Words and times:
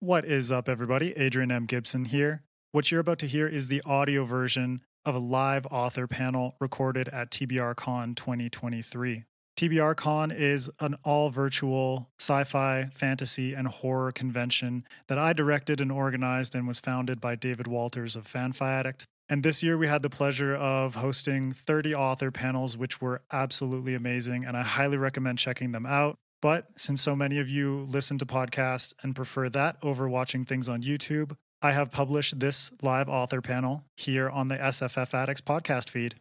What 0.00 0.26
is 0.26 0.52
up, 0.52 0.68
everybody? 0.68 1.10
Adrian 1.16 1.50
M. 1.50 1.66
Gibson 1.66 2.04
here. 2.04 2.44
What 2.70 2.88
you're 2.88 3.00
about 3.00 3.18
to 3.18 3.26
hear 3.26 3.48
is 3.48 3.66
the 3.66 3.82
audio 3.84 4.24
version 4.24 4.82
of 5.04 5.16
a 5.16 5.18
live 5.18 5.66
author 5.72 6.06
panel 6.06 6.54
recorded 6.60 7.08
at 7.08 7.32
TBRCon 7.32 8.14
2023. 8.14 9.24
TBRCon 9.58 10.32
is 10.32 10.70
an 10.78 10.94
all 11.02 11.30
virtual 11.30 12.06
sci 12.20 12.44
fi, 12.44 12.84
fantasy, 12.94 13.54
and 13.54 13.66
horror 13.66 14.12
convention 14.12 14.86
that 15.08 15.18
I 15.18 15.32
directed 15.32 15.80
and 15.80 15.90
organized 15.90 16.54
and 16.54 16.68
was 16.68 16.78
founded 16.78 17.20
by 17.20 17.34
David 17.34 17.66
Walters 17.66 18.14
of 18.14 18.24
FanFiAddict. 18.24 19.06
And 19.28 19.42
this 19.42 19.64
year 19.64 19.76
we 19.76 19.88
had 19.88 20.02
the 20.02 20.10
pleasure 20.10 20.54
of 20.54 20.94
hosting 20.94 21.50
30 21.50 21.96
author 21.96 22.30
panels, 22.30 22.76
which 22.76 23.00
were 23.00 23.22
absolutely 23.32 23.96
amazing. 23.96 24.44
And 24.44 24.56
I 24.56 24.62
highly 24.62 24.96
recommend 24.96 25.40
checking 25.40 25.72
them 25.72 25.86
out. 25.86 26.20
But 26.40 26.68
since 26.76 27.02
so 27.02 27.16
many 27.16 27.38
of 27.38 27.48
you 27.48 27.86
listen 27.88 28.18
to 28.18 28.26
podcasts 28.26 28.94
and 29.02 29.16
prefer 29.16 29.48
that 29.50 29.76
over 29.82 30.08
watching 30.08 30.44
things 30.44 30.68
on 30.68 30.82
YouTube, 30.82 31.36
I 31.60 31.72
have 31.72 31.90
published 31.90 32.38
this 32.38 32.70
live 32.82 33.08
author 33.08 33.40
panel 33.40 33.84
here 33.96 34.30
on 34.30 34.48
the 34.48 34.56
SFF 34.56 35.12
Addicts 35.14 35.40
podcast 35.40 35.90
feed. 35.90 36.14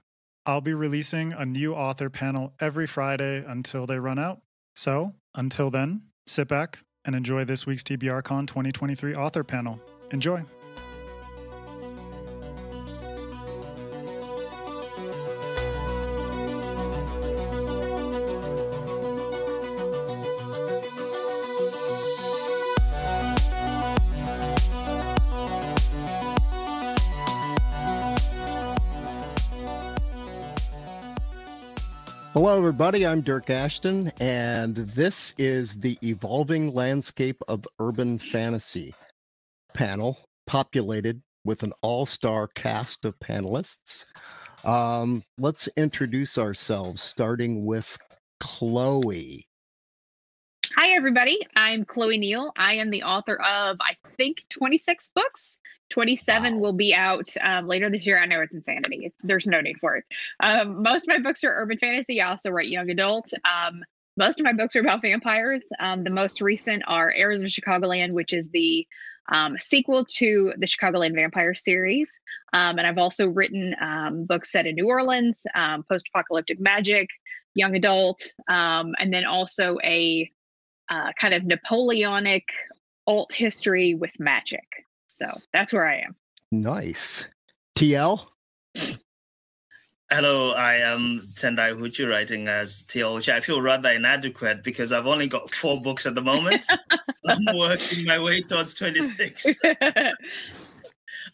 I'll 0.46 0.62
be 0.62 0.74
releasing 0.74 1.34
a 1.34 1.46
new 1.46 1.76
author 1.76 2.10
panel 2.10 2.54
every 2.60 2.88
Friday 2.88 3.44
until 3.46 3.86
they 3.86 4.00
run 4.00 4.18
out. 4.18 4.42
So 4.76 5.14
until 5.36 5.70
then, 5.70 6.04
sit 6.26 6.48
back 6.48 6.80
and 7.06 7.16
enjoy 7.16 7.46
this 7.46 7.66
week's 7.66 7.84
TBRCon 7.84 8.48
2023 8.48 9.14
author 9.14 9.44
panel. 9.44 9.80
Enjoy. 10.12 10.46
Hello, 32.48 32.60
everybody. 32.60 33.06
I'm 33.06 33.22
Dyrk 33.24 33.50
Ashton, 33.50 34.10
and 34.22 34.74
this 34.74 35.36
is 35.38 35.82
the 35.82 35.98
Evolving 36.02 36.74
Landscape 36.74 37.42
of 37.50 37.68
Urban 37.78 38.18
Fantasy 38.20 38.96
panel, 39.74 40.18
populated 40.46 41.22
with 41.44 41.64
an 41.64 41.74
all 41.82 42.06
star 42.06 42.48
cast 42.48 43.04
of 43.04 43.20
panelists. 43.20 44.06
Um, 44.64 45.24
let's 45.38 45.68
introduce 45.76 46.38
ourselves, 46.38 47.02
starting 47.02 47.66
with 47.66 47.98
Chloe. 48.40 49.46
Hi, 50.80 50.90
everybody. 50.90 51.40
I'm 51.56 51.86
Chloe 51.86 52.20
Neill. 52.20 52.52
I 52.56 52.76
am 52.76 52.92
the 52.92 53.02
author 53.02 53.34
of, 53.42 53.78
I 53.82 53.96
think, 54.16 54.46
26 54.52 55.10
books. 55.16 55.58
27 55.90 56.54
wow. 56.54 56.60
will 56.60 56.72
be 56.72 56.94
out 56.94 57.34
um, 57.42 57.68
later 57.68 57.90
this 57.90 58.06
year. 58.06 58.20
I 58.20 58.28
know 58.28 58.42
it's 58.42 58.54
insanity. 58.54 59.00
It's 59.02 59.24
there's 59.24 59.48
no 59.48 59.60
need 59.60 59.78
for 59.82 59.96
it. 59.96 60.06
Um, 60.40 60.84
most 60.84 61.02
of 61.02 61.08
my 61.08 61.18
books 61.18 61.44
are 61.44 61.50
urban 61.52 61.80
fantasy. 61.80 62.22
I 62.22 62.30
also 62.30 62.52
write 62.52 62.68
young 62.68 62.92
adult. 62.92 63.34
Um, 63.44 63.82
most 64.18 64.40
of 64.40 64.44
my 64.44 64.54
books 64.54 64.76
are 64.76 64.82
about 64.82 65.02
vampires. 65.02 65.64
Um, 65.80 66.04
the 66.04 66.12
most 66.12 66.42
recent 66.42 66.84
are 66.86 67.12
Heirs 67.12 67.42
of 67.42 67.48
Chicagoland, 67.48 68.14
which 68.14 68.32
is 68.32 68.52
the 68.52 68.86
um, 69.32 69.58
sequel 69.58 70.06
to 70.18 70.54
the 70.60 70.68
Chicagoland 70.68 71.16
Vampire 71.16 71.56
series. 71.56 72.20
Um, 72.54 72.78
and 72.78 72.86
I've 72.86 73.00
also 73.00 73.26
written 73.30 73.76
books 74.28 74.52
set 74.52 74.68
in 74.68 74.76
New 74.76 74.90
Orleans, 74.90 75.44
post-apocalyptic 75.90 76.60
magic, 76.60 77.10
young 77.56 77.76
adult, 77.76 78.22
and 78.48 79.12
then 79.12 79.26
also 79.26 79.80
a 79.84 80.32
uh, 80.90 81.12
kind 81.20 81.34
of 81.34 81.44
Napoleonic 81.44 82.46
alt 83.06 83.34
history 83.34 83.96
with 83.96 84.12
magic. 84.20 84.66
So 85.08 85.26
that's 85.54 85.74
where 85.74 85.88
I 85.88 85.98
am. 85.98 86.16
Nice. 86.52 87.28
TL? 87.78 88.26
Hello, 90.10 90.54
I 90.54 90.76
am 90.76 91.20
Tendai 91.36 91.74
Huchu 91.74 92.10
writing 92.10 92.48
as 92.48 92.84
TL, 92.84 93.16
which 93.16 93.28
I 93.28 93.42
feel 93.42 93.62
rather 93.62 93.90
inadequate 93.90 94.64
because 94.64 94.94
I've 94.94 95.06
only 95.06 95.28
got 95.28 95.54
four 95.54 95.82
books 95.82 96.06
at 96.06 96.16
the 96.16 96.22
moment. 96.22 96.66
I'm 97.28 97.58
working 97.58 98.06
my 98.06 98.18
way 98.18 98.40
towards 98.42 98.74
26. 98.76 99.48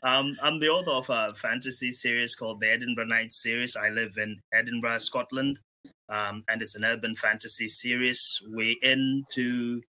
um, 0.03 0.35
I'm 0.41 0.59
the 0.59 0.69
author 0.69 0.89
of 0.89 1.07
a 1.09 1.35
fantasy 1.35 1.91
series 1.91 2.35
called 2.35 2.61
the 2.61 2.71
Edinburgh 2.71 3.05
Nights 3.05 3.43
series. 3.43 3.75
I 3.75 3.89
live 3.89 4.17
in 4.17 4.41
Edinburgh, 4.51 4.99
Scotland, 4.99 5.59
um, 6.09 6.43
and 6.47 6.61
it's 6.61 6.75
an 6.75 6.83
urban 6.85 7.15
fantasy 7.15 7.67
series. 7.67 8.41
We're 8.47 8.75
into 8.81 9.81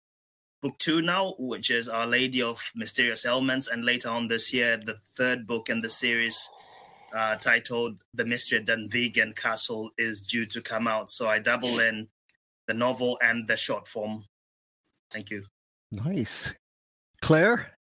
book 0.61 0.77
two 0.77 1.01
now, 1.01 1.33
which 1.37 1.69
is 1.69 1.89
Our 1.89 2.07
Lady 2.07 2.41
of 2.41 2.71
Mysterious 2.75 3.25
Ailments, 3.25 3.67
and 3.67 3.83
later 3.83 4.09
on 4.09 4.27
this 4.27 4.53
year, 4.53 4.77
the 4.77 4.95
third 4.95 5.45
book 5.45 5.69
in 5.69 5.81
the 5.81 5.89
series, 5.89 6.49
uh, 7.13 7.35
titled 7.35 8.01
The 8.13 8.25
Mystery 8.25 8.59
at 8.59 8.65
Dunvegan 8.65 9.35
Castle, 9.35 9.91
is 9.97 10.21
due 10.21 10.45
to 10.45 10.61
come 10.61 10.87
out. 10.87 11.09
So 11.09 11.27
I 11.27 11.39
double 11.39 11.79
in 11.79 12.07
the 12.67 12.73
novel 12.73 13.17
and 13.21 13.47
the 13.47 13.57
short 13.57 13.87
form. 13.87 14.25
Thank 15.11 15.29
you. 15.29 15.43
Nice. 15.91 16.53
Claire? 17.21 17.77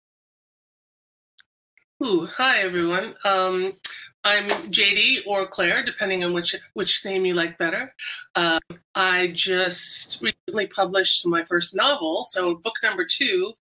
Ooh, 2.03 2.25
hi 2.25 2.59
everyone. 2.61 3.13
Um, 3.25 3.73
I'm 4.29 4.47
JD 4.69 5.25
or 5.25 5.47
Claire, 5.47 5.81
depending 5.81 6.23
on 6.23 6.33
which 6.33 6.55
which 6.75 7.03
name 7.03 7.25
you 7.25 7.33
like 7.33 7.57
better. 7.57 7.95
Uh, 8.35 8.59
I 8.93 9.31
just 9.33 10.21
recently 10.21 10.67
published 10.67 11.25
my 11.25 11.43
first 11.43 11.75
novel, 11.75 12.25
so 12.29 12.53
book 12.53 12.75
number 12.83 13.07
two. 13.09 13.53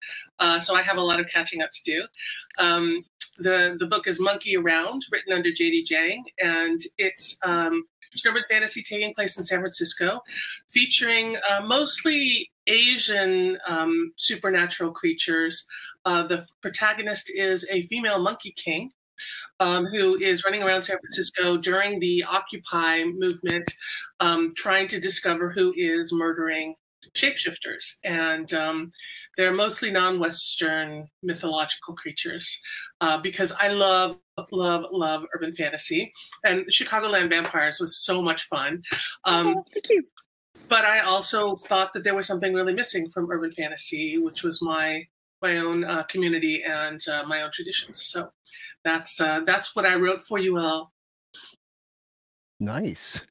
Uh, 0.41 0.59
so 0.59 0.75
I 0.75 0.83
have 0.83 0.97
a 0.97 1.03
lot 1.03 1.21
of 1.21 1.29
catching 1.29 1.63
up 1.63 1.71
to 1.71 1.83
do. 1.85 2.07
Um, 2.59 3.05
the 3.39 3.77
the 3.79 3.87
book 3.87 4.09
is 4.09 4.19
Monkey 4.19 4.57
Around, 4.57 5.03
written 5.13 5.33
under 5.33 5.51
Jadie 5.51 5.87
Jang, 5.87 6.25
and 6.43 6.81
it's 6.99 7.39
um, 7.45 7.85
urban 8.27 8.43
fantasy 8.51 8.83
taking 8.83 9.15
place 9.15 9.39
in 9.39 9.45
San 9.45 9.61
Francisco, 9.61 10.21
featuring 10.69 11.37
uh, 11.49 11.61
mostly 11.65 12.51
Asian 12.67 13.57
um, 13.69 14.13
supernatural 14.17 14.91
creatures. 14.91 15.65
Uh, 16.05 16.25
the 16.25 16.45
protagonist 16.61 17.31
is 17.33 17.69
a 17.71 17.83
female 17.83 18.19
monkey 18.19 18.51
king 18.51 18.91
um, 19.61 19.87
who 19.87 20.19
is 20.21 20.45
running 20.45 20.63
around 20.63 20.83
San 20.83 20.99
Francisco 20.99 21.57
during 21.57 22.01
the 22.01 22.25
Occupy 22.25 23.05
movement, 23.05 23.71
um, 24.21 24.53
trying 24.57 24.89
to 24.89 25.01
discover 25.01 25.51
who 25.51 25.73
is 25.77 26.13
murdering 26.13 26.75
shapeshifters. 27.15 27.97
And 28.05 28.53
um, 28.55 28.91
they're 29.37 29.55
mostly 29.55 29.91
non 29.91 30.19
Western 30.19 31.07
mythological 31.23 31.95
creatures 31.95 32.61
uh, 33.01 33.19
because 33.19 33.53
I 33.61 33.69
love, 33.69 34.19
love, 34.53 34.87
love 34.91 35.25
urban 35.35 35.53
fantasy. 35.53 36.13
And 36.45 36.67
Chicagoland 36.67 37.29
Vampires 37.29 37.79
was 37.81 38.05
so 38.05 38.23
much 38.23 38.45
fun. 38.45 38.83
Um, 39.25 39.49
oh, 39.49 39.65
thank 39.73 39.89
you. 39.91 40.05
But 40.69 40.85
I 40.85 41.01
also 41.01 41.55
thought 41.55 41.93
that 41.93 42.03
there 42.03 42.15
was 42.15 42.27
something 42.27 42.53
really 42.53 42.75
missing 42.75 43.09
from 43.09 43.31
urban 43.31 43.51
fantasy, 43.53 44.19
which 44.19 44.43
was 44.43 44.61
my 44.63 45.07
my 45.43 45.59
own 45.59 45.85
uh, 45.85 46.03
community 46.05 46.63
and 46.63 47.01
uh, 47.11 47.25
my 47.27 47.43
own 47.43 47.51
traditions. 47.53 48.03
So 48.03 48.31
that's 48.85 49.21
uh, 49.21 49.41
that's 49.41 49.75
what 49.75 49.87
I 49.87 49.97
wrote 49.97 50.23
for 50.23 50.39
you 50.39 50.59
all. 50.59 50.93
Nice. 52.61 53.27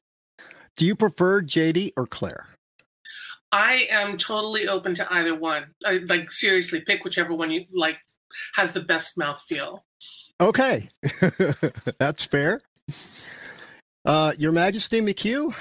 Do 0.76 0.84
you 0.84 0.94
prefer 0.94 1.42
JD 1.42 1.92
or 1.96 2.06
Claire? 2.06 2.48
I 3.52 3.86
am 3.90 4.16
totally 4.16 4.68
open 4.68 4.94
to 4.96 5.12
either 5.12 5.34
one. 5.34 5.74
I, 5.84 5.98
like 6.08 6.30
seriously, 6.30 6.80
pick 6.80 7.04
whichever 7.04 7.34
one 7.34 7.50
you 7.50 7.64
like 7.72 7.98
has 8.54 8.72
the 8.72 8.82
best 8.82 9.18
mouth 9.18 9.40
feel. 9.40 9.84
Okay, 10.40 10.88
that's 11.98 12.24
fair. 12.24 12.60
Uh, 14.04 14.32
Your 14.36 14.52
Majesty 14.52 15.00
McHugh. 15.00 15.54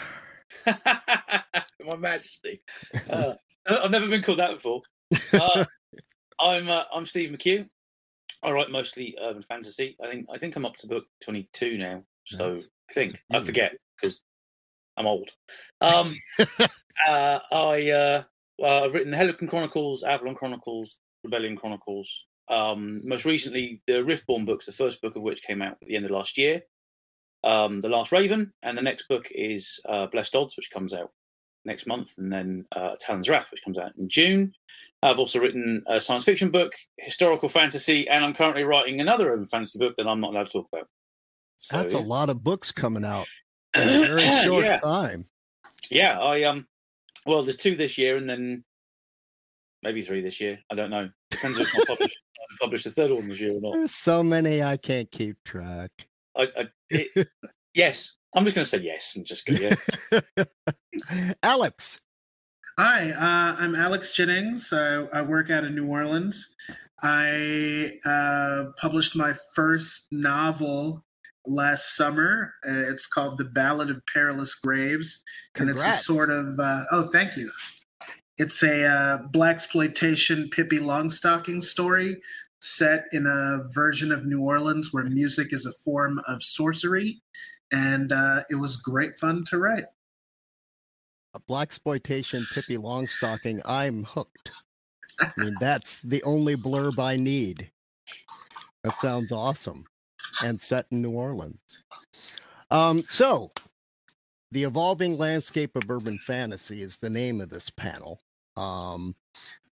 My 1.85 1.95
Majesty. 1.95 2.61
Uh, 3.09 3.33
I've 3.65 3.91
never 3.91 4.07
been 4.07 4.21
called 4.21 4.39
that 4.39 4.53
before. 4.53 4.81
Uh, 5.31 5.63
I'm 6.39 6.69
uh, 6.69 6.83
I'm 6.93 7.05
Steve 7.05 7.31
McHugh. 7.31 7.67
I 8.43 8.51
write 8.51 8.69
mostly 8.69 9.17
urban 9.21 9.41
fantasy. 9.41 9.95
I 10.03 10.07
think 10.07 10.27
I 10.31 10.37
think 10.37 10.55
I'm 10.55 10.65
up 10.65 10.75
to 10.77 10.87
book 10.87 11.05
22 11.23 11.77
now. 11.77 12.03
So 12.25 12.49
That's, 12.49 12.67
I 12.89 12.93
think 12.93 13.23
I 13.31 13.39
forget 13.39 13.75
because 13.99 14.23
I'm 14.97 15.07
old. 15.07 15.29
Um, 15.81 16.13
uh, 17.09 17.39
I 17.51 17.89
uh, 17.89 18.23
I've 18.63 18.93
written 18.93 19.11
the 19.11 19.17
Hellequin 19.17 19.49
Chronicles, 19.49 20.03
Avalon 20.03 20.35
Chronicles, 20.35 20.97
Rebellion 21.23 21.57
Chronicles. 21.57 22.25
Um, 22.47 23.01
most 23.03 23.25
recently, 23.25 23.81
the 23.87 23.93
Riftborn 23.93 24.45
books, 24.45 24.65
the 24.65 24.71
first 24.71 25.01
book 25.01 25.15
of 25.15 25.23
which 25.23 25.43
came 25.43 25.61
out 25.61 25.77
at 25.81 25.87
the 25.87 25.95
end 25.95 26.05
of 26.05 26.11
last 26.11 26.37
year. 26.37 26.61
Um, 27.43 27.79
the 27.79 27.89
Last 27.89 28.11
Raven, 28.11 28.53
and 28.63 28.75
the 28.75 28.81
next 28.81 29.07
book 29.07 29.27
is 29.31 29.79
uh, 29.87 30.07
Blessed 30.07 30.35
Odds, 30.35 30.57
which 30.57 30.71
comes 30.71 30.93
out 30.93 31.11
next 31.63 31.85
month, 31.85 32.17
and 32.17 32.31
then 32.31 32.65
uh, 32.75 32.95
Talon's 32.99 33.29
Wrath, 33.29 33.49
which 33.51 33.63
comes 33.63 33.77
out 33.77 33.91
in 33.97 34.09
June. 34.09 34.53
I've 35.05 35.19
also 35.19 35.39
written 35.39 35.83
a 35.87 36.01
science 36.01 36.23
fiction 36.23 36.49
book, 36.49 36.73
historical 36.97 37.47
fantasy, 37.47 38.07
and 38.07 38.25
I'm 38.25 38.33
currently 38.33 38.63
writing 38.63 38.99
another 38.99 39.31
urban 39.31 39.47
fantasy 39.47 39.77
book 39.77 39.93
that 39.97 40.07
I'm 40.07 40.19
not 40.19 40.31
allowed 40.31 40.47
to 40.47 40.51
talk 40.51 40.67
about. 40.73 40.87
So, 41.57 41.77
That's 41.77 41.93
yeah. 41.93 41.99
a 41.99 42.01
lot 42.01 42.29
of 42.29 42.43
books 42.43 42.71
coming 42.71 43.05
out 43.05 43.27
in 43.77 43.83
a 43.83 44.07
very 44.07 44.21
short 44.43 44.65
yeah. 44.65 44.77
time. 44.77 45.27
Yeah, 45.91 46.19
I 46.19 46.43
um, 46.43 46.65
well, 47.25 47.43
there's 47.43 47.57
two 47.57 47.75
this 47.75 47.97
year, 47.97 48.17
and 48.17 48.29
then 48.29 48.63
maybe 49.83 50.01
three 50.01 50.21
this 50.21 50.41
year. 50.41 50.59
I 50.71 50.75
don't 50.75 50.89
know. 50.89 51.09
Depends 51.29 51.59
if 51.59 51.67
I 51.79 51.83
publish, 51.85 52.13
publish 52.59 52.83
the 52.83 52.91
third 52.91 53.11
one 53.11 53.27
this 53.27 53.39
year 53.39 53.55
or 53.55 53.61
not. 53.61 53.73
There's 53.73 53.93
so 53.93 54.23
many 54.23 54.63
I 54.63 54.77
can't 54.77 55.09
keep 55.11 55.37
track. 55.45 55.91
I, 56.35 56.43
I, 56.57 56.63
it, 56.89 57.27
yes, 57.75 58.17
I'm 58.33 58.43
just 58.43 58.55
going 58.55 58.65
to 58.65 58.69
say 58.69 58.79
yes 58.79 59.15
and 59.15 59.25
just 59.25 59.45
go 59.45 59.53
yeah. 59.53 60.43
Alex. 61.43 61.99
Hi, 62.77 63.11
uh, 63.11 63.55
I'm 63.57 63.73
Alex 63.73 64.11
Jennings. 64.11 64.73
I, 64.73 65.05
I 65.13 65.21
work 65.21 65.49
out 65.49 65.63
in 65.63 65.75
New 65.75 65.87
Orleans. 65.87 66.57
I 67.01 67.91
uh, 68.05 68.71
published 68.75 69.15
my 69.15 69.33
first 69.53 70.11
novel 70.11 71.01
last 71.47 71.95
summer. 71.95 72.53
Uh, 72.67 72.91
it's 72.91 73.07
called 73.07 73.37
The 73.37 73.45
Ballad 73.45 73.89
of 73.89 74.05
Perilous 74.07 74.55
Graves, 74.55 75.23
Congrats. 75.53 75.83
and 75.83 75.89
it's 75.89 76.01
a 76.01 76.03
sort 76.03 76.29
of 76.29 76.59
uh, 76.59 76.83
oh, 76.91 77.03
thank 77.13 77.37
you. 77.37 77.49
It's 78.37 78.61
a 78.61 78.85
uh, 78.85 79.19
blaxploitation 79.29 80.51
Pippi 80.51 80.79
Longstocking 80.79 81.63
story 81.63 82.17
set 82.59 83.05
in 83.13 83.25
a 83.25 83.63
version 83.73 84.11
of 84.11 84.25
New 84.25 84.41
Orleans 84.41 84.89
where 84.91 85.05
music 85.05 85.53
is 85.53 85.65
a 85.65 85.71
form 85.71 86.19
of 86.27 86.43
sorcery, 86.43 87.21
and 87.71 88.11
uh, 88.11 88.41
it 88.49 88.55
was 88.55 88.75
great 88.75 89.15
fun 89.15 89.45
to 89.45 89.59
write. 89.59 89.85
A 91.35 91.39
blaxploitation 91.51 92.41
Pippi 92.53 92.77
Longstocking. 92.81 93.61
I'm 93.65 94.05
hooked. 94.05 94.51
I 95.19 95.31
mean, 95.37 95.55
that's 95.59 96.01
the 96.01 96.23
only 96.23 96.55
blurb 96.55 96.97
I 96.97 97.17
need. 97.17 97.69
That 98.83 98.97
sounds 98.97 99.31
awesome. 99.31 99.85
And 100.43 100.59
set 100.59 100.85
in 100.91 101.01
New 101.01 101.11
Orleans. 101.11 101.83
Um, 102.71 103.03
so, 103.03 103.51
The 104.51 104.63
Evolving 104.63 105.17
Landscape 105.17 105.75
of 105.75 105.89
Urban 105.89 106.17
Fantasy 106.19 106.81
is 106.81 106.97
the 106.97 107.09
name 107.09 107.41
of 107.41 107.49
this 107.49 107.69
panel. 107.69 108.19
Um, 108.55 109.15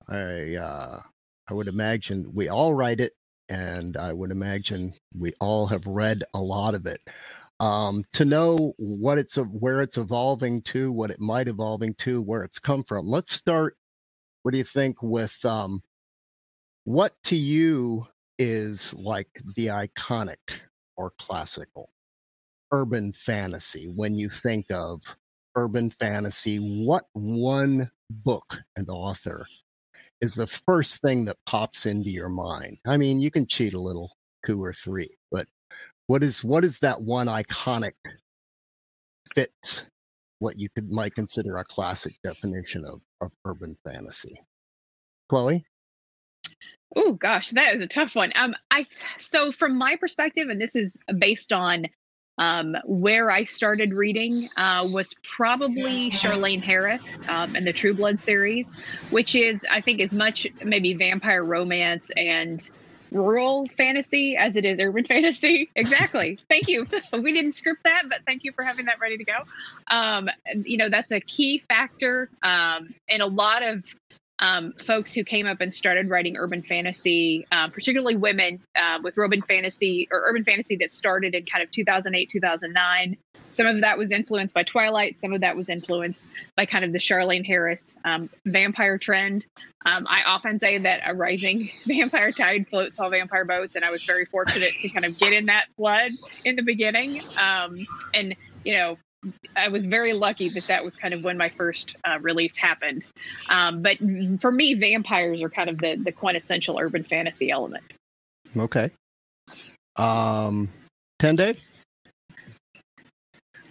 I, 0.07 0.55
uh, 0.55 1.01
I 1.49 1.53
would 1.53 1.67
imagine 1.67 2.31
we 2.33 2.49
all 2.49 2.73
write 2.73 2.99
it, 2.99 3.13
and 3.49 3.95
I 3.97 4.11
would 4.11 4.31
imagine 4.31 4.93
we 5.17 5.33
all 5.39 5.67
have 5.67 5.87
read 5.87 6.23
a 6.33 6.41
lot 6.41 6.75
of 6.75 6.85
it. 6.85 7.01
Um, 7.61 8.03
to 8.13 8.25
know 8.25 8.73
what 8.77 9.17
it's 9.17 9.37
where 9.37 9.81
it's 9.81 9.97
evolving 9.97 10.61
to, 10.63 10.91
what 10.91 11.09
it 11.09 11.21
might 11.21 11.47
evolving 11.47 11.93
to, 11.99 12.21
where 12.21 12.43
it's 12.43 12.59
come 12.59 12.83
from. 12.83 13.07
Let's 13.07 13.31
start 13.31 13.77
what 14.45 14.51
do 14.51 14.59
you 14.59 14.63
think 14.63 15.01
with 15.01 15.43
um, 15.43 15.81
what 16.83 17.13
to 17.23 17.35
you 17.35 18.05
is 18.37 18.93
like 18.93 19.27
the 19.55 19.67
iconic 19.67 20.61
or 20.97 21.11
classical 21.17 21.89
urban 22.71 23.11
fantasy 23.11 23.85
when 23.87 24.15
you 24.15 24.29
think 24.29 24.69
of 24.69 25.01
urban 25.55 25.89
fantasy 25.89 26.57
what 26.57 27.05
one 27.13 27.89
book 28.09 28.61
and 28.75 28.87
author 28.87 29.47
is 30.21 30.35
the 30.35 30.45
first 30.45 31.01
thing 31.01 31.25
that 31.25 31.37
pops 31.47 31.87
into 31.87 32.11
your 32.11 32.29
mind 32.29 32.77
i 32.85 32.97
mean 32.97 33.19
you 33.19 33.31
can 33.31 33.47
cheat 33.47 33.73
a 33.73 33.79
little 33.79 34.11
two 34.45 34.61
or 34.61 34.73
three 34.73 35.09
but 35.31 35.47
what 36.07 36.23
is 36.23 36.43
what 36.43 36.63
is 36.63 36.79
that 36.79 37.01
one 37.01 37.27
iconic 37.27 37.93
fits 39.33 39.85
what 40.39 40.57
you 40.57 40.67
could 40.75 40.91
might 40.91 41.15
consider 41.15 41.57
a 41.57 41.63
classic 41.63 42.13
definition 42.23 42.85
of, 42.85 43.01
of 43.21 43.31
urban 43.45 43.77
fantasy. 43.85 44.39
Chloe? 45.29 45.65
Oh 46.95 47.13
gosh, 47.13 47.49
that 47.51 47.75
is 47.75 47.81
a 47.81 47.87
tough 47.87 48.15
one. 48.15 48.31
Um, 48.35 48.55
I 48.71 48.85
so 49.17 49.51
from 49.51 49.77
my 49.77 49.95
perspective, 49.95 50.49
and 50.49 50.61
this 50.61 50.75
is 50.75 50.97
based 51.17 51.51
on 51.51 51.87
um, 52.37 52.75
where 52.85 53.31
I 53.31 53.45
started 53.45 53.93
reading 53.93 54.49
uh, 54.57 54.87
was 54.91 55.13
probably 55.23 56.11
Charlaine 56.11 56.61
Harris 56.61 57.23
um, 57.27 57.55
and 57.55 57.65
the 57.65 57.73
True 57.73 57.93
Blood 57.93 58.21
series, 58.21 58.75
which 59.09 59.35
is 59.35 59.65
I 59.71 59.81
think 59.81 59.99
as 59.99 60.13
much 60.13 60.47
maybe 60.63 60.93
vampire 60.93 61.43
romance 61.43 62.11
and 62.15 62.69
rural 63.15 63.67
fantasy 63.69 64.35
as 64.35 64.55
it 64.55 64.65
is 64.65 64.79
urban 64.79 65.05
fantasy. 65.07 65.69
Exactly. 65.75 66.37
thank 66.49 66.67
you. 66.67 66.85
we 67.13 67.33
didn't 67.33 67.53
script 67.53 67.83
that, 67.83 68.03
but 68.09 68.19
thank 68.25 68.43
you 68.43 68.51
for 68.51 68.63
having 68.63 68.85
that 68.85 68.99
ready 68.99 69.17
to 69.17 69.23
go. 69.23 69.37
Um, 69.87 70.29
you 70.63 70.77
know, 70.77 70.89
that's 70.89 71.11
a 71.11 71.19
key 71.19 71.59
factor 71.67 72.29
um, 72.43 72.93
in 73.07 73.21
a 73.21 73.27
lot 73.27 73.63
of 73.63 73.83
um, 74.39 74.73
folks 74.79 75.13
who 75.13 75.23
came 75.23 75.47
up 75.47 75.61
and 75.61 75.73
started 75.73 76.09
writing 76.09 76.37
urban 76.37 76.61
fantasy, 76.61 77.45
uh, 77.51 77.69
particularly 77.69 78.15
women 78.15 78.61
uh, 78.75 78.99
with 79.01 79.17
urban 79.17 79.41
fantasy 79.41 80.07
or 80.11 80.23
urban 80.25 80.43
fantasy 80.43 80.75
that 80.77 80.91
started 80.91 81.33
in 81.35 81.45
kind 81.45 81.63
of 81.63 81.71
2008, 81.71 82.29
2009. 82.29 83.17
Some 83.51 83.67
of 83.67 83.81
that 83.81 83.97
was 83.97 84.11
influenced 84.11 84.53
by 84.53 84.63
Twilight. 84.63 85.15
Some 85.15 85.31
of 85.31 85.41
that 85.41 85.55
was 85.55 85.69
influenced 85.69 86.27
by 86.57 86.65
kind 86.65 86.83
of 86.83 86.91
the 86.91 86.99
Charlaine 86.99 87.45
Harris 87.45 87.95
um, 88.03 88.29
vampire 88.45 88.97
trend. 88.97 89.45
Um, 89.85 90.05
I 90.09 90.23
often 90.25 90.59
say 90.59 90.79
that 90.79 91.01
a 91.05 91.13
rising 91.13 91.69
vampire 91.85 92.31
tide 92.31 92.67
floats 92.67 92.99
all 92.99 93.09
vampire 93.09 93.45
boats, 93.45 93.75
and 93.75 93.85
I 93.85 93.91
was 93.91 94.03
very 94.03 94.25
fortunate 94.25 94.73
to 94.79 94.89
kind 94.89 95.05
of 95.05 95.17
get 95.17 95.31
in 95.31 95.45
that 95.45 95.67
flood 95.77 96.11
in 96.43 96.55
the 96.55 96.63
beginning. 96.63 97.21
Um, 97.39 97.77
and 98.13 98.35
you 98.65 98.75
know, 98.75 98.97
I 99.55 99.67
was 99.69 99.85
very 99.85 100.13
lucky 100.13 100.49
that 100.49 100.67
that 100.67 100.83
was 100.83 100.95
kind 100.95 101.13
of 101.13 101.23
when 101.23 101.37
my 101.37 101.49
first 101.49 101.95
uh, 102.03 102.19
release 102.21 102.57
happened. 102.57 103.07
Um, 103.49 103.81
but 103.81 103.97
for 104.39 104.51
me, 104.51 104.73
vampires 104.73 105.41
are 105.41 105.49
kind 105.49 105.69
of 105.69 105.77
the 105.77 105.95
the 105.95 106.11
quintessential 106.11 106.77
urban 106.79 107.03
fantasy 107.03 107.51
element. 107.51 107.83
Okay. 108.55 108.91
Um, 109.95 110.69
Tendai. 111.19 111.57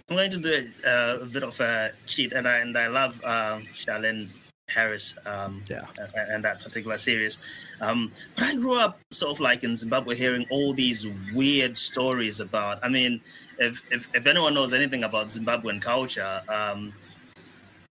I'm 0.07 0.15
going 0.15 0.31
to 0.31 0.39
do 0.39 0.67
a, 0.85 1.19
a 1.21 1.25
bit 1.25 1.43
of 1.43 1.59
a 1.59 1.91
cheat, 2.05 2.33
and 2.33 2.47
I 2.47 2.59
and 2.59 2.77
I 2.77 2.87
love 2.87 3.23
um, 3.23 3.63
Charlaine 3.73 4.29
Harris 4.69 5.17
um, 5.25 5.63
yeah. 5.69 5.85
and 6.15 6.43
that 6.43 6.63
particular 6.63 6.97
series. 6.97 7.39
Um, 7.81 8.11
but 8.35 8.45
I 8.45 8.55
grew 8.55 8.79
up 8.79 8.99
sort 9.11 9.31
of 9.31 9.39
like 9.39 9.63
in 9.63 9.75
Zimbabwe 9.75 10.15
hearing 10.15 10.45
all 10.49 10.73
these 10.73 11.07
weird 11.33 11.77
stories 11.77 12.39
about, 12.39 12.83
I 12.83 12.89
mean, 12.89 13.21
if, 13.59 13.83
if, 13.91 14.09
if 14.13 14.27
anyone 14.27 14.53
knows 14.53 14.73
anything 14.73 15.03
about 15.03 15.27
Zimbabwean 15.27 15.81
culture, 15.81 16.41
um, 16.49 16.93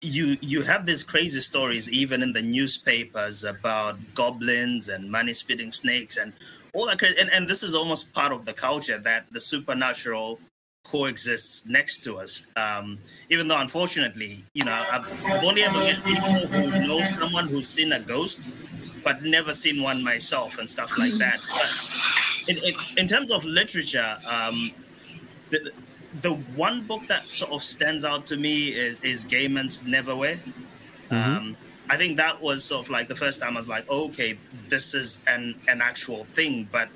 you 0.02 0.36
you 0.42 0.64
have 0.64 0.88
these 0.88 1.04
crazy 1.04 1.40
stories 1.40 1.88
even 1.92 2.24
in 2.24 2.34
the 2.34 2.42
newspapers 2.42 3.44
about 3.44 4.00
goblins 4.16 4.90
and 4.90 5.12
money 5.12 5.32
spitting 5.32 5.72
snakes 5.72 6.18
and 6.18 6.34
all 6.74 6.88
that 6.88 7.00
and, 7.04 7.30
and 7.30 7.48
this 7.48 7.62
is 7.62 7.76
almost 7.76 8.12
part 8.12 8.32
of 8.32 8.44
the 8.46 8.54
culture 8.54 8.98
that 8.98 9.28
the 9.32 9.40
supernatural 9.40 10.40
coexists 10.84 11.68
next 11.68 12.04
to 12.04 12.18
us. 12.18 12.46
Um, 12.56 13.00
even 13.30 13.48
though, 13.48 13.60
unfortunately, 13.60 14.44
you 14.54 14.64
know, 14.64 14.84
I've, 14.92 15.44
only 15.44 15.64
ever 15.64 15.80
met 15.80 16.04
people 16.04 16.30
who 16.30 16.88
know 16.88 17.04
someone 17.04 17.48
who's 17.48 17.68
seen 17.68 17.94
a 17.94 18.00
ghost, 18.00 18.52
but 19.04 19.24
never 19.24 19.54
seen 19.54 19.82
one 19.82 20.04
myself 20.04 20.58
and 20.60 20.70
stuff 20.70 20.98
like 20.98 21.14
that. 21.14 21.40
But 22.42 22.50
in, 22.50 22.58
in, 22.58 22.74
in 22.98 23.08
terms 23.08 23.32
of 23.32 23.46
literature, 23.46 24.18
um, 24.28 24.72
the, 25.52 25.72
the 26.22 26.34
one 26.56 26.88
book 26.88 27.02
that 27.08 27.32
sort 27.32 27.52
of 27.52 27.62
stands 27.62 28.04
out 28.04 28.26
to 28.28 28.38
me 28.38 28.70
is, 28.70 29.00
is 29.02 29.24
Gaiman's 29.26 29.82
Neverwhere. 29.82 30.40
Mm-hmm. 31.10 31.16
Um, 31.16 31.58
I 31.90 31.98
think 31.98 32.18
that 32.18 32.42
was 32.42 32.64
sort 32.64 32.86
of 32.86 32.90
like 32.90 33.10
the 33.10 33.16
first 33.16 33.42
time 33.42 33.54
I 33.54 33.58
was 33.58 33.68
like, 33.68 33.88
okay, 33.90 34.40
this 34.70 34.94
is 34.94 35.20
an, 35.28 35.56
an 35.68 35.82
actual 35.82 36.24
thing, 36.24 36.68
but 36.72 36.90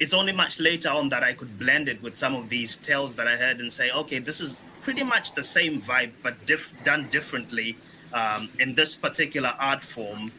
it's 0.00 0.14
only 0.14 0.32
much 0.32 0.60
later 0.60 0.88
on 0.88 1.08
that 1.10 1.22
I 1.22 1.32
could 1.32 1.58
blend 1.58 1.88
it 1.88 2.02
with 2.02 2.16
some 2.16 2.34
of 2.34 2.48
these 2.48 2.76
tales 2.76 3.14
that 3.16 3.28
I 3.28 3.36
heard 3.36 3.60
and 3.60 3.72
say, 3.72 3.90
okay, 3.90 4.18
this 4.18 4.40
is 4.40 4.64
pretty 4.80 5.04
much 5.04 5.34
the 5.34 5.42
same 5.42 5.80
vibe, 5.80 6.12
but 6.22 6.44
diff- 6.46 6.72
done 6.84 7.08
differently 7.08 7.76
um, 8.12 8.48
in 8.58 8.74
this 8.74 8.94
particular 8.94 9.54
art 9.58 9.82
form, 9.82 10.32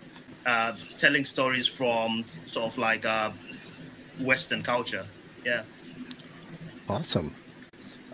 uh, 0.46 0.74
telling 0.98 1.24
stories 1.24 1.68
from 1.68 2.26
sort 2.46 2.68
of 2.68 2.78
like 2.78 3.06
uh, 3.06 3.32
Western 4.22 4.62
culture. 4.62 5.06
Yeah. 5.46 5.64
Awesome. 6.88 7.36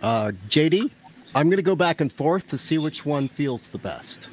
Uh, 0.00 0.32
JD, 0.48 0.90
I'm 1.34 1.48
going 1.48 1.58
to 1.58 1.62
go 1.62 1.76
back 1.76 2.00
and 2.00 2.12
forth 2.12 2.46
to 2.48 2.58
see 2.58 2.78
which 2.78 3.04
one 3.04 3.28
feels 3.28 3.68
the 3.68 3.78
best 3.78 4.28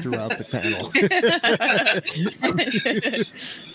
throughout 0.00 0.36
the 0.36 0.44
panel. 0.44 0.90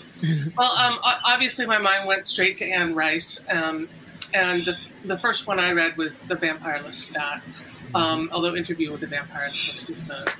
well, 0.56 0.72
um, 0.78 0.98
obviously, 1.26 1.66
my 1.66 1.78
mind 1.78 2.06
went 2.06 2.26
straight 2.26 2.56
to 2.58 2.68
Anne 2.68 2.94
Rice, 2.94 3.46
um, 3.50 3.88
and 4.34 4.62
the, 4.62 4.90
the 5.04 5.16
first 5.16 5.46
one 5.46 5.58
I 5.58 5.72
read 5.72 5.96
was 5.96 6.22
The 6.22 6.34
Vampire 6.34 6.80
Lestat. 6.80 7.42
Um, 7.94 8.28
although 8.32 8.56
Interview 8.56 8.90
with 8.90 9.00
the 9.00 9.06
Vampire, 9.06 9.46
is 9.46 10.06
the 10.06 10.32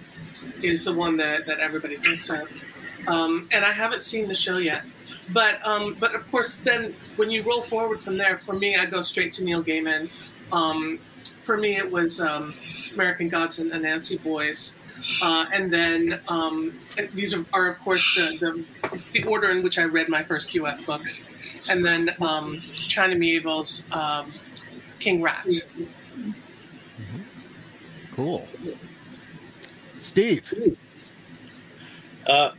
is 0.62 0.84
the 0.84 0.92
one 0.92 1.16
that, 1.18 1.46
that 1.46 1.60
everybody 1.60 1.96
thinks 1.96 2.30
of. 2.30 2.50
Um, 3.06 3.48
and 3.52 3.64
I 3.64 3.72
haven't 3.72 4.02
seen 4.02 4.26
the 4.26 4.34
show 4.34 4.58
yet, 4.58 4.82
but 5.32 5.64
um, 5.64 5.96
but 6.00 6.14
of 6.14 6.28
course, 6.30 6.58
then 6.58 6.94
when 7.16 7.30
you 7.30 7.42
roll 7.42 7.62
forward 7.62 8.02
from 8.02 8.16
there, 8.16 8.36
for 8.36 8.54
me, 8.54 8.76
I 8.76 8.86
go 8.86 9.00
straight 9.00 9.32
to 9.34 9.44
Neil 9.44 9.62
Gaiman. 9.62 10.10
Um, 10.52 10.98
for 11.42 11.56
me, 11.56 11.76
it 11.76 11.90
was 11.90 12.20
American 12.94 13.28
Gods 13.28 13.58
and 13.60 13.70
Anansi 13.70 14.22
Boys. 14.22 14.78
Uh, 15.22 15.46
and 15.52 15.72
then 15.72 16.20
um, 16.28 16.78
these 17.14 17.34
are, 17.34 17.44
are, 17.52 17.70
of 17.70 17.78
course, 17.80 18.16
the, 18.16 18.64
the, 18.82 19.10
the, 19.12 19.24
order 19.24 19.50
in 19.50 19.62
which 19.62 19.78
I 19.78 19.84
read 19.84 20.08
my 20.08 20.22
first 20.22 20.56
UF 20.56 20.86
books. 20.86 21.24
And 21.70 21.84
then 21.84 22.10
um, 22.20 22.58
China 22.60 23.14
Miéville's 23.14 23.88
um, 23.92 24.30
King 24.98 25.22
Rat. 25.22 25.44
Mm-hmm. 25.46 26.30
Cool. 28.14 28.48
Steve. 29.98 30.76
Uh, 32.26 32.52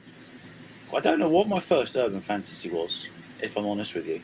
I 0.95 0.99
don't 0.99 1.19
know 1.19 1.29
what 1.29 1.47
my 1.47 1.59
first 1.59 1.97
urban 1.97 2.21
fantasy 2.21 2.69
was, 2.69 3.09
if 3.41 3.57
I'm 3.57 3.65
honest 3.65 3.93
with 3.93 4.07
you. 4.07 4.21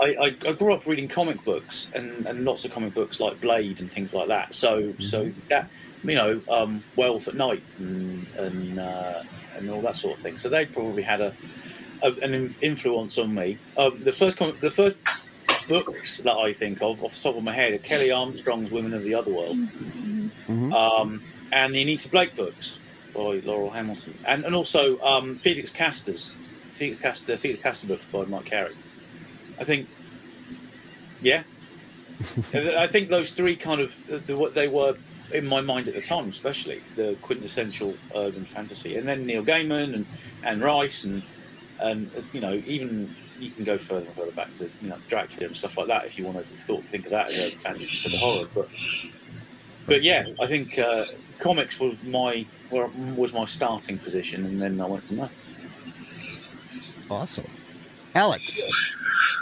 I, 0.00 0.04
I, 0.04 0.48
I 0.48 0.52
grew 0.52 0.74
up 0.74 0.86
reading 0.86 1.06
comic 1.06 1.42
books 1.44 1.88
and, 1.94 2.26
and 2.26 2.44
lots 2.44 2.64
of 2.64 2.72
comic 2.72 2.94
books 2.94 3.20
like 3.20 3.40
Blade 3.40 3.80
and 3.80 3.90
things 3.90 4.12
like 4.12 4.28
that. 4.28 4.54
So 4.54 4.92
so 4.98 5.30
that 5.48 5.70
you 6.04 6.14
know, 6.14 6.40
um, 6.50 6.82
Werewolf 6.96 7.26
by 7.26 7.32
Night 7.32 7.62
and 7.78 8.26
and, 8.38 8.78
uh, 8.78 9.22
and 9.56 9.70
all 9.70 9.80
that 9.82 9.96
sort 9.96 10.14
of 10.16 10.20
thing. 10.22 10.38
So 10.38 10.48
they 10.48 10.66
probably 10.66 11.02
had 11.02 11.20
a, 11.20 11.34
a 12.02 12.12
an 12.22 12.54
influence 12.60 13.18
on 13.18 13.34
me. 13.34 13.58
Um, 13.76 14.02
the 14.02 14.12
first 14.12 14.36
comic, 14.38 14.56
the 14.56 14.70
first 14.70 14.96
books 15.68 16.18
that 16.18 16.36
I 16.36 16.52
think 16.52 16.82
of 16.82 17.02
off 17.04 17.14
the 17.14 17.22
top 17.22 17.36
of 17.36 17.44
my 17.44 17.52
head 17.52 17.72
are 17.74 17.78
Kelley 17.78 18.10
Armstrong's 18.10 18.72
Women 18.72 18.92
of 18.94 19.04
the 19.04 19.14
Other 19.14 19.32
World 19.32 19.56
Mhm. 20.48 20.72
um, 20.72 21.22
and 21.52 21.74
the 21.74 21.82
Anita 21.82 22.08
Blake 22.08 22.34
books 22.36 22.78
by 23.14 23.40
Laurell 23.44 23.70
Hamilton, 23.72 24.16
and 24.26 24.44
and 24.44 24.54
also 24.54 24.98
um, 25.00 25.34
Felix 25.34 25.70
Castor's 25.70 26.34
Felix 26.72 27.00
Castor, 27.00 27.36
Felix 27.36 27.62
Castor 27.62 27.88
books 27.88 28.04
by 28.06 28.24
Mike 28.24 28.46
Carey. 28.46 28.74
I 29.58 29.64
think, 29.64 29.88
yeah, 31.20 31.42
I 32.54 32.86
think 32.86 33.08
those 33.08 33.32
three 33.32 33.54
kind 33.56 33.80
of 33.80 33.94
the, 34.06 34.18
the, 34.18 34.36
what 34.36 34.54
they 34.54 34.68
were 34.68 34.96
in 35.32 35.46
my 35.46 35.60
mind 35.60 35.88
at 35.88 35.94
the 35.94 36.02
time, 36.02 36.28
especially 36.28 36.82
the 36.96 37.16
quintessential 37.22 37.94
urban 38.14 38.44
fantasy, 38.44 38.96
and 38.96 39.06
then 39.06 39.26
Neil 39.26 39.44
Gaiman 39.44 39.94
and 39.94 40.06
and 40.42 40.62
Rice 40.62 41.04
and 41.04 41.22
and 41.80 42.10
you 42.32 42.40
know 42.40 42.60
even 42.66 43.14
you 43.38 43.50
can 43.50 43.64
go 43.64 43.76
further 43.76 44.06
and 44.06 44.14
further 44.14 44.32
back 44.32 44.54
to 44.56 44.70
you 44.82 44.88
know 44.88 44.96
Dracula 45.08 45.46
and 45.46 45.56
stuff 45.56 45.78
like 45.78 45.86
that 45.86 46.04
if 46.04 46.18
you 46.18 46.26
want 46.26 46.36
to 46.38 46.56
thought, 46.56 46.84
think 46.84 47.06
of 47.06 47.12
that 47.12 47.28
as 47.28 47.38
urban 47.38 47.58
fantasy 47.58 47.90
instead 47.90 48.14
of 48.14 48.20
horror, 48.20 48.48
but 48.54 48.68
but 49.86 50.02
yeah, 50.02 50.26
I 50.40 50.46
think 50.46 50.78
uh, 50.78 51.04
comics 51.38 51.80
was 51.80 51.96
my 52.04 52.46
were, 52.70 52.88
was 53.16 53.32
my 53.32 53.44
starting 53.44 53.98
position, 53.98 54.44
and 54.44 54.60
then 54.60 54.80
I 54.80 54.86
went 54.86 55.04
from 55.04 55.16
there. 55.16 55.30
Awesome. 57.10 57.50
Alex. 58.14 58.96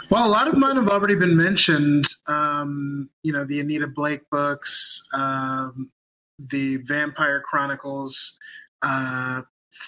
Well, 0.09 0.27
a 0.27 0.31
lot 0.31 0.47
of 0.47 0.57
mine 0.57 0.75
have 0.75 0.89
already 0.89 1.15
been 1.15 1.35
mentioned. 1.35 2.05
Um, 2.27 3.09
you 3.23 3.31
know, 3.31 3.45
the 3.45 3.59
Anita 3.59 3.87
Blake 3.87 4.29
books, 4.29 5.07
um, 5.13 5.91
the 6.39 6.77
Vampire 6.77 7.41
Chronicles, 7.41 8.37
uh, 8.81 9.43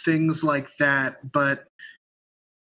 things 0.05 0.43
like 0.43 0.75
that. 0.77 1.31
But 1.31 1.65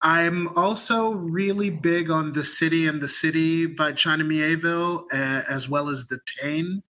I'm 0.02 0.48
also 0.58 1.12
really 1.12 1.70
big 1.70 2.10
on 2.10 2.32
The 2.32 2.44
City 2.44 2.88
and 2.88 3.02
the 3.02 3.08
City 3.08 3.68
by 3.68 3.92
China 3.92 4.24
Mieville, 4.24 5.06
uh, 5.14 5.44
as 5.48 5.70
well 5.70 5.90
as 5.90 6.08
The 6.08 6.20
Tane. 6.40 6.82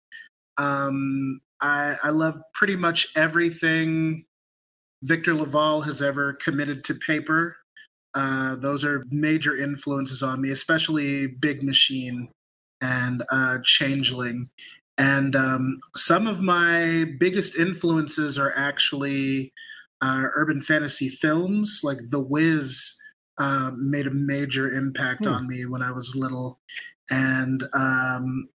Um, 0.57 1.41
I, 1.59 1.95
I 2.03 2.09
love 2.09 2.39
pretty 2.53 2.75
much 2.75 3.07
everything 3.15 4.25
Victor 5.03 5.33
LaValle 5.33 5.81
has 5.81 6.01
ever 6.01 6.33
committed 6.33 6.83
to 6.85 6.93
paper. 6.93 7.57
Uh, 8.13 8.55
those 8.55 8.83
are 8.83 9.05
major 9.09 9.55
influences 9.55 10.21
on 10.21 10.41
me, 10.41 10.51
especially 10.51 11.27
Big 11.27 11.63
Machine 11.63 12.29
and 12.81 13.23
uh, 13.31 13.59
Changeling. 13.63 14.49
And 14.97 15.35
um, 15.35 15.79
some 15.95 16.27
of 16.27 16.41
my 16.41 17.05
biggest 17.19 17.57
influences 17.57 18.37
are 18.37 18.53
actually 18.55 19.53
uh, 20.01 20.25
urban 20.35 20.61
fantasy 20.61 21.09
films, 21.09 21.81
like 21.83 21.99
The 22.09 22.19
Wiz 22.19 22.95
uh, 23.39 23.71
made 23.77 24.07
a 24.07 24.11
major 24.11 24.69
impact 24.69 25.25
Hmm. 25.25 25.33
on 25.33 25.47
me 25.47 25.65
when 25.65 25.81
I 25.81 25.91
was 25.91 26.15
little. 26.15 26.59
And 27.09 27.63
um, 27.73 28.49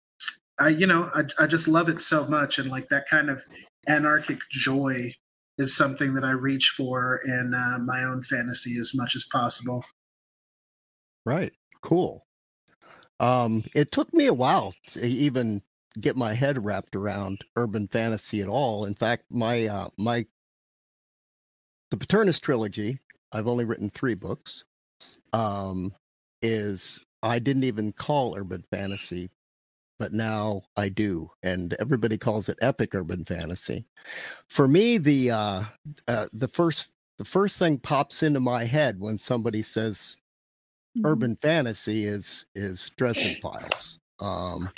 I, 0.60 0.68
you 0.68 0.86
know, 0.86 1.10
I, 1.14 1.24
I 1.38 1.46
just 1.46 1.68
love 1.68 1.88
it 1.88 2.00
so 2.02 2.26
much. 2.28 2.58
And 2.58 2.70
like 2.70 2.88
that 2.88 3.08
kind 3.08 3.30
of 3.30 3.42
anarchic 3.86 4.40
joy 4.50 5.12
is 5.58 5.76
something 5.76 6.14
that 6.14 6.24
I 6.24 6.30
reach 6.30 6.74
for 6.76 7.20
in 7.24 7.54
uh, 7.54 7.78
my 7.78 8.02
own 8.02 8.22
fantasy 8.22 8.76
as 8.78 8.92
much 8.94 9.14
as 9.14 9.24
possible. 9.24 9.84
Right. 11.24 11.52
Cool. 11.80 12.26
Um, 13.20 13.62
it 13.74 13.92
took 13.92 14.12
me 14.12 14.26
a 14.26 14.34
while 14.34 14.74
to 14.88 15.06
even 15.06 15.62
get 16.00 16.16
my 16.16 16.34
head 16.34 16.64
wrapped 16.64 16.96
around 16.96 17.44
urban 17.56 17.88
fantasy 17.88 18.42
at 18.42 18.48
all. 18.48 18.84
In 18.84 18.94
fact, 18.94 19.24
my 19.30 19.66
uh, 19.66 19.88
my 19.96 20.26
the 21.90 21.96
Paternus 21.96 22.40
trilogy, 22.40 22.98
I've 23.32 23.46
only 23.46 23.64
written 23.64 23.90
three 23.90 24.14
books. 24.14 24.64
Um, 25.32 25.94
is 26.42 27.04
I 27.22 27.38
didn't 27.38 27.64
even 27.64 27.92
call 27.92 28.36
urban 28.36 28.64
fantasy, 28.70 29.30
but 30.04 30.12
now 30.12 30.60
I 30.76 30.90
do, 30.90 31.30
and 31.42 31.74
everybody 31.80 32.18
calls 32.18 32.50
it 32.50 32.58
epic 32.60 32.94
urban 32.94 33.24
fantasy. 33.24 33.86
For 34.50 34.68
me, 34.68 34.98
the 34.98 35.30
uh, 35.30 35.64
uh, 36.06 36.26
the 36.34 36.48
first 36.48 36.92
the 37.16 37.24
first 37.24 37.58
thing 37.58 37.78
pops 37.78 38.22
into 38.22 38.38
my 38.38 38.64
head 38.64 39.00
when 39.00 39.16
somebody 39.16 39.62
says 39.62 40.18
urban 41.06 41.38
fantasy 41.40 42.04
is 42.04 42.44
is 42.54 42.90
Dresden 42.98 43.36
Files. 43.42 43.98
Um, 44.20 44.68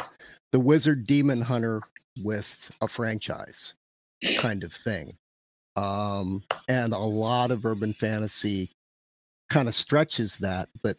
the 0.52 0.60
wizard 0.60 1.08
demon 1.08 1.40
hunter 1.40 1.82
with 2.22 2.70
a 2.80 2.86
franchise 2.86 3.74
kind 4.36 4.62
of 4.62 4.72
thing. 4.72 5.12
Um, 5.74 6.44
and 6.68 6.92
a 6.92 6.98
lot 6.98 7.50
of 7.50 7.66
urban 7.66 7.94
fantasy 7.94 8.70
kind 9.48 9.66
of 9.66 9.74
stretches 9.74 10.36
that, 10.36 10.68
but 10.84 10.98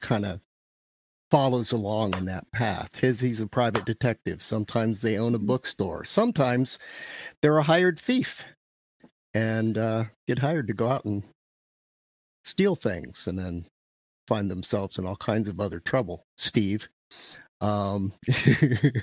kind 0.00 0.24
of 0.24 0.38
follows 1.30 1.72
along 1.72 2.16
in 2.16 2.26
that 2.26 2.50
path. 2.52 2.96
His 2.96 3.20
he's 3.20 3.40
a 3.40 3.46
private 3.46 3.84
detective. 3.84 4.42
Sometimes 4.42 5.00
they 5.00 5.18
own 5.18 5.34
a 5.34 5.38
bookstore. 5.38 6.04
Sometimes 6.04 6.78
they're 7.40 7.58
a 7.58 7.62
hired 7.62 7.98
thief 7.98 8.44
and 9.34 9.76
uh, 9.76 10.04
get 10.28 10.38
hired 10.38 10.68
to 10.68 10.74
go 10.74 10.88
out 10.88 11.04
and 11.04 11.24
steal 12.44 12.76
things 12.76 13.26
and 13.26 13.38
then 13.38 13.66
find 14.28 14.50
themselves 14.50 14.98
in 14.98 15.06
all 15.06 15.16
kinds 15.16 15.48
of 15.48 15.60
other 15.60 15.80
trouble. 15.80 16.24
Steve. 16.36 16.88
Um, 17.60 18.12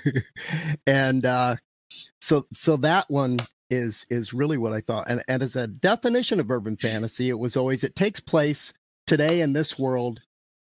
and 0.86 1.26
uh, 1.26 1.56
so 2.20 2.44
so 2.52 2.76
that 2.78 3.10
one 3.10 3.38
is 3.70 4.06
is 4.10 4.32
really 4.32 4.58
what 4.58 4.72
I 4.72 4.80
thought. 4.80 5.10
And 5.10 5.22
and 5.28 5.42
as 5.42 5.56
a 5.56 5.66
definition 5.66 6.40
of 6.40 6.50
urban 6.50 6.76
fantasy, 6.76 7.28
it 7.28 7.38
was 7.38 7.56
always 7.56 7.84
it 7.84 7.96
takes 7.96 8.20
place 8.20 8.72
today 9.06 9.40
in 9.40 9.52
this 9.52 9.78
world 9.78 10.20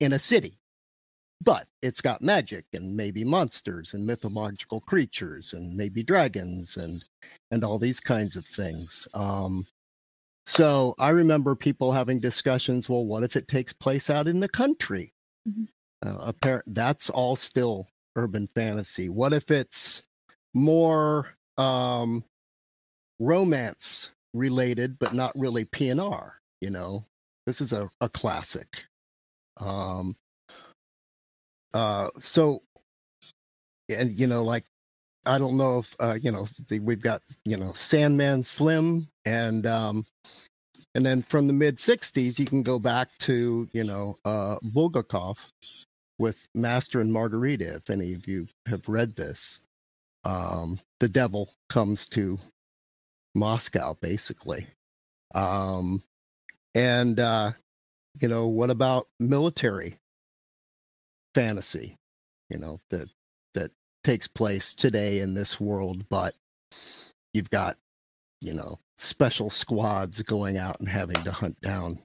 in 0.01 0.13
a 0.13 0.19
city. 0.19 0.53
But 1.41 1.67
it's 1.83 2.01
got 2.01 2.21
magic 2.23 2.65
and 2.73 2.97
maybe 2.97 3.25
monsters 3.25 3.95
and 3.95 4.05
mythological 4.05 4.81
creatures 4.81 5.53
and 5.53 5.73
maybe 5.75 6.03
dragons 6.03 6.77
and 6.77 7.05
and 7.51 7.65
all 7.65 7.79
these 7.79 8.01
kinds 8.01 8.37
of 8.37 8.45
things. 8.45 9.07
Um, 9.15 9.67
so 10.47 10.95
I 10.99 11.11
remember 11.11 11.55
people 11.55 11.93
having 11.93 12.21
discussions. 12.21 12.89
Well, 12.89 13.07
what 13.07 13.23
if 13.23 13.37
it 13.37 13.49
takes 13.49 13.73
place 13.73 14.11
out 14.11 14.27
in 14.27 14.41
the 14.41 14.49
country? 14.49 15.13
Mhm. 15.49 15.69
Uh, 16.05 16.19
apparent 16.21 16.75
that's 16.75 17.11
all 17.11 17.37
still 17.37 17.89
urban 18.17 18.49
fantasy. 18.55 19.09
What 19.09 19.33
if 19.33 19.51
it's 19.51 20.03
more 20.55 21.37
um, 21.57 22.25
romance 23.19 24.11
related, 24.35 24.99
but 24.99 25.15
not 25.15 25.33
really 25.37 25.65
PNR? 25.65 26.33
You 26.61 26.71
know, 26.71 27.05
this 27.47 27.61
is 27.61 27.73
a, 27.73 27.89
a 28.01 28.09
classic. 28.09 28.85
Um, 29.59 30.17
uh, 31.75 32.09
so, 32.19 32.63
and 33.89 34.13
you 34.13 34.27
know, 34.27 34.45
like 34.45 34.65
I 35.27 35.39
don't 35.39 35.57
know 35.57 35.81
if 35.81 35.95
uh, 36.01 36.19
you 36.21 36.31
know 36.31 36.47
the, 36.69 36.81
we've 36.81 37.03
got 37.03 37.23
you 37.45 37.57
know 37.57 37.73
Sandman 37.73 38.45
Slim 38.45 39.09
and 39.25 39.67
um, 39.67 40.07
and 40.95 41.05
then 41.05 41.23
from 41.23 41.47
the 41.47 41.53
mid 41.53 41.77
'60s 41.77 42.39
you 42.39 42.47
can 42.47 42.63
go 42.63 42.79
back 42.79 43.11
to 43.19 43.69
you 43.73 43.85
know 43.85 44.19
uh, 44.25 44.59
Bulgakov 44.65 45.47
with 46.19 46.49
Master 46.55 47.01
and 47.01 47.13
Margarita. 47.13 47.77
If 47.77 47.91
any 47.91 48.15
of 48.15 48.27
you 48.27 48.49
have 48.67 48.89
read 48.89 49.17
this, 49.17 49.61
um, 50.25 50.81
the 51.01 51.09
devil 51.09 51.51
comes 51.69 52.07
to 52.07 52.39
Moscow 53.35 53.95
basically, 54.01 54.67
um, 55.35 56.03
and 56.75 57.21
uh, 57.21 57.53
you 58.21 58.29
know 58.29 58.47
what 58.47 58.71
about 58.71 59.09
military 59.21 59.99
fantasy? 61.39 61.97
You 62.51 62.59
know 62.59 62.81
that 62.91 63.09
that 63.55 63.71
takes 64.03 64.27
place 64.27 64.75
today 64.75 65.21
in 65.21 65.35
this 65.35 65.61
world, 65.61 66.05
but 66.09 66.35
you've 67.33 67.51
got, 67.51 67.77
you 68.41 68.55
know, 68.55 68.79
special 68.97 69.51
squads 69.51 70.21
going 70.23 70.57
out 70.57 70.81
and 70.81 70.89
having 70.89 71.23
to 71.23 71.31
hunt 71.31 71.61
down, 71.61 72.01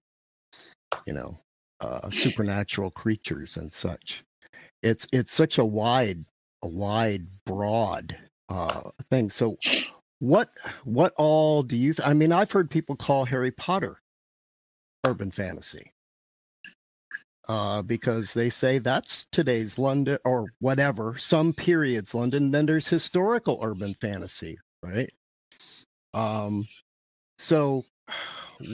you 1.08 1.13
know, 1.13 1.40
uh, 1.80 2.10
supernatural 2.12 2.92
creatures 2.92 3.58
and 3.58 3.74
such. 3.74 4.24
It's 4.84 5.08
it's 5.12 5.34
such 5.34 5.58
a 5.58 5.66
wide, 5.66 6.20
a 6.62 6.68
wide, 6.68 7.25
broad 7.46 8.16
uh, 8.50 8.92
thing. 9.10 9.32
So, 9.32 9.58
what 10.20 10.50
what 10.84 11.13
all 11.18 11.63
do 11.63 11.75
you? 11.75 11.94
Th- 11.94 12.08
I 12.08 12.13
mean, 12.13 12.32
I've 12.32 12.52
heard 12.52 12.70
people 12.70 12.96
call 12.96 13.25
Harry 13.25 13.52
Potter 13.52 14.00
urban 15.06 15.32
fantasy 15.32 15.92
uh, 17.47 17.81
because 17.81 18.33
they 18.33 18.50
say 18.50 18.77
that's 18.77 19.25
today's 19.31 19.77
London 19.77 20.17
or 20.25 20.45
whatever, 20.59 21.17
some 21.17 21.53
periods 21.53 22.15
London. 22.15 22.51
Then 22.51 22.65
there's 22.65 22.88
historical 22.88 23.59
urban 23.62 23.95
fantasy, 23.95 24.57
right? 24.81 25.09
Um, 26.13 26.65
so 27.38 27.85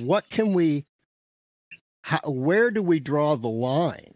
what 0.01 0.29
can 0.29 0.53
we 0.53 0.85
how, 2.01 2.19
where 2.25 2.71
do 2.71 2.81
we 2.81 2.99
draw 2.99 3.35
the 3.35 3.47
line 3.47 4.15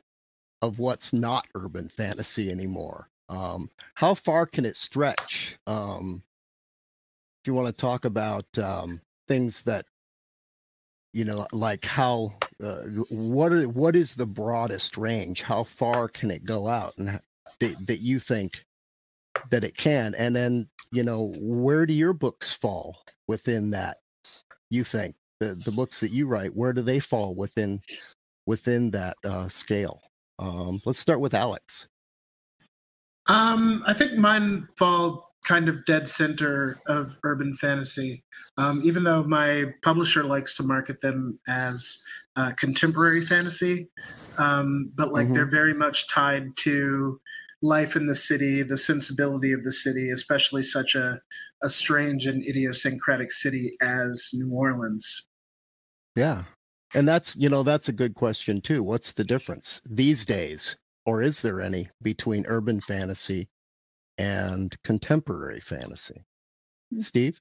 of 0.62 0.80
what's 0.80 1.14
not 1.14 1.48
urban 1.56 1.90
fantasy 1.90 2.52
anymore 2.52 3.10
um, 3.30 3.70
how 3.96 4.14
far 4.14 4.46
can 4.46 4.66
it 4.66 4.78
stretch 4.78 5.58
um, 5.68 6.24
if 7.42 7.48
you 7.48 7.54
want 7.54 7.68
to 7.68 7.74
talk 7.74 8.06
about 8.06 8.46
um, 8.58 9.02
things 9.28 9.64
that 9.64 9.86
you 11.14 11.24
know 11.24 11.48
like 11.54 11.86
how 11.86 12.34
uh, 12.64 12.82
what 13.10 13.52
are, 13.52 13.70
what 13.70 13.96
is 13.96 14.16
the 14.16 14.26
broadest 14.26 14.98
range? 14.98 15.42
How 15.42 15.64
far 15.64 16.08
can 16.08 16.32
it 16.32 16.44
go 16.44 16.68
out 16.68 16.94
and 16.98 17.20
that, 17.60 17.88
that 17.88 18.00
you 18.00 18.20
think 18.20 18.66
that 19.50 19.64
it 19.64 19.78
can? 19.78 20.16
And 20.16 20.36
then 20.36 20.68
you 20.92 21.04
know 21.04 21.34
where 21.40 21.86
do 21.86 21.94
your 21.94 22.14
books 22.14 22.52
fall 22.52 23.04
within 23.28 23.72
that 23.72 23.98
you 24.70 24.84
think? 24.84 25.16
The 25.40 25.56
the 25.56 25.72
books 25.72 26.00
that 26.00 26.12
you 26.12 26.28
write 26.28 26.56
where 26.56 26.74
do 26.74 26.82
they 26.82 27.00
fall 27.00 27.36
within 27.36 27.82
within 28.46 28.92
that 28.92 29.18
uh, 29.26 29.48
scale? 29.48 30.02
Um, 30.40 30.82
let's 30.86 31.00
start 31.00 31.20
with 31.20 31.34
alex. 31.34 31.88
Um, 33.28 33.84
I 33.88 33.94
think 33.94 34.18
mine 34.18 34.68
fall 34.78 35.33
kind 35.44 35.68
of 35.70 35.84
dead 35.86 36.08
center 36.08 36.80
of 36.88 37.18
urban 37.24 37.54
fantasy, 37.54 38.24
um, 38.58 38.82
even 38.84 39.04
though 39.04 39.24
my 39.24 39.66
publisher 39.84 40.24
likes 40.24 40.54
to 40.56 40.64
market 40.64 41.02
them 41.02 41.40
as 41.48 41.98
uh, 42.36 42.52
contemporary 42.58 43.26
fantasy. 43.26 43.90
Um, 44.38 44.92
but 44.96 45.14
like 45.14 45.28
Mhm. 45.28 45.34
they're 45.34 45.50
very 45.52 45.74
much 45.74 46.08
tied 46.10 46.56
to 46.58 47.20
life 47.62 47.96
in 47.96 48.08
the 48.08 48.16
city, 48.16 48.64
the 48.64 48.78
sensibility 48.78 49.54
of 49.54 49.64
the 49.64 49.72
city, 49.72 50.10
especially 50.10 50.64
such 50.64 50.96
a, 50.96 51.20
a 51.62 51.70
strange 51.70 52.26
and 52.26 52.46
idiosyncratic 52.46 53.32
city 53.32 53.72
as 53.82 54.32
New 54.34 54.52
Orleans. 54.52 55.28
yeah 56.16 56.44
and 56.94 57.08
that's 57.08 57.36
you 57.36 57.50
know 57.50 57.64
that's 57.64 57.90
a 57.90 57.94
good 57.94 58.14
question 58.16 58.62
too 58.62 58.84
what's 58.84 59.14
the 59.14 59.24
difference 59.24 59.82
these 59.90 60.26
days 60.26 60.76
or 61.06 61.22
is 61.22 61.42
there 61.42 61.60
any 61.62 61.90
between 62.02 62.46
urban 62.48 62.80
fantasy 62.82 63.48
and 64.18 64.76
contemporary 64.84 65.60
fantasy 65.60 66.24
steve 67.00 67.40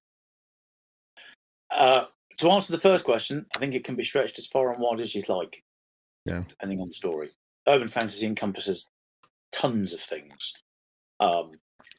Uh, 1.70 2.04
to 2.38 2.50
answer 2.50 2.72
the 2.72 2.78
first 2.78 3.04
question, 3.04 3.46
I 3.54 3.58
think 3.58 3.74
it 3.74 3.84
can 3.84 3.94
be 3.94 4.04
stretched 4.04 4.38
as 4.38 4.46
far 4.46 4.72
and 4.72 4.80
wide 4.80 5.00
as 5.00 5.14
you'd 5.14 5.28
like. 5.28 5.62
Yeah. 6.24 6.42
Depending 6.48 6.80
on 6.80 6.88
the 6.88 6.94
story. 6.94 7.28
Urban 7.68 7.88
fantasy 7.88 8.26
encompasses 8.26 8.88
tons 9.52 9.92
of 9.92 10.00
things. 10.00 10.54
Um, 11.20 11.52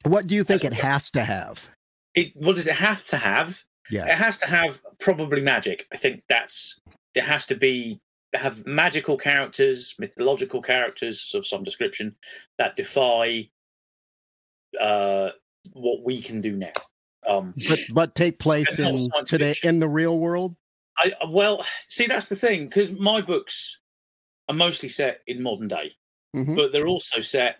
what 0.05 0.27
do 0.27 0.35
you 0.35 0.43
think 0.43 0.63
it 0.63 0.73
has 0.73 1.11
to 1.11 1.23
have 1.23 1.69
it, 2.15 2.31
what 2.35 2.55
does 2.55 2.67
it 2.67 2.75
have 2.75 3.05
to 3.07 3.17
have? 3.17 3.63
yeah 3.89 4.05
It 4.05 4.17
has 4.17 4.37
to 4.39 4.47
have 4.47 4.81
probably 4.99 5.41
magic. 5.41 5.87
I 5.91 5.97
think 5.97 6.23
that's 6.29 6.79
it 7.15 7.23
has 7.23 7.45
to 7.47 7.55
be 7.55 7.99
have 8.33 8.65
magical 8.65 9.17
characters, 9.17 9.95
mythological 9.99 10.61
characters 10.61 11.33
of 11.35 11.45
some 11.45 11.63
description 11.63 12.15
that 12.57 12.75
defy 12.75 13.49
uh, 14.79 15.29
what 15.73 16.03
we 16.03 16.21
can 16.21 16.41
do 16.41 16.55
now. 16.55 16.71
Um, 17.27 17.53
but 17.69 17.79
but 17.93 18.15
take 18.15 18.37
place 18.39 18.79
in 18.79 19.07
today 19.25 19.51
fiction. 19.53 19.69
in 19.69 19.79
the 19.79 19.87
real 19.87 20.19
world 20.19 20.55
I 20.97 21.13
well, 21.27 21.65
see 21.87 22.05
that's 22.05 22.27
the 22.27 22.35
thing 22.35 22.65
because 22.65 22.91
my 22.91 23.21
books 23.21 23.79
are 24.49 24.55
mostly 24.55 24.89
set 24.89 25.21
in 25.25 25.41
modern 25.41 25.67
day, 25.69 25.93
Mhm. 26.35 26.55
but 26.55 26.71
they're 26.71 26.87
also 26.87 27.21
set 27.21 27.59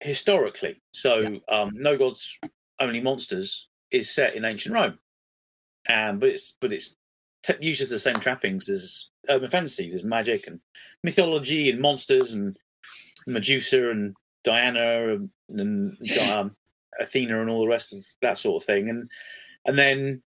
historically. 0.00 0.80
So, 0.92 1.40
um, 1.48 1.70
No 1.74 1.96
Gods, 1.96 2.38
Only 2.78 3.00
Monsters 3.00 3.68
is 3.90 4.10
set 4.10 4.34
in 4.34 4.44
ancient 4.44 4.74
Rome, 4.74 4.98
and 5.86 6.20
but 6.20 6.28
it's 6.28 6.54
but 6.60 6.72
it's 6.72 6.94
t- 7.42 7.54
uses 7.60 7.88
the 7.90 7.98
same 7.98 8.16
trappings 8.16 8.68
as 8.68 9.08
urban 9.28 9.48
fantasy. 9.48 9.88
There's 9.88 10.04
magic 10.04 10.46
and 10.46 10.60
mythology 11.02 11.70
and 11.70 11.80
monsters 11.80 12.34
and 12.34 12.56
Medusa 13.26 13.90
and 13.90 14.14
Diana 14.44 15.14
and, 15.14 15.30
and 15.48 15.96
um, 16.18 16.56
Athena 17.00 17.40
and 17.40 17.50
all 17.50 17.60
the 17.60 17.68
rest 17.68 17.92
of 17.94 18.04
that 18.22 18.38
sort 18.38 18.62
of 18.62 18.66
thing, 18.66 18.88
and 18.88 19.10
and 19.66 19.78
then 19.78 20.22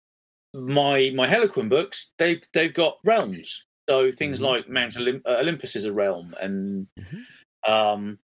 my 0.54 1.12
my 1.15 1.28
Hellequin 1.28 1.69
books 1.69 2.13
they've 2.17 2.41
they've 2.54 2.73
got 2.73 2.97
realms. 3.06 3.65
So 3.89 4.12
things 4.12 4.39
Mhm. 4.39 4.43
like 4.43 4.69
Mount 4.69 4.95
Olymp- 4.95 5.25
uh, 5.28 5.38
Olympus 5.38 5.75
is 5.75 5.86
a 5.86 5.93
realm, 5.93 6.34
and 6.39 6.88
Mhm. 6.99 7.21
um, 7.67 8.19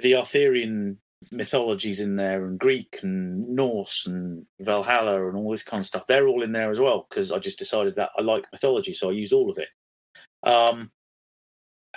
the 0.00 0.14
Arthurian 0.14 0.98
mythologies 1.32 2.00
in 2.00 2.16
there, 2.16 2.44
and 2.46 2.58
Greek 2.58 3.00
and 3.02 3.40
Norse 3.48 4.06
and 4.06 4.46
Valhalla 4.60 5.26
and 5.28 5.36
all 5.36 5.50
this 5.50 5.62
kind 5.64 5.80
of 5.80 5.86
stuff. 5.86 6.06
They're 6.06 6.28
all 6.28 6.42
in 6.42 6.52
there 6.52 6.70
as 6.70 6.78
well 6.78 7.06
because 7.08 7.32
I 7.32 7.38
just 7.38 7.58
decided 7.58 7.94
that 7.94 8.10
I 8.18 8.22
like 8.22 8.44
mythology, 8.52 8.92
so 8.92 9.08
I 9.08 9.12
used 9.12 9.32
all 9.32 9.50
of 9.50 9.58
it. 9.58 9.68
Um, 10.42 10.92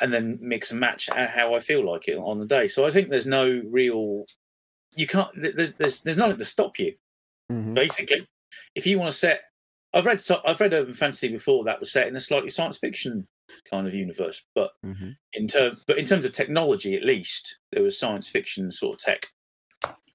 and 0.02 0.14
then 0.14 0.38
mix 0.42 0.72
and 0.72 0.80
match 0.80 1.10
how 1.10 1.56
I 1.56 1.60
feel 1.60 1.86
like 1.90 2.08
it 2.08 2.18
on 2.18 2.40
the 2.40 2.46
day. 2.46 2.68
So 2.68 2.86
I 2.86 2.92
think 2.92 3.10
there's 3.10 3.28
no 3.28 3.62
real, 3.70 4.26
you 4.96 5.08
can't. 5.08 5.30
There's 5.36 5.74
there's 5.74 6.02
there's 6.02 6.18
nothing 6.18 6.38
to 6.38 6.46
stop 6.46 6.80
you 6.80 6.96
Mhm. 7.52 7.74
basically. 7.74 8.28
If 8.76 8.86
you 8.86 9.00
want 9.00 9.12
to 9.12 9.18
set, 9.18 9.42
I've 9.94 10.06
read 10.06 10.22
I've 10.46 10.60
read 10.60 10.74
urban 10.74 10.94
fantasy 10.94 11.28
before 11.30 11.64
that 11.66 11.80
was 11.80 11.92
set 11.92 12.08
in 12.08 12.16
a 12.16 12.20
slightly 12.20 12.50
science 12.50 12.78
fiction 12.78 13.28
kind 13.70 13.88
of 13.88 13.94
universe, 13.94 14.46
but 14.56 14.72
Mhm. 14.86 15.16
in 15.34 15.48
terms 15.48 15.84
but 15.88 15.98
in 15.98 16.06
terms 16.06 16.26
of 16.26 16.32
technology, 16.32 16.96
at 16.96 17.04
least 17.04 17.60
there 17.72 17.84
was 17.84 17.98
science 17.98 18.30
fiction 18.30 18.72
sort 18.72 18.96
of 18.96 19.00
tech. 19.00 19.26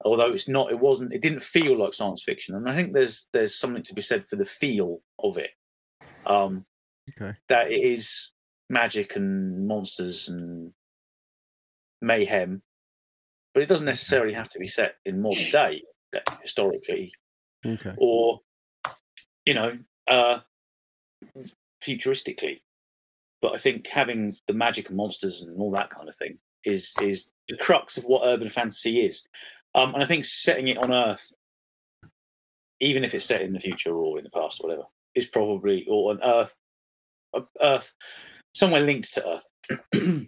Although 0.03 0.31
it's 0.31 0.47
not, 0.47 0.71
it 0.71 0.79
wasn't, 0.79 1.13
it 1.13 1.21
didn't 1.21 1.41
feel 1.41 1.77
like 1.77 1.93
science 1.93 2.21
fiction, 2.23 2.55
and 2.55 2.69
I 2.69 2.75
think 2.75 2.93
there's 2.93 3.27
there's 3.33 3.55
something 3.55 3.83
to 3.83 3.93
be 3.93 4.01
said 4.01 4.25
for 4.25 4.35
the 4.35 4.45
feel 4.45 5.01
of 5.19 5.37
it. 5.37 5.51
Um, 6.25 6.65
Okay. 7.17 7.37
that 7.49 7.71
it 7.71 7.83
is 7.83 8.31
magic 8.69 9.15
and 9.15 9.67
monsters 9.67 10.27
and 10.29 10.71
mayhem, 12.01 12.61
but 13.53 13.63
it 13.63 13.69
doesn't 13.69 13.85
necessarily 13.85 14.33
have 14.33 14.49
to 14.49 14.59
be 14.59 14.67
set 14.67 14.95
in 15.05 15.21
modern 15.21 15.49
day 15.51 15.83
uh, 16.15 16.35
historically. 16.41 17.11
Okay. 17.65 17.93
Or 17.97 18.41
you 19.45 19.53
know 19.53 19.77
uh 20.07 20.39
futuristically. 21.83 22.59
But 23.41 23.53
i 23.53 23.57
think 23.57 23.87
having 23.87 24.35
the 24.47 24.53
magic 24.53 24.89
and 24.89 24.97
monsters 24.97 25.41
and 25.41 25.59
all 25.59 25.71
that 25.71 25.89
kind 25.89 26.09
of 26.09 26.15
thing 26.15 26.37
is 26.63 26.93
is 27.01 27.31
the 27.47 27.57
crux 27.57 27.97
of 27.97 28.03
what 28.05 28.25
urban 28.25 28.49
fantasy 28.49 29.05
is. 29.05 29.27
Um 29.73 29.93
and 29.93 30.03
i 30.03 30.05
think 30.05 30.25
setting 30.25 30.67
it 30.67 30.77
on 30.77 30.93
earth 30.93 31.33
even 32.79 33.03
if 33.03 33.13
it's 33.13 33.25
set 33.25 33.41
in 33.41 33.53
the 33.53 33.59
future 33.59 33.95
or 33.95 34.17
in 34.17 34.23
the 34.23 34.29
past 34.29 34.59
or 34.61 34.67
whatever 34.67 34.87
is 35.13 35.25
probably 35.25 35.85
or 35.89 36.11
on 36.11 36.19
earth 36.23 36.55
uh, 37.33 37.41
earth 37.61 37.93
somewhere 38.55 38.81
linked 38.81 39.13
to 39.13 39.23
earth 39.27 39.47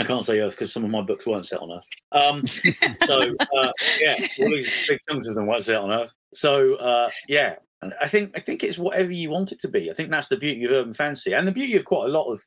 i 0.00 0.04
can't 0.04 0.24
say 0.24 0.40
earth 0.40 0.52
because 0.52 0.72
some 0.72 0.84
of 0.84 0.90
my 0.90 1.02
books 1.02 1.26
weren't 1.26 1.46
set 1.46 1.60
on 1.60 1.70
earth 1.72 1.88
um 2.12 2.46
so 3.06 3.20
uh, 3.56 3.72
yeah, 4.00 4.16
all 4.40 4.50
these 4.50 4.68
big 4.88 4.98
chunks 5.08 5.28
of 5.28 5.34
them 5.34 5.46
weren't 5.46 5.62
set 5.62 5.76
on 5.80 5.90
Earth. 5.90 6.12
So 6.34 6.74
uh, 6.76 7.10
yeah, 7.28 7.56
and 7.82 7.92
I 8.00 8.08
think 8.08 8.32
I 8.36 8.40
think 8.40 8.62
it's 8.62 8.78
whatever 8.78 9.10
you 9.10 9.30
want 9.30 9.52
it 9.52 9.60
to 9.60 9.68
be. 9.68 9.90
I 9.90 9.94
think 9.94 10.10
that's 10.10 10.28
the 10.28 10.36
beauty 10.36 10.64
of 10.64 10.72
urban 10.72 10.92
fantasy 10.92 11.32
and 11.34 11.46
the 11.46 11.52
beauty 11.52 11.76
of 11.76 11.84
quite 11.84 12.06
a 12.06 12.12
lot 12.12 12.30
of 12.32 12.42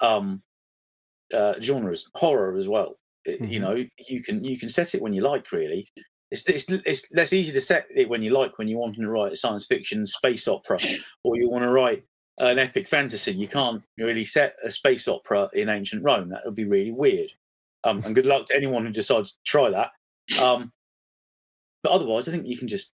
um, 0.00 0.42
uh, 1.34 1.54
genres, 1.60 2.10
horror 2.14 2.56
as 2.56 2.68
well. 2.68 2.96
It- 3.24 3.40
You 3.40 3.60
know, 3.60 3.84
you 4.08 4.22
can 4.22 4.42
you 4.44 4.58
can 4.58 4.68
set 4.68 4.94
it 4.94 5.02
when 5.02 5.12
you 5.12 5.22
like. 5.22 5.52
Really, 5.52 5.88
it's 6.30 6.44
it's 6.48 6.66
it's 6.70 7.10
less 7.12 7.32
easy 7.32 7.52
to 7.52 7.60
set 7.60 7.86
it 7.94 8.08
when 8.08 8.22
you 8.22 8.30
like 8.30 8.58
when 8.58 8.68
you 8.68 8.78
want 8.78 8.96
to 8.96 9.08
write 9.08 9.32
a 9.32 9.36
science 9.36 9.66
fiction 9.66 10.06
space 10.06 10.48
opera 10.48 10.78
or 11.24 11.36
you 11.36 11.48
want 11.50 11.64
to 11.64 11.70
write 11.70 12.04
an 12.38 12.58
epic 12.58 12.88
fantasy. 12.88 13.32
You 13.32 13.48
can't 13.48 13.82
really 13.98 14.24
set 14.24 14.56
a 14.64 14.70
space 14.70 15.08
opera 15.08 15.48
in 15.52 15.68
ancient 15.68 16.04
Rome. 16.04 16.28
That 16.30 16.42
would 16.44 16.54
be 16.54 16.64
really 16.64 16.92
weird. 16.92 17.32
Um, 17.84 18.02
and 18.04 18.14
good 18.14 18.26
luck 18.26 18.46
to 18.46 18.56
anyone 18.56 18.86
who 18.86 18.92
decides 18.92 19.32
to 19.32 19.38
try 19.44 19.70
that. 19.70 19.90
Um, 20.40 20.72
but 21.82 21.92
otherwise, 21.92 22.28
I 22.28 22.32
think 22.32 22.46
you 22.46 22.56
can 22.56 22.68
just. 22.68 22.92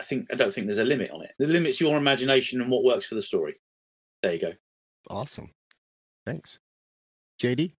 I 0.00 0.02
think 0.02 0.28
I 0.32 0.34
don't 0.34 0.50
think 0.50 0.66
there's 0.66 0.78
a 0.78 0.84
limit 0.84 1.10
on 1.10 1.20
it. 1.22 1.32
The 1.38 1.46
limit's 1.46 1.78
your 1.78 1.98
imagination 1.98 2.62
and 2.62 2.70
what 2.70 2.84
works 2.84 3.04
for 3.04 3.14
the 3.14 3.22
story. 3.22 3.60
There 4.22 4.32
you 4.32 4.40
go. 4.40 4.52
awesome 5.08 5.50
thanks 6.26 6.58
jd 7.42 7.72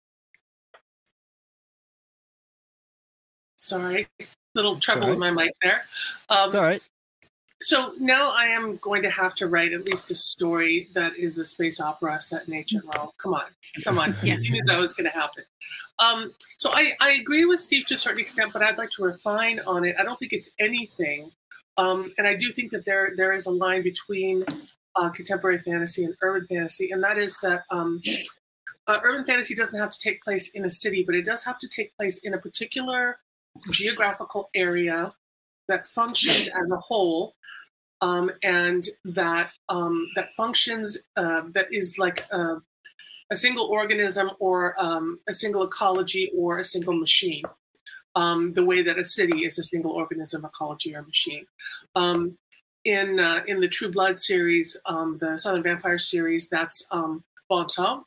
Sorry, 3.56 4.08
little 4.56 4.80
trouble 4.80 5.04
all 5.04 5.10
with 5.12 5.20
my 5.20 5.30
mic 5.30 5.52
there. 5.62 5.86
Um, 6.30 6.48
it's 6.48 6.56
all 6.56 6.64
right 6.64 6.90
So 7.62 7.94
now 8.00 8.32
I 8.36 8.46
am 8.46 8.78
going 8.78 9.04
to 9.04 9.10
have 9.12 9.36
to 9.36 9.48
write 9.48 9.72
at 9.72 9.86
least 9.86 10.10
a 10.10 10.16
story 10.16 10.88
that 10.94 11.16
is 11.16 11.38
a 11.38 11.46
space 11.46 11.80
opera 11.80 12.20
set 12.20 12.48
in 12.48 12.66
Rome. 12.98 13.10
Come 13.18 13.36
on, 13.36 13.46
come 13.84 14.00
on, 14.00 14.14
Steve. 14.14 14.44
You 14.44 14.52
knew 14.52 14.64
that 14.66 14.80
was 14.80 14.94
going 14.94 15.10
to 15.10 15.18
happen. 15.18 15.44
Um, 16.00 16.34
so 16.58 16.72
I, 16.74 16.94
I 17.00 17.12
agree 17.12 17.46
with 17.46 17.60
Steve 17.60 17.86
to 17.88 17.94
a 17.94 17.98
certain 17.98 18.20
extent, 18.20 18.52
but 18.52 18.64
I'd 18.64 18.80
like 18.80 18.90
to 18.92 19.04
refine 19.04 19.60
on 19.68 19.86
it. 19.86 19.96
I 20.00 20.04
don't 20.04 20.18
think 20.18 20.34
it's 20.34 20.52
anything, 20.60 21.32
um, 21.78 22.12
and 22.18 22.28
I 22.28 22.36
do 22.36 22.52
think 22.52 22.72
that 22.72 22.84
there 22.86 23.14
there 23.16 23.32
is 23.34 23.46
a 23.46 23.52
line 23.52 23.84
between 23.84 24.44
uh, 24.96 25.10
contemporary 25.10 25.60
fantasy 25.60 26.04
and 26.04 26.16
urban 26.24 26.46
fantasy, 26.46 26.90
and 26.90 27.04
that 27.04 27.20
is 27.20 27.40
that 27.42 27.64
um, 27.70 28.02
uh, 28.88 29.00
urban 29.04 29.24
fantasy 29.24 29.54
doesn't 29.54 29.80
have 29.80 29.92
to 29.92 30.00
take 30.00 30.24
place 30.24 30.56
in 30.56 30.66
a 30.66 30.70
city, 30.70 31.04
but 31.04 31.14
it 31.14 31.26
does 31.26 31.44
have 31.46 31.60
to 31.60 31.68
take 31.68 31.96
place 31.96 32.24
in 32.24 32.34
a 32.34 32.40
particular 32.40 33.20
geographical 33.70 34.50
area 34.56 35.14
that 35.72 35.88
functions 35.88 36.48
as 36.50 36.72
a 36.72 36.78
whole 36.78 37.34
um, 38.02 38.30
and 38.44 38.84
that 39.06 39.52
um, 39.70 40.08
that 40.16 40.34
functions 40.34 41.08
uh, 41.16 41.44
that 41.54 41.68
is 41.72 41.98
like 41.98 42.26
a, 42.32 42.58
a 43.32 43.36
single 43.36 43.68
organism 43.68 44.32
or 44.40 44.76
um, 44.78 45.20
a 45.30 45.34
single 45.34 45.64
ecology 45.64 46.32
or 46.36 46.58
a 46.58 46.64
single 46.64 46.94
machine. 46.94 47.44
Um, 48.14 48.52
the 48.52 48.66
way 48.66 48.84
that 48.84 49.00
a 49.00 49.06
city 49.06 49.46
is 49.46 49.58
a 49.58 49.64
single 49.64 49.92
organism, 49.92 50.44
ecology, 50.44 50.94
or 50.94 51.04
machine. 51.04 51.46
Um, 51.96 52.38
in 52.84 53.20
uh, 53.20 53.44
in 53.48 53.62
the 53.62 53.70
True 53.70 53.92
Blood 53.92 54.18
series, 54.18 54.80
um, 54.86 55.18
the 55.22 55.38
Southern 55.38 55.64
Vampire 55.64 55.98
series, 55.98 56.50
that's 56.50 56.86
Bontemps, 57.50 58.04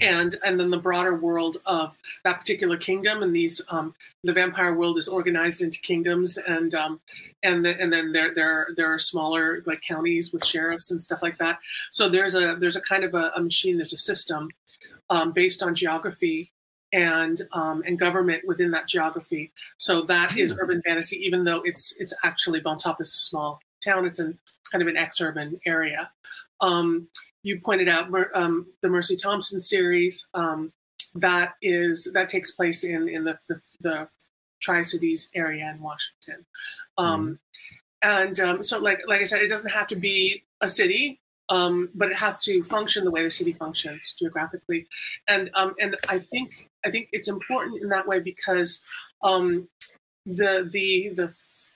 and 0.00 0.36
and 0.44 0.58
then 0.58 0.70
the 0.70 0.78
broader 0.78 1.14
world 1.16 1.58
of 1.66 1.98
that 2.24 2.40
particular 2.40 2.76
kingdom 2.76 3.22
and 3.22 3.34
these 3.34 3.60
um, 3.70 3.94
the 4.24 4.32
vampire 4.32 4.74
world 4.74 4.98
is 4.98 5.08
organized 5.08 5.62
into 5.62 5.80
kingdoms 5.80 6.38
and 6.38 6.74
um, 6.74 7.00
and 7.42 7.64
the, 7.64 7.80
and 7.80 7.92
then 7.92 8.12
there 8.12 8.34
there 8.34 8.68
there 8.76 8.92
are 8.92 8.98
smaller 8.98 9.62
like 9.66 9.80
counties 9.82 10.32
with 10.32 10.44
sheriffs 10.44 10.90
and 10.90 11.00
stuff 11.00 11.22
like 11.22 11.38
that. 11.38 11.58
So 11.90 12.08
there's 12.08 12.34
a 12.34 12.56
there's 12.56 12.76
a 12.76 12.80
kind 12.80 13.04
of 13.04 13.14
a, 13.14 13.32
a 13.36 13.42
machine. 13.42 13.76
There's 13.76 13.92
a 13.92 13.98
system 13.98 14.48
um, 15.10 15.32
based 15.32 15.62
on 15.62 15.74
geography 15.74 16.52
and 16.92 17.38
um, 17.52 17.82
and 17.86 17.98
government 17.98 18.42
within 18.46 18.70
that 18.72 18.88
geography. 18.88 19.52
So 19.78 20.02
that 20.02 20.36
is 20.36 20.56
urban 20.58 20.82
fantasy, 20.82 21.16
even 21.24 21.44
though 21.44 21.62
it's 21.64 22.00
it's 22.00 22.14
actually 22.24 22.60
Bontemps 22.60 23.00
is 23.00 23.12
a 23.12 23.16
small 23.16 23.60
town. 23.84 24.06
It's 24.06 24.20
in 24.20 24.38
kind 24.72 24.82
of 24.82 24.88
an 24.88 24.96
ex-urban 24.96 25.60
area. 25.66 26.10
Um, 26.60 27.08
you 27.42 27.60
pointed 27.64 27.88
out 27.88 28.10
um, 28.34 28.66
the 28.82 28.88
Mercy 28.88 29.16
Thompson 29.16 29.60
series. 29.60 30.28
Um, 30.34 30.72
that 31.14 31.54
is 31.62 32.10
that 32.12 32.28
takes 32.28 32.52
place 32.52 32.84
in 32.84 33.08
in 33.08 33.24
the 33.24 33.38
the, 33.48 33.60
the 33.80 34.08
Tri 34.60 34.82
Cities 34.82 35.30
area 35.34 35.70
in 35.70 35.82
Washington, 35.82 36.44
um, 36.98 37.38
mm-hmm. 38.02 38.24
and 38.24 38.40
um, 38.40 38.62
so 38.62 38.78
like 38.78 39.02
like 39.06 39.20
I 39.20 39.24
said, 39.24 39.42
it 39.42 39.48
doesn't 39.48 39.70
have 39.70 39.86
to 39.88 39.96
be 39.96 40.44
a 40.60 40.68
city, 40.68 41.20
um, 41.48 41.90
but 41.94 42.10
it 42.10 42.16
has 42.16 42.38
to 42.44 42.62
function 42.62 43.04
the 43.04 43.10
way 43.10 43.22
the 43.22 43.30
city 43.30 43.52
functions 43.52 44.16
geographically, 44.18 44.86
and 45.28 45.50
um, 45.54 45.74
and 45.80 45.96
I 46.08 46.18
think 46.18 46.68
I 46.84 46.90
think 46.90 47.08
it's 47.12 47.28
important 47.28 47.82
in 47.82 47.88
that 47.90 48.06
way 48.06 48.20
because 48.20 48.84
um, 49.22 49.68
the 50.24 50.68
the 50.70 51.10
the 51.14 51.28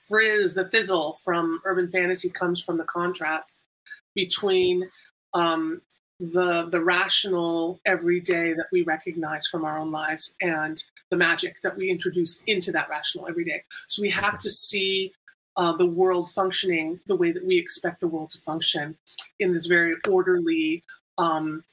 frizz 0.07 0.55
the 0.55 0.67
fizzle 0.69 1.13
from 1.23 1.61
urban 1.63 1.87
fantasy 1.87 2.29
comes 2.29 2.61
from 2.61 2.77
the 2.77 2.83
contrast 2.83 3.65
between 4.13 4.89
um, 5.33 5.81
the 6.19 6.67
the 6.69 6.83
rational 6.83 7.81
everyday 7.85 8.53
that 8.53 8.67
we 8.71 8.83
recognize 8.83 9.47
from 9.47 9.65
our 9.65 9.79
own 9.79 9.91
lives 9.91 10.35
and 10.41 10.81
the 11.09 11.17
magic 11.17 11.55
that 11.63 11.75
we 11.75 11.89
introduce 11.89 12.43
into 12.43 12.71
that 12.71 12.89
rational 12.89 13.27
everyday. 13.27 13.63
So 13.87 14.01
we 14.01 14.09
have 14.11 14.39
to 14.39 14.49
see 14.49 15.13
uh, 15.57 15.73
the 15.73 15.87
world 15.87 16.29
functioning 16.31 16.99
the 17.07 17.15
way 17.15 17.31
that 17.31 17.45
we 17.45 17.57
expect 17.57 17.99
the 17.99 18.07
world 18.07 18.29
to 18.29 18.37
function 18.37 18.97
in 19.39 19.51
this 19.51 19.65
very 19.65 19.95
orderly 20.07 20.83
um, 21.17 21.63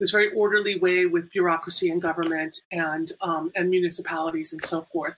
this 0.00 0.10
very 0.10 0.32
orderly 0.32 0.80
way 0.80 1.06
with 1.06 1.30
bureaucracy 1.30 1.88
and 1.88 2.02
government 2.02 2.56
and 2.72 3.12
um, 3.20 3.52
and 3.54 3.70
municipalities 3.70 4.52
and 4.52 4.64
so 4.64 4.82
forth 4.82 5.14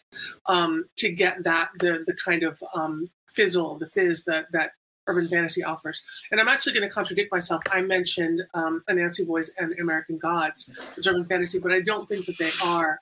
um, 0.46 0.84
to 0.96 1.10
get 1.10 1.42
that 1.42 1.70
the 1.78 2.04
the 2.06 2.16
kind 2.22 2.42
of 2.42 2.62
um, 2.74 3.08
fizzle 3.30 3.78
the 3.78 3.86
fizz 3.86 4.24
that 4.26 4.46
that 4.52 4.72
urban 5.06 5.28
fantasy 5.28 5.62
offers. 5.62 6.02
And 6.30 6.40
I'm 6.40 6.48
actually 6.48 6.72
going 6.72 6.88
to 6.88 6.94
contradict 6.94 7.32
myself. 7.32 7.62
I 7.70 7.82
mentioned 7.82 8.42
um, 8.54 8.82
Anansi 8.88 9.26
Boys 9.26 9.54
and 9.58 9.78
American 9.78 10.18
Gods 10.18 10.76
as 10.96 11.06
urban 11.06 11.24
fantasy, 11.24 11.58
but 11.58 11.72
I 11.72 11.80
don't 11.80 12.08
think 12.08 12.26
that 12.26 12.38
they 12.38 12.50
are, 12.64 12.98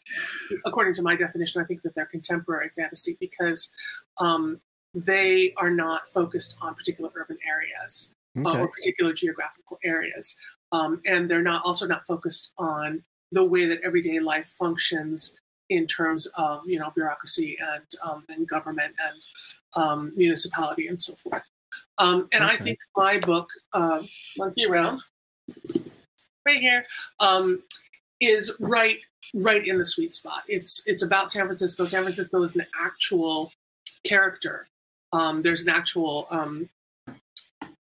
according 0.65 0.95
to 0.95 1.03
my 1.03 1.17
definition, 1.17 1.63
I 1.63 1.65
think 1.65 1.83
that 1.83 1.95
they're 1.95 2.07
contemporary 2.07 2.71
fantasy 2.71 3.17
because 3.21 3.73
um, 4.19 4.61
they 4.95 5.55
are 5.57 5.71
not 5.71 6.07
focused 6.07 6.59
on 6.61 6.75
particular 6.75 7.11
urban 7.15 7.39
areas 7.49 8.15
okay. 8.39 8.59
uh, 8.59 8.63
or 8.63 8.69
particular 8.69 9.13
geographical 9.13 9.79
areas. 9.85 10.39
Um, 10.73 11.01
and 11.07 11.29
they're 11.29 11.43
not 11.43 11.63
also 11.65 11.87
not 11.87 12.05
focused 12.05 12.53
on 12.59 13.03
the 13.31 13.47
way 13.47 13.67
that 13.67 13.81
everyday 13.83 14.21
life 14.21 14.47
functions 14.47 15.39
in 15.69 15.87
terms 15.87 16.27
of 16.37 16.61
you 16.67 16.79
know 16.79 16.91
bureaucracy 16.95 17.57
and 17.61 17.85
um, 18.05 18.25
and 18.29 18.47
government 18.47 18.95
and 19.09 19.27
um, 19.75 20.13
municipality 20.17 20.87
and 20.87 21.01
so 21.01 21.15
forth. 21.15 21.43
Um, 21.99 22.29
and 22.33 22.45
okay. 22.45 22.55
I 22.55 22.57
think 22.57 22.79
my 22.97 23.19
book, 23.19 23.49
uh, 23.73 24.03
Monkey 24.37 24.67
Around, 24.67 25.03
right 26.47 26.59
here, 26.59 26.85
um, 27.21 27.63
is 28.21 28.57
right 28.61 28.99
right 29.35 29.67
in 29.67 29.79
the 29.79 29.85
sweet 29.85 30.15
spot. 30.15 30.43
It's 30.49 30.83
it's 30.87 31.05
about 31.05 31.33
San 31.33 31.47
Francisco. 31.47 31.85
San 31.85 32.03
Francisco 32.03 32.43
is 32.43 32.57
an 32.57 32.67
actual 32.81 33.53
character. 34.05 34.67
Um, 35.13 35.43
there's 35.43 35.67
an 35.67 35.75
actual 35.75 36.27
um, 36.31 36.69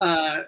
uh, 0.00 0.44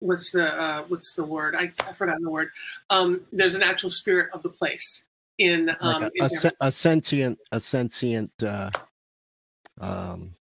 what's 0.00 0.32
the 0.32 0.60
uh, 0.60 0.82
what's 0.88 1.14
the 1.14 1.24
word? 1.24 1.54
I 1.56 1.72
I 1.86 1.92
forgot 1.92 2.20
the 2.20 2.30
word. 2.30 2.50
Um, 2.90 3.22
there's 3.32 3.54
an 3.54 3.62
actual 3.62 3.90
spirit 3.90 4.30
of 4.32 4.42
the 4.42 4.48
place 4.48 5.04
in 5.38 5.70
um, 5.80 6.02
like 6.02 6.12
a, 6.20 6.24
in 6.24 6.24
a, 6.24 6.66
a, 6.68 6.72
sentient 6.72 7.38
a 7.52 7.60
sentient 7.60 8.30
uh, 8.42 8.70
um, 9.80 10.33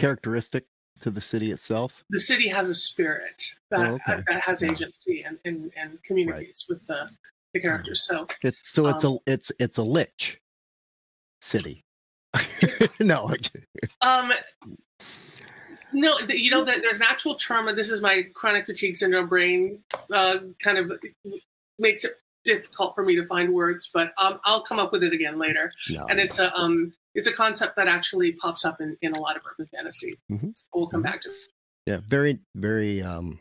characteristic 0.00 0.64
to 1.00 1.10
the 1.10 1.20
city 1.20 1.50
itself? 1.50 2.04
The 2.10 2.20
city 2.20 2.48
has 2.48 2.70
a 2.70 2.74
spirit 2.74 3.42
that, 3.70 3.90
oh, 3.90 3.94
okay. 3.94 4.22
that 4.26 4.40
has 4.42 4.62
agency 4.62 5.22
and, 5.22 5.38
and, 5.44 5.70
and 5.76 6.02
communicates 6.02 6.66
right. 6.68 6.74
with 6.74 6.86
the, 6.86 7.10
the 7.54 7.60
characters. 7.60 8.02
So 8.02 8.26
it's 8.42 8.70
so 8.70 8.86
it's 8.86 9.04
um, 9.04 9.14
a 9.26 9.32
it's 9.32 9.52
it's 9.58 9.78
a 9.78 9.82
lich 9.82 10.38
city. 11.40 11.84
no. 13.00 13.34
um 14.02 14.32
no, 15.92 16.18
you 16.28 16.50
know 16.50 16.64
that 16.64 16.82
there's 16.82 17.00
an 17.00 17.06
actual 17.08 17.34
term, 17.34 17.66
and 17.68 17.76
this 17.76 17.90
is 17.90 18.00
my 18.00 18.24
chronic 18.34 18.66
fatigue 18.66 18.96
syndrome 18.96 19.28
brain 19.28 19.80
uh, 20.12 20.38
kind 20.62 20.78
of 20.78 20.92
makes 21.78 22.04
it 22.04 22.12
difficult 22.44 22.94
for 22.94 23.04
me 23.04 23.16
to 23.16 23.24
find 23.24 23.52
words, 23.52 23.90
but 23.92 24.12
um, 24.22 24.40
I'll 24.44 24.62
come 24.62 24.78
up 24.78 24.92
with 24.92 25.02
it 25.02 25.12
again 25.12 25.38
later. 25.38 25.72
No, 25.88 26.06
and 26.06 26.18
it's 26.18 26.38
a 26.38 26.54
um, 26.56 26.90
it's 27.14 27.26
a 27.26 27.32
concept 27.32 27.76
that 27.76 27.88
actually 27.88 28.32
pops 28.32 28.64
up 28.64 28.80
in, 28.80 28.96
in 29.02 29.12
a 29.12 29.20
lot 29.20 29.36
of 29.36 29.42
urban 29.50 29.66
fantasy. 29.74 30.18
Mm-hmm. 30.30 30.50
We'll 30.74 30.86
come 30.86 31.02
mm-hmm. 31.02 31.10
back 31.10 31.20
to. 31.22 31.30
It. 31.30 31.36
Yeah, 31.86 31.98
very, 32.06 32.38
very. 32.54 33.02
um 33.02 33.40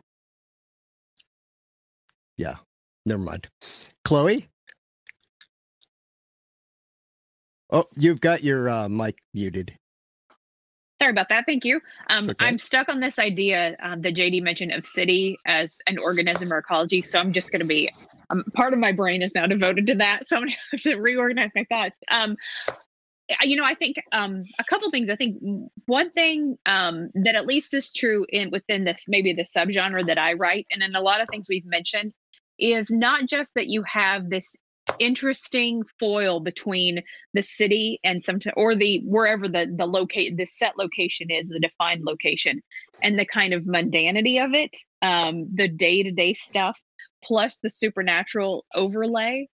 Yeah, 2.37 2.55
never 3.05 3.21
mind. 3.21 3.47
Chloe. 4.03 4.47
Oh, 7.71 7.85
you've 7.95 8.19
got 8.19 8.43
your 8.43 8.67
uh, 8.67 8.89
mic 8.89 9.19
muted. 9.33 9.77
Sorry 10.99 11.11
about 11.11 11.29
that. 11.29 11.45
Thank 11.45 11.63
you. 11.63 11.79
Um, 12.09 12.29
okay. 12.29 12.45
I'm 12.45 12.59
stuck 12.59 12.89
on 12.89 12.99
this 12.99 13.19
idea 13.19 13.77
um, 13.81 14.01
that 14.01 14.15
JD 14.15 14.41
mentioned 14.41 14.73
of 14.73 14.85
city 14.85 15.37
as 15.45 15.77
an 15.87 15.97
organism 15.97 16.51
or 16.51 16.57
ecology. 16.57 17.01
So 17.03 17.19
I'm 17.19 17.31
just 17.31 17.51
going 17.51 17.61
to 17.61 17.65
be 17.65 17.89
um, 18.29 18.43
part 18.53 18.73
of 18.73 18.79
my 18.79 18.91
brain 18.91 19.21
is 19.21 19.33
now 19.35 19.45
devoted 19.45 19.87
to 19.87 19.95
that. 19.95 20.27
So 20.27 20.37
I'm 20.37 20.47
to 20.47 20.55
have 20.71 20.81
to 20.81 20.95
reorganize 20.95 21.51
my 21.55 21.65
thoughts. 21.65 21.95
Um, 22.09 22.35
you 23.43 23.55
know, 23.55 23.63
I 23.63 23.75
think 23.75 23.97
um, 24.11 24.43
a 24.57 24.63
couple 24.63 24.89
things. 24.89 25.09
I 25.09 25.15
think 25.15 25.37
one 25.85 26.11
thing 26.11 26.57
um, 26.65 27.09
that 27.13 27.35
at 27.35 27.45
least 27.45 27.73
is 27.73 27.91
true 27.91 28.25
in 28.29 28.49
within 28.49 28.83
this 28.85 29.05
maybe 29.07 29.33
the 29.33 29.43
subgenre 29.43 30.05
that 30.07 30.17
I 30.17 30.33
write, 30.33 30.65
and 30.71 30.81
in 30.81 30.95
a 30.95 31.01
lot 31.01 31.21
of 31.21 31.27
things 31.29 31.47
we've 31.47 31.65
mentioned, 31.65 32.13
is 32.57 32.89
not 32.89 33.27
just 33.27 33.53
that 33.53 33.67
you 33.67 33.83
have 33.83 34.29
this 34.29 34.55
interesting 34.97 35.83
foil 35.99 36.39
between 36.39 37.03
the 37.35 37.43
city 37.43 37.99
and 38.03 38.23
some 38.23 38.39
or 38.55 38.73
the 38.75 39.01
wherever 39.05 39.47
the 39.47 39.71
the 39.77 39.85
locate 39.85 40.35
the 40.35 40.45
set 40.45 40.77
location 40.77 41.29
is 41.29 41.47
the 41.47 41.59
defined 41.59 42.03
location 42.03 42.59
and 43.03 43.19
the 43.19 43.25
kind 43.25 43.53
of 43.53 43.63
mundanity 43.63 44.43
of 44.43 44.55
it 44.55 44.75
um 45.03 45.47
the 45.53 45.67
day-to-day 45.67 46.33
stuff 46.33 46.79
plus 47.23 47.59
the 47.61 47.69
supernatural 47.69 48.65
overlay 48.73 49.47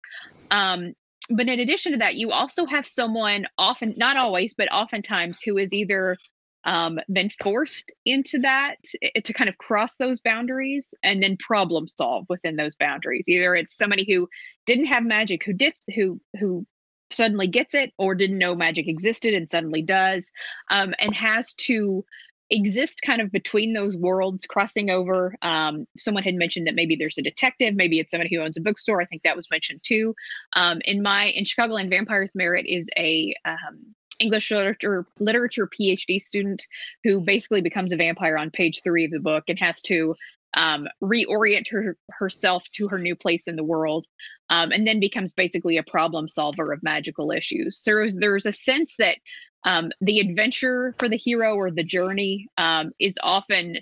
um 0.51 0.93
but 1.29 1.47
in 1.47 1.59
addition 1.59 1.93
to 1.93 1.97
that, 1.99 2.15
you 2.15 2.31
also 2.31 2.65
have 2.65 2.85
someone 2.85 3.47
often, 3.57 3.93
not 3.97 4.17
always, 4.17 4.53
but 4.53 4.71
oftentimes 4.71 5.41
who 5.41 5.57
is 5.57 5.73
either 5.73 6.17
um, 6.65 6.99
been 7.11 7.29
forced 7.41 7.91
into 8.05 8.39
that 8.39 8.75
to 9.23 9.33
kind 9.33 9.49
of 9.49 9.57
cross 9.57 9.97
those 9.97 10.19
boundaries 10.19 10.93
and 11.03 11.21
then 11.21 11.37
problem 11.37 11.87
solve 11.87 12.25
within 12.27 12.55
those 12.55 12.75
boundaries. 12.75 13.25
Either 13.27 13.53
it's 13.55 13.77
somebody 13.77 14.05
who 14.07 14.27
didn't 14.65 14.85
have 14.85 15.03
magic, 15.03 15.43
who 15.43 15.53
did, 15.53 15.73
who 15.95 16.19
who 16.39 16.65
suddenly 17.11 17.47
gets 17.47 17.75
it, 17.75 17.93
or 17.99 18.15
didn't 18.15 18.39
know 18.39 18.55
magic 18.55 18.87
existed 18.87 19.33
and 19.35 19.49
suddenly 19.49 19.83
does, 19.83 20.31
um, 20.71 20.93
and 20.99 21.13
has 21.15 21.53
to 21.53 22.03
exist 22.49 23.01
kind 23.05 23.21
of 23.21 23.31
between 23.31 23.73
those 23.73 23.97
worlds 23.97 24.45
crossing 24.45 24.89
over. 24.89 25.35
Um, 25.41 25.87
someone 25.97 26.23
had 26.23 26.35
mentioned 26.35 26.67
that 26.67 26.75
maybe 26.75 26.95
there's 26.95 27.17
a 27.17 27.21
detective 27.21 27.75
maybe 27.75 27.99
it's 27.99 28.11
somebody 28.11 28.33
who 28.33 28.41
owns 28.41 28.57
a 28.57 28.61
bookstore. 28.61 29.01
I 29.01 29.05
think 29.05 29.23
that 29.23 29.35
was 29.35 29.47
mentioned 29.51 29.81
too. 29.83 30.15
Um, 30.55 30.79
in 30.85 31.01
my 31.01 31.25
in 31.27 31.43
Chicago, 31.43 31.65
chicagoland 31.65 31.89
vampires 31.89 32.31
merit 32.35 32.65
is 32.67 32.87
a 32.97 33.33
um, 33.45 33.95
english 34.19 34.51
literature 34.51 35.05
literature 35.19 35.67
phd 35.67 36.21
student 36.21 36.65
who 37.03 37.19
basically 37.19 37.61
becomes 37.61 37.91
a 37.91 37.97
vampire 37.97 38.37
on 38.37 38.49
page 38.49 38.81
three 38.83 39.05
of 39.05 39.11
the 39.11 39.19
book 39.19 39.43
and 39.47 39.59
has 39.59 39.81
to 39.81 40.15
um, 40.55 40.87
reorient 41.03 41.69
her, 41.69 41.97
herself 42.09 42.63
to 42.73 42.87
her 42.87 42.97
new 42.97 43.15
place 43.15 43.47
in 43.47 43.55
the 43.55 43.63
world, 43.63 44.05
um, 44.49 44.71
and 44.71 44.87
then 44.87 44.99
becomes 44.99 45.33
basically 45.33 45.77
a 45.77 45.83
problem 45.83 46.27
solver 46.27 46.71
of 46.71 46.81
magical 46.81 47.31
issues. 47.31 47.77
So 47.77 47.91
there's, 47.91 48.15
there's 48.15 48.45
a 48.45 48.53
sense 48.53 48.95
that 48.99 49.17
um, 49.65 49.91
the 50.01 50.19
adventure 50.19 50.93
for 50.97 51.09
the 51.09 51.17
hero 51.17 51.55
or 51.55 51.71
the 51.71 51.83
journey 51.83 52.47
um, 52.57 52.91
is 52.99 53.15
often 53.21 53.77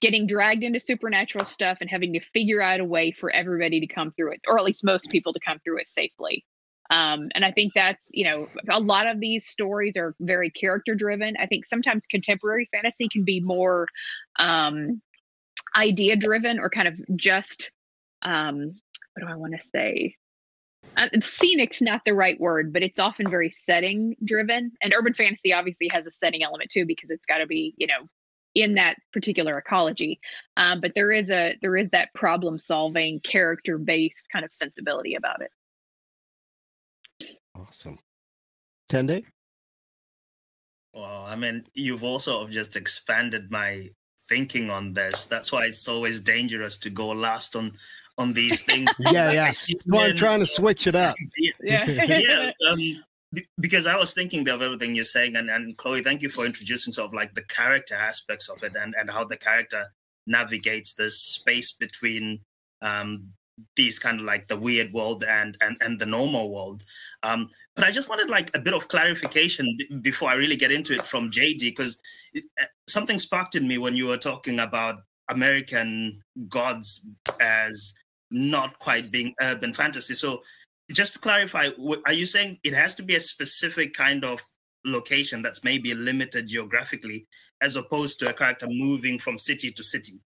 getting 0.00 0.26
dragged 0.26 0.62
into 0.62 0.78
supernatural 0.78 1.44
stuff 1.44 1.78
and 1.80 1.90
having 1.90 2.12
to 2.12 2.20
figure 2.20 2.62
out 2.62 2.84
a 2.84 2.86
way 2.86 3.10
for 3.10 3.32
everybody 3.32 3.80
to 3.80 3.86
come 3.86 4.12
through 4.12 4.32
it, 4.32 4.40
or 4.46 4.58
at 4.58 4.64
least 4.64 4.84
most 4.84 5.10
people 5.10 5.32
to 5.32 5.40
come 5.44 5.58
through 5.64 5.78
it 5.78 5.88
safely. 5.88 6.44
Um, 6.90 7.28
and 7.34 7.44
I 7.44 7.52
think 7.52 7.72
that's, 7.74 8.08
you 8.12 8.24
know, 8.24 8.48
a 8.70 8.80
lot 8.80 9.06
of 9.06 9.20
these 9.20 9.46
stories 9.46 9.96
are 9.96 10.14
very 10.20 10.50
character 10.50 10.94
driven. 10.94 11.36
I 11.38 11.46
think 11.46 11.66
sometimes 11.66 12.06
contemporary 12.06 12.68
fantasy 12.72 13.08
can 13.08 13.24
be 13.24 13.40
more 13.40 13.88
um, 14.38 15.02
idea 15.78 16.16
driven 16.16 16.58
or 16.58 16.68
kind 16.68 16.88
of 16.88 17.00
just, 17.16 17.70
um, 18.22 18.72
what 19.14 19.22
do 19.22 19.28
I 19.28 19.36
want 19.36 19.54
to 19.58 19.60
say? 19.60 20.16
Uh, 20.96 21.08
scenic's 21.20 21.80
not 21.80 22.04
the 22.04 22.14
right 22.14 22.38
word, 22.40 22.72
but 22.72 22.82
it's 22.82 22.98
often 22.98 23.28
very 23.30 23.50
setting 23.50 24.16
driven. 24.24 24.72
And 24.82 24.94
urban 24.94 25.14
fantasy 25.14 25.52
obviously 25.52 25.88
has 25.92 26.06
a 26.06 26.10
setting 26.10 26.42
element 26.42 26.70
too, 26.70 26.84
because 26.84 27.10
it's 27.10 27.26
got 27.26 27.38
to 27.38 27.46
be, 27.46 27.74
you 27.76 27.86
know, 27.86 28.08
in 28.54 28.74
that 28.74 28.96
particular 29.12 29.52
ecology. 29.52 30.20
Um, 30.56 30.80
but 30.80 30.92
there 30.94 31.12
is 31.12 31.30
a 31.30 31.56
there 31.62 31.76
is 31.76 31.88
that 31.90 32.12
problem 32.14 32.58
solving, 32.58 33.20
character 33.20 33.78
based 33.78 34.26
kind 34.32 34.44
of 34.44 34.52
sensibility 34.52 35.14
about 35.14 35.42
it. 35.42 35.50
Awesome. 37.54 37.98
Tendai? 38.90 39.24
Well, 40.94 41.26
I 41.26 41.36
mean, 41.36 41.64
you've 41.74 42.04
also 42.04 42.46
just 42.48 42.76
expanded 42.76 43.50
my 43.50 43.90
thinking 44.28 44.70
on 44.70 44.92
this. 44.94 45.26
That's 45.26 45.52
why 45.52 45.64
it's 45.64 45.88
always 45.88 46.20
dangerous 46.20 46.76
to 46.78 46.90
go 46.90 47.08
last 47.08 47.56
on 47.56 47.72
on 48.18 48.32
these 48.32 48.62
things. 48.62 48.90
yeah, 48.98 49.32
yeah. 49.32 49.52
No, 49.86 50.00
I'm 50.00 50.16
trying 50.16 50.40
to 50.40 50.46
switch 50.46 50.86
it 50.86 50.94
up. 50.94 51.16
Yeah. 51.62 51.84
yeah. 51.86 52.50
Um, 52.70 53.04
because 53.60 53.86
I 53.86 53.96
was 53.96 54.14
thinking 54.14 54.48
of 54.48 54.62
everything 54.62 54.94
you're 54.94 55.04
saying, 55.04 55.36
and, 55.36 55.50
and 55.50 55.76
Chloe, 55.76 56.02
thank 56.02 56.22
you 56.22 56.30
for 56.30 56.46
introducing 56.46 56.92
sort 56.92 57.06
of 57.06 57.14
like 57.14 57.34
the 57.34 57.42
character 57.42 57.94
aspects 57.94 58.48
of 58.48 58.62
it 58.62 58.72
and, 58.74 58.94
and 58.98 59.10
how 59.10 59.24
the 59.24 59.36
character 59.36 59.92
navigates 60.26 60.94
this 60.94 61.18
space 61.20 61.72
between 61.72 62.40
um, 62.82 63.28
these 63.76 63.98
kind 63.98 64.20
of 64.20 64.26
like 64.26 64.48
the 64.48 64.58
weird 64.58 64.92
world 64.92 65.24
and 65.28 65.56
and 65.60 65.76
and 65.80 65.98
the 65.98 66.06
normal 66.06 66.52
world. 66.52 66.82
Um, 67.22 67.48
but 67.74 67.84
I 67.84 67.90
just 67.90 68.08
wanted 68.08 68.30
like 68.30 68.50
a 68.54 68.60
bit 68.60 68.74
of 68.74 68.88
clarification 68.88 69.76
b- 69.76 69.96
before 70.00 70.30
I 70.30 70.34
really 70.34 70.56
get 70.56 70.70
into 70.70 70.94
it 70.94 71.04
from 71.04 71.30
JD 71.30 71.60
because 71.60 71.98
uh, 72.36 72.64
something 72.88 73.18
sparked 73.18 73.54
in 73.54 73.68
me 73.68 73.78
when 73.78 73.94
you 73.94 74.06
were 74.06 74.18
talking 74.18 74.58
about 74.60 74.96
American 75.30 76.22
gods 76.48 77.06
as 77.40 77.94
not 78.30 78.78
quite 78.78 79.10
being 79.10 79.34
urban 79.40 79.72
fantasy. 79.72 80.14
So 80.14 80.40
just 80.90 81.14
to 81.14 81.18
clarify, 81.18 81.68
are 82.06 82.12
you 82.12 82.26
saying 82.26 82.58
it 82.64 82.74
has 82.74 82.94
to 82.96 83.02
be 83.02 83.14
a 83.14 83.20
specific 83.20 83.94
kind 83.94 84.24
of 84.24 84.42
location 84.84 85.42
that's 85.42 85.64
maybe 85.64 85.94
limited 85.94 86.46
geographically, 86.46 87.26
as 87.60 87.76
opposed 87.76 88.18
to 88.20 88.30
a 88.30 88.32
character 88.32 88.66
moving 88.68 89.18
from 89.18 89.38
city 89.38 89.70
to 89.72 89.84
city? 89.84 90.20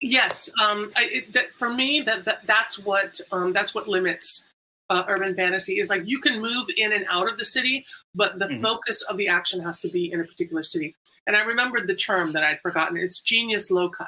Yes, 0.00 0.52
um, 0.62 0.90
I, 0.96 1.04
it, 1.04 1.32
that, 1.32 1.52
for 1.52 1.72
me, 1.72 2.00
that, 2.02 2.24
that 2.24 2.46
that's 2.46 2.78
what 2.78 3.20
um, 3.32 3.52
that's 3.52 3.74
what 3.74 3.88
limits 3.88 4.52
uh, 4.90 5.04
urban 5.08 5.34
fantasy 5.34 5.78
is 5.78 5.90
like 5.90 6.02
you 6.06 6.18
can 6.18 6.40
move 6.40 6.66
in 6.76 6.92
and 6.92 7.04
out 7.10 7.30
of 7.30 7.38
the 7.38 7.44
city, 7.44 7.84
but 8.14 8.38
the 8.38 8.46
mm-hmm. 8.46 8.62
focus 8.62 9.02
of 9.02 9.16
the 9.16 9.28
action 9.28 9.60
has 9.60 9.80
to 9.80 9.88
be 9.88 10.10
in 10.10 10.20
a 10.20 10.24
particular 10.24 10.62
city. 10.62 10.94
And 11.26 11.36
I 11.36 11.42
remembered 11.42 11.86
the 11.86 11.94
term 11.94 12.32
that 12.32 12.44
I'd 12.44 12.60
forgotten. 12.60 12.96
It's 12.96 13.20
genius 13.20 13.70
loci 13.70 14.04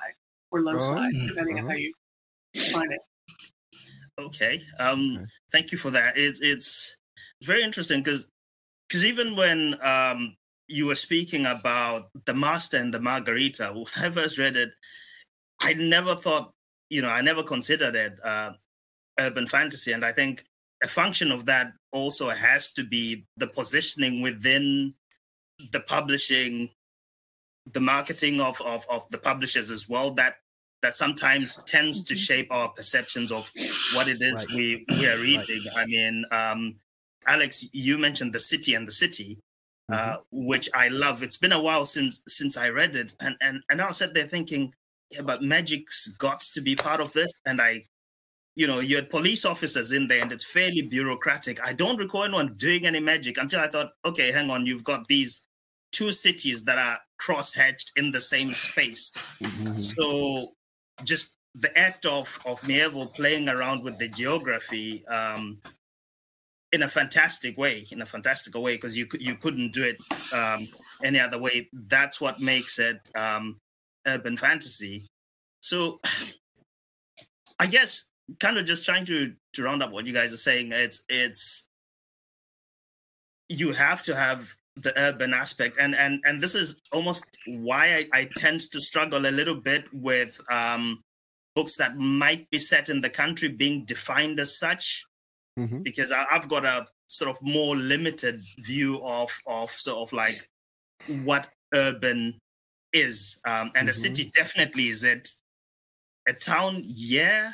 or 0.51 0.63
loci, 0.63 0.93
oh, 0.93 1.27
depending 1.27 1.59
uh-huh. 1.59 1.67
on 1.67 1.71
how 1.71 1.77
you 1.77 1.93
define 2.55 2.93
it. 2.93 3.01
Okay, 4.19 4.61
um, 4.79 5.17
okay. 5.17 5.25
thank 5.53 5.73
you 5.73 5.79
for 5.79 5.91
that. 5.91 6.15
It's 6.17 6.41
it's 6.41 6.97
very 7.43 7.63
interesting 7.63 8.03
because 8.03 8.29
because 8.89 9.05
even 9.05 9.37
when 9.37 9.77
um, 9.83 10.37
you 10.67 10.87
were 10.87 10.95
speaking 10.95 11.47
about 11.47 12.09
the 12.27 12.35
master 12.35 12.77
and 12.79 12.93
the 12.93 13.01
margarita, 13.01 13.73
when 13.75 13.87
I 13.97 14.11
first 14.11 14.39
read 14.39 14.57
it, 14.57 14.71
I 15.61 15.75
never 15.75 16.15
thought, 16.15 16.53
you 16.89 17.03
know, 17.03 17.09
I 17.09 17.21
never 17.21 17.43
considered 17.43 17.95
it 17.95 18.19
uh, 18.25 18.53
urban 19.19 19.47
fantasy. 19.47 19.93
And 19.93 20.05
I 20.05 20.13
think 20.13 20.45
a 20.83 20.89
function 20.89 21.31
of 21.31 21.47
that 21.47 21.73
also 21.93 22.29
has 22.31 22.73
to 22.73 22.85
be 22.85 23.27
the 23.37 23.47
positioning 23.47 24.23
within 24.23 24.93
the 25.73 25.81
publishing, 25.81 26.71
the 27.71 27.81
marketing 27.81 28.41
of, 28.41 28.61
of, 28.63 28.87
of 28.91 29.09
the 29.11 29.19
publishers 29.19 29.71
as 29.71 29.89
well, 29.89 30.13
that 30.13 30.37
that 30.83 30.97
sometimes 30.97 31.57
tends 31.65 32.03
to 32.03 32.15
mm-hmm. 32.15 32.21
shape 32.21 32.49
our 32.51 32.71
perceptions 32.71 33.31
of 33.31 33.53
what 33.95 34.09
it 34.09 34.17
is 34.23 34.47
right. 34.49 34.57
we, 34.57 34.87
we 34.89 35.07
are 35.07 35.19
reading. 35.19 35.63
Right. 35.77 35.83
I 35.83 35.87
mean, 35.87 36.25
um, 36.31 36.77
Alex, 37.27 37.69
you 37.75 37.99
mentioned 37.99 38.33
the 38.33 38.41
city 38.41 38.75
and 38.75 38.89
the 38.89 38.93
city, 38.93 39.39
uh, 39.93 39.95
mm-hmm. 39.95 40.13
uh, 40.13 40.17
which 40.31 40.71
I 40.73 40.89
love. 40.89 41.23
It's 41.23 41.37
been 41.37 41.53
a 41.53 41.61
while 41.61 41.85
since 41.85 42.23
since 42.27 42.57
I 42.57 42.71
read 42.71 42.97
it, 42.97 43.13
and 43.21 43.37
and 43.41 43.63
and 43.69 43.83
I 43.83 43.87
was 43.87 43.99
sat 43.99 44.15
there 44.15 44.27
thinking, 44.27 44.73
yeah, 45.11 45.23
but 45.23 45.43
magic's 45.43 46.09
got 46.09 46.41
to 46.41 46.61
be 46.61 46.77
part 46.77 47.01
of 47.01 47.13
this. 47.13 47.31
And 47.45 47.61
I, 47.61 47.85
you 48.61 48.67
know, 48.67 48.81
you 48.81 48.97
had 48.97 49.09
police 49.09 49.47
officers 49.47 49.91
in 49.91 50.07
there 50.07 50.21
and 50.21 50.31
it's 50.31 50.45
fairly 50.45 50.83
bureaucratic. 50.83 51.67
I 51.67 51.73
don't 51.73 51.97
recall 51.97 52.25
anyone 52.25 52.57
doing 52.59 52.85
any 52.85 53.01
magic 53.01 53.39
until 53.39 53.61
I 53.61 53.69
thought, 53.69 53.93
okay, 54.05 54.33
hang 54.33 54.51
on, 54.51 54.67
you've 54.67 54.85
got 54.85 55.09
these 55.09 55.41
two 55.93 56.13
cities 56.13 56.65
that 56.65 56.77
are 56.77 56.99
cross 57.19 57.55
hatched 57.55 57.93
in 57.97 58.11
the 58.11 58.21
same 58.21 58.53
space. 58.53 59.13
Mm-hmm. 59.43 59.79
So 59.79 60.53
just 61.07 61.39
the 61.55 61.77
act 61.77 62.05
of 62.05 62.39
of 62.45 62.61
Mieville 62.69 63.07
playing 63.07 63.49
around 63.49 63.83
with 63.83 63.97
the 63.97 64.11
geography 64.11 65.07
um, 65.07 65.63
in 66.71 66.83
a 66.83 66.89
fantastic 66.89 67.57
way, 67.57 67.87
in 67.91 68.03
a 68.03 68.07
fantastic 68.07 68.55
way, 68.55 68.77
because 68.77 68.95
you 68.95 69.07
you 69.19 69.37
couldn't 69.37 69.73
do 69.73 69.85
it 69.85 69.97
um, 70.35 70.69
any 71.03 71.19
other 71.19 71.39
way. 71.39 71.67
That's 71.73 72.21
what 72.21 72.41
makes 72.41 72.79
it 72.79 72.99
um, 73.15 73.57
urban 74.07 74.37
fantasy. 74.37 75.07
So 75.63 75.99
I 77.59 77.67
guess 77.67 78.10
kind 78.39 78.59
of 78.59 78.65
just 78.65 78.85
trying 78.85 79.05
to 79.07 79.35
to 79.55 79.63
round 79.63 79.83
up 79.83 79.93
what 79.93 80.07
you 80.07 80.13
guys 80.13 80.33
are 80.33 80.39
saying, 80.39 80.73
it's 80.73 81.05
it's 81.09 81.69
you 83.49 83.73
have 83.73 84.03
to 84.05 84.15
have 84.15 84.55
the 84.77 84.97
urban 84.99 85.35
aspect 85.35 85.77
and 85.81 85.95
and 85.97 86.21
and 86.25 86.41
this 86.41 86.55
is 86.55 86.81
almost 86.93 87.27
why 87.47 88.07
I, 88.15 88.21
I 88.21 88.29
tend 88.37 88.61
to 88.71 88.81
struggle 88.81 89.27
a 89.27 89.33
little 89.33 89.57
bit 89.57 89.89
with 89.93 90.41
um 90.51 91.03
books 91.57 91.77
that 91.77 91.97
might 91.97 92.49
be 92.51 92.59
set 92.59 92.89
in 92.89 93.01
the 93.01 93.11
country 93.11 93.49
being 93.49 93.85
defined 93.85 94.39
as 94.39 94.57
such 94.57 95.05
mm-hmm. 95.59 95.83
because 95.83 96.13
I, 96.13 96.25
i've 96.31 96.49
got 96.49 96.65
a 96.65 96.87
sort 97.09 97.31
of 97.31 97.43
more 97.43 97.77
limited 97.77 98.43
view 98.61 99.03
of 99.05 99.31
of 99.47 99.71
sort 99.71 99.99
of 99.99 100.13
like 100.13 100.49
what 101.25 101.51
urban 101.75 102.39
is. 102.93 103.41
Um, 103.45 103.71
and 103.75 103.75
mm-hmm. 103.75 103.89
a 103.89 103.95
city 103.95 104.31
definitely 104.35 104.89
is 104.89 105.05
it. 105.05 105.29
A 106.29 106.33
town, 106.33 106.83
yeah. 106.85 107.53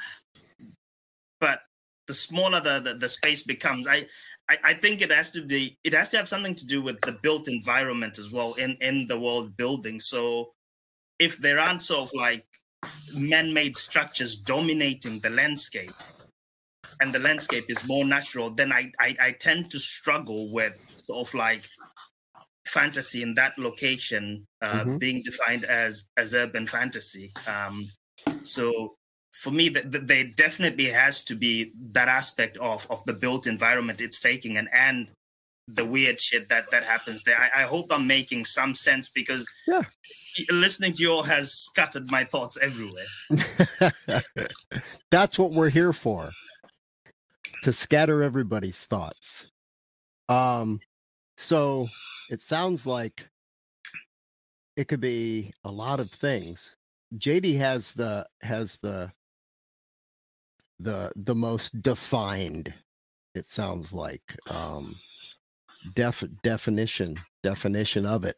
But 1.41 1.61
the 2.07 2.15
smaller 2.15 2.61
the, 2.61 2.81
the, 2.81 2.95
the 2.95 3.09
space 3.09 3.43
becomes, 3.43 3.87
I, 3.87 4.07
I, 4.49 4.59
I 4.65 4.75
think 4.75 5.03
it 5.03 5.11
has 5.11 5.31
to 5.33 5.43
be 5.43 5.77
it 5.85 5.93
has 5.93 6.09
to 6.11 6.17
have 6.17 6.29
something 6.29 6.55
to 6.55 6.67
do 6.67 6.83
with 6.83 7.01
the 7.01 7.13
built 7.13 7.49
environment 7.49 8.19
as 8.19 8.31
well 8.31 8.55
in, 8.55 8.77
in 8.81 9.07
the 9.09 9.19
world 9.19 9.57
building. 9.57 10.01
So 10.01 10.53
if 11.19 11.39
there 11.39 11.59
aren't 11.59 11.83
sort 11.83 12.09
of 12.09 12.15
like 12.15 12.47
man-made 13.15 13.77
structures 13.77 14.37
dominating 14.37 15.21
the 15.21 15.31
landscape 15.31 15.91
and 17.01 17.13
the 17.13 17.19
landscape 17.19 17.65
is 17.69 17.87
more 17.87 18.05
natural, 18.05 18.51
then 18.51 18.73
I, 18.73 18.93
I, 19.01 19.17
I 19.21 19.33
tend 19.33 19.71
to 19.71 19.79
struggle 19.79 20.53
with 20.53 20.75
sort 21.05 21.27
of 21.27 21.35
like 21.35 21.63
fantasy 22.67 23.23
in 23.23 23.35
that 23.35 23.59
location 23.59 24.47
uh, 24.63 24.81
mm-hmm. 24.81 24.99
being 24.99 25.23
defined 25.25 25.65
as 25.65 26.09
as 26.17 26.35
urban 26.35 26.67
fantasy. 26.67 27.33
Um, 27.47 27.87
so 28.43 28.97
for 29.37 29.51
me, 29.51 29.69
there 29.69 30.25
definitely 30.25 30.87
has 30.87 31.23
to 31.25 31.35
be 31.35 31.73
that 31.93 32.09
aspect 32.09 32.57
of 32.57 32.87
of 32.91 33.05
the 33.05 33.13
built 33.13 33.47
environment 33.47 34.01
it's 34.01 34.19
taking 34.19 34.57
and 34.57 34.69
and 34.73 35.11
the 35.69 35.85
weird 35.85 36.19
shit 36.21 36.49
that 36.49 36.71
that 36.71 36.85
happens 36.85 37.23
there. 37.25 37.37
I, 37.39 37.63
I 37.63 37.67
hope 37.67 37.87
I'm 37.91 38.07
making 38.07 38.47
some 38.47 38.75
sense 38.75 39.11
because 39.11 39.47
yeah. 39.67 39.83
listening 40.51 40.93
to 40.93 41.03
you 41.03 41.13
all 41.13 41.23
has 41.25 41.53
scattered 41.53 42.11
my 42.11 42.25
thoughts 42.25 42.57
everywhere. 42.63 43.05
That's 45.11 45.39
what 45.39 45.53
we're 45.53 45.71
here 45.71 45.93
for. 45.93 46.31
To 47.65 47.73
scatter 47.73 48.23
everybody's 48.23 48.87
thoughts. 48.87 49.49
Um 50.31 50.81
so 51.37 51.89
it 52.31 52.41
sounds 52.41 52.87
like 52.87 53.29
it 54.77 54.89
could 54.89 55.01
be 55.01 55.53
a 55.65 55.71
lot 55.71 56.01
of 56.01 56.11
things. 56.11 56.77
JD 57.19 57.59
has 57.59 57.93
the 57.93 58.27
has 58.41 58.79
the 58.79 59.13
the 60.81 61.13
the 61.17 61.35
most 61.35 61.81
defined 61.83 62.73
it 63.35 63.47
sounds 63.47 63.93
like 63.93 64.23
um 64.51 64.95
def 65.95 66.25
definition 66.43 67.17
definition 67.43 68.07
of 68.07 68.25
it 68.25 68.37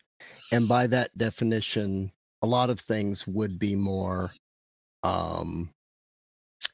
and 0.53 0.69
by 0.69 0.87
that 0.87 1.17
definition 1.19 2.13
a 2.43 2.47
lot 2.47 2.71
of 2.71 2.81
things 2.81 3.27
would 3.27 3.59
be 3.59 3.75
more 3.75 4.33
um, 5.03 5.71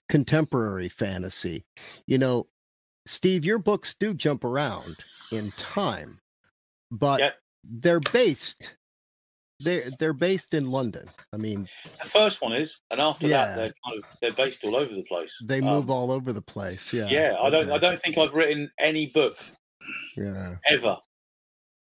contemporary 0.09 0.89
fantasy. 0.89 1.65
You 2.07 2.19
know, 2.19 2.49
Steve, 3.07 3.45
your 3.45 3.59
books 3.59 3.95
do 3.95 4.15
jump 4.15 4.45
around 4.45 4.97
in 5.33 5.51
time, 5.53 6.19
but 6.91 7.21
Yep. 7.21 7.39
they're 7.65 8.01
based 8.01 8.77
they're 9.61 9.85
they're 9.99 10.13
based 10.13 10.55
in 10.55 10.71
London. 10.71 11.07
I 11.33 11.37
mean, 11.37 11.69
The 12.03 12.09
first 12.09 12.43
one 12.43 12.53
is, 12.53 12.81
and 12.91 13.01
after 13.01 13.27
Yeah. 13.27 13.47
that, 13.47 13.57
they're 13.57 13.75
kind 13.89 14.03
of 14.05 14.17
they're 14.21 14.33
based 14.33 14.65
all 14.65 14.77
over 14.77 14.95
the 14.95 15.05
place. 15.05 15.35
they 15.45 15.59
Um, 15.59 15.65
move 15.67 15.91
all 15.91 16.11
over 16.11 16.33
the 16.33 16.43
place. 16.43 16.93
Yeah. 16.93 17.09
Yeah, 17.09 17.37
I 17.41 17.51
don't. 17.51 17.71
I 17.71 17.79
don't 17.79 18.01
think 18.01 18.19
I've 18.19 18.35
written 18.35 18.71
any 18.79 19.07
book 19.07 19.37
Yeah. 20.17 20.57
ever 20.69 20.97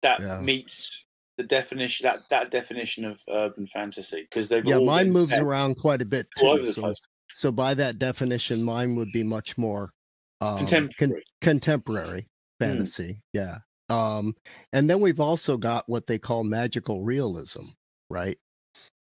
that 0.02 0.20
Yeah. 0.20 0.40
meets 0.40 1.04
the 1.36 1.44
definition 1.44 2.04
that 2.04 2.28
that 2.30 2.50
definition 2.50 3.04
of 3.04 3.20
urban 3.28 3.66
fantasy 3.66 4.22
because 4.22 4.48
they've 4.48 4.64
Yeah, 4.64 4.78
mine 4.78 5.10
moves 5.12 5.36
around 5.38 5.76
quite 5.76 6.02
a 6.02 6.06
bit 6.06 6.26
too. 6.36 6.72
So, 6.72 6.92
so 7.34 7.52
by 7.52 7.74
that 7.74 7.98
definition, 7.98 8.62
mine 8.62 8.96
would 8.96 9.12
be 9.12 9.22
much 9.22 9.56
more 9.58 9.92
um, 10.40 10.58
con- 10.58 10.66
Contemporary. 10.66 11.24
contemporary 11.40 12.20
Hmm. 12.60 12.64
fantasy. 12.64 13.22
Yeah. 13.32 13.58
Um, 13.88 14.34
and 14.72 14.88
then 14.88 15.00
we've 15.00 15.20
also 15.20 15.56
got 15.56 15.88
what 15.88 16.06
they 16.06 16.18
call 16.18 16.44
magical 16.44 17.02
realism, 17.02 17.64
right? 18.10 18.38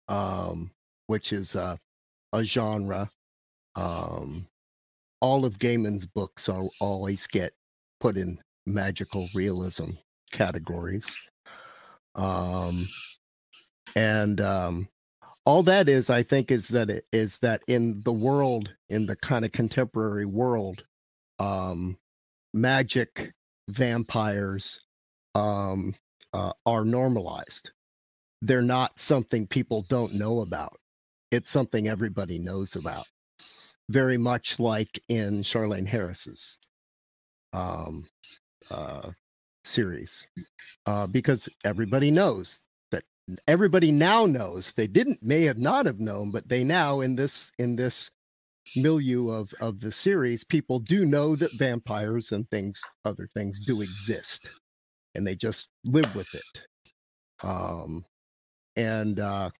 Um, 0.09 0.71
which 1.07 1.33
is 1.33 1.55
a 1.55 1.79
genre. 2.43 3.09
Um, 3.75 4.47
all 5.21 5.45
of 5.45 5.59
Gaiman's 5.59 6.07
books 6.07 6.49
are 6.49 6.65
always 6.81 7.27
get 7.27 7.53
put 8.01 8.17
in 8.17 8.39
magical 8.67 9.29
realism 9.35 9.91
categories. 10.31 11.17
Um, 12.15 12.89
and 13.97 14.41
um, 14.41 14.89
all 15.45 15.63
that 15.65 15.89
is, 15.89 16.11
I 16.11 16.23
think, 16.23 16.51
is 16.51 16.69
that 16.69 16.91
it 16.91 17.05
is 17.13 17.39
that 17.39 17.63
in 17.69 18.03
the 18.05 18.13
world, 18.13 18.73
in 18.89 19.07
the 19.07 19.17
kind 19.17 19.45
of 19.45 19.53
contemporary 19.53 20.27
world, 20.27 20.85
um, 21.39 21.97
magic, 22.53 23.33
vampires 23.69 24.81
um, 25.35 25.95
uh, 26.33 26.53
are 26.67 26.85
normalized. 26.85 27.71
They're 28.43 28.63
not 28.63 28.99
something 28.99 29.47
people 29.47 29.85
don't 29.89 30.15
know 30.15 30.41
about. 30.41 30.77
It's 31.31 31.51
something 31.51 31.89
everybody 31.89 32.39
knows 32.39 32.77
about. 32.77 33.07
Very 33.91 34.17
much 34.17 34.59
like 34.61 35.01
in 35.09 35.43
Charlaine 35.43 35.87
Harris's 35.87 36.59
um, 37.53 38.07
uh, 38.71 39.11
series, 39.65 40.27
uh, 40.87 41.07
because 41.07 41.49
everybody 41.65 42.11
knows 42.11 42.67
that 42.91 43.03
everybody 43.47 43.91
now 43.91 44.27
knows 44.27 44.73
they 44.73 44.87
didn't 44.87 45.23
may 45.23 45.45
have 45.45 45.59
not 45.59 45.87
have 45.87 46.01
known, 46.01 46.31
but 46.31 46.49
they 46.49 46.65
now 46.65 47.01
in 47.01 47.17
this 47.17 47.53
in 47.59 47.77
this 47.77 48.11
milieu 48.77 49.31
of 49.31 49.53
of 49.61 49.81
the 49.81 49.93
series, 49.93 50.45
people 50.45 50.79
do 50.79 51.07
know 51.07 51.37
that 51.37 51.53
vampires 51.59 52.33
and 52.33 52.49
things, 52.51 52.81
other 53.05 53.29
things, 53.35 53.61
do 53.61 53.83
exist, 53.83 54.49
and 55.15 55.27
they 55.27 55.35
just 55.35 55.71
live 55.85 56.15
with 56.15 56.35
it. 56.35 56.63
Um, 57.43 58.05
and 58.77 59.21
uh, 59.21 59.51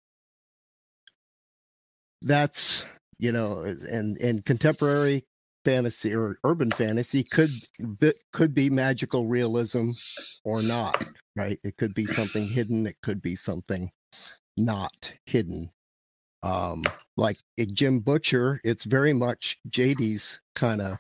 that's 2.23 2.85
you 3.19 3.33
know, 3.33 3.63
and 3.63 4.19
and 4.19 4.45
contemporary 4.45 5.25
fantasy 5.65 6.15
or 6.15 6.39
urban 6.45 6.71
fantasy 6.71 7.23
could 7.23 7.51
could 8.33 8.55
be 8.55 8.71
magical 8.71 9.27
realism 9.27 9.91
or 10.45 10.63
not, 10.63 11.05
right? 11.37 11.59
It 11.65 11.77
could 11.77 11.95
be 11.95 12.07
something 12.07 12.47
hidden. 12.47 12.87
It 12.87 12.97
could 13.03 13.21
be 13.21 13.37
something 13.37 13.91
not 14.57 15.13
hidden 15.27 15.71
um 16.43 16.85
like 17.17 17.37
jim 17.73 17.99
butcher 17.99 18.61
it's 18.63 18.85
very 18.85 19.13
much 19.13 19.59
jd's 19.69 20.41
kind 20.55 20.81
of 20.81 20.99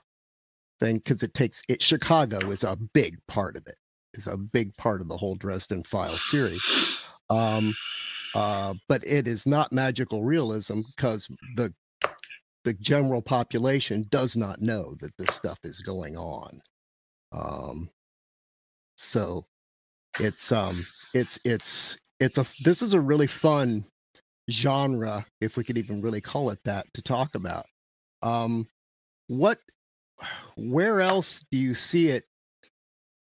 thing 0.80 0.98
because 0.98 1.22
it 1.22 1.34
takes 1.34 1.62
it 1.68 1.82
chicago 1.82 2.38
is 2.50 2.64
a 2.64 2.76
big 2.94 3.16
part 3.26 3.56
of 3.56 3.66
it, 3.66 3.76
it 4.12 4.18
is 4.18 4.26
a 4.26 4.36
big 4.36 4.74
part 4.76 5.00
of 5.00 5.08
the 5.08 5.16
whole 5.16 5.34
dresden 5.34 5.82
files 5.82 6.22
series. 6.30 7.02
Um 7.30 7.74
uh 8.34 8.74
but 8.88 9.04
it 9.06 9.26
is 9.28 9.46
not 9.46 9.72
magical 9.72 10.24
realism 10.24 10.80
because 10.96 11.28
the 11.56 11.72
the 12.64 12.74
general 12.74 13.22
population 13.22 14.06
does 14.10 14.36
not 14.36 14.60
know 14.60 14.94
that 15.00 15.16
this 15.16 15.34
stuff 15.34 15.58
is 15.64 15.80
going 15.80 16.16
on. 16.16 16.60
Um 17.32 17.90
so 18.96 19.46
it's 20.20 20.52
um 20.52 20.84
it's 21.14 21.38
it's 21.44 21.98
it's 22.20 22.38
a 22.38 22.46
this 22.64 22.82
is 22.82 22.94
a 22.94 23.00
really 23.00 23.26
fun 23.26 23.84
genre, 24.50 25.26
if 25.40 25.56
we 25.56 25.64
could 25.64 25.78
even 25.78 26.00
really 26.00 26.20
call 26.20 26.50
it 26.50 26.58
that, 26.64 26.86
to 26.94 27.02
talk 27.02 27.34
about. 27.34 27.66
Um, 28.22 28.66
what, 29.26 29.58
where 30.56 31.00
else 31.00 31.44
do 31.50 31.58
you 31.58 31.74
see 31.74 32.08
it? 32.08 32.24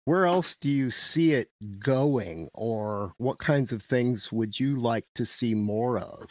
Where 0.05 0.27
else 0.27 0.57
do 0.57 0.69
you 0.69 0.91
see 0.91 1.33
it 1.33 1.49
going, 1.81 2.49
or 2.55 3.12
what 3.19 3.39
kinds 3.39 3.73
of 3.73 3.83
things 3.83 4.31
would 4.31 4.59
you 4.59 4.79
like 4.79 5.05
to 5.17 5.27
see 5.27 5.55
more 5.55 5.99
of 5.99 6.31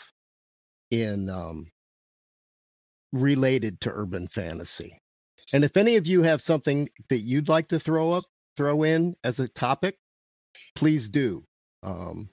in 0.91 1.29
um, 1.29 1.67
related 3.11 3.81
to 3.81 3.91
urban 3.91 4.29
fantasy? 4.29 4.97
And 5.51 5.63
if 5.65 5.75
any 5.75 5.97
of 5.97 6.07
you 6.07 6.23
have 6.23 6.41
something 6.41 6.87
that 7.09 7.19
you'd 7.19 7.49
like 7.49 7.67
to 7.67 7.79
throw 7.79 8.13
up, 8.13 8.23
throw 8.55 8.83
in 8.83 9.15
as 9.25 9.41
a 9.41 9.49
topic, 9.49 9.97
please 10.75 11.09
do. 11.09 11.43
Um, 11.83 12.29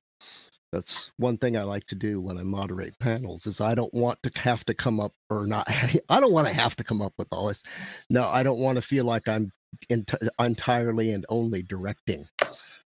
that's 0.72 1.10
one 1.18 1.36
thing 1.36 1.56
I 1.56 1.64
like 1.64 1.84
to 1.86 1.94
do 1.94 2.20
when 2.20 2.38
I 2.38 2.42
moderate 2.42 2.98
panels 2.98 3.46
is 3.46 3.60
I 3.60 3.74
don't 3.74 3.92
want 3.92 4.22
to 4.22 4.40
have 4.40 4.64
to 4.64 4.74
come 4.74 5.00
up 5.00 5.12
or 5.28 5.46
not. 5.46 5.66
I 6.08 6.18
don't 6.20 6.32
want 6.32 6.48
to 6.48 6.54
have 6.54 6.74
to 6.76 6.84
come 6.84 7.02
up 7.02 7.12
with 7.18 7.28
all 7.30 7.48
this. 7.48 7.62
No, 8.08 8.26
I 8.28 8.42
don't 8.42 8.58
want 8.58 8.76
to 8.76 8.82
feel 8.82 9.04
like 9.04 9.28
I'm 9.28 9.52
ent- 9.90 10.14
entirely 10.40 11.12
and 11.12 11.26
only 11.28 11.62
directing 11.62 12.26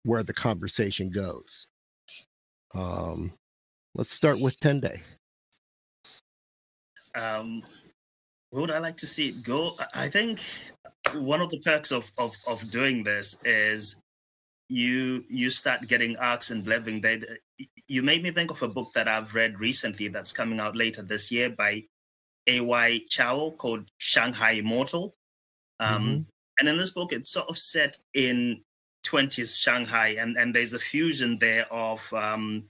where 0.05 0.23
the 0.23 0.35
conversation 0.35 1.11
goes. 1.11 1.69
Um, 2.75 3.33
let's 3.95 4.12
start 4.12 4.40
with 4.40 4.59
Tendai. 4.61 5.01
um, 7.14 7.62
where 8.51 8.62
would 8.62 8.71
I 8.71 8.79
like 8.79 8.97
to 8.99 9.07
see 9.07 9.29
it 9.29 9.43
go? 9.43 9.77
I- 9.95 10.09
think 10.09 10.40
one 11.14 11.40
of 11.40 11.51
the 11.51 11.61
perks 11.61 11.93
of 11.93 12.12
of, 12.19 12.35
of 12.47 12.71
doing 12.71 13.05
this 13.05 13.37
is 13.45 14.01
you 14.69 15.25
you 15.29 15.51
start 15.51 15.87
getting 15.88 16.16
arcs 16.16 16.51
and 16.51 16.66
living. 16.66 17.01
You 17.88 18.03
made 18.03 18.23
me 18.23 18.31
think 18.31 18.51
of 18.51 18.62
a 18.62 18.68
book 18.68 18.92
that 18.94 19.09
I've 19.09 19.35
read 19.35 19.61
recently 19.61 20.09
that's 20.09 20.33
coming 20.33 20.61
out 20.61 20.77
later 20.77 21.03
this 21.03 21.31
year 21.31 21.51
by 21.51 21.85
A.Y. 22.46 23.01
Chao 23.09 23.51
called 23.57 23.90
Shanghai 23.99 24.53
Immortal. 24.53 25.14
Um, 25.79 26.27
And 26.59 26.68
in 26.68 26.77
this 26.77 26.90
book, 26.90 27.12
it's 27.12 27.33
sort 27.33 27.49
of 27.49 27.57
set 27.57 27.96
in 28.14 28.62
20s 29.07 29.59
Shanghai, 29.59 30.09
and, 30.18 30.37
and 30.37 30.55
there's 30.55 30.75
a 30.75 30.79
fusion 30.79 31.38
there 31.38 31.66
of 31.73 32.12
um, 32.12 32.64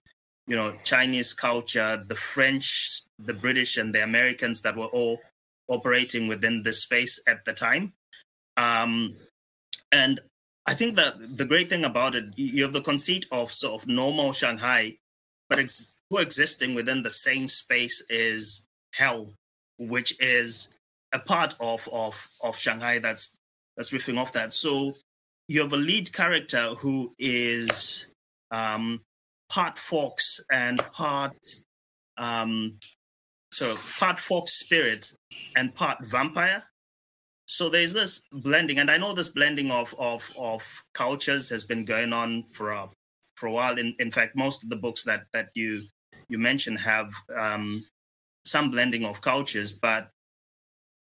you 0.47 0.57
know 0.57 0.75
Chinese 0.85 1.35
culture, 1.35 2.03
the 2.07 2.15
French, 2.15 3.03
the 3.19 3.35
British, 3.35 3.77
and 3.77 3.95
the 3.95 4.03
Americans 4.03 4.63
that 4.63 4.77
were 4.77 4.87
all 4.87 5.19
operating 5.69 6.29
within 6.29 6.63
this 6.63 6.83
space 6.83 7.21
at 7.27 7.45
the 7.45 7.53
time. 7.53 7.93
Um, 8.57 9.17
and 9.93 10.21
I 10.71 10.75
think 10.75 10.95
that 10.95 11.37
the 11.37 11.45
great 11.45 11.69
thing 11.69 11.85
about 11.85 12.15
it, 12.15 12.27
you 12.37 12.63
have 12.63 12.73
the 12.73 12.81
conceit 12.81 13.27
of 13.33 13.51
sort 13.51 13.83
of 13.83 13.89
normal 13.89 14.33
Shanghai, 14.33 14.99
but 15.49 15.59
it's 15.59 15.97
coexisting 16.13 16.77
within 16.77 17.03
the 17.03 17.11
same 17.11 17.49
space 17.49 18.05
is 18.09 18.65
hell, 18.95 19.33
which 19.79 20.15
is 20.21 20.69
a 21.13 21.19
part 21.19 21.57
of 21.59 21.89
of 21.93 22.29
of 22.45 22.57
Shanghai 22.57 23.01
that's 23.01 23.37
that's 23.77 23.91
riffing 23.91 24.17
off 24.17 24.33
that. 24.35 24.53
So 24.53 24.95
you 25.49 25.61
have 25.63 25.73
a 25.73 25.77
lead 25.77 26.13
character 26.13 26.75
who 26.77 27.17
is 27.19 28.07
um, 28.53 29.01
part 29.49 29.77
fox 29.77 30.41
and 30.53 30.79
part 30.93 31.37
um, 32.17 32.79
so 33.51 33.75
part 33.99 34.21
fox 34.21 34.61
spirit 34.61 35.13
and 35.57 35.75
part 35.75 36.07
vampire. 36.07 36.63
So 37.51 37.69
there's 37.69 37.93
this 37.93 38.29
blending, 38.31 38.79
and 38.79 38.89
I 38.89 38.97
know 38.97 39.13
this 39.13 39.29
blending 39.29 39.73
of 39.73 39.93
of 39.99 40.33
of 40.39 40.63
cultures 40.95 41.51
has 41.51 41.65
been 41.65 41.85
going 41.85 42.13
on 42.13 42.45
for 42.45 42.71
a 42.71 42.89
for 43.35 43.49
a 43.49 43.53
while. 43.53 43.77
In 43.77 43.97
in 43.99 44.13
fact, 44.13 44.37
most 44.37 44.63
of 44.63 44.71
the 44.71 44.77
books 44.77 45.03
that 45.03 45.25
that 45.33 45.49
you 45.57 45.83
you 46.29 46.39
mentioned 46.39 46.79
have 46.79 47.11
um, 47.37 47.83
some 48.47 48.71
blending 48.71 49.05
of 49.05 49.21
cultures, 49.21 49.73
but 49.73 50.11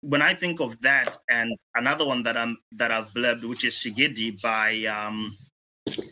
when 0.01 0.21
I 0.21 0.35
think 0.35 0.59
of 0.59 0.79
that 0.81 1.17
and 1.27 1.51
another 1.73 2.05
one 2.05 2.21
that 2.23 2.37
I'm 2.37 2.57
that 2.73 2.91
I've 2.91 3.09
blurbed, 3.09 3.49
which 3.49 3.65
is 3.65 3.73
Shigidi 3.73 4.39
by 4.39 4.85
um, 4.85 5.35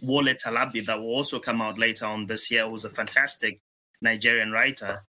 Wole 0.01 0.33
Talabi, 0.33 0.83
that 0.87 0.99
will 0.99 1.13
also 1.13 1.37
come 1.37 1.61
out 1.61 1.77
later 1.77 2.07
on 2.07 2.25
this 2.25 2.49
year, 2.49 2.67
who's 2.67 2.85
a 2.85 2.89
fantastic 2.89 3.59
Nigerian 4.01 4.51
writer. 4.51 5.03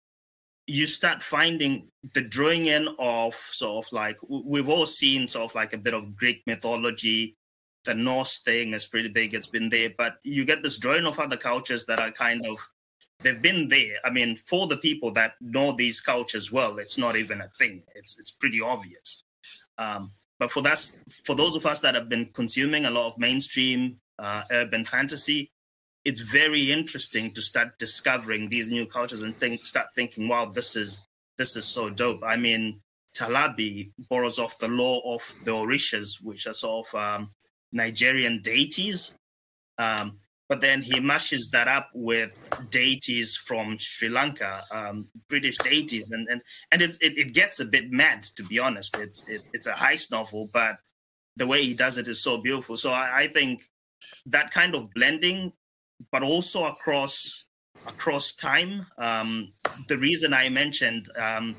You 0.67 0.87
start 0.87 1.23
finding 1.23 1.89
the 2.15 2.21
drawing 2.21 2.67
in 2.67 2.89
of 2.99 3.35
sort 3.35 3.85
of 3.85 3.93
like 3.93 4.19
we've 4.29 4.69
all 4.69 4.87
seen 4.87 5.29
sort 5.29 5.51
of 5.51 5.55
like 5.55 5.73
a 5.73 5.79
bit 5.79 5.95
of 5.95 6.17
Greek 6.17 6.43
mythology. 6.47 7.37
The 7.85 7.95
Norse 7.95 8.39
thing 8.39 8.73
is 8.73 8.87
pretty 8.87 9.09
big; 9.09 9.35
it's 9.35 9.49
been 9.49 9.69
there, 9.69 9.91
but 9.97 10.17
you 10.23 10.45
get 10.45 10.63
this 10.63 10.79
drawing 10.79 11.07
of 11.07 11.19
other 11.19 11.37
cultures 11.37 11.87
that 11.87 12.01
are 12.01 12.13
kind 12.13 12.47
of 12.47 12.59
they've 13.23 13.43
been 13.43 13.69
there. 13.69 13.97
I 14.05 14.11
mean, 14.11 14.37
for 14.37 14.67
the 14.67 14.77
people 14.77 15.13
that 15.13 15.35
know 15.41 15.73
these 15.73 16.01
cultures 16.01 16.53
well, 16.53 16.79
it's 16.79 16.99
not 16.99 17.17
even 17.17 17.41
a 17.41 17.49
thing. 17.49 17.83
It's 17.95 18.19
it's 18.19 18.31
pretty 18.31 18.61
obvious. 18.61 19.25
Um, 19.79 20.11
but 20.39 20.51
for 20.51 20.63
that, 20.63 20.79
for 21.25 21.37
those 21.37 21.55
of 21.55 21.67
us 21.67 21.81
that 21.83 21.95
have 21.95 22.09
been 22.09 22.27
consuming 22.33 22.85
a 22.85 22.91
lot 22.91 23.07
of 23.07 23.19
mainstream 23.19 23.97
uh, 24.19 24.43
urban 24.51 24.85
fantasy, 24.85 25.51
it's 26.05 26.20
very 26.20 26.70
interesting 26.72 27.32
to 27.32 27.42
start 27.42 27.78
discovering 27.78 28.48
these 28.48 28.70
new 28.70 28.86
cultures 28.86 29.22
and 29.22 29.36
think, 29.36 29.61
start 29.61 29.86
thinking, 29.94 30.28
wow, 30.28 30.46
this 30.46 30.76
is 30.76 31.00
this 31.38 31.57
is 31.57 31.64
so 31.64 31.88
dope. 31.90 32.22
I 32.24 32.36
mean, 32.36 32.80
Talabi 33.16 33.92
borrows 34.11 34.38
off 34.38 34.59
the 34.59 34.68
lore 34.68 35.03
of 35.05 35.34
the 35.44 35.53
Orishas, 35.53 36.22
which 36.22 36.46
are 36.46 36.53
sort 36.53 36.86
of 36.86 36.94
um, 36.94 37.30
Nigerian 37.72 38.40
deities. 38.42 39.14
Um, 39.78 40.18
but 40.48 40.61
then 40.61 40.82
he 40.82 41.00
mashes 41.00 41.48
that 41.50 41.66
up 41.66 41.88
with 41.94 42.38
deities 42.70 43.36
from 43.36 43.76
Sri 43.78 44.11
Lanka, 44.11 44.62
um, 44.70 45.09
British 45.28 45.57
deities, 45.59 46.11
and 46.11 46.28
and 46.28 46.42
and 46.70 46.82
it, 46.82 46.96
it 47.00 47.32
gets 47.32 47.61
a 47.61 47.64
bit 47.64 47.90
mad 47.90 48.22
to 48.36 48.44
be 48.44 48.59
honest. 48.59 48.96
It's 48.98 49.26
it, 49.28 49.48
it's 49.55 49.66
a 49.66 49.72
heist 49.72 50.11
novel, 50.11 50.50
but 50.53 50.76
the 51.36 51.46
way 51.46 51.62
he 51.62 51.72
does 51.72 51.96
it 51.96 52.09
is 52.09 52.22
so 52.22 52.42
beautiful. 52.42 52.76
So 52.76 52.90
I, 52.90 53.20
I 53.20 53.28
think 53.28 53.62
that 54.26 54.50
kind 54.50 54.74
of 54.74 54.92
blending, 54.92 55.53
but 56.11 56.22
also 56.22 56.64
across 56.64 57.44
across 57.86 58.32
time. 58.32 58.86
Um, 58.98 59.50
the 59.88 59.98
reason 59.98 60.32
I 60.32 60.48
mentioned 60.48 61.09
um, 61.16 61.57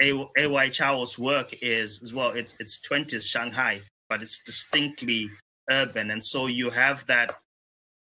A.Y. 0.00 0.68
Chao's 0.70 1.18
work 1.18 1.54
is 1.60 2.02
as 2.02 2.14
well. 2.14 2.30
It's 2.30 2.56
it's 2.60 2.80
20s 2.80 3.28
Shanghai, 3.28 3.80
but 4.08 4.22
it's 4.22 4.42
distinctly 4.42 5.30
urban, 5.70 6.10
and 6.10 6.22
so 6.22 6.46
you 6.46 6.70
have 6.70 7.06
that 7.06 7.36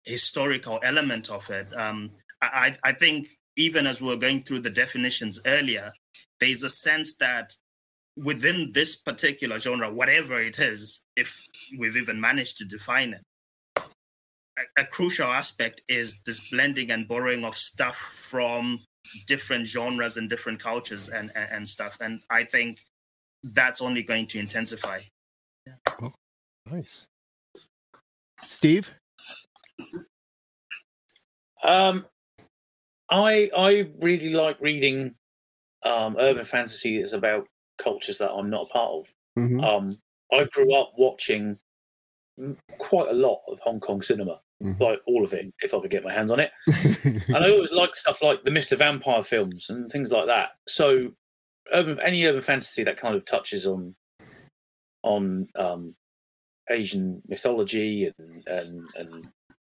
historical 0.05 0.79
element 0.83 1.29
of 1.29 1.49
it. 1.49 1.67
Um, 1.75 2.11
I, 2.41 2.75
I 2.83 2.91
think 2.91 3.27
even 3.57 3.87
as 3.87 4.01
we 4.01 4.13
are 4.13 4.17
going 4.17 4.41
through 4.41 4.59
the 4.59 4.69
definitions 4.69 5.39
earlier, 5.45 5.91
there's 6.39 6.63
a 6.63 6.69
sense 6.69 7.15
that 7.17 7.53
within 8.17 8.71
this 8.73 8.95
particular 8.95 9.59
genre, 9.59 9.91
whatever 9.91 10.39
it 10.41 10.59
is, 10.59 11.01
if 11.15 11.45
we've 11.77 11.97
even 11.97 12.19
managed 12.19 12.57
to 12.57 12.65
define 12.65 13.13
it, 13.13 13.21
a, 14.57 14.81
a 14.81 14.85
crucial 14.85 15.27
aspect 15.27 15.81
is 15.87 16.21
this 16.25 16.49
blending 16.49 16.91
and 16.91 17.07
borrowing 17.07 17.43
of 17.43 17.55
stuff 17.55 17.95
from 17.95 18.79
different 19.27 19.67
genres 19.67 20.17
and 20.17 20.29
different 20.29 20.61
cultures 20.61 21.09
and, 21.09 21.31
and, 21.35 21.49
and 21.51 21.67
stuff. 21.67 21.97
And 22.01 22.21
I 22.29 22.43
think 22.43 22.79
that's 23.43 23.81
only 23.81 24.03
going 24.03 24.27
to 24.27 24.39
intensify. 24.39 25.01
Yeah. 25.67 25.73
Oh, 26.01 26.13
nice. 26.71 27.07
Steve? 28.41 28.93
Um, 31.63 32.05
I 33.09 33.49
I 33.55 33.89
really 33.99 34.33
like 34.33 34.59
reading 34.61 35.15
um, 35.83 36.15
urban 36.17 36.45
fantasy 36.45 36.97
that's 36.97 37.13
about 37.13 37.47
cultures 37.77 38.17
that 38.19 38.31
I'm 38.31 38.49
not 38.49 38.67
a 38.69 38.73
part 38.73 38.91
of. 38.91 39.13
Mm-hmm. 39.37 39.59
Um, 39.61 39.97
I 40.31 40.45
grew 40.45 40.73
up 40.75 40.93
watching 40.97 41.57
quite 42.79 43.09
a 43.09 43.13
lot 43.13 43.41
of 43.47 43.59
Hong 43.59 43.79
Kong 43.79 44.01
cinema, 44.01 44.41
mm-hmm. 44.63 44.81
like 44.81 44.99
all 45.07 45.23
of 45.23 45.33
it, 45.33 45.53
if 45.61 45.73
I 45.73 45.79
could 45.79 45.91
get 45.91 46.03
my 46.03 46.11
hands 46.11 46.31
on 46.31 46.39
it. 46.39 46.51
and 47.27 47.37
I 47.37 47.49
always 47.49 47.71
liked 47.71 47.97
stuff 47.97 48.21
like 48.21 48.43
the 48.43 48.51
Mr. 48.51 48.77
Vampire 48.77 49.23
films 49.23 49.69
and 49.69 49.89
things 49.89 50.11
like 50.11 50.27
that. 50.27 50.51
So, 50.67 51.11
urban, 51.71 51.99
any 52.01 52.25
urban 52.25 52.41
fantasy 52.41 52.83
that 52.83 52.97
kind 52.97 53.15
of 53.15 53.25
touches 53.25 53.67
on 53.67 53.95
on 55.03 55.47
um, 55.55 55.95
Asian 56.69 57.21
mythology 57.27 58.11
and 58.17 58.43
and 58.47 58.81
and 58.97 59.25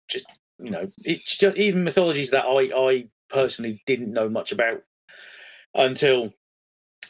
just 0.09 0.25
you 0.59 0.71
know 0.71 0.91
it's 1.05 1.37
just 1.37 1.57
even 1.57 1.85
mythologies 1.85 2.31
that 2.31 2.47
I 2.47 2.71
I 2.75 3.09
personally 3.29 3.83
didn't 3.87 4.13
know 4.13 4.29
much 4.29 4.53
about 4.53 4.83
until 5.75 6.33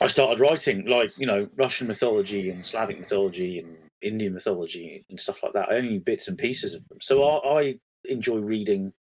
I 0.00 0.06
started 0.06 0.40
writing, 0.40 0.86
like 0.86 1.16
you 1.18 1.26
know 1.26 1.48
Russian 1.56 1.86
mythology 1.86 2.50
and 2.50 2.64
Slavic 2.64 2.98
mythology 2.98 3.60
and 3.60 3.76
Indian 4.02 4.34
mythology 4.34 5.04
and 5.10 5.18
stuff 5.18 5.42
like 5.42 5.52
that. 5.54 5.68
I 5.70 5.76
only 5.76 5.98
bits 5.98 6.28
and 6.28 6.38
pieces 6.38 6.74
of 6.74 6.86
them, 6.88 6.98
so 7.00 7.24
I, 7.24 7.60
I 7.60 7.78
enjoy 8.04 8.38
reading 8.38 8.92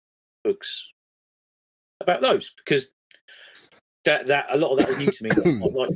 books 0.45 0.93
about 2.01 2.21
those 2.21 2.53
because 2.57 2.91
that 4.05 4.27
that 4.27 4.47
a 4.51 4.57
lot 4.57 4.73
of 4.73 4.79
that 4.79 4.89
is 4.89 4.99
new 4.99 5.11
to 5.11 5.25
me. 5.25 5.61
like 5.75 5.91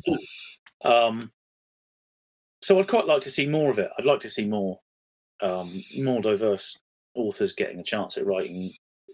um, 0.85 1.31
so 2.63 2.79
I'd 2.79 2.89
quite 2.89 3.07
like 3.07 3.23
to 3.23 3.31
see 3.31 3.47
more 3.47 3.71
of 3.71 3.79
it. 3.79 3.91
I'd 3.99 4.05
like 4.05 4.21
to 4.21 4.29
see 4.29 4.47
more 4.47 4.79
um, 5.43 5.83
more 5.99 6.21
diverse 6.21 6.79
authors 7.15 7.53
getting 7.53 7.81
a 7.81 7.85
chance 7.85 8.17
at 8.17 8.27
writing 8.27 8.73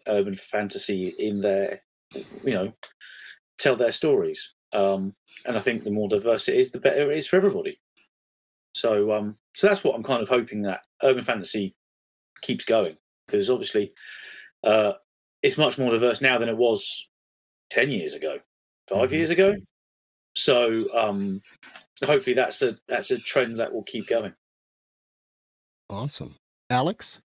urban 0.08 0.34
fantasy 0.34 1.08
in 1.18 1.40
their, 1.40 1.80
you 2.44 2.54
know, 2.54 2.72
tell 3.58 3.76
their 3.76 3.92
stories. 3.92 4.54
Um, 4.72 5.14
and 5.46 5.56
I 5.56 5.60
think 5.60 5.84
the 5.84 5.90
more 5.90 6.08
diverse 6.08 6.48
it 6.48 6.56
is, 6.56 6.70
the 6.70 6.80
better 6.80 7.10
it 7.10 7.18
is 7.18 7.26
for 7.26 7.36
everybody. 7.36 7.78
So, 8.76 9.10
um, 9.10 9.38
so 9.54 9.66
that's 9.66 9.82
what 9.82 9.94
I'm 9.94 10.02
kind 10.02 10.22
of 10.22 10.28
hoping 10.28 10.60
that 10.62 10.82
urban 11.02 11.24
fantasy 11.24 11.74
keeps 12.42 12.66
going 12.66 12.98
because 13.26 13.48
obviously 13.48 13.92
uh, 14.64 14.92
it's 15.42 15.56
much 15.56 15.78
more 15.78 15.90
diverse 15.90 16.20
now 16.20 16.38
than 16.38 16.50
it 16.50 16.56
was 16.58 17.08
ten 17.70 17.90
years 17.90 18.12
ago, 18.12 18.38
5 18.90 18.98
mm-hmm. 18.98 19.14
years 19.14 19.30
ago. 19.30 19.54
So, 20.34 20.84
um, 20.94 21.40
hopefully 22.04 22.34
that's 22.34 22.60
a 22.60 22.76
that's 22.86 23.10
a 23.10 23.18
trend 23.18 23.58
that 23.60 23.72
will 23.72 23.84
keep 23.84 24.08
going. 24.08 24.34
Awesome, 25.88 26.34
Alex. 26.68 27.22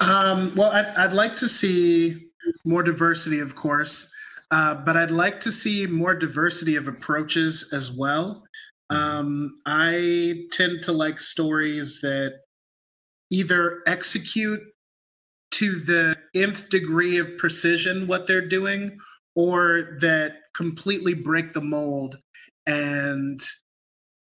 Um, 0.00 0.52
well, 0.56 0.72
I'd, 0.72 0.86
I'd 0.96 1.12
like 1.12 1.36
to 1.36 1.46
see 1.46 2.30
more 2.64 2.82
diversity, 2.82 3.38
of 3.38 3.54
course, 3.54 4.12
uh, 4.50 4.74
but 4.74 4.96
I'd 4.96 5.12
like 5.12 5.38
to 5.40 5.52
see 5.52 5.86
more 5.86 6.16
diversity 6.16 6.74
of 6.74 6.88
approaches 6.88 7.70
as 7.72 7.96
well. 7.96 8.42
Um, 8.90 9.56
I 9.66 10.44
tend 10.52 10.82
to 10.84 10.92
like 10.92 11.20
stories 11.20 12.00
that 12.00 12.40
either 13.30 13.82
execute 13.86 14.60
to 15.50 15.78
the 15.80 16.16
nth 16.34 16.68
degree 16.68 17.18
of 17.18 17.36
precision 17.38 18.06
what 18.06 18.26
they're 18.26 18.46
doing 18.46 18.98
or 19.34 19.96
that 20.00 20.36
completely 20.54 21.14
break 21.14 21.52
the 21.52 21.60
mold 21.60 22.18
and 22.66 23.40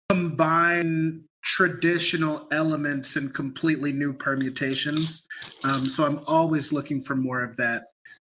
combine 0.10 1.24
traditional 1.44 2.48
elements 2.52 3.16
and 3.16 3.34
completely 3.34 3.94
new 3.94 4.12
permutations. 4.12 5.28
Um, 5.64 5.88
so 5.88 6.06
I'm 6.06 6.20
always 6.28 6.74
looking 6.74 7.00
for 7.00 7.16
more 7.16 7.42
of 7.42 7.56
that. 7.56 7.86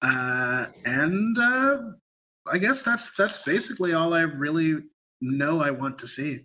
Uh, 0.01 0.65
and 0.85 1.37
uh, 1.37 1.77
I 2.51 2.57
guess 2.57 2.81
that's 2.81 3.15
that's 3.15 3.43
basically 3.43 3.93
all 3.93 4.13
I 4.13 4.21
really 4.21 4.81
know 5.23 5.61
I 5.61 5.71
want 5.71 5.97
to 5.99 6.07
see. 6.07 6.41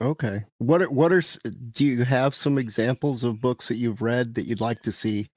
Okay. 0.00 0.44
What 0.58 0.82
are, 0.82 0.90
what 0.90 1.12
are 1.12 1.22
do 1.72 1.84
you 1.84 2.04
have 2.04 2.34
some 2.34 2.56
examples 2.56 3.22
of 3.22 3.40
books 3.40 3.68
that 3.68 3.76
you've 3.76 4.00
read 4.00 4.34
that 4.34 4.46
you'd 4.46 4.60
like 4.60 4.80
to 4.82 4.92
see 4.92 5.28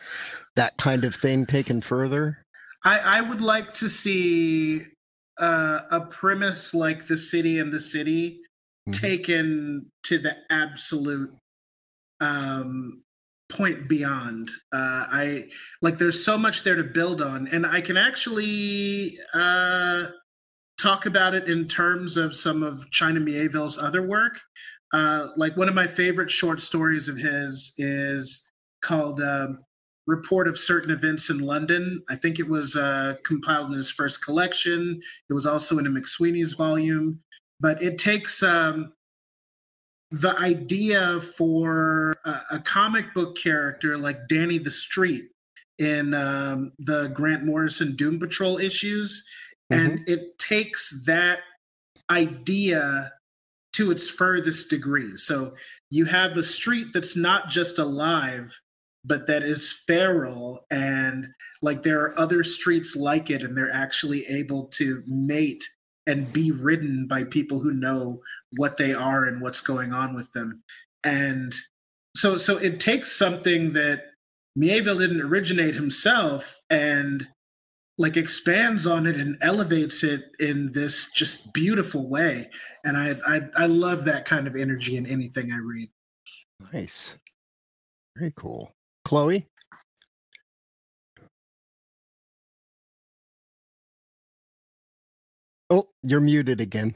that 0.56 0.78
kind 0.78 1.04
of 1.04 1.14
thing 1.14 1.46
taken 1.46 1.82
further? 1.82 2.46
I, 2.86 3.00
I 3.18 3.22
would 3.22 3.42
like 3.42 3.74
to 3.74 3.90
see 3.90 4.82
uh, 5.38 5.80
a 5.92 6.02
premise 6.02 6.74
like 6.74 7.08
the 7.08 7.18
city 7.18 7.60
and 7.60 7.72
the 7.72 7.80
city 7.80 8.40
mm-hmm. 8.88 8.92
taken 8.92 9.92
to 10.04 10.18
the 10.18 10.38
absolute 10.50 11.34
um, 12.22 13.04
point 13.50 13.88
beyond. 13.88 14.50
Uh, 14.72 15.06
I 15.12 15.46
like 15.82 15.98
there's 15.98 16.24
so 16.24 16.38
much 16.38 16.64
there 16.64 16.76
to 16.76 16.84
build 16.84 17.22
on, 17.22 17.48
and 17.48 17.66
I 17.66 17.82
can 17.82 17.98
actually 17.98 19.18
uh, 19.34 20.08
talk 20.84 21.06
about 21.06 21.34
it 21.34 21.50
in 21.50 21.68
terms 21.68 22.18
of 22.18 22.36
some 22.36 22.62
of 22.62 22.90
China 22.92 23.20
Mieville's 23.20 23.78
other 23.78 24.06
work. 24.06 24.40
Uh, 24.94 25.30
like 25.38 25.58
one 25.58 25.70
of 25.70 25.74
my 25.74 25.88
favorite 25.88 26.30
short 26.30 26.62
stories 26.62 27.08
of 27.08 27.18
his 27.18 27.74
is 27.78 28.52
called 28.82 29.22
um, 29.22 29.60
"Report 30.06 30.48
of 30.48 30.58
Certain 30.58 30.92
Events 30.92 31.30
in 31.30 31.40
London." 31.40 32.04
I 32.10 32.16
think 32.16 32.40
it 32.40 32.48
was 32.48 32.76
uh, 32.76 33.16
compiled 33.24 33.70
in 33.70 33.78
his 33.78 33.90
first 33.90 34.24
collection. 34.24 35.02
It 35.30 35.34
was 35.34 35.46
also 35.46 35.80
in 35.80 35.88
a 35.88 35.90
McSweeney's 35.90 36.54
volume 36.54 37.20
but 37.64 37.82
it 37.82 37.98
takes 37.98 38.44
um, 38.44 38.92
the 40.12 40.38
idea 40.38 41.22
for 41.22 42.14
a, 42.26 42.36
a, 42.52 42.60
comic 42.60 43.14
book 43.14 43.38
character 43.38 43.98
like 43.98 44.28
Danny 44.28 44.58
the 44.58 44.70
Street 44.70 45.30
in 45.80 46.14
um, 46.14 46.74
the 46.80 47.08
Grant 47.16 47.46
Morrison 47.46 47.96
Doom 47.96 48.20
Patrol 48.20 48.58
issues, 48.58 49.26
mm-hmm. 49.74 49.86
and 49.98 50.10
it 50.10 50.38
takes 50.38 51.04
that 51.06 51.40
idea 52.10 53.12
to 53.74 53.92
its 53.92 54.10
furthest 54.10 54.70
degree. 54.70 55.16
So 55.16 55.56
you 55.90 56.06
have 56.06 56.38
a 56.38 56.44
street 56.44 56.88
that's 56.94 57.18
not 57.18 57.50
just 57.50 57.80
alive, 57.80 58.60
but 59.04 59.28
that 59.28 59.44
is 59.44 59.84
feral 59.88 60.66
and 60.72 61.28
like 61.62 61.84
there 61.84 62.02
are 62.02 62.18
other 62.20 62.44
streets 62.44 62.96
like 62.96 63.30
it 63.30 63.42
and 63.42 63.58
they're 63.58 63.74
actually 63.74 64.26
able 64.28 64.68
to 64.68 65.04
mate 65.08 65.64
and 66.06 66.32
be 66.32 66.52
ridden 66.52 67.08
by 67.08 67.24
people 67.24 67.60
who 67.60 67.74
know 67.74 68.22
what 68.58 68.78
they 68.78 68.94
are 68.94 69.26
and 69.26 69.42
what's 69.42 69.62
going 69.62 69.94
on 69.94 70.14
with 70.14 70.32
them. 70.34 70.62
And 71.04 71.54
so 72.16 72.38
so 72.38 72.58
it 72.58 72.80
takes 72.80 73.12
something 73.12 73.74
that 73.74 74.12
Mieville 74.56 75.00
didn't 75.00 75.22
originate 75.22 75.74
himself 75.74 76.62
and 76.70 77.28
like 78.04 78.18
expands 78.18 78.86
on 78.86 79.08
it 79.08 79.16
and 79.16 79.38
elevates 79.42 80.04
it 80.04 80.26
in 80.40 80.72
this 80.74 81.10
just 81.14 81.54
beautiful 81.54 82.10
way. 82.10 82.50
And 82.84 82.98
I 82.98 83.16
I, 83.26 83.42
I 83.56 83.66
love 83.66 84.04
that 84.06 84.26
kind 84.26 84.46
of 84.46 84.58
energy 84.58 84.98
in 84.98 85.08
anything 85.08 85.54
I 85.54 85.58
read. 85.58 85.90
Nice. 86.74 87.16
Very 88.18 88.34
cool. 88.36 88.74
Chloe? 89.06 89.48
Oh, 95.70 95.88
you're 96.04 96.20
muted 96.20 96.60
again. 96.60 96.96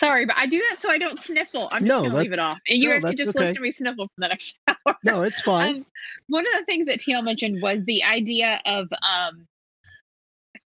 Sorry, 0.00 0.24
but 0.24 0.34
I 0.38 0.46
do 0.46 0.58
that 0.70 0.80
so 0.80 0.90
I 0.90 0.96
don't 0.96 1.20
sniffle. 1.20 1.68
I'm 1.70 1.80
just 1.80 1.84
No, 1.84 2.02
gonna 2.02 2.16
leave 2.16 2.32
it 2.32 2.38
off, 2.38 2.58
and 2.66 2.78
you 2.78 2.88
no, 2.88 2.94
guys 2.94 3.04
can 3.04 3.16
just 3.18 3.36
okay. 3.36 3.40
listen 3.40 3.54
to 3.56 3.60
me 3.60 3.70
sniffle 3.70 4.06
for 4.06 4.14
the 4.16 4.28
next 4.28 4.58
hour. 4.66 4.96
No, 5.04 5.22
it's 5.24 5.42
fine. 5.42 5.76
Um, 5.76 5.86
one 6.28 6.46
of 6.46 6.58
the 6.58 6.64
things 6.64 6.86
that 6.86 7.00
TL 7.00 7.22
mentioned 7.22 7.60
was 7.60 7.84
the 7.84 8.02
idea 8.04 8.62
of 8.64 8.88
um, 9.06 9.46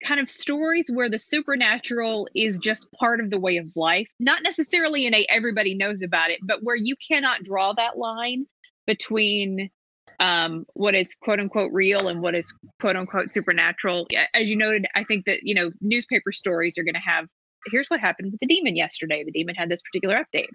kind 0.06 0.20
of 0.20 0.30
stories 0.30 0.88
where 0.94 1.10
the 1.10 1.18
supernatural 1.18 2.28
is 2.36 2.60
just 2.60 2.92
part 2.92 3.20
of 3.20 3.32
the 3.32 3.40
way 3.40 3.58
of 3.58 3.66
life, 3.76 4.08
not 4.20 4.44
necessarily 4.44 5.08
in 5.08 5.16
a 5.16 5.26
everybody 5.30 5.74
knows 5.74 6.04
about 6.04 6.30
it, 6.30 6.38
but 6.44 6.60
where 6.62 6.76
you 6.76 6.96
cannot 7.08 7.42
draw 7.42 7.74
that 7.74 7.98
line 7.98 8.46
between 8.86 9.72
um, 10.20 10.66
what 10.74 10.94
is 10.96 11.16
quote 11.16 11.40
unquote 11.40 11.72
real 11.74 12.08
and 12.08 12.22
what 12.22 12.36
is 12.36 12.46
quote 12.80 12.96
unquote 12.96 13.34
supernatural. 13.34 14.06
As 14.36 14.48
you 14.48 14.58
noted, 14.58 14.86
I 14.94 15.04
think 15.04 15.26
that 15.26 15.40
you 15.42 15.56
know 15.56 15.72
newspaper 15.82 16.32
stories 16.32 16.78
are 16.78 16.84
going 16.84 16.94
to 16.94 17.00
have. 17.00 17.26
Here's 17.72 17.88
what 17.88 18.00
happened 18.00 18.32
with 18.32 18.40
the 18.40 18.48
demon 18.48 18.76
yesterday. 18.76 19.24
The 19.24 19.32
demon 19.32 19.56
had 19.56 19.70
this 19.70 19.82
particular 19.82 20.18
update, 20.18 20.50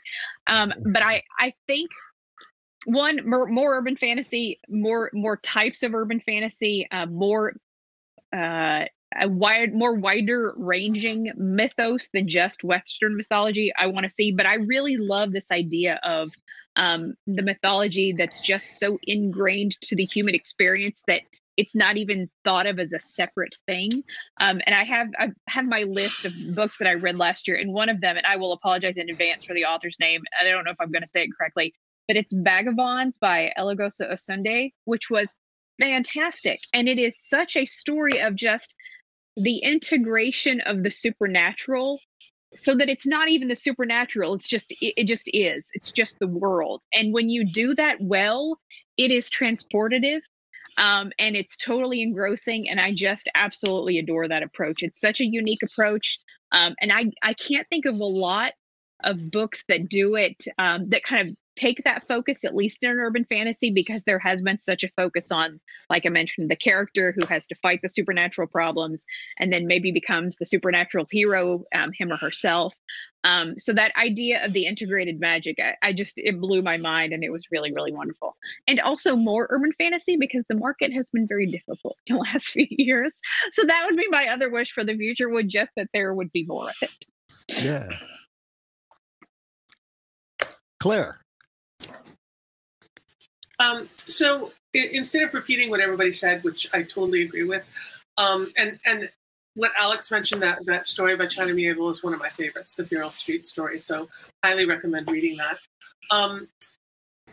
um, 0.47 0.73
but 0.93 1.05
I 1.05 1.23
I 1.39 1.55
think 1.67 1.91
one 2.87 3.29
more, 3.29 3.47
more 3.47 3.77
urban 3.77 3.97
fantasy 3.97 4.61
more 4.69 5.11
more 5.13 5.37
types 5.37 5.83
of 5.83 5.95
urban 5.95 6.21
fantasy 6.21 6.87
uh, 6.91 7.07
more 7.07 7.55
uh 8.35 8.85
a 9.21 9.29
wide 9.29 9.75
more 9.75 9.95
wider 9.95 10.55
ranging 10.57 11.33
mythos 11.37 12.09
than 12.13 12.29
just 12.29 12.63
western 12.63 13.17
mythology 13.17 13.73
i 13.79 13.87
want 13.87 14.05
to 14.05 14.11
see. 14.11 14.33
But 14.33 14.47
i 14.47 14.55
really 14.55 14.97
love 14.97 15.33
this 15.33 15.51
idea 15.51 15.99
of 16.03 16.33
um 16.77 17.15
the 17.27 17.43
mythology 17.43 18.13
that's 18.13 18.41
just 18.41 18.79
so 18.79 18.99
ingrained 19.05 19.81
to 19.83 19.97
the 19.97 20.05
human 20.05 20.35
experience 20.35 21.03
that 21.09 21.23
it's 21.59 21.75
not 21.75 21.99
even 21.99 22.31
thought 22.45 22.67
of 22.67 22.79
as 22.79 22.95
a 22.95 23.01
separate 23.01 23.55
thing. 23.67 23.91
Um, 24.41 24.61
and 24.67 24.75
i 24.75 24.85
have 24.85 25.09
i 25.19 25.29
have 25.49 25.67
my 25.67 25.83
list 25.83 26.25
of 26.25 26.33
books 26.55 26.79
that 26.79 26.89
i 26.89 26.95
read 26.95 27.17
last 27.17 27.47
year 27.47 27.57
and 27.57 27.75
one 27.75 27.89
of 27.89 28.01
them 28.01 28.17
and 28.17 28.27
i 28.27 28.37
will 28.37 28.53
apologize 28.53 28.97
in 28.97 29.11
advance 29.11 29.45
for 29.45 29.55
the 29.55 29.65
author's 29.65 29.97
name 30.01 30.23
i 30.41 30.49
don't 30.49 30.65
know 30.65 30.71
if 30.71 30.81
i'm 30.81 30.91
going 30.91 31.03
to 31.03 31.09
say 31.09 31.25
it 31.25 31.31
correctly 31.37 31.75
but 32.09 32.17
it's 32.17 32.33
Vagabonds 32.33 33.19
by 33.19 33.53
Eloghosa 33.57 34.11
Osunde, 34.11 34.73
which 34.87 35.11
was 35.11 35.35
fantastic. 35.79 36.61
And 36.73 36.89
it 36.89 36.99
is 36.99 37.23
such 37.23 37.57
a 37.57 37.67
story 37.67 38.19
of 38.21 38.35
just 38.35 38.75
the 39.37 39.59
integration 39.59 40.61
of 40.63 40.83
the 40.83 40.91
supernatural 40.91 42.01
so 42.55 42.75
that 42.75 42.89
it's 42.89 43.07
not 43.07 43.29
even 43.29 43.47
the 43.49 43.55
supernatural 43.55 44.33
it's 44.33 44.49
just 44.49 44.73
it, 44.81 44.95
it 44.97 45.05
just 45.05 45.29
is. 45.33 45.71
It's 45.75 45.93
just 45.93 46.19
the 46.19 46.27
world. 46.27 46.83
And 46.95 47.13
when 47.13 47.29
you 47.29 47.45
do 47.45 47.75
that 47.75 47.99
well 48.01 48.59
it 48.97 49.13
is 49.13 49.31
transportative 49.31 50.23
um, 50.79 51.13
and 51.19 51.37
it's 51.37 51.57
totally 51.57 52.03
engrossing 52.03 52.71
and 52.71 52.81
i 52.81 52.93
just 52.93 53.29
absolutely 53.35 53.99
adore 53.99 54.29
that 54.29 54.43
approach. 54.43 54.83
It's 54.83 55.01
such 55.01 55.21
a 55.21 55.27
unique 55.27 55.63
approach 55.63 56.19
um, 56.53 56.75
and 56.81 56.93
i 56.93 57.11
i 57.23 57.35
can't 57.35 57.69
think 57.69 57.85
of 57.85 58.01
a 58.01 58.05
lot 58.05 58.53
of 59.05 59.31
books 59.31 59.65
that 59.69 59.89
do 59.89 60.17
it 60.17 60.45
um, 60.59 60.89
that 60.89 61.03
kind 61.03 61.29
of 61.29 61.37
take 61.59 61.83
that 61.85 62.07
focus 62.07 62.45
at 62.45 62.55
least 62.55 62.83
in 62.83 62.91
an 62.91 62.99
urban 62.99 63.25
fantasy 63.25 63.71
because 63.71 64.05
there 64.05 64.19
has 64.21 64.41
been 64.41 64.61
such 64.61 64.85
a 64.85 64.89
focus 64.97 65.33
on 65.33 65.59
like 65.91 66.07
i 66.07 66.09
mentioned 66.09 66.49
the 66.49 66.57
character 66.57 67.15
who 67.19 67.27
has 67.27 67.47
to 67.49 67.55
fight 67.57 67.81
the 67.83 67.89
supernatural 67.89 68.47
problems 68.47 69.05
and 69.39 69.53
then 69.53 69.67
maybe 69.67 69.91
becomes 69.91 70.37
the 70.37 70.47
supernatural 70.47 71.07
hero 71.11 71.65
um, 71.75 71.91
him 71.93 72.13
or 72.13 72.17
herself 72.17 72.75
um, 73.25 73.59
so 73.59 73.73
that 73.73 73.91
idea 73.97 74.45
of 74.45 74.53
the 74.53 74.67
integrated 74.67 75.19
magic 75.19 75.57
I, 75.61 75.75
I 75.83 75.93
just 75.93 76.15
it 76.17 76.41
blew 76.41 76.63
my 76.63 76.77
mind 76.77 77.13
and 77.13 77.25
it 77.25 77.31
was 77.31 77.45
really 77.51 77.73
really 77.73 77.93
wonderful 77.93 78.37
and 78.69 78.79
also 78.81 79.17
more 79.17 79.49
urban 79.51 79.73
fantasy 79.77 80.17
because 80.17 80.45
the 80.49 80.57
market 80.57 80.93
has 80.93 81.11
been 81.11 81.27
very 81.27 81.47
difficult 81.47 81.97
in 82.07 82.15
the 82.15 82.21
last 82.21 82.51
few 82.51 82.67
years 82.71 83.13
so 83.51 83.65
that 83.65 83.85
would 83.87 83.97
be 83.97 84.07
my 84.11 84.29
other 84.29 84.49
wish 84.49 84.73
for 84.73 84.85
the 84.85 84.97
future 84.97 85.29
would 85.29 85.49
just 85.49 85.73
that 85.77 85.89
there 85.93 86.15
would 86.15 86.31
be 86.31 86.45
more 86.45 86.69
of 86.69 86.77
it 86.83 87.07
Yeah. 87.49 87.89
Claire. 90.81 91.21
Um, 93.59 93.89
so 93.95 94.53
i- 94.75 94.91
instead 94.93 95.23
of 95.23 95.35
repeating 95.35 95.71
what 95.71 95.81
everybody 95.81 96.13
said, 96.13 96.45
which 96.45 96.73
I 96.73 96.83
totally 96.83 97.23
agree 97.23 97.45
with, 97.45 97.65
um, 98.17 98.53
and 98.57 98.79
and 98.85 99.11
what 99.55 99.73
Alex 99.77 100.11
mentioned 100.11 100.43
that 100.43 100.65
that 100.67 100.87
story 100.87 101.17
by 101.17 101.27
China 101.27 101.53
Mieville 101.53 101.91
is 101.91 102.05
one 102.05 102.15
of 102.15 102.21
my 102.21 102.29
favorites, 102.29 102.75
the 102.77 102.85
Feral 102.85 103.11
Street 103.11 103.45
story. 103.47 103.79
So 103.79 104.09
highly 104.45 104.67
recommend 104.67 105.11
reading 105.11 105.37
that. 105.39 105.59
Um, 106.11 106.49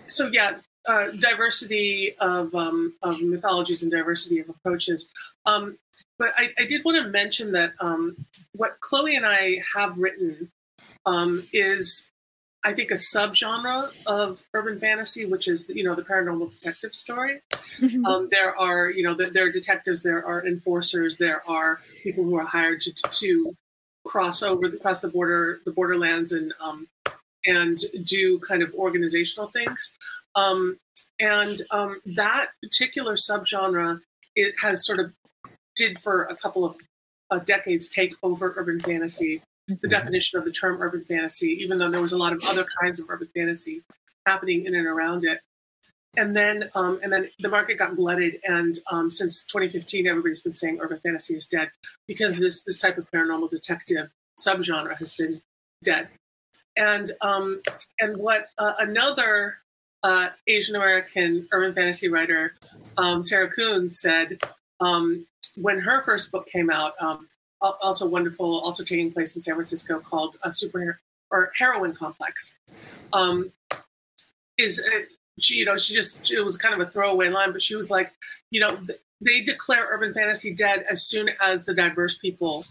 so 0.08 0.30
yeah, 0.32 0.58
uh, 0.88 1.12
diversity 1.20 2.16
of 2.20 2.54
um, 2.56 2.94
of 3.04 3.22
mythologies 3.22 3.84
and 3.84 3.92
diversity 3.92 4.40
of 4.40 4.50
approaches. 4.50 5.12
Um, 5.46 5.78
but 6.18 6.34
I, 6.38 6.50
I 6.58 6.66
did 6.66 6.84
want 6.86 7.04
to 7.04 7.10
mention 7.12 7.52
that 7.52 7.74
um, 7.80 8.16
what 8.56 8.80
Chloe 8.80 9.16
and 9.16 9.26
I 9.26 9.62
have 9.76 9.98
written 9.98 10.50
um, 11.06 11.44
is 11.54 12.08
I 12.66 12.74
think 12.74 12.90
a 12.90 12.96
subgenre 12.96 13.92
of 14.08 14.44
urban 14.56 14.80
fantasy, 14.80 15.26
which 15.26 15.48
is 15.48 15.70
you 15.70 15.84
know 15.84 15.94
the 15.94 16.02
paranormal 16.02 16.52
detective 16.52 16.96
story. 16.96 17.42
Um, 18.06 18.28
there 18.32 18.58
are 18.58 18.90
you 18.90 19.04
know 19.04 19.14
there, 19.14 19.30
there 19.30 19.48
are 19.48 19.52
detectives, 19.52 20.02
there 20.02 20.26
are 20.26 20.46
enforcers, 20.46 21.18
there 21.18 21.48
are 21.48 21.82
people 22.04 22.24
who 22.24 22.36
are 22.38 22.46
hired 22.46 22.80
to, 22.82 22.94
to 22.94 23.56
cross 24.06 24.42
over 24.42 24.70
the 24.70 24.78
cross 24.78 25.02
the 25.02 25.10
border 25.10 25.60
the 25.66 25.72
borderlands 25.72 26.32
and 26.32 26.54
um, 26.60 26.88
and 27.46 27.78
do 28.04 28.40
kind 28.40 28.64
of 28.64 28.74
organizational 28.74 29.50
things. 29.50 29.96
Um, 30.36 30.78
and 31.20 31.62
um, 31.72 32.02
that 32.16 32.48
particular 32.64 33.16
subgenre 33.16 34.02
it 34.36 34.56
has 34.62 34.86
sort 34.86 35.00
of 35.00 35.14
did 35.76 36.00
for 36.00 36.24
a 36.24 36.36
couple 36.36 36.66
of 36.66 36.76
uh, 37.30 37.40
decades 37.40 37.90
take 37.90 38.16
over 38.24 38.54
urban 38.58 38.80
fantasy 38.80 39.42
the 39.68 39.88
definition 39.88 40.38
of 40.38 40.46
the 40.46 40.52
term 40.52 40.82
urban 40.82 41.02
fantasy, 41.02 41.48
even 41.64 41.78
though 41.78 41.90
there 41.90 42.02
was 42.02 42.14
a 42.14 42.18
lot 42.18 42.34
of 42.34 42.44
other 42.46 42.66
kinds 42.82 43.00
of 43.00 43.10
urban 43.10 43.28
fantasy 43.36 43.82
happening 44.26 44.66
in 44.66 44.76
and 44.76 44.88
around 44.88 45.24
it. 45.24 45.40
And 46.18 46.36
then, 46.36 46.70
um, 46.76 47.00
and 47.04 47.12
then 47.12 47.30
the 47.40 47.50
market 47.50 47.78
got 47.78 47.96
glutted, 47.96 48.40
and 48.48 48.78
um, 48.90 49.12
since 49.12 49.44
2015, 49.46 50.08
everybody's 50.08 50.42
been 50.42 50.54
saying 50.54 50.80
urban 50.82 51.00
fantasy 51.00 51.36
is 51.36 51.48
dead 51.48 51.70
because 52.08 52.38
this 52.38 52.64
this 52.64 52.80
type 52.80 52.98
of 52.98 53.10
paranormal 53.12 53.50
detective 53.50 54.10
subgenre 54.40 54.98
has 54.98 55.14
been 55.16 55.42
dead. 55.84 56.08
And 56.78 57.12
um, 57.20 57.62
and 58.00 58.16
what 58.16 58.48
uh, 58.58 58.74
another 58.80 59.58
uh, 60.04 60.30
Asian 60.48 60.78
American 60.78 61.50
urban 61.52 61.74
fantasy 61.74 62.08
writer, 62.08 62.54
um, 62.98 63.22
Sarah 63.22 63.52
Kuhn, 63.52 63.90
said 63.90 64.40
um, 64.80 65.28
when 65.58 65.80
her 65.80 66.02
first 66.04 66.32
book 66.32 66.48
came 66.48 66.70
out. 66.70 66.94
Al- 67.64 67.78
also 67.82 68.08
wonderful, 68.08 68.60
also 68.62 68.84
taking 68.84 69.12
place 69.12 69.36
in 69.36 69.42
San 69.42 69.56
Francisco, 69.56 70.00
called 70.00 70.38
a 70.44 70.52
super 70.52 71.00
or 71.32 71.52
heroine 71.58 71.94
complex. 71.94 72.58
Um, 73.14 73.52
is 74.58 74.80
uh, 74.86 75.00
she? 75.40 75.56
You 75.56 75.66
know, 75.66 75.78
she 75.78 75.94
just 75.94 76.32
it 76.32 76.42
was 76.42 76.58
kind 76.58 76.74
of 76.80 76.88
a 76.88 76.90
throwaway 76.90 77.30
line, 77.30 77.52
but 77.52 77.62
she 77.62 77.76
was 77.76 77.90
like, 77.92 78.12
you 78.52 78.60
know, 78.60 78.76
th- 78.76 79.00
they 79.22 79.42
declare 79.42 79.88
urban 79.90 80.14
fantasy 80.14 80.54
dead 80.54 80.86
as 80.90 81.06
soon 81.06 81.30
as 81.42 81.66
the 81.66 81.74
diverse 81.74 82.18
people 82.18 82.66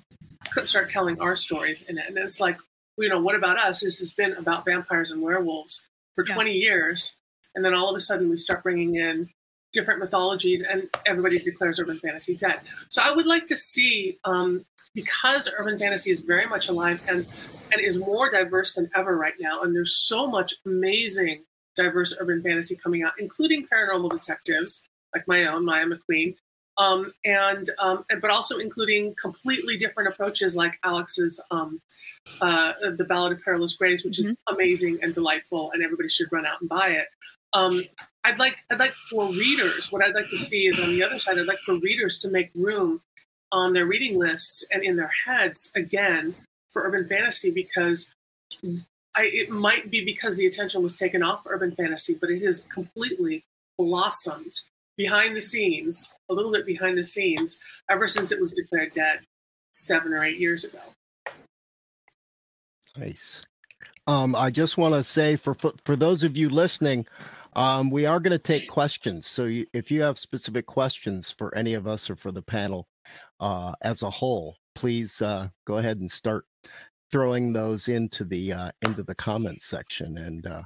could 0.53 0.67
start 0.67 0.89
telling 0.89 1.21
our 1.21 1.35
stories 1.37 1.85
in 1.85 1.99
it, 1.99 2.05
and 2.09 2.19
it's 2.19 2.41
like, 2.41 2.59
you 2.99 3.09
know, 3.09 3.21
what 3.21 3.35
about 3.35 3.59
us? 3.59 3.81
This 3.81 3.99
has 3.99 4.13
been 4.13 4.35
about 4.35 4.65
vampires 4.65 5.11
and 5.11 5.23
werewolves 5.23 5.89
for 6.15 6.25
Yeah. 6.27 6.35
20 6.35 6.53
years, 6.53 7.17
and 7.55 7.65
then 7.65 7.75
all 7.75 7.89
of 7.89 7.97
a 7.97 8.01
sudden 8.01 8.29
we 8.29 8.37
start 8.37 8.63
bringing 8.63 8.97
in 8.97 9.31
different 9.75 10.01
mythologies, 10.01 10.63
and 10.63 10.89
everybody 11.05 11.39
declares 11.39 11.79
urban 11.79 11.99
fantasy 11.99 12.35
dead. 12.35 12.61
So 12.89 13.03
I 13.05 13.13
would 13.13 13.27
like 13.27 13.47
to 13.47 13.57
see, 13.57 14.19
um, 14.25 14.65
because 14.95 15.53
urban 15.59 15.79
fantasy 15.79 16.11
is 16.11 16.21
very 16.21 16.47
much 16.47 16.69
alive 16.69 17.03
and 17.09 17.27
and 17.73 17.81
is 17.81 17.99
more 17.99 18.31
diverse 18.31 18.75
than 18.75 18.89
ever 18.95 19.17
right 19.17 19.35
now, 19.41 19.63
and 19.63 19.75
there's 19.75 19.97
so 20.07 20.27
much 20.27 20.55
amazing 20.65 21.43
diverse 21.75 22.17
urban 22.21 22.43
fantasy 22.43 22.77
coming 22.77 23.03
out, 23.03 23.13
including 23.19 23.67
paranormal 23.67 24.11
detectives 24.11 24.87
like 25.15 25.27
my 25.27 25.47
own, 25.47 25.65
Maya 25.65 25.87
McQueen, 25.87 26.37
um, 26.77 27.13
and, 27.25 27.67
um, 27.79 28.05
and 28.11 28.21
but 28.21 28.31
also 28.31 28.59
including 28.59 29.15
completely 29.21 29.77
different 29.77 30.09
approaches 30.09 30.57
like 30.57 30.79
Alex's 30.83 31.43
um, 31.51 31.81
uh, 32.41 32.73
The 32.97 33.05
Ballad 33.05 33.33
of 33.33 33.43
Perilous 33.43 33.77
Graves, 33.77 34.05
which 34.05 34.19
is 34.19 34.37
amazing 34.49 34.99
and 35.03 35.13
delightful, 35.13 35.71
and 35.73 35.83
everybody 35.83 36.09
should 36.09 36.33
run 36.33 36.47
out 36.47 36.61
and 36.61 36.69
buy 36.69 36.89
it. 36.89 37.07
I'd 38.25 38.39
like 38.39 38.65
I'd 38.71 38.79
like 38.79 38.93
for 38.93 39.27
readers, 39.27 39.93
what 39.93 40.03
I'd 40.03 40.15
like 40.15 40.29
to 40.29 40.37
see 40.37 40.67
is 40.67 40.81
on 40.81 40.89
the 40.89 41.03
other 41.03 41.19
side, 41.19 41.39
I'd 41.39 41.47
like 41.47 41.59
for 41.59 41.75
readers 41.75 42.21
to 42.23 42.31
make 42.31 42.51
room 42.55 43.03
on 43.53 43.73
their 43.73 43.87
reading 43.87 44.19
lists 44.19 44.67
and 44.73 44.83
in 44.83 44.97
their 44.97 45.13
heads 45.27 45.71
again 45.77 46.35
for 46.71 46.83
urban 46.83 47.05
fantasy 47.05 47.51
because 47.51 48.13
I, 49.17 49.31
it 49.33 49.51
might 49.51 49.91
be 49.91 50.05
because 50.05 50.39
the 50.39 50.47
attention 50.47 50.83
was 50.83 50.99
taken 50.99 51.23
off 51.23 51.45
urban 51.47 51.73
fantasy, 51.73 52.17
but 52.21 52.31
it 52.31 52.43
has 52.43 52.65
completely 52.65 53.45
blossomed 53.79 54.53
behind 54.97 55.37
the 55.37 55.41
scenes, 55.41 56.15
a 56.29 56.35
little 56.35 56.51
bit 56.51 56.67
behind 56.67 56.99
the 56.99 57.05
scenes, 57.05 57.61
ever 57.89 58.07
since 58.07 58.33
it 58.33 58.41
was 58.41 58.53
declared 58.53 58.93
dead 58.93 59.21
seven 59.73 60.13
or 60.13 60.25
eight 60.25 60.39
years 60.39 60.65
ago. 60.65 60.81
Nice. 62.97 63.45
Um, 64.07 64.35
I 64.37 64.51
just 64.51 64.77
want 64.77 64.95
to 64.95 65.03
say 65.03 65.37
for, 65.37 65.55
for 65.55 65.73
for 65.85 65.97
those 65.97 66.25
of 66.25 66.37
you 66.37 66.49
listening, 66.49 67.07
um, 67.55 67.91
we 67.91 68.07
are 68.07 68.21
going 68.21 68.33
to 68.33 68.39
take 68.39 68.69
questions. 68.69 69.27
So 69.27 69.45
you, 69.45 69.67
if 69.73 69.91
you 69.91 70.03
have 70.03 70.19
specific 70.19 70.67
questions 70.67 71.31
for 71.31 71.55
any 71.55 71.75
of 71.75 71.87
us 71.87 72.11
or 72.11 72.17
for 72.17 72.33
the 72.33 72.43
panel 72.43 72.89
uh, 73.41 73.75
as 73.83 74.03
a 74.03 74.11
whole, 74.11 74.57
please 74.75 75.23
uh, 75.23 75.49
go 75.67 75.79
ahead 75.79 75.99
and 75.99 76.11
start 76.11 76.47
throwing 77.11 77.53
those 77.53 77.89
into 77.89 78.25
the 78.25 78.53
uh, 78.53 78.71
into 78.83 79.03
the 79.03 79.15
comments 79.15 79.67
section, 79.67 80.19
and 80.19 80.47
uh, 80.47 80.63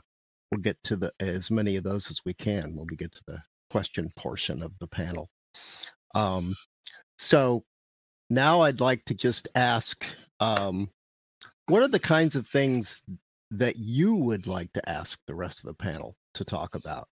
we'll 0.50 0.60
get 0.60 0.78
to 0.84 0.96
the 0.96 1.12
as 1.20 1.50
many 1.50 1.76
of 1.76 1.84
those 1.84 2.10
as 2.10 2.20
we 2.24 2.32
can 2.34 2.74
when 2.74 2.86
we 2.90 2.96
get 2.96 3.12
to 3.12 3.22
the 3.26 3.42
question 3.70 4.10
portion 4.16 4.62
of 4.62 4.72
the 4.78 4.86
panel. 4.86 5.28
Um, 6.14 6.54
so 7.18 7.64
now 8.30 8.62
I'd 8.62 8.80
like 8.80 9.04
to 9.06 9.14
just 9.14 9.48
ask, 9.54 10.06
um, 10.40 10.90
what 11.66 11.82
are 11.82 11.88
the 11.88 11.98
kinds 11.98 12.34
of 12.34 12.46
things 12.46 13.02
that 13.50 13.76
you 13.76 14.14
would 14.14 14.46
like 14.46 14.72
to 14.74 14.88
ask 14.88 15.20
the 15.26 15.34
rest 15.34 15.60
of 15.60 15.68
the 15.68 15.74
panel 15.74 16.16
to 16.34 16.44
talk 16.44 16.74
about? 16.74 17.08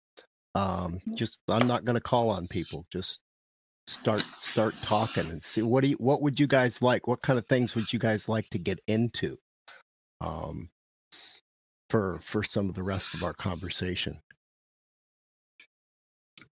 Um, 0.54 1.00
Mm-hmm. 1.06 1.14
just 1.14 1.38
I'm 1.48 1.66
not 1.66 1.84
going 1.84 1.96
to 1.96 2.02
call 2.02 2.30
on 2.30 2.48
people. 2.48 2.86
Just 2.92 3.20
start 3.86 4.20
start 4.20 4.74
talking 4.82 5.28
and 5.30 5.42
see 5.42 5.62
what 5.62 5.82
do 5.82 5.90
you 5.90 5.96
what 5.96 6.22
would 6.22 6.38
you 6.38 6.46
guys 6.46 6.82
like? 6.82 7.06
What 7.06 7.22
kind 7.22 7.38
of 7.38 7.46
things 7.46 7.74
would 7.74 7.92
you 7.92 7.98
guys 7.98 8.28
like 8.28 8.48
to 8.50 8.58
get 8.58 8.80
into? 8.86 9.36
Um, 10.20 10.70
for 11.90 12.18
for 12.18 12.42
some 12.42 12.68
of 12.68 12.74
the 12.74 12.82
rest 12.82 13.14
of 13.14 13.22
our 13.22 13.34
conversation. 13.34 14.20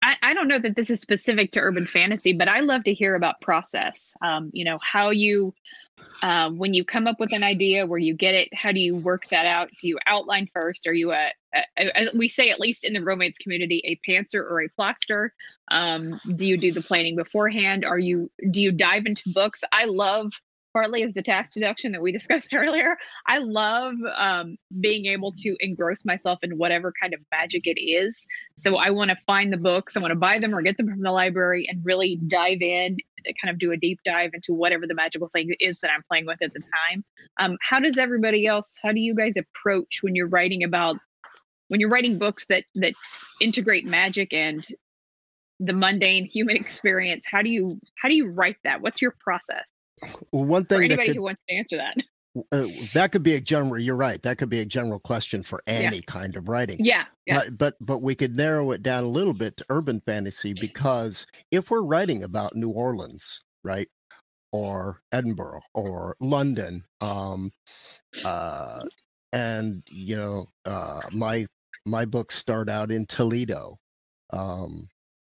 I, 0.02 0.16
I 0.22 0.34
don't 0.34 0.48
know 0.48 0.58
that 0.58 0.76
this 0.76 0.90
is 0.90 1.00
specific 1.00 1.52
to 1.52 1.60
urban 1.60 1.86
fantasy, 1.86 2.32
but 2.32 2.48
I 2.48 2.60
love 2.60 2.84
to 2.84 2.94
hear 2.94 3.14
about 3.14 3.40
process. 3.40 4.12
Um, 4.22 4.50
you 4.52 4.64
know, 4.64 4.78
how 4.82 5.10
you, 5.10 5.54
uh, 6.22 6.50
when 6.50 6.74
you 6.74 6.84
come 6.84 7.06
up 7.06 7.20
with 7.20 7.32
an 7.32 7.42
idea, 7.42 7.86
where 7.86 7.98
you 7.98 8.14
get 8.14 8.34
it, 8.34 8.48
how 8.54 8.72
do 8.72 8.80
you 8.80 8.96
work 8.96 9.28
that 9.30 9.46
out? 9.46 9.70
Do 9.80 9.88
you 9.88 9.98
outline 10.06 10.48
first? 10.52 10.86
Are 10.86 10.94
you 10.94 11.12
a, 11.12 11.30
a, 11.54 11.62
a 11.78 12.16
we 12.16 12.28
say 12.28 12.50
at 12.50 12.60
least 12.60 12.84
in 12.84 12.92
the 12.92 13.02
romance 13.02 13.38
community, 13.38 13.82
a 13.84 14.10
pantser 14.10 14.40
or 14.40 14.62
a 14.62 14.68
plotter? 14.68 15.32
Um, 15.70 16.20
do 16.34 16.46
you 16.46 16.56
do 16.56 16.72
the 16.72 16.82
planning 16.82 17.16
beforehand? 17.16 17.84
Are 17.84 17.98
you 17.98 18.30
do 18.50 18.62
you 18.62 18.72
dive 18.72 19.06
into 19.06 19.30
books? 19.32 19.62
I 19.72 19.84
love 19.86 20.32
partly 20.76 21.00
is 21.00 21.14
the 21.14 21.22
tax 21.22 21.52
deduction 21.52 21.92
that 21.92 22.02
we 22.02 22.12
discussed 22.18 22.52
earlier. 22.54 22.98
I 23.26 23.38
love 23.38 23.94
um, 24.14 24.58
being 24.78 25.06
able 25.06 25.32
to 25.38 25.56
engross 25.60 26.04
myself 26.04 26.38
in 26.42 26.58
whatever 26.58 26.92
kind 27.00 27.14
of 27.14 27.20
magic 27.30 27.62
it 27.66 27.80
is. 27.80 28.26
So 28.58 28.76
I 28.76 28.90
want 28.90 29.08
to 29.08 29.16
find 29.26 29.50
the 29.50 29.56
books, 29.56 29.96
I 29.96 30.00
want 30.00 30.10
to 30.10 30.18
buy 30.18 30.38
them 30.38 30.54
or 30.54 30.60
get 30.60 30.76
them 30.76 30.90
from 30.90 31.00
the 31.00 31.12
library 31.12 31.66
and 31.66 31.80
really 31.82 32.20
dive 32.26 32.60
in, 32.60 32.98
kind 33.42 33.50
of 33.50 33.58
do 33.58 33.72
a 33.72 33.78
deep 33.78 34.00
dive 34.04 34.32
into 34.34 34.52
whatever 34.52 34.86
the 34.86 34.94
magical 34.94 35.30
thing 35.32 35.54
is 35.60 35.78
that 35.80 35.90
I'm 35.90 36.02
playing 36.10 36.26
with 36.26 36.42
at 36.42 36.52
the 36.52 36.60
time. 36.60 37.04
Um, 37.40 37.56
how 37.66 37.80
does 37.80 37.96
everybody 37.96 38.46
else? 38.46 38.76
How 38.82 38.92
do 38.92 39.00
you 39.00 39.14
guys 39.14 39.36
approach 39.38 40.00
when 40.02 40.14
you're 40.14 40.28
writing 40.28 40.62
about 40.62 40.98
when 41.68 41.80
you're 41.80 41.90
writing 41.90 42.18
books 42.18 42.44
that 42.50 42.64
that 42.74 42.92
integrate 43.40 43.86
magic 43.86 44.34
and 44.34 44.62
the 45.58 45.72
mundane 45.72 46.26
human 46.26 46.56
experience? 46.64 47.24
How 47.30 47.40
do 47.40 47.48
you 47.48 47.80
how 47.96 48.10
do 48.10 48.14
you 48.14 48.30
write 48.30 48.58
that? 48.64 48.82
What's 48.82 49.00
your 49.00 49.14
process? 49.18 49.64
Well, 50.32 50.44
one 50.44 50.64
thing 50.64 50.80
that 50.80 50.84
anybody 50.84 51.08
could, 51.08 51.16
who 51.16 51.22
wants 51.22 51.42
to 51.48 51.54
answer 51.54 51.76
that. 51.76 51.96
uh, 52.52 52.66
that 52.92 53.12
could 53.12 53.22
be 53.22 53.34
a 53.34 53.40
general. 53.40 53.78
You're 53.78 53.96
right. 53.96 54.22
That 54.22 54.38
could 54.38 54.50
be 54.50 54.60
a 54.60 54.66
general 54.66 54.98
question 54.98 55.42
for 55.42 55.62
any 55.66 56.02
kind 56.02 56.36
of 56.36 56.48
writing. 56.48 56.76
Yeah, 56.80 57.04
yeah. 57.26 57.40
But, 57.40 57.58
but 57.58 57.74
but 57.80 58.02
we 58.02 58.14
could 58.14 58.36
narrow 58.36 58.72
it 58.72 58.82
down 58.82 59.04
a 59.04 59.08
little 59.08 59.32
bit 59.32 59.56
to 59.58 59.66
urban 59.70 60.00
fantasy 60.04 60.54
because 60.54 61.26
if 61.50 61.70
we're 61.70 61.82
writing 61.82 62.22
about 62.24 62.56
New 62.56 62.70
Orleans, 62.70 63.40
right, 63.64 63.88
or 64.52 65.00
Edinburgh 65.12 65.62
or 65.74 66.16
London, 66.20 66.84
um, 67.00 67.50
uh, 68.24 68.84
and 69.32 69.82
you 69.90 70.16
know, 70.16 70.46
uh, 70.64 71.02
my 71.12 71.46
my 71.86 72.04
books 72.04 72.34
start 72.34 72.68
out 72.68 72.90
in 72.90 73.06
Toledo, 73.06 73.76
um, 74.32 74.88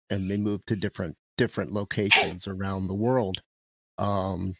and 0.09 0.29
they 0.29 0.37
move 0.37 0.65
to 0.65 0.75
different 0.75 1.15
different 1.37 1.71
locations 1.71 2.47
around 2.47 2.87
the 2.87 2.93
world, 2.93 3.41
um, 3.97 4.55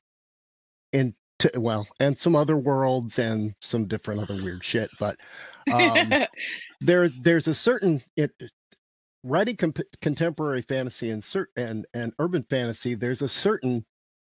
and 0.94 1.14
to, 1.40 1.52
well, 1.58 1.88
and 2.00 2.18
some 2.18 2.36
other 2.36 2.58
worlds 2.58 3.20
and 3.20 3.54
some 3.62 3.86
different 3.88 4.22
other 4.22 4.36
weird 4.42 4.64
shit, 4.64 4.90
but. 5.00 5.18
Um, 5.72 6.12
there's 6.82 7.18
there's 7.20 7.48
a 7.48 7.54
certain 7.54 8.02
it, 8.18 8.32
writing 9.24 9.56
comp- 9.56 9.80
contemporary 10.02 10.62
fantasy 10.64 11.12
and 11.12 11.22
cert- 11.22 11.46
and 11.56 11.86
and 11.94 12.14
urban 12.20 12.44
fantasy 12.50 12.96
there's 12.96 13.22
a 13.22 13.28
certain 13.28 13.86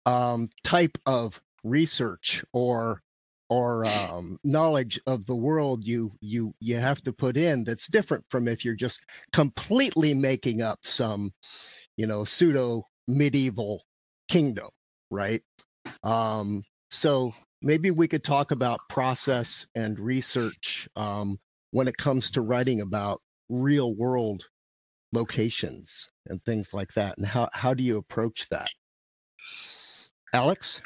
um 0.06 0.50
type 0.64 0.98
of 1.06 1.42
research 1.64 2.44
or 2.54 3.02
or 3.50 3.86
um 3.86 4.38
knowledge 4.44 5.00
of 5.08 5.26
the 5.26 5.36
world 5.36 5.86
you 5.86 6.12
you 6.22 6.54
you 6.60 6.76
have 6.76 7.02
to 7.02 7.14
put 7.14 7.38
in 7.38 7.64
that's 7.64 7.88
different 7.88 8.24
from 8.30 8.48
if 8.48 8.66
you're 8.66 8.76
just 8.76 9.02
completely 9.32 10.14
making 10.14 10.62
up 10.62 10.80
some 10.84 11.32
you 11.96 12.06
know 12.06 12.24
pseudo 12.24 12.84
medieval 13.08 13.84
kingdom 14.28 14.68
right? 15.12 15.44
Um 16.04 16.64
so 16.90 17.34
maybe 17.62 17.92
we 17.92 18.08
could 18.08 18.24
talk 18.24 18.52
about 18.52 18.80
process 18.90 19.66
and 19.76 20.00
research 20.00 20.90
um, 20.96 21.40
when 21.72 21.88
it 21.88 21.98
comes 21.98 22.32
to 22.32 22.42
writing 22.42 22.82
about 22.82 23.22
real 23.50 23.96
world 23.96 24.44
locations 25.14 26.10
and 26.28 26.44
things 26.44 26.74
like 26.74 26.94
that 26.94 27.18
and 27.18 27.26
how, 27.26 27.50
how 27.54 27.74
do 27.74 27.84
you 27.84 27.98
approach 27.98 28.48
that? 28.50 28.70
Alex? 30.34 30.82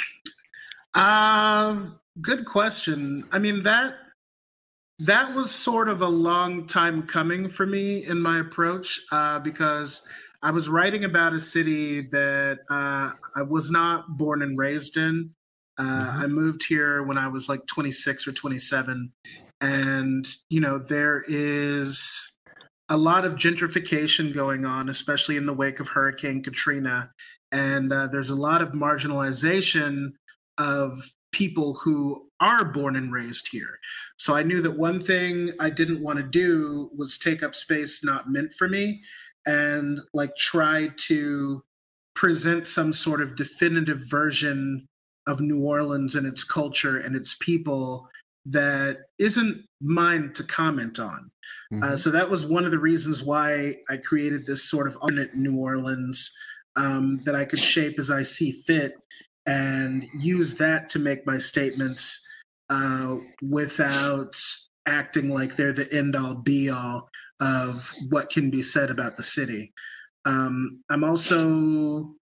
Um, 0.94 2.00
good 2.22 2.46
question. 2.46 3.24
I 3.32 3.40
mean 3.40 3.64
that 3.64 3.96
that 5.00 5.34
was 5.36 5.52
sort 5.52 5.90
of 5.90 6.02
a 6.02 6.08
long 6.08 6.66
time 6.68 7.04
coming 7.04 7.50
for 7.50 7.66
me 7.66 8.06
in 8.06 8.20
my 8.20 8.40
approach 8.40 9.02
uh, 9.12 9.40
because 9.40 10.08
I 10.46 10.52
was 10.52 10.70
writing 10.70 11.04
about 11.04 11.34
a 11.34 11.40
city 11.40 12.02
that 12.02 12.60
uh, 12.70 13.14
I 13.36 13.42
was 13.42 13.72
not 13.72 14.16
born 14.16 14.44
and 14.44 14.56
raised 14.56 14.96
in. 14.96 15.32
Uh, 15.76 15.84
Mhm. 15.84 16.20
I 16.24 16.28
moved 16.28 16.64
here 16.68 17.02
when 17.02 17.18
I 17.18 17.28
was 17.28 17.50
like 17.50 17.66
26 17.66 18.28
or 18.28 18.32
27, 18.32 19.12
and 19.60 20.28
you 20.50 20.62
know 20.62 20.78
there 20.78 21.24
is 21.28 22.38
a 22.90 22.96
lot 22.96 23.26
of 23.26 23.34
gentrification 23.34 24.32
going 24.32 24.66
on, 24.66 24.88
especially 24.88 25.36
in 25.36 25.48
the 25.48 25.54
wake 25.54 25.80
of 25.80 25.90
Hurricane 25.90 26.44
Katrina, 26.44 27.12
and 27.52 27.92
uh, 27.92 28.06
there's 28.06 28.30
a 28.30 28.36
lot 28.36 28.62
of 28.62 28.72
marginalization 28.74 30.12
of 30.60 31.10
people 31.32 31.74
who 31.74 32.30
are 32.40 32.64
born 32.64 32.96
and 32.96 33.12
raised 33.12 33.50
here. 33.52 33.80
So 34.18 34.36
I 34.36 34.44
knew 34.44 34.62
that 34.62 34.78
one 34.78 35.02
thing 35.02 35.52
I 35.60 35.72
didn't 35.72 36.04
want 36.04 36.18
to 36.20 36.24
do 36.24 36.92
was 36.96 37.18
take 37.18 37.42
up 37.42 37.56
space 37.56 38.04
not 38.04 38.30
meant 38.30 38.54
for 38.54 38.70
me 38.70 39.02
and 39.46 40.00
like 40.14 40.36
try 40.36 40.90
to 40.98 41.64
present 42.16 42.68
some 42.68 42.94
sort 42.94 43.22
of 43.22 43.36
definitive 43.36 44.10
version 44.10 44.86
of 45.28 45.42
New 45.42 45.60
Orleans 45.60 46.16
and 46.16 46.26
its 46.26 46.44
culture 46.44 46.98
and 46.98 47.16
its 47.16 47.36
people 47.36 48.08
that 48.46 49.00
isn't 49.20 49.66
mine 49.82 50.32
to 50.34 50.44
comment 50.44 51.00
on. 51.00 51.32
Uh, 51.84 51.96
so 51.96 52.12
that 52.12 52.30
was 52.30 52.46
one 52.46 52.64
of 52.64 52.72
the 52.72 52.80
reasons 52.80 53.24
why 53.24 53.76
I 53.90 53.98
created 53.98 54.46
this 54.46 54.64
sort 54.64 54.88
of 54.88 54.96
alternate 54.98 55.36
New 55.36 55.60
Orleans 55.60 56.32
um, 56.76 57.22
that 57.26 57.36
I 57.36 57.46
could 57.46 57.60
shape 57.60 58.00
as 58.00 58.12
I 58.12 58.22
see 58.22 58.52
fit 58.52 58.94
and 59.46 60.06
use 60.18 60.56
that 60.56 60.90
to 60.90 61.00
make 61.00 61.26
my 61.26 61.38
statements 61.38 62.26
uh, 62.70 63.18
without 63.42 64.36
acting 64.88 65.30
like 65.30 65.56
they're 65.56 65.74
the 65.74 65.88
end 65.92 66.16
all 66.16 66.36
be 66.36 66.70
all 66.70 67.10
of 67.40 67.92
what 68.10 68.30
can 68.30 68.50
be 68.50 68.62
said 68.62 68.90
about 68.90 69.16
the 69.16 69.24
city. 69.24 69.74
Um, 70.26 70.82
I'm 70.90 71.04
also 71.04 72.16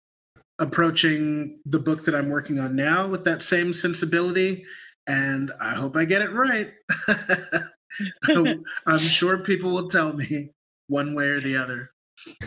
approaching 0.58 1.60
the 1.66 1.78
book 1.78 2.04
that 2.04 2.14
I'm 2.14 2.28
working 2.30 2.58
on 2.58 2.76
now 2.76 3.06
with 3.08 3.24
that 3.24 3.42
same 3.42 3.72
sensibility, 3.72 4.64
and 5.06 5.50
I 5.60 5.70
hope 5.74 5.96
I 5.96 6.04
get 6.04 6.22
it 6.22 6.32
right. 6.32 6.72
I'm 8.86 8.98
sure 9.00 9.38
people 9.38 9.72
will 9.72 9.88
tell 9.88 10.12
me 10.12 10.50
one 10.88 11.14
way 11.14 11.26
or 11.28 11.40
the 11.40 11.56
other. 11.56 11.90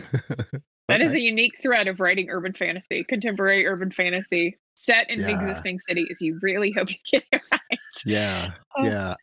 That 0.88 1.00
is 1.00 1.08
Okay. 1.10 1.18
a 1.18 1.20
unique 1.20 1.54
thread 1.60 1.88
of 1.88 1.98
writing 1.98 2.30
urban 2.30 2.52
fantasy, 2.52 3.02
contemporary 3.02 3.66
urban 3.66 3.90
fantasy 3.90 4.56
set 4.76 5.10
in 5.10 5.20
an 5.20 5.28
Yeah. 5.28 5.34
existing 5.40 5.80
city. 5.80 6.06
Is 6.08 6.20
you 6.20 6.38
really 6.42 6.70
hope 6.70 6.88
you 6.90 6.96
get 7.10 7.24
it 7.32 7.42
right. 7.52 7.78
yeah 8.04 8.52
Oh. 8.78 8.84
yeah 8.84 9.14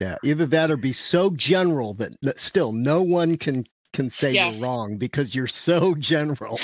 yeah 0.00 0.16
either 0.24 0.46
that 0.46 0.70
or 0.70 0.76
be 0.76 0.92
so 0.92 1.30
general 1.30 1.94
that 1.94 2.12
n- 2.24 2.32
still 2.36 2.72
no 2.72 3.02
one 3.02 3.36
can 3.36 3.64
can 3.94 4.10
say 4.10 4.32
Yeah. 4.32 4.50
you're 4.50 4.60
wrong 4.62 4.98
because 4.98 5.34
you're 5.34 5.46
so 5.46 5.94
general 5.98 6.58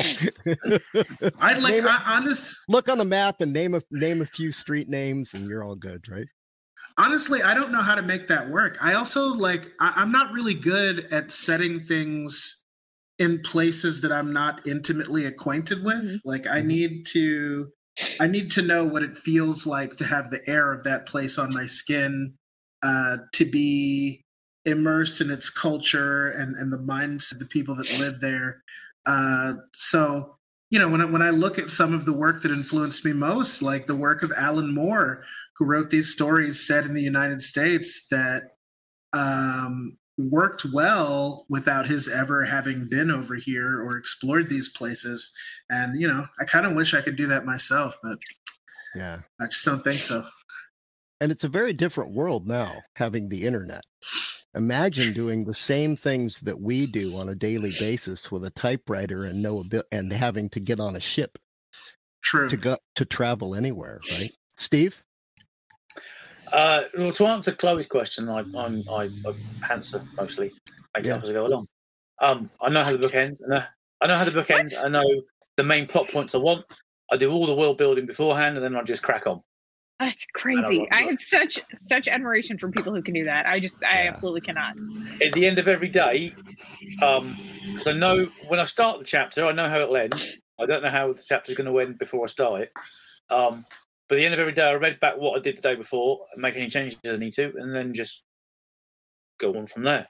I'd 1.40 1.62
like, 1.62 1.72
Name 1.74 1.86
I, 1.88 2.02
honest, 2.06 2.56
look 2.68 2.88
on 2.88 3.00
a 3.00 3.04
map 3.04 3.40
and 3.40 3.52
name 3.52 3.74
a 3.74 3.82
name 3.90 4.20
a 4.22 4.26
few 4.26 4.52
street 4.52 4.88
names 4.88 5.34
and 5.34 5.48
you're 5.48 5.64
all 5.64 5.76
good 5.76 6.04
right 6.08 6.26
honestly, 6.98 7.42
I 7.42 7.54
don't 7.54 7.72
know 7.72 7.80
how 7.82 7.94
to 7.94 8.02
make 8.02 8.28
that 8.28 8.48
work. 8.50 8.76
I 8.80 8.94
also 8.94 9.28
like, 9.28 9.72
I, 9.80 9.94
I'm 9.96 10.12
not 10.12 10.32
really 10.32 10.54
good 10.54 11.10
at 11.12 11.32
setting 11.32 11.80
things 11.80 12.64
in 13.18 13.40
places 13.42 14.00
that 14.02 14.12
I'm 14.12 14.32
not 14.32 14.66
intimately 14.66 15.24
acquainted 15.24 15.82
with. 15.84 16.04
Mhm. 16.04 16.18
Like 16.24 16.46
I 16.46 16.60
Mhm. 16.60 16.66
need 16.66 17.06
to 17.06 17.68
I 18.20 18.26
need 18.26 18.50
to 18.52 18.62
know 18.62 18.84
what 18.84 19.02
it 19.02 19.16
feels 19.16 19.66
like 19.66 19.96
to 19.96 20.04
have 20.04 20.30
the 20.30 20.40
air 20.48 20.72
of 20.72 20.84
that 20.84 21.06
place 21.06 21.38
on 21.38 21.52
my 21.54 21.64
skin, 21.64 22.34
uh, 22.84 23.16
to 23.32 23.44
be 23.50 24.22
immersed 24.66 25.20
in 25.20 25.30
its 25.30 25.50
culture 25.50 26.28
and, 26.28 26.54
and 26.56 26.70
the 26.70 26.78
minds 26.78 27.32
of 27.32 27.38
the 27.38 27.46
people 27.46 27.74
that 27.74 27.98
live 27.98 28.20
there. 28.20 28.62
Uh, 29.06 29.54
so, 29.72 30.36
you 30.70 30.78
know, 30.78 30.88
when 30.88 31.00
I, 31.00 31.04
when 31.06 31.22
I 31.22 31.30
look 31.30 31.58
at 31.58 31.70
some 31.70 31.94
of 31.94 32.04
the 32.04 32.12
work 32.12 32.42
that 32.42 32.50
influenced 32.50 33.04
me 33.04 33.12
most, 33.12 33.62
like 33.62 33.86
the 33.86 33.94
work 33.94 34.22
of 34.22 34.32
Alan 34.36 34.74
Moore, 34.74 35.24
who 35.56 35.64
wrote 35.64 35.90
these 35.90 36.12
stories 36.12 36.66
set 36.66 36.84
in 36.84 36.94
the 36.94 37.02
United 37.02 37.40
States 37.42 38.06
that 38.10 38.42
um, 39.12 39.96
worked 40.18 40.64
well 40.72 41.46
without 41.48 41.86
his 41.86 42.08
ever 42.08 42.44
having 42.44 42.88
been 42.88 43.10
over 43.10 43.34
here 43.34 43.82
or 43.82 43.96
explored 43.96 44.48
these 44.48 44.68
places. 44.68 45.34
And, 45.70 46.00
you 46.00 46.08
know, 46.08 46.26
I 46.38 46.44
kind 46.44 46.66
of 46.66 46.74
wish 46.74 46.92
I 46.94 47.00
could 47.02 47.16
do 47.16 47.28
that 47.28 47.46
myself, 47.46 47.96
but 48.02 48.18
Yeah. 48.94 49.20
I 49.40 49.46
just 49.46 49.64
don't 49.64 49.82
think 49.82 50.00
so. 50.00 50.24
And 51.24 51.32
it's 51.32 51.44
a 51.44 51.48
very 51.48 51.72
different 51.72 52.12
world 52.12 52.46
now 52.46 52.82
having 52.96 53.30
the 53.30 53.46
internet. 53.46 53.82
Imagine 54.54 55.14
doing 55.14 55.46
the 55.46 55.54
same 55.54 55.96
things 55.96 56.38
that 56.40 56.60
we 56.60 56.86
do 56.86 57.16
on 57.16 57.30
a 57.30 57.34
daily 57.34 57.72
basis 57.78 58.30
with 58.30 58.44
a 58.44 58.50
typewriter 58.50 59.24
and 59.24 59.40
no 59.40 59.60
abil- 59.60 59.84
and 59.90 60.12
having 60.12 60.50
to 60.50 60.60
get 60.60 60.80
on 60.80 60.96
a 60.96 61.00
ship 61.00 61.38
True. 62.22 62.50
to 62.50 62.58
go 62.58 62.76
to 62.96 63.06
travel 63.06 63.54
anywhere, 63.54 64.02
right? 64.10 64.32
Steve? 64.58 65.02
Uh, 66.52 66.82
well, 66.94 67.10
to 67.12 67.26
answer 67.26 67.52
Chloe's 67.52 67.86
question, 67.86 68.28
I, 68.28 68.40
I'm 68.54 68.82
I, 68.90 69.08
I 69.26 69.72
answer 69.72 70.02
mostly. 70.18 70.52
Make 70.94 71.06
it 71.06 71.08
Yeah. 71.08 71.14
up 71.14 71.22
as 71.22 71.30
I 71.30 71.32
go 71.32 71.46
along. 71.46 71.68
Um, 72.20 72.50
I 72.60 72.68
know 72.68 72.84
how 72.84 72.92
the 72.92 72.98
book 72.98 73.14
ends. 73.14 73.40
I 73.46 73.48
know, 73.48 73.64
I 74.02 74.06
know 74.08 74.18
how 74.18 74.24
the 74.26 74.30
book 74.30 74.50
ends. 74.50 74.74
I 74.74 74.90
know 74.90 75.22
the 75.56 75.64
main 75.64 75.86
plot 75.86 76.10
points 76.10 76.34
I 76.34 76.38
want. 76.38 76.66
I 77.10 77.16
do 77.16 77.32
all 77.32 77.46
the 77.46 77.54
world 77.54 77.78
building 77.78 78.04
beforehand, 78.04 78.58
and 78.58 78.64
then 78.64 78.76
I 78.76 78.82
just 78.82 79.02
crack 79.02 79.26
on. 79.26 79.40
That's 80.04 80.26
crazy. 80.34 80.78
love 80.78 80.88
I 80.92 81.02
have 81.02 81.20
such 81.20 81.58
such 81.74 82.08
admiration 82.08 82.58
for 82.58 82.68
people 82.70 82.94
who 82.94 83.02
can 83.02 83.14
do 83.14 83.24
that. 83.24 83.46
I 83.46 83.58
just 83.58 83.82
I 83.82 84.04
Yeah. 84.04 84.10
absolutely 84.10 84.42
cannot. 84.42 84.76
At 85.22 85.32
the 85.32 85.46
end 85.46 85.58
of 85.58 85.66
every 85.68 85.88
day, 85.88 86.32
um, 87.02 87.34
because 87.72 87.86
I 87.86 87.92
know 87.92 88.26
when 88.48 88.60
I 88.60 88.64
start 88.64 88.98
the 88.98 89.04
chapter, 89.04 89.46
I 89.46 89.52
know 89.52 89.68
how 89.68 89.80
it'll 89.80 89.96
end. 89.96 90.14
I 90.60 90.66
don't 90.66 90.82
know 90.82 90.90
how 90.90 91.12
the 91.12 91.22
chapter's 91.22 91.56
going 91.56 91.70
to 91.72 91.78
end 91.80 91.98
before 91.98 92.24
I 92.24 92.26
start 92.28 92.60
it. 92.62 92.72
Um, 93.30 93.64
but 94.08 94.16
at 94.16 94.18
the 94.18 94.24
end 94.26 94.34
of 94.34 94.40
every 94.40 94.52
day, 94.52 94.68
I 94.68 94.74
read 94.74 95.00
back 95.00 95.16
what 95.16 95.36
I 95.36 95.40
did 95.40 95.56
the 95.56 95.62
day 95.62 95.74
before 95.74 96.20
and 96.32 96.42
make 96.42 96.56
any 96.56 96.68
changes 96.68 96.98
I 97.04 97.16
need 97.16 97.32
to, 97.34 97.52
and 97.56 97.74
then 97.74 97.94
just 97.94 98.24
go 99.38 99.54
on 99.56 99.66
from 99.66 99.82
there. 99.84 100.06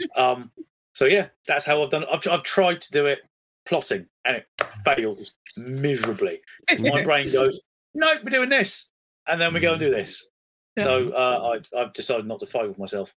Um, 0.16 0.50
so 0.94 1.04
yeah, 1.06 1.28
that's 1.46 1.64
how 1.64 1.82
I've 1.82 1.90
done. 1.90 2.02
it. 2.04 2.08
I've, 2.12 2.26
I've 2.28 2.42
tried 2.42 2.80
to 2.80 2.90
do 2.90 3.06
it 3.06 3.20
plotting, 3.66 4.06
and 4.24 4.36
it 4.36 4.46
fails 4.84 5.32
miserably. 5.56 6.40
My 6.78 7.02
brain 7.02 7.32
goes, 7.32 7.60
"No, 7.94 8.14
we're 8.22 8.30
doing 8.30 8.48
this," 8.48 8.90
and 9.28 9.40
then 9.40 9.52
we 9.54 9.60
go 9.60 9.72
and 9.72 9.80
do 9.80 9.90
this. 9.90 10.30
So 10.78 11.10
uh, 11.10 11.50
I've, 11.54 11.68
I've 11.76 11.92
decided 11.92 12.26
not 12.26 12.38
to 12.40 12.46
fight 12.46 12.68
with 12.68 12.78
myself 12.78 13.12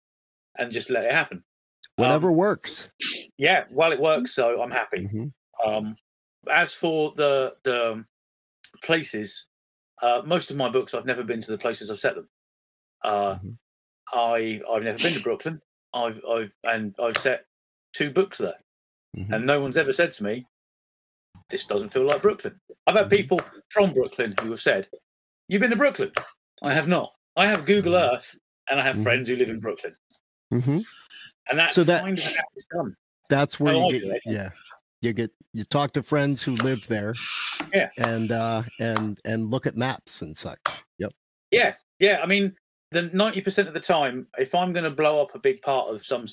and 0.58 0.72
just 0.72 0.90
let 0.90 1.06
it 1.06 1.12
happen. 1.12 1.44
Whatever 1.98 2.30
Um, 2.32 2.38
works. 2.38 2.90
yeah, 3.38 3.66
well, 3.70 3.92
it 3.92 4.00
works, 4.00 4.34
so 4.34 4.62
I'm 4.62 4.72
happy. 4.72 5.08
Mhm. 5.08 5.32
Um, 5.64 5.96
as 6.50 6.74
for 6.74 7.12
the 7.16 7.56
the 7.64 8.04
places, 8.84 9.48
uh, 10.02 10.22
most 10.26 10.50
of 10.50 10.58
my 10.58 10.70
books 10.70 10.94
I've 10.96 11.06
never 11.06 11.24
been 11.24 11.42
to 11.42 11.52
the 11.52 11.58
places 11.58 11.92
I've 11.92 12.00
set 12.00 12.16
them. 12.16 12.30
Uh, 13.04 13.36
Mhm. 13.36 13.58
I 14.14 14.62
I've 14.72 14.84
never 14.84 14.98
been 14.98 15.14
to 15.14 15.22
Brooklyn. 15.22 15.62
I've 15.94 16.20
I've 16.26 16.52
and 16.64 16.96
I've 17.00 17.18
set 17.18 17.46
two 17.94 18.10
books 18.10 18.38
there, 18.40 18.60
Mhm. 19.16 19.36
and 19.36 19.46
no 19.46 19.62
one's 19.62 19.78
ever 19.78 19.94
said 19.94 20.12
to 20.12 20.24
me, 20.24 20.48
"This 21.50 21.66
doesn't 21.66 21.90
feel 21.90 22.06
like 22.08 22.22
Brooklyn." 22.24 22.60
I've 22.88 22.96
had 22.96 23.08
Mhm. 23.08 23.18
people 23.18 23.40
from 23.70 23.94
Brooklyn 23.94 24.34
who 24.42 24.50
have 24.52 24.62
said, 24.62 24.90
"You've 25.52 25.60
been 25.60 25.70
to 25.72 25.76
Brooklyn." 25.76 26.14
I 26.64 26.74
have 26.74 26.88
not. 26.88 27.12
I 27.36 27.46
have 27.46 27.66
Google 27.66 27.94
Mhm. 27.94 28.14
Earth, 28.16 28.40
and 28.70 28.80
I 28.80 28.84
have 28.84 28.96
Mhm. 28.96 29.04
friends 29.04 29.28
who 29.30 29.36
live 29.36 29.50
in 29.50 29.60
Brooklyn, 29.60 29.94
Mhm. 30.54 30.86
and 31.50 31.60
that's 31.60 31.76
So 31.76 31.84
that- 31.84 32.04
kind 32.04 32.18
of 32.18 32.24
how 32.24 32.44
it's 32.56 32.66
done. 32.74 32.96
That's 33.30 33.60
where 33.60 33.74
How 33.74 33.90
you 33.90 34.00
get, 34.00 34.16
it. 34.16 34.22
yeah. 34.26 34.50
You 35.02 35.12
get 35.14 35.32
you 35.54 35.66
talk 35.66 35.92
to 35.94 36.04
friends 36.04 36.42
who 36.44 36.56
live 36.58 36.88
there. 36.88 37.14
Yeah. 37.74 37.90
And 37.98 38.32
uh 38.32 38.64
and 38.80 39.20
and 39.26 39.50
look 39.52 39.68
at 39.68 39.76
maps 39.76 40.22
and 40.22 40.38
such. 40.38 40.60
Yep. 41.00 41.14
Yeah, 41.52 41.76
yeah. 42.00 42.20
I 42.24 42.26
mean, 42.28 42.56
the 42.92 43.04
ninety 43.04 43.42
percent 43.42 43.68
of 43.68 43.74
the 43.74 43.80
time, 43.82 44.28
if 44.38 44.54
I'm 44.56 44.72
going 44.74 44.84
to 44.86 44.90
blow 44.92 45.22
up 45.22 45.34
a 45.36 45.40
big 45.40 45.62
part 45.62 45.90
of 45.90 46.06
some 46.06 46.28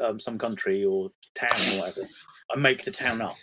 um, 0.00 0.20
some 0.20 0.38
country 0.38 0.84
or 0.84 1.10
town 1.34 1.50
or 1.74 1.80
whatever, 1.80 2.02
I 2.52 2.56
make 2.56 2.84
the 2.84 2.90
town 2.92 3.20
up. 3.22 3.36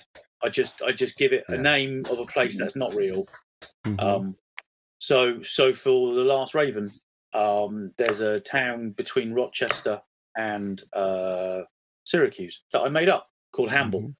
I 0.43 0.49
just 0.49 0.82
I 0.82 0.91
just 0.93 1.17
give 1.17 1.34
it 1.34 1.43
Yeah. 1.49 1.55
a 1.55 1.57
name 1.57 2.03
of 2.11 2.19
a 2.19 2.25
place 2.25 2.57
that's 2.57 2.75
not 2.78 2.93
real. 2.93 3.28
Mhm. 3.86 4.01
Um, 4.01 4.38
so 4.99 5.41
so 5.43 5.73
for 5.73 6.13
the 6.13 6.23
Last 6.23 6.53
Raven, 6.55 6.91
um, 7.33 7.91
there's 7.97 8.21
a 8.21 8.39
town 8.39 8.91
between 8.91 9.33
Rochester 9.33 10.01
and 10.37 10.81
uh, 10.93 11.61
Syracuse 12.05 12.63
that 12.71 12.81
I 12.81 12.89
made 12.89 13.09
up 13.09 13.29
called 13.51 13.69
Hamble, 13.71 14.01
Mhm. 14.01 14.15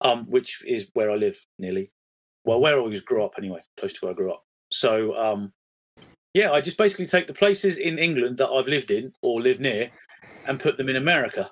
um, 0.00 0.24
which 0.30 0.62
is 0.64 0.90
where 0.94 1.10
I 1.10 1.16
live 1.16 1.38
nearly. 1.58 1.90
Well, 2.44 2.60
where 2.60 2.74
I 2.74 2.78
always 2.78 3.00
grew 3.00 3.24
up 3.24 3.34
anyway, 3.38 3.60
close 3.76 3.92
to 3.94 3.98
where 4.02 4.12
I 4.12 4.16
grew 4.16 4.32
up. 4.32 4.44
So 4.70 5.14
um, 5.16 5.52
yeah, 6.34 6.52
I 6.52 6.60
just 6.60 6.78
basically 6.78 7.06
take 7.06 7.26
the 7.26 7.34
places 7.34 7.78
in 7.78 7.98
England 7.98 8.38
that 8.38 8.48
I've 8.48 8.66
lived 8.68 8.90
in 8.90 9.12
or 9.22 9.40
live 9.40 9.60
near 9.60 9.90
and 10.46 10.58
put 10.58 10.76
them 10.78 10.88
in 10.88 10.96
America 10.96 11.50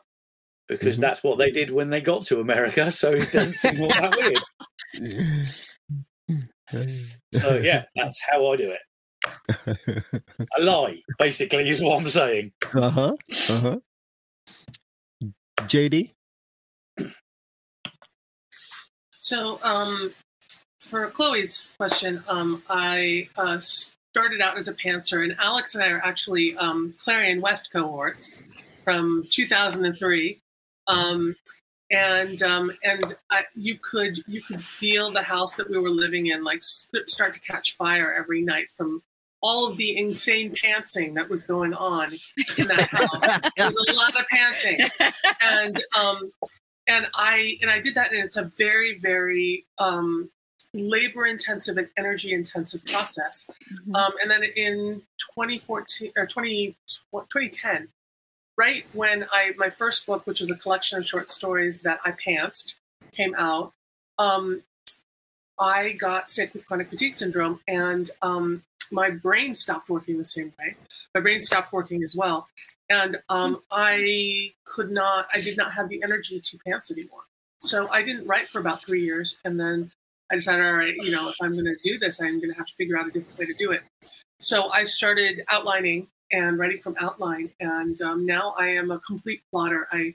because 0.66 0.96
Mhm. 0.98 1.02
that's 1.02 1.22
what 1.22 1.36
they 1.38 1.50
did 1.50 1.70
when 1.70 1.90
they 1.90 2.00
got 2.00 2.22
to 2.22 2.40
America. 2.40 2.90
So 2.90 3.12
it 3.12 3.30
doesn't 3.30 3.54
seem 3.54 3.80
all 3.82 3.88
that 3.88 4.16
weird. 4.16 4.42
So 7.32 7.58
yeah, 7.58 7.84
that's 7.96 8.20
how 8.20 8.52
I 8.52 8.56
do 8.56 8.72
it. 8.72 8.80
A 10.56 10.62
lie, 10.62 11.00
basically, 11.18 11.68
is 11.68 11.80
what 11.80 11.98
I'm 11.98 12.08
saying. 12.08 12.52
uh-huh. 12.72 13.16
Uh-huh. 13.48 13.78
JD? 15.62 16.12
So, 19.12 19.60
um, 19.62 20.14
for 20.80 21.08
Chloe's 21.10 21.74
question, 21.76 22.22
um, 22.28 22.62
I 22.68 23.28
uh, 23.36 23.58
started 23.58 24.40
out 24.40 24.56
as 24.56 24.68
a 24.68 24.74
pantser, 24.74 25.22
and 25.22 25.36
Alex 25.38 25.74
and 25.74 25.84
I 25.84 25.90
are 25.90 26.00
actually 26.04 26.56
um, 26.56 26.94
Clarion 27.02 27.40
West 27.40 27.72
cohorts 27.72 28.42
from 28.82 29.26
2003. 29.30 30.40
Um, 30.86 31.36
and 31.90 32.42
um, 32.42 32.72
and 32.84 33.14
I, 33.30 33.44
you 33.54 33.78
could 33.78 34.18
you 34.26 34.42
could 34.42 34.62
feel 34.62 35.10
the 35.10 35.22
house 35.22 35.56
that 35.56 35.68
we 35.68 35.78
were 35.78 35.90
living 35.90 36.26
in 36.26 36.44
like 36.44 36.62
start 36.62 37.34
to 37.34 37.40
catch 37.40 37.76
fire 37.76 38.12
every 38.12 38.42
night 38.42 38.70
from 38.70 39.02
all 39.42 39.66
of 39.66 39.76
the 39.76 39.96
insane 39.96 40.54
pantsing 40.54 41.14
that 41.14 41.28
was 41.28 41.42
going 41.42 41.72
on 41.72 42.12
in 42.58 42.66
that 42.66 42.88
house. 42.90 43.50
There 43.56 43.66
was 43.66 43.86
a 43.88 43.92
lot 43.92 44.14
of 44.14 44.26
pantsing. 44.32 44.90
And 45.42 45.82
um 45.98 46.32
and 46.86 47.06
i 47.14 47.58
and 47.60 47.70
i 47.70 47.78
did 47.78 47.94
that 47.94 48.12
and 48.12 48.24
it's 48.24 48.36
a 48.36 48.50
very 48.56 48.98
very 48.98 49.64
um 49.78 50.30
labor 50.72 51.26
intensive 51.26 51.76
and 51.76 51.88
energy 51.98 52.32
intensive 52.32 52.84
process 52.86 53.50
um 53.94 54.12
and 54.22 54.30
then 54.30 54.42
in 54.56 55.02
2014 55.34 56.12
or 56.16 56.26
20, 56.26 56.76
2010 57.12 57.88
right 58.60 58.84
when 58.92 59.18
i 59.32 59.52
my 59.56 59.70
first 59.70 60.06
book 60.06 60.26
which 60.26 60.40
was 60.40 60.50
a 60.50 60.56
collection 60.56 60.98
of 60.98 61.06
short 61.06 61.30
stories 61.30 61.80
that 61.82 61.98
i 62.04 62.10
pantsed 62.12 62.74
came 63.12 63.34
out 63.36 63.72
um 64.18 64.62
i 65.58 65.92
got 65.92 66.30
sick 66.30 66.52
with 66.52 66.66
chronic 66.66 66.88
fatigue 66.88 67.14
syndrome 67.14 67.58
and 67.66 68.10
um 68.22 68.62
my 68.92 69.08
brain 69.08 69.54
stopped 69.54 69.88
working 69.88 70.18
the 70.18 70.24
same 70.24 70.52
way 70.58 70.76
my 71.14 71.20
brain 71.20 71.40
stopped 71.40 71.72
working 71.72 72.02
as 72.02 72.14
well 72.16 72.48
and 72.90 73.22
um, 73.28 73.62
I 73.70 74.52
could 74.64 74.90
not, 74.90 75.28
I 75.32 75.40
did 75.40 75.56
not 75.56 75.72
have 75.72 75.88
the 75.88 76.02
energy 76.02 76.40
to 76.40 76.58
pants 76.66 76.90
anymore. 76.90 77.22
So 77.58 77.88
I 77.88 78.02
didn't 78.02 78.26
write 78.26 78.48
for 78.48 78.58
about 78.58 78.82
three 78.82 79.04
years, 79.04 79.38
and 79.44 79.58
then 79.58 79.92
I 80.30 80.34
decided, 80.34 80.64
all 80.64 80.72
right, 80.72 80.94
you 80.96 81.12
know, 81.12 81.28
if 81.28 81.36
I'm 81.40 81.52
going 81.52 81.66
to 81.66 81.76
do 81.84 81.98
this, 81.98 82.20
I'm 82.20 82.40
going 82.40 82.50
to 82.50 82.56
have 82.56 82.66
to 82.66 82.74
figure 82.74 82.98
out 82.98 83.06
a 83.06 83.10
different 83.10 83.38
way 83.38 83.46
to 83.46 83.54
do 83.54 83.70
it. 83.70 83.82
So 84.40 84.70
I 84.70 84.84
started 84.84 85.42
outlining 85.48 86.08
and 86.32 86.58
writing 86.58 86.80
from 86.80 86.96
outline, 87.00 87.50
and 87.60 88.00
um, 88.02 88.26
now 88.26 88.54
I 88.58 88.68
am 88.68 88.90
a 88.90 88.98
complete 89.00 89.42
plotter. 89.50 89.88
I 89.92 90.14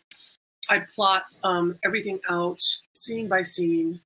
I 0.69 0.79
plot 0.95 1.23
um, 1.43 1.77
everything 1.83 2.19
out 2.29 2.59
scene 2.93 3.27
by 3.27 3.43
scene, 3.43 4.01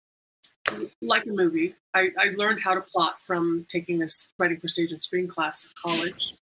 like 1.01 1.26
a 1.26 1.30
movie. 1.30 1.76
I, 1.93 2.10
I 2.20 2.26
learned 2.36 2.60
how 2.62 2.76
to 2.76 2.82
plot 2.82 3.20
from 3.20 3.66
taking 3.70 3.99
this 3.99 4.30
writing 4.38 4.60
for 4.60 4.68
stage 4.68 4.91
and 4.91 5.03
screen 5.03 5.28
class 5.28 5.68
at 5.70 5.76
college 5.76 6.36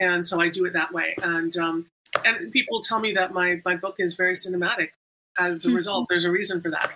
and 0.00 0.26
so 0.26 0.40
I 0.40 0.48
do 0.48 0.64
it 0.66 0.72
that 0.74 0.92
way. 0.92 1.14
And 1.22 1.56
um, 1.58 1.86
and 2.24 2.50
people 2.52 2.80
tell 2.82 3.00
me 3.00 3.12
that 3.12 3.32
my 3.32 3.60
my 3.64 3.76
book 3.76 3.96
is 3.98 4.14
very 4.14 4.34
cinematic. 4.34 4.90
As 5.38 5.64
a 5.66 5.70
result, 5.72 6.06
there's 6.08 6.24
a 6.24 6.30
reason 6.30 6.60
for 6.60 6.70
that. 6.70 6.90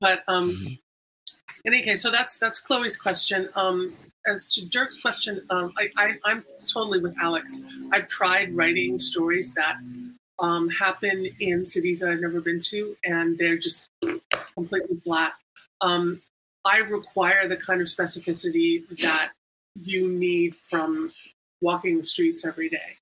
But 0.00 0.22
um, 0.28 0.50
Mhm. 0.52 0.78
in 1.64 1.74
any 1.74 1.82
case, 1.82 2.02
so 2.02 2.10
that's 2.10 2.38
that's 2.38 2.60
Chloe's 2.60 2.96
question. 2.96 3.48
Um, 3.56 3.94
as 4.28 4.46
to 4.48 4.66
Dyrk's 4.66 5.00
question, 5.00 5.42
um, 5.50 5.72
I, 5.96 6.14
I'm 6.24 6.44
totally 6.66 7.00
with 7.00 7.16
Alex. 7.20 7.64
I've 7.92 8.08
tried 8.08 8.54
writing 8.54 8.98
stories 8.98 9.54
that 9.54 9.76
um, 10.38 10.68
happen 10.68 11.28
in 11.40 11.64
cities 11.64 12.00
that 12.00 12.10
I've 12.10 12.20
never 12.20 12.40
been 12.40 12.60
to, 12.60 12.96
and 13.04 13.36
they're 13.38 13.56
just 13.56 13.88
completely 14.54 14.96
flat. 14.96 15.32
Um, 15.80 16.22
I 16.64 16.78
require 16.78 17.48
the 17.48 17.56
kind 17.56 17.80
of 17.80 17.86
specificity 17.86 18.84
that 19.00 19.32
you 19.74 20.08
need 20.08 20.54
from 20.54 21.12
walking 21.60 21.98
the 21.98 22.04
streets 22.04 22.46
every 22.46 22.68
day. 22.68 22.96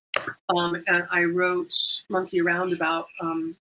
Um, 0.55 0.83
and 0.87 1.05
I 1.11 1.23
wrote 1.25 1.73
Monkey 2.09 2.41
Around 2.41 2.73
about 2.73 3.07
um, 3.21 3.55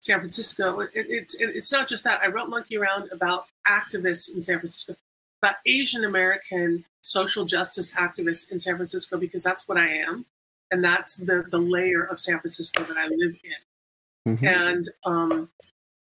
San 0.00 0.18
Francisco. 0.20 0.80
It, 0.80 0.90
it, 0.94 1.34
it, 1.40 1.56
it's 1.56 1.72
not 1.72 1.88
just 1.88 2.04
that. 2.04 2.20
I 2.22 2.28
wrote 2.28 2.48
Monkey 2.48 2.76
Around 2.76 3.10
about 3.12 3.46
activists 3.66 4.34
in 4.34 4.42
San 4.42 4.58
Francisco, 4.58 4.94
about 5.42 5.56
Asian 5.66 6.04
American 6.04 6.84
social 7.02 7.44
justice 7.44 7.94
activists 7.94 8.50
in 8.50 8.58
San 8.58 8.76
Francisco, 8.76 9.16
because 9.16 9.42
that's 9.42 9.68
what 9.68 9.78
I 9.78 9.88
am. 9.88 10.26
And 10.70 10.84
that's 10.84 11.16
the, 11.16 11.44
the 11.48 11.58
layer 11.58 12.02
of 12.04 12.20
San 12.20 12.38
Francisco 12.40 12.82
that 12.84 12.96
I 12.96 13.06
live 13.06 13.36
in. 13.44 14.36
Mhm. 14.36 14.46
And 14.46 14.84
um, 15.04 15.48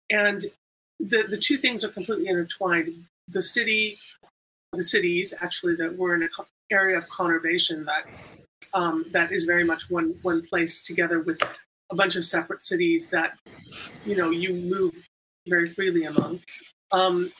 and 0.10 0.42
the, 1.00 1.24
the 1.24 1.38
two 1.38 1.58
things 1.58 1.84
are 1.84 1.90
completely 1.90 2.28
intertwined. 2.28 3.06
The 3.28 3.42
city, 3.42 3.98
the 4.74 4.84
cities 4.84 5.34
actually 5.42 5.76
that 5.78 5.98
we're 5.98 6.16
in 6.16 6.24
an 6.24 6.30
area 6.72 6.98
of 6.98 7.08
conurbation 7.10 7.86
that 7.86 8.06
um, 8.74 9.06
that 9.12 9.32
is 9.32 9.46
very 9.46 9.64
much 9.64 9.90
one 9.90 10.16
one 10.22 10.46
place 10.46 10.84
together 10.84 11.20
with 11.20 11.42
a 11.92 11.96
bunch 11.96 12.16
of 12.16 12.26
separate 12.26 12.62
cities 12.62 13.10
that 13.10 13.38
you 14.06 14.16
know 14.16 14.30
you 14.30 14.54
move 14.54 14.94
very 15.48 15.68
freely 15.68 16.06
among 16.06 16.40
um, 16.92 17.32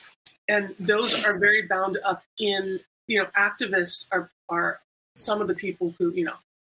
and 0.48 0.74
those 0.78 1.24
are 1.24 1.38
very 1.38 1.62
bound 1.62 1.98
up 2.04 2.22
in 2.38 2.80
you 3.06 3.18
know 3.18 3.26
activists 3.36 4.08
are 4.12 4.30
are 4.48 4.80
some 5.14 5.40
of 5.40 5.48
the 5.48 5.54
people 5.54 5.94
who 5.98 6.10
you 6.12 6.24
know 6.24 6.36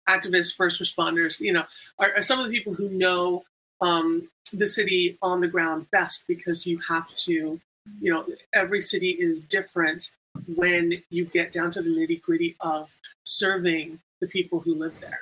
activists 0.08 0.54
first 0.54 0.80
responders 0.80 1.40
you 1.40 1.52
know 1.52 1.64
are, 1.98 2.12
are 2.16 2.22
some 2.22 2.38
of 2.38 2.46
the 2.46 2.52
people 2.52 2.74
who 2.74 2.88
know 2.90 3.44
um, 3.80 4.28
the 4.52 4.66
city 4.66 5.18
on 5.22 5.40
the 5.40 5.48
ground 5.48 5.90
best 5.90 6.26
because 6.26 6.66
you 6.66 6.78
have 6.88 7.08
to 7.16 7.60
you 8.00 8.12
know 8.12 8.24
every 8.52 8.80
city 8.80 9.10
is 9.10 9.44
different 9.44 10.14
when 10.54 11.02
you 11.10 11.24
get 11.24 11.52
down 11.52 11.70
to 11.70 11.82
the 11.82 11.90
nitty 11.90 12.20
gritty 12.20 12.56
of 12.60 12.96
serving 13.24 13.98
the 14.20 14.26
people 14.26 14.60
who 14.60 14.74
live 14.74 14.98
there. 15.00 15.20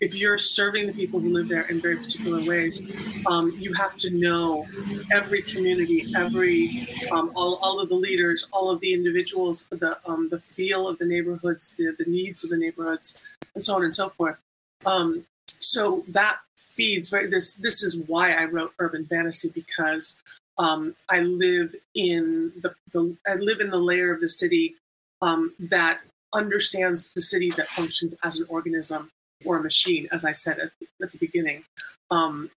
If 0.00 0.14
you're 0.14 0.38
serving 0.38 0.86
the 0.86 0.92
people 0.92 1.18
who 1.18 1.32
live 1.32 1.48
there 1.48 1.62
in 1.62 1.80
very 1.80 1.96
particular 1.96 2.44
ways, 2.44 2.86
um, 3.26 3.52
you 3.58 3.72
have 3.72 3.96
to 3.96 4.10
know 4.10 4.64
every 5.10 5.42
community, 5.42 6.12
every 6.16 6.88
um, 7.10 7.32
all, 7.34 7.56
all 7.56 7.80
of 7.80 7.88
the 7.88 7.96
leaders, 7.96 8.46
all 8.52 8.70
of 8.70 8.80
the 8.80 8.92
individuals, 8.92 9.66
the 9.70 9.98
um, 10.06 10.28
the 10.28 10.38
feel 10.38 10.88
of 10.88 10.98
the 10.98 11.04
neighborhoods, 11.04 11.74
the, 11.76 11.94
the 11.98 12.08
needs 12.08 12.44
of 12.44 12.50
the 12.50 12.56
neighborhoods, 12.56 13.22
and 13.54 13.64
so 13.64 13.74
on 13.74 13.84
and 13.84 13.94
so 13.94 14.08
forth. 14.10 14.38
Um, 14.86 15.24
so 15.58 16.04
that 16.08 16.38
feeds 16.56 17.10
this. 17.10 17.54
This 17.54 17.82
is 17.82 17.96
why 17.96 18.34
I 18.34 18.44
wrote 18.44 18.72
urban 18.78 19.04
fantasy 19.04 19.50
because 19.52 20.20
um, 20.58 20.94
I 21.10 21.20
live 21.20 21.74
in 21.94 22.52
the, 22.60 22.74
the 22.92 23.16
I 23.26 23.34
live 23.34 23.60
in 23.60 23.70
the 23.70 23.78
layer 23.78 24.12
of 24.12 24.20
the 24.20 24.28
city 24.28 24.76
um, 25.22 25.54
that 25.58 26.00
understands 26.32 27.10
the 27.10 27.22
city 27.22 27.50
that 27.50 27.66
functions 27.66 28.16
as 28.22 28.38
an 28.38 28.46
organism 28.48 29.10
or 29.44 29.56
a 29.56 29.62
machine, 29.62 30.08
as 30.12 30.24
I 30.24 30.32
said 30.32 30.58
at, 30.58 30.70
at 31.02 31.12
the 31.12 31.18
beginning. 31.18 31.64
Um, 32.10 32.50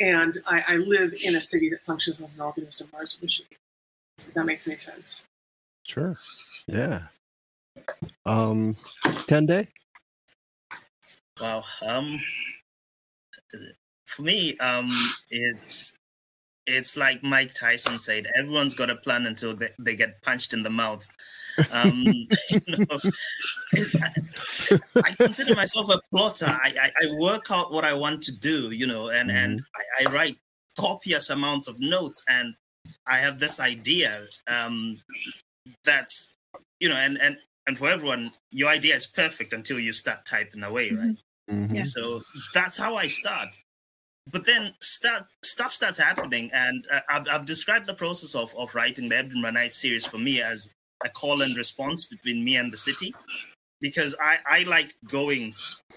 and 0.00 0.36
I, 0.46 0.62
I 0.68 0.76
live 0.76 1.14
in 1.22 1.36
a 1.36 1.40
city 1.40 1.70
that 1.70 1.82
functions 1.82 2.20
as 2.20 2.34
an 2.34 2.40
organism 2.40 2.88
or 2.92 3.02
as 3.02 3.18
a 3.18 3.24
machine. 3.24 3.46
If 4.18 4.34
that 4.34 4.44
makes 4.44 4.66
any 4.68 4.78
sense. 4.78 5.24
Sure. 5.84 6.16
Yeah. 6.66 7.02
Um, 8.24 8.76
Tendai. 9.04 9.68
Wow. 11.40 11.62
Um, 11.84 12.20
for 14.06 14.22
me, 14.22 14.56
um, 14.58 14.88
it's 15.30 15.92
it's 16.66 16.96
like 16.96 17.22
Mike 17.22 17.52
Tyson 17.54 17.98
said: 17.98 18.26
everyone's 18.36 18.74
got 18.74 18.90
a 18.90 18.96
plan 18.96 19.26
until 19.26 19.54
they, 19.54 19.70
they 19.78 19.94
get 19.94 20.22
punched 20.22 20.52
in 20.52 20.62
the 20.62 20.70
mouth. 20.70 21.06
Um, 21.72 22.02
you 22.50 22.60
know, 22.68 22.98
I, 24.02 24.78
I 25.04 25.10
consider 25.12 25.54
myself 25.54 25.90
a 25.90 26.00
plotter. 26.14 26.46
I, 26.46 26.72
I, 26.80 26.90
I 27.04 27.14
work 27.18 27.50
out 27.50 27.72
what 27.72 27.84
I 27.84 27.94
want 27.94 28.22
to 28.24 28.32
do, 28.32 28.70
you 28.70 28.86
know, 28.86 29.08
and 29.10 29.30
and 29.30 29.62
I, 29.74 30.04
I 30.04 30.12
write 30.12 30.36
copious 30.78 31.30
amounts 31.30 31.68
of 31.68 31.80
notes, 31.80 32.22
and 32.28 32.54
I 33.06 33.18
have 33.18 33.38
this 33.38 33.60
idea 33.60 34.26
um, 34.48 35.00
that's 35.84 36.34
you 36.80 36.88
know, 36.88 36.96
and 36.96 37.18
and 37.20 37.36
and 37.66 37.78
for 37.78 37.88
everyone, 37.88 38.30
your 38.50 38.68
idea 38.68 38.94
is 38.94 39.06
perfect 39.06 39.52
until 39.52 39.78
you 39.78 39.92
start 39.92 40.24
typing 40.24 40.62
away, 40.62 40.90
right? 40.92 41.16
Mhm. 41.50 41.74
Yeah. 41.74 41.82
So 41.82 42.22
that's 42.54 42.76
how 42.76 42.96
I 42.96 43.06
start. 43.06 43.48
But 44.30 44.44
then 44.44 44.74
start, 44.80 45.26
stuff 45.44 45.72
starts 45.72 45.98
happening, 45.98 46.50
and 46.52 46.84
uh, 46.92 47.00
I've, 47.08 47.28
I've 47.30 47.44
described 47.44 47.86
the 47.86 47.94
process 47.94 48.34
of, 48.34 48.52
of 48.56 48.74
writing 48.74 49.08
the 49.08 49.16
Edinburgh 49.18 49.52
Night 49.52 49.70
series 49.70 50.04
for 50.04 50.18
me 50.18 50.42
as 50.42 50.68
a 51.04 51.08
call 51.08 51.42
and 51.42 51.56
response 51.56 52.04
between 52.04 52.44
me 52.44 52.56
and 52.56 52.72
the 52.72 52.76
city, 52.76 53.14
because 53.80 54.14
I, 54.20 54.38
I 54.46 54.62
like 54.64 54.94
going 55.06 55.54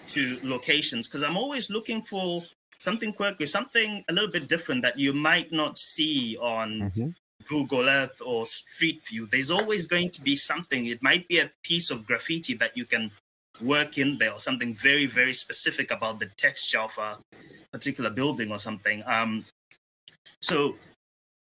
to 0.08 0.38
locations 0.42 1.08
because 1.08 1.22
I'm 1.22 1.36
always 1.36 1.70
looking 1.70 2.02
for 2.02 2.42
something 2.78 3.12
quirky, 3.12 3.46
something 3.46 4.04
a 4.08 4.12
little 4.12 4.30
bit 4.30 4.48
different 4.48 4.82
that 4.82 4.98
you 4.98 5.12
might 5.12 5.52
not 5.52 5.78
see 5.78 6.36
on 6.40 6.90
Mhm. 6.94 7.14
Google 7.48 7.88
Earth 7.88 8.20
or 8.24 8.46
Street 8.46 9.00
View. 9.08 9.26
There's 9.26 9.50
always 9.50 9.86
going 9.86 10.10
to 10.10 10.20
be 10.20 10.36
something. 10.36 10.86
It 10.86 11.02
might 11.02 11.26
be 11.28 11.38
a 11.38 11.50
piece 11.62 11.90
of 11.90 12.06
graffiti 12.06 12.54
that 12.54 12.76
you 12.76 12.84
can 12.84 13.12
work 13.60 13.98
in 13.98 14.18
there, 14.18 14.32
or 14.32 14.38
something 14.38 14.74
very, 14.74 15.06
very 15.06 15.34
specific 15.34 15.90
about 15.90 16.18
the 16.18 16.26
texture 16.36 16.78
of 16.78 16.96
a 16.98 17.18
particular 17.72 18.10
building 18.10 18.50
or 18.50 18.58
something. 18.58 19.02
Um, 19.06 19.46
so, 20.42 20.76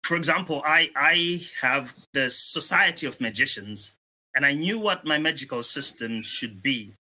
for 0.09 0.17
example, 0.17 0.63
I 0.65 0.89
I 0.97 1.43
have 1.61 1.95
the 2.15 2.31
Society 2.31 3.07
of 3.07 3.21
Magicians, 3.21 3.95
and 4.35 4.47
I 4.47 4.55
knew 4.55 4.81
what 4.81 5.05
my 5.05 5.19
magical 5.19 5.63
system 5.63 6.23
should 6.23 6.63
be. 6.63 6.95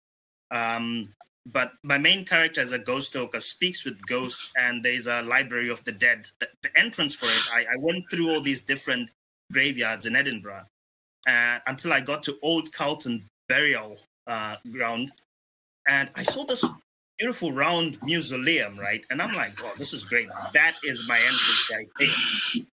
Um, 0.49 1.13
but 1.45 1.73
my 1.83 1.99
main 1.99 2.25
character 2.25 2.61
is 2.61 2.71
a 2.71 2.79
ghost 2.79 3.13
talker 3.13 3.39
speaks 3.39 3.85
with 3.85 4.03
ghosts, 4.07 4.51
and 4.57 4.83
there's 4.83 5.05
a 5.05 5.21
library 5.21 5.69
of 5.69 5.83
the 5.83 5.91
dead. 5.91 6.29
The, 6.39 6.47
the 6.63 6.71
entrance 6.75 7.13
for 7.13 7.27
it, 7.27 7.43
I, 7.53 7.73
I 7.73 7.77
went 7.77 8.05
through 8.09 8.31
all 8.31 8.41
these 8.41 8.63
different 8.63 9.11
graveyards 9.53 10.07
in 10.07 10.15
Edinburgh 10.15 10.65
uh, 11.29 11.59
until 11.67 11.93
I 11.93 12.01
got 12.01 12.23
to 12.23 12.39
Old 12.41 12.73
Calton 12.73 13.27
Burial 13.47 13.97
uh, 14.25 14.55
Ground, 14.71 15.11
and 15.87 16.09
I 16.15 16.23
saw 16.23 16.43
this 16.43 16.65
beautiful 17.19 17.51
round 17.51 17.99
mausoleum, 18.01 18.79
right? 18.79 19.05
And 19.11 19.21
I'm 19.21 19.35
like, 19.35 19.51
oh, 19.63 19.75
this 19.77 19.93
is 19.93 20.05
great. 20.05 20.27
That 20.53 20.73
is 20.83 21.07
my 21.07 21.17
entrance 21.17 21.71
right 21.71 21.89
there. 21.99 22.65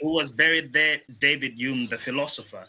Who 0.00 0.12
was 0.12 0.32
buried 0.32 0.72
there? 0.72 1.00
David 1.18 1.58
Hume, 1.58 1.86
the 1.86 1.98
philosopher. 1.98 2.66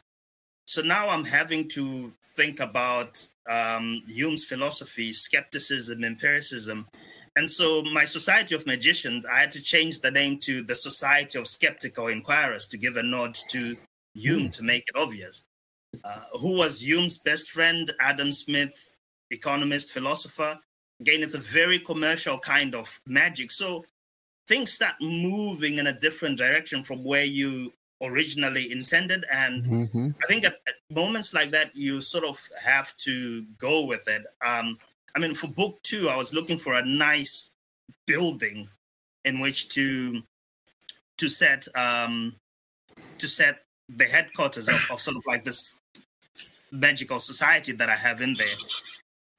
So 0.65 0.81
now 0.81 1.09
I'm 1.09 1.25
having 1.25 1.67
to 1.69 2.11
think 2.35 2.59
about 2.59 3.27
um, 3.49 4.03
Hume's 4.07 4.43
philosophy, 4.43 5.13
skepticism, 5.13 6.03
empiricism. 6.03 6.87
And 7.35 7.49
so 7.49 7.83
my 7.83 8.05
Society 8.05 8.55
of 8.55 8.65
Magicians, 8.65 9.25
I 9.25 9.39
had 9.39 9.51
to 9.51 9.61
change 9.61 9.99
the 9.99 10.11
name 10.11 10.39
to 10.39 10.63
the 10.63 10.75
Society 10.75 11.37
of 11.37 11.47
Skeptical 11.47 12.07
Inquirers 12.07 12.67
to 12.67 12.77
give 12.77 12.95
a 12.95 13.03
nod 13.03 13.35
to 13.49 13.75
Hume 14.13 14.49
to 14.51 14.63
make 14.63 14.83
it 14.87 14.99
obvious. 14.99 15.43
Uh, 16.03 16.21
who 16.39 16.57
was 16.57 16.81
Hume's 16.81 17.17
best 17.17 17.51
friend? 17.51 17.91
Adam 17.99 18.31
Smith, 18.31 18.95
economist, 19.31 19.91
philosopher. 19.91 20.59
Again, 21.01 21.21
it's 21.21 21.35
a 21.35 21.39
very 21.39 21.79
commercial 21.79 22.39
kind 22.39 22.73
of 22.73 22.99
magic. 23.05 23.51
So 23.51 23.85
things 24.47 24.71
start 24.71 24.95
moving 25.01 25.77
in 25.77 25.87
a 25.87 25.99
different 25.99 26.37
direction 26.37 26.83
from 26.83 27.03
where 27.03 27.25
you 27.25 27.73
originally 28.01 28.71
intended. 28.71 29.25
And 29.31 29.65
Mhm. 29.65 30.15
I 30.23 30.27
think 30.27 30.45
at, 30.45 30.59
at 30.67 30.75
moments 30.89 31.33
like 31.33 31.51
that, 31.51 31.75
you 31.75 32.01
sort 32.01 32.25
of 32.25 32.37
have 32.63 32.95
to 32.97 33.43
go 33.57 33.85
with 33.85 34.07
it. 34.07 34.23
Um, 34.41 34.79
I 35.15 35.19
mean, 35.19 35.33
for 35.33 35.47
book 35.47 35.81
two, 35.81 36.09
I 36.09 36.17
was 36.17 36.33
looking 36.33 36.57
for 36.57 36.73
a 36.75 36.85
nice 36.85 37.51
building 38.05 38.69
in 39.23 39.39
which 39.39 39.69
to 39.69 40.23
to 41.17 41.29
set 41.29 41.67
um, 41.75 42.35
to 43.17 43.27
set 43.27 43.63
the 43.87 44.05
headquarters 44.05 44.67
of, 44.67 44.85
of 44.91 44.99
sort 44.99 45.15
of 45.15 45.23
like 45.25 45.45
this 45.45 45.75
magical 46.71 47.19
society 47.19 47.71
that 47.71 47.89
I 47.89 47.95
have 47.95 48.21
in 48.21 48.33
there. 48.33 48.57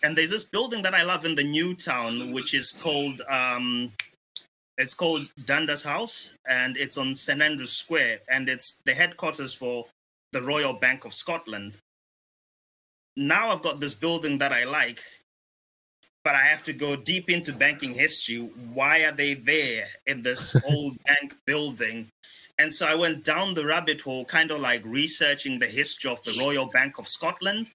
And 0.02 0.16
there's 0.16 0.30
this 0.30 0.44
building 0.44 0.82
that 0.82 0.94
I 0.94 1.02
love 1.02 1.24
in 1.24 1.34
the 1.34 1.44
new 1.44 1.74
town, 1.74 2.32
which 2.32 2.54
is 2.54 2.72
called 2.72 3.20
um, 3.28 3.92
it's 4.78 4.94
called 4.94 5.28
Dundas 5.42 5.82
House, 5.82 6.36
and 6.48 6.76
it's 6.76 6.98
on 6.98 7.14
St 7.14 7.40
Andrews 7.40 7.72
Square, 7.72 8.20
and 8.28 8.48
it's 8.48 8.78
the 8.84 8.94
headquarters 8.94 9.54
for 9.54 9.86
the 10.32 10.42
Royal 10.42 10.74
Bank 10.74 11.04
of 11.04 11.14
Scotland. 11.14 11.74
Now 13.16 13.50
I've 13.50 13.62
got 13.62 13.80
this 13.80 13.94
building 13.94 14.38
that 14.38 14.52
I 14.52 14.64
like, 14.64 15.00
but 16.22 16.34
I 16.34 16.42
have 16.42 16.62
to 16.64 16.74
go 16.74 16.96
deep 16.96 17.30
into 17.30 17.52
banking 17.52 17.94
history. 17.94 18.50
Why 18.74 19.04
are 19.04 19.12
they 19.12 19.34
there 19.34 19.86
in 20.06 20.22
this 20.22 20.54
old 20.68 20.96
bank 21.04 21.34
building? 21.46 22.08
And 22.58 22.72
so 22.72 22.86
I 22.86 22.94
went 22.94 23.24
down 23.24 23.54
the 23.54 23.64
rabbit 23.64 24.00
hole, 24.00 24.24
kind 24.24 24.50
of 24.50 24.60
like 24.60 24.82
researching 24.84 25.58
the 25.58 25.66
history 25.66 26.10
of 26.10 26.22
the 26.24 26.36
Royal 26.38 26.66
Bank 26.66 26.98
of 26.98 27.06
Scotland. 27.06 27.68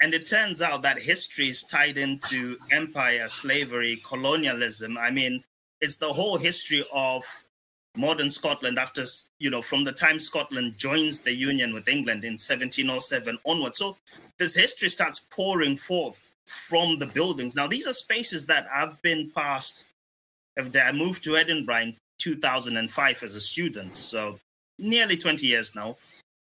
And 0.00 0.14
it 0.14 0.26
turns 0.26 0.60
out 0.60 0.82
that 0.82 0.98
history 0.98 1.48
is 1.48 1.62
tied 1.62 1.96
into 1.96 2.56
empire, 2.72 3.28
slavery, 3.28 4.00
colonialism. 4.06 4.98
I 4.98 5.10
mean, 5.10 5.42
it's 5.84 5.98
the 5.98 6.12
whole 6.12 6.38
history 6.38 6.82
of 6.94 7.22
modern 7.94 8.30
Scotland 8.30 8.78
after 8.78 9.04
you 9.38 9.50
know 9.50 9.60
from 9.60 9.84
the 9.84 9.92
time 9.92 10.18
Scotland 10.18 10.76
joins 10.78 11.20
the 11.20 11.32
union 11.32 11.74
with 11.74 11.88
England 11.88 12.24
in 12.24 12.32
1707 12.32 13.38
onwards. 13.44 13.78
So 13.78 13.96
this 14.38 14.56
history 14.56 14.88
starts 14.88 15.20
pouring 15.20 15.76
forth 15.76 16.32
from 16.46 16.98
the 16.98 17.06
buildings. 17.06 17.54
Now 17.54 17.66
these 17.66 17.86
are 17.86 17.92
spaces 17.92 18.46
that 18.46 18.66
I've 18.74 19.00
been 19.02 19.30
passed. 19.30 19.90
I 20.58 20.92
moved 20.92 21.22
to 21.24 21.36
Edinburgh 21.36 21.82
in 21.82 21.96
2005 22.18 23.22
as 23.22 23.34
a 23.34 23.40
student, 23.40 23.96
so 23.96 24.38
nearly 24.78 25.16
20 25.16 25.46
years 25.46 25.74
now, 25.74 25.96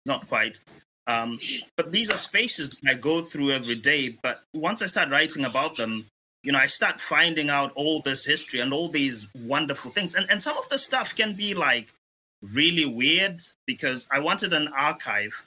not 0.06 0.28
quite. 0.28 0.62
Um, 1.06 1.40
but 1.76 1.92
these 1.92 2.12
are 2.12 2.18
spaces 2.18 2.72
that 2.72 2.92
I 2.92 2.94
go 2.96 3.22
through 3.22 3.52
every 3.52 3.76
day. 3.76 4.10
But 4.24 4.42
once 4.54 4.82
I 4.82 4.88
start 4.88 5.10
writing 5.10 5.46
about 5.46 5.76
them, 5.76 6.06
you 6.48 6.54
know, 6.54 6.60
I 6.60 6.68
start 6.68 7.02
finding 7.02 7.50
out 7.50 7.74
all 7.76 8.00
this 8.00 8.26
history 8.26 8.62
and 8.62 8.72
all 8.72 8.88
these 8.88 9.28
wonderful 9.36 9.92
things. 9.92 10.16
And 10.16 10.26
and 10.32 10.42
some 10.42 10.58
of 10.58 10.70
the 10.70 10.80
stuff 10.80 11.14
can 11.14 11.34
be 11.34 11.54
like 11.54 11.92
really 12.42 12.86
weird 12.86 13.42
because 13.66 14.08
I 14.10 14.20
wanted 14.20 14.54
an 14.54 14.70
archive 14.70 15.46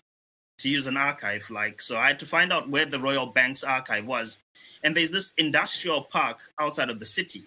to 0.59 0.69
use 0.69 0.87
an 0.87 0.99
archive. 0.99 1.49
Like, 1.49 1.81
so 1.81 1.97
I 1.97 2.09
had 2.09 2.19
to 2.19 2.27
find 2.27 2.53
out 2.53 2.69
where 2.69 2.85
the 2.85 3.01
Royal 3.01 3.25
Banks 3.25 3.65
archive 3.65 4.07
was. 4.07 4.41
And 4.83 4.95
there's 4.95 5.11
this 5.11 5.33
industrial 5.39 6.03
park 6.03 6.39
outside 6.61 6.91
of 6.91 6.99
the 6.99 7.07
city. 7.07 7.45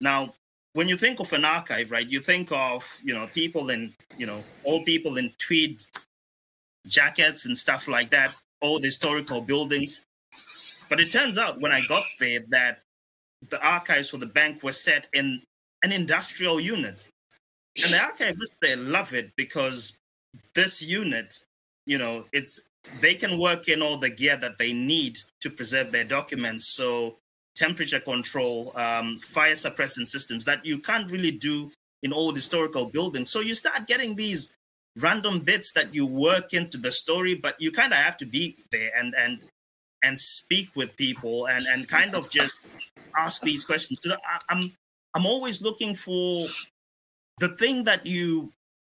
Now, 0.00 0.32
when 0.72 0.88
you 0.88 0.96
think 0.96 1.20
of 1.20 1.30
an 1.34 1.44
archive, 1.44 1.90
right, 1.90 2.08
you 2.08 2.20
think 2.20 2.50
of, 2.50 2.98
you 3.04 3.12
know, 3.12 3.26
people 3.34 3.68
in, 3.68 3.92
you 4.16 4.24
know, 4.24 4.42
old 4.64 4.86
people 4.86 5.18
in 5.18 5.34
tweed 5.36 5.82
jackets 6.86 7.44
and 7.44 7.58
stuff 7.58 7.88
like 7.88 8.08
that, 8.08 8.34
old 8.62 8.84
historical 8.84 9.42
buildings. 9.42 10.00
But 10.88 10.98
it 10.98 11.12
turns 11.12 11.36
out 11.36 11.60
when 11.60 11.72
I 11.72 11.82
got 11.86 12.04
there 12.18 12.40
that 12.48 12.80
the 13.50 13.64
archives 13.66 14.10
for 14.10 14.18
the 14.18 14.26
bank 14.26 14.62
were 14.62 14.72
set 14.72 15.08
in 15.12 15.42
an 15.82 15.92
industrial 15.92 16.60
unit. 16.60 17.08
And 17.82 17.92
the 17.92 17.98
archivists, 17.98 18.56
they 18.62 18.74
love 18.76 19.12
it 19.12 19.32
because 19.36 19.96
this 20.54 20.82
unit, 20.82 21.42
you 21.84 21.98
know, 21.98 22.24
it's 22.32 22.60
they 23.00 23.14
can 23.14 23.38
work 23.38 23.68
in 23.68 23.82
all 23.82 23.98
the 23.98 24.10
gear 24.10 24.36
that 24.36 24.58
they 24.58 24.72
need 24.72 25.18
to 25.40 25.50
preserve 25.50 25.92
their 25.92 26.04
documents. 26.04 26.68
So 26.68 27.16
temperature 27.54 28.00
control, 28.00 28.72
um, 28.76 29.16
fire 29.18 29.54
suppressant 29.54 30.06
systems 30.06 30.44
that 30.44 30.64
you 30.64 30.78
can't 30.78 31.10
really 31.10 31.32
do 31.32 31.72
in 32.02 32.12
old 32.12 32.36
historical 32.36 32.86
buildings. 32.86 33.30
So 33.30 33.40
you 33.40 33.54
start 33.54 33.86
getting 33.86 34.14
these 34.14 34.54
random 34.98 35.40
bits 35.40 35.72
that 35.72 35.94
you 35.94 36.06
work 36.06 36.52
into 36.54 36.78
the 36.78 36.92
story, 36.92 37.34
but 37.34 37.56
you 37.58 37.70
kind 37.72 37.92
of 37.92 37.98
have 37.98 38.16
to 38.18 38.26
be 38.26 38.56
there 38.70 38.90
and 38.96 39.14
and 39.18 39.40
and 40.02 40.18
speak 40.18 40.76
with 40.76 40.96
people 40.96 41.48
and 41.48 41.66
and 41.66 41.88
kind 41.88 42.14
of 42.14 42.30
just 42.30 42.68
ask 43.16 43.42
these 43.42 43.64
questions 43.64 44.00
because 44.00 44.18
I'm 44.48 44.72
I'm 45.14 45.26
always 45.26 45.62
looking 45.62 45.94
for 45.94 46.46
the 47.40 47.48
thing 47.48 47.84
that 47.84 48.06
you 48.06 48.52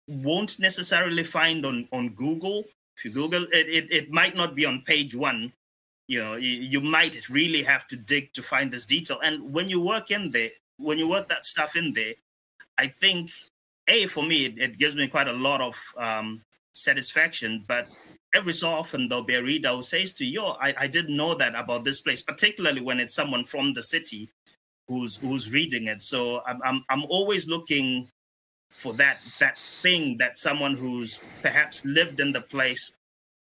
won't 0.08 0.60
necessarily 0.60 1.24
find 1.24 1.66
on 1.66 1.88
on 1.92 2.10
Google. 2.10 2.64
If 2.98 3.06
you 3.06 3.12
Google 3.12 3.44
it, 3.52 3.68
it, 3.68 3.92
it 3.92 4.12
might 4.12 4.36
not 4.36 4.56
be 4.56 4.66
on 4.66 4.84
page 4.86 5.16
one. 5.16 5.54
You 6.08 6.20
know, 6.20 6.36
you, 6.36 6.50
you 6.50 6.82
might 6.82 7.30
really 7.30 7.64
have 7.64 7.86
to 7.88 7.96
dig 7.96 8.34
to 8.34 8.42
find 8.42 8.72
this 8.72 8.86
detail. 8.86 9.20
And 9.24 9.54
when 9.54 9.70
you 9.70 9.80
work 9.80 10.10
in 10.10 10.32
there, 10.32 10.50
when 10.78 10.98
you 10.98 11.08
work 11.08 11.28
that 11.30 11.46
stuff 11.46 11.76
in 11.76 11.94
there, 11.94 12.14
I 12.78 12.88
think 12.88 13.30
a 13.88 14.08
for 14.08 14.24
me 14.24 14.46
it, 14.46 14.58
it 14.58 14.78
gives 14.78 14.96
me 14.96 15.08
quite 15.08 15.28
a 15.28 15.34
lot 15.34 15.62
of 15.62 15.76
um, 15.98 16.42
satisfaction. 16.74 17.64
But 17.68 17.88
every 18.34 18.54
so 18.54 18.70
often 18.70 19.08
there'll 19.08 19.24
be 19.24 19.36
a 19.36 19.44
reader 19.44 19.70
who 19.70 19.82
says 19.82 20.14
to 20.14 20.26
you, 20.26 20.44
I, 20.44 20.74
I 20.78 20.88
didn't 20.88 21.16
know 21.16 21.34
that 21.36 21.56
about 21.56 21.84
this 21.84 22.02
place, 22.02 22.22
particularly 22.22 22.82
when 22.82 23.00
it's 23.00 23.16
someone 23.16 23.44
from 23.44 23.74
the 23.74 23.84
city 23.84 24.30
who's 24.88 25.18
who's 25.18 25.54
reading 25.54 25.88
it. 25.88 26.02
So 26.02 26.42
I'm 26.46 26.62
I'm, 26.64 26.84
I'm 26.90 27.06
always 27.06 27.48
looking 27.48 28.10
for 28.72 28.94
that 28.94 29.20
that 29.40 29.58
thing 29.58 30.18
that 30.20 30.38
someone 30.38 30.76
who's 30.76 31.20
perhaps 31.42 31.84
lived 31.86 32.20
in 32.20 32.32
the 32.32 32.42
place 32.42 32.92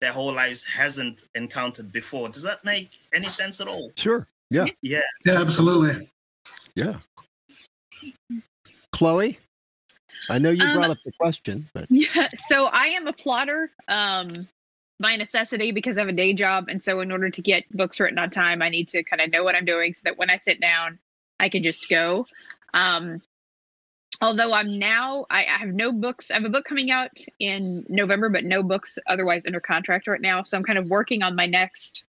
their 0.00 0.12
whole 0.12 0.32
lives 0.32 0.64
hasn't 0.64 1.24
encountered 1.34 1.92
before. 1.92 2.28
Does 2.28 2.44
that 2.44 2.64
make 2.64 2.90
any 3.12 3.28
sense 3.28 3.60
at 3.60 3.66
all? 3.68 3.90
Sure. 3.96 4.26
Yeah. 4.50 4.66
Yeah. 4.80 5.00
Yeah, 5.26 5.40
absolutely. 5.40 6.08
Yeah. 6.74 6.98
Chloe, 8.92 9.38
I 10.30 10.38
know 10.38 10.50
you 10.50 10.64
Um, 10.64 10.74
brought 10.74 10.90
up 10.90 10.98
the 11.04 11.12
question, 11.18 11.68
but 11.72 11.86
Yeah, 11.90 12.28
so 12.46 12.66
I 12.66 12.86
am 12.88 13.06
a 13.06 13.12
plotter 13.12 13.70
um, 13.88 14.48
by 15.00 15.16
necessity 15.16 15.72
because 15.72 15.96
I 15.96 16.02
have 16.02 16.08
a 16.08 16.12
day 16.12 16.32
job. 16.32 16.66
And 16.68 16.82
so, 16.82 17.00
in 17.00 17.12
order 17.12 17.30
to 17.30 17.42
get 17.42 17.64
books 17.74 18.00
written 18.00 18.18
on 18.18 18.30
time, 18.30 18.62
I 18.62 18.68
need 18.68 18.88
to 18.88 19.02
kind 19.02 19.20
of 19.20 19.30
know 19.30 19.44
what 19.44 19.54
I'm 19.54 19.64
doing 19.64 19.94
so 19.94 20.02
that 20.04 20.18
when 20.18 20.30
I 20.30 20.36
sit 20.36 20.60
down, 20.60 20.98
I 21.38 21.48
can 21.48 21.62
just 21.62 21.88
go. 21.88 22.26
Um, 22.74 23.22
although 24.20 24.52
I'm 24.52 24.78
now, 24.78 25.26
I, 25.30 25.44
I 25.44 25.58
have 25.58 25.68
no 25.68 25.92
books. 25.92 26.30
I 26.30 26.34
have 26.34 26.44
a 26.44 26.50
book 26.50 26.64
coming 26.64 26.90
out 26.90 27.16
in 27.38 27.86
November, 27.88 28.28
but 28.28 28.44
no 28.44 28.62
books 28.62 28.98
otherwise 29.06 29.46
under 29.46 29.60
contract 29.60 30.08
right 30.08 30.20
now. 30.20 30.42
So, 30.42 30.56
I'm 30.56 30.64
kind 30.64 30.78
of 30.78 30.88
working 30.88 31.22
on 31.22 31.36
my 31.36 31.46
next 31.46 32.04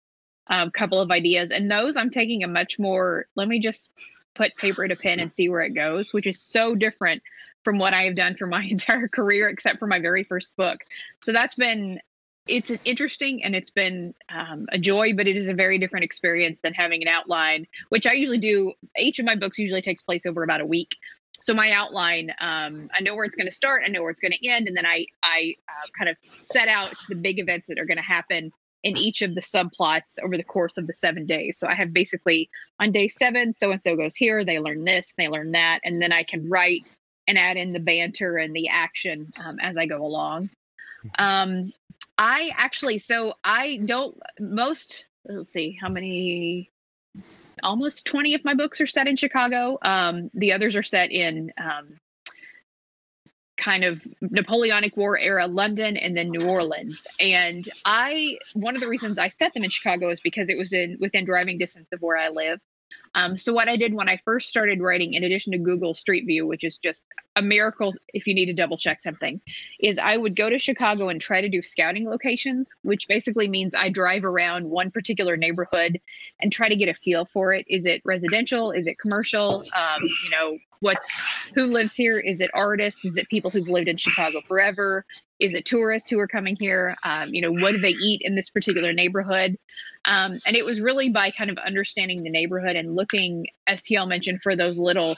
um, 0.47 0.71
couple 0.71 1.01
of 1.01 1.11
ideas. 1.11 1.51
And 1.51 1.69
those 1.69 1.97
I'm 1.97 2.09
taking 2.09 2.43
a 2.43 2.47
much 2.47 2.79
more, 2.79 3.25
let 3.35 3.47
me 3.47 3.59
just 3.59 3.89
put 4.33 4.55
paper 4.55 4.87
to 4.87 4.95
pen 4.95 5.19
and 5.19 5.33
see 5.33 5.49
where 5.49 5.61
it 5.61 5.71
goes, 5.71 6.13
which 6.13 6.27
is 6.27 6.39
so 6.39 6.75
different 6.75 7.21
from 7.63 7.79
what 7.79 7.93
I 7.93 8.03
have 8.03 8.15
done 8.15 8.35
for 8.35 8.47
my 8.47 8.63
entire 8.69 9.09
career, 9.09 9.49
except 9.49 9.79
for 9.79 9.87
my 9.87 9.99
very 9.99 10.23
first 10.23 10.55
book. 10.55 10.79
So 11.21 11.33
that's 11.33 11.55
been 11.55 11.99
it's 12.47 12.71
interesting 12.85 13.43
and 13.43 13.55
it's 13.55 13.69
been 13.69 14.13
um, 14.29 14.67
a 14.71 14.77
joy, 14.77 15.13
but 15.15 15.27
it 15.27 15.35
is 15.35 15.47
a 15.47 15.53
very 15.53 15.77
different 15.77 16.03
experience 16.03 16.59
than 16.63 16.73
having 16.73 17.01
an 17.01 17.07
outline, 17.07 17.67
which 17.89 18.07
I 18.07 18.13
usually 18.13 18.37
do. 18.37 18.73
Each 18.97 19.19
of 19.19 19.25
my 19.25 19.35
books 19.35 19.57
usually 19.57 19.81
takes 19.81 20.01
place 20.01 20.25
over 20.25 20.43
about 20.43 20.61
a 20.61 20.65
week. 20.65 20.95
So 21.39 21.53
my 21.53 21.71
outline, 21.71 22.31
um, 22.41 22.89
I 22.93 23.01
know 23.01 23.15
where 23.15 23.25
it's 23.25 23.35
going 23.35 23.47
to 23.47 23.55
start, 23.55 23.83
I 23.85 23.89
know 23.89 24.01
where 24.01 24.09
it's 24.11 24.21
going 24.21 24.31
to 24.31 24.47
end, 24.47 24.67
and 24.67 24.75
then 24.75 24.85
I 24.85 25.05
I 25.23 25.55
uh, 25.69 25.87
kind 25.97 26.09
of 26.09 26.17
set 26.21 26.67
out 26.67 26.93
the 27.09 27.15
big 27.15 27.39
events 27.39 27.67
that 27.67 27.77
are 27.77 27.85
going 27.85 27.97
to 27.97 28.03
happen 28.03 28.51
in 28.83 28.97
each 28.97 29.21
of 29.21 29.35
the 29.35 29.41
subplots 29.41 30.17
over 30.23 30.37
the 30.37 30.43
course 30.43 30.77
of 30.77 30.87
the 30.87 30.93
seven 30.93 31.25
days. 31.25 31.57
So 31.59 31.67
I 31.67 31.75
have 31.75 31.93
basically 31.93 32.49
on 32.79 32.91
day 32.91 33.07
seven, 33.07 33.53
so 33.53 33.71
and 33.71 33.81
so 33.81 33.95
goes 33.95 34.15
here, 34.15 34.43
they 34.43 34.59
learn 34.59 34.83
this, 34.83 35.13
they 35.17 35.27
learn 35.27 35.51
that, 35.51 35.79
and 35.83 36.01
then 36.01 36.11
I 36.11 36.23
can 36.23 36.49
write 36.49 36.95
and 37.27 37.37
add 37.37 37.57
in 37.57 37.73
the 37.73 37.79
banter 37.79 38.37
and 38.37 38.55
the 38.55 38.69
action 38.69 39.31
um, 39.45 39.59
as 39.59 39.77
I 39.77 39.85
go 39.85 40.03
along. 40.03 40.49
Um, 41.19 41.73
I 42.17 42.51
actually, 42.55 42.97
so 42.97 43.33
I 43.43 43.77
don't, 43.77 44.17
most, 44.39 45.07
let's 45.25 45.51
see, 45.51 45.77
how 45.79 45.89
many, 45.89 46.71
almost 47.61 48.05
20 48.05 48.33
of 48.35 48.43
my 48.43 48.53
books 48.53 48.81
are 48.81 48.87
set 48.87 49.07
in 49.07 49.15
Chicago. 49.15 49.77
Um, 49.81 50.31
the 50.33 50.53
others 50.53 50.75
are 50.75 50.83
set 50.83 51.11
in 51.11 51.51
um, 51.57 51.99
kind 53.57 53.83
of 53.83 54.01
Napoleonic 54.21 54.95
War 54.95 55.17
era 55.17 55.47
London 55.47 55.97
and 55.97 56.15
then 56.15 56.29
New 56.29 56.47
Orleans. 56.47 57.05
And 57.19 57.67
I, 57.85 58.37
one 58.53 58.75
of 58.75 58.81
the 58.81 58.87
reasons 58.87 59.17
I 59.17 59.29
set 59.29 59.53
them 59.53 59.63
in 59.63 59.69
Chicago 59.69 60.09
is 60.09 60.19
because 60.21 60.49
it 60.49 60.57
was 60.57 60.73
in 60.73 60.97
within 60.99 61.25
driving 61.25 61.57
distance 61.57 61.87
of 61.91 62.01
where 62.01 62.17
I 62.17 62.29
live. 62.29 62.59
Um, 63.15 63.37
so 63.37 63.53
what 63.53 63.67
I 63.67 63.77
did 63.77 63.93
when 63.93 64.09
I 64.09 64.19
first 64.23 64.49
started 64.49 64.81
writing, 64.81 65.13
in 65.13 65.23
addition 65.23 65.51
to 65.53 65.57
Google 65.57 65.93
Street 65.93 66.25
View, 66.25 66.45
which 66.45 66.63
is 66.63 66.77
just 66.77 67.03
a 67.35 67.41
miracle 67.41 67.93
if 68.13 68.27
you 68.27 68.33
need 68.33 68.45
to 68.45 68.53
double 68.53 68.77
check 68.77 69.01
something, 69.01 69.41
is 69.79 69.97
I 69.97 70.17
would 70.17 70.35
go 70.35 70.49
to 70.49 70.59
Chicago 70.59 71.09
and 71.09 71.19
try 71.19 71.41
to 71.41 71.49
do 71.49 71.61
scouting 71.61 72.09
locations, 72.09 72.75
which 72.83 73.07
basically 73.07 73.47
means 73.47 73.73
I 73.75 73.89
drive 73.89 74.23
around 74.23 74.69
one 74.69 74.91
particular 74.91 75.37
neighborhood 75.37 75.99
and 76.41 76.51
try 76.51 76.69
to 76.69 76.75
get 76.75 76.89
a 76.89 76.93
feel 76.93 77.25
for 77.25 77.53
it. 77.53 77.65
Is 77.69 77.85
it 77.85 78.01
residential? 78.05 78.71
Is 78.71 78.87
it 78.87 78.99
commercial? 78.99 79.63
Um, 79.75 80.01
you 80.01 80.29
know, 80.29 80.57
what's 80.79 81.51
who 81.55 81.65
lives 81.65 81.95
here? 81.95 82.19
Is 82.19 82.41
it 82.41 82.51
artists? 82.53 83.05
Is 83.05 83.17
it 83.17 83.27
people 83.29 83.49
who've 83.49 83.67
lived 83.67 83.87
in 83.87 83.97
Chicago 83.97 84.41
forever? 84.41 85.05
Is 85.39 85.53
it 85.53 85.65
tourists 85.65 86.09
who 86.09 86.19
are 86.19 86.27
coming 86.27 86.57
here? 86.59 86.95
Um, 87.03 87.33
you 87.33 87.41
know, 87.41 87.51
what 87.51 87.71
do 87.71 87.77
they 87.77 87.91
eat 87.91 88.21
in 88.23 88.35
this 88.35 88.49
particular 88.49 88.93
neighborhood? 88.93 89.57
Um, 90.05 90.39
and 90.45 90.55
it 90.55 90.65
was 90.65 90.81
really 90.81 91.09
by 91.09 91.31
kind 91.31 91.49
of 91.49 91.57
understanding 91.57 92.23
the 92.23 92.29
neighborhood 92.29 92.75
and 92.75 92.95
looking, 92.95 93.47
as 93.67 93.81
TL 93.81 94.07
mentioned, 94.07 94.41
for 94.41 94.55
those 94.55 94.79
little 94.79 95.15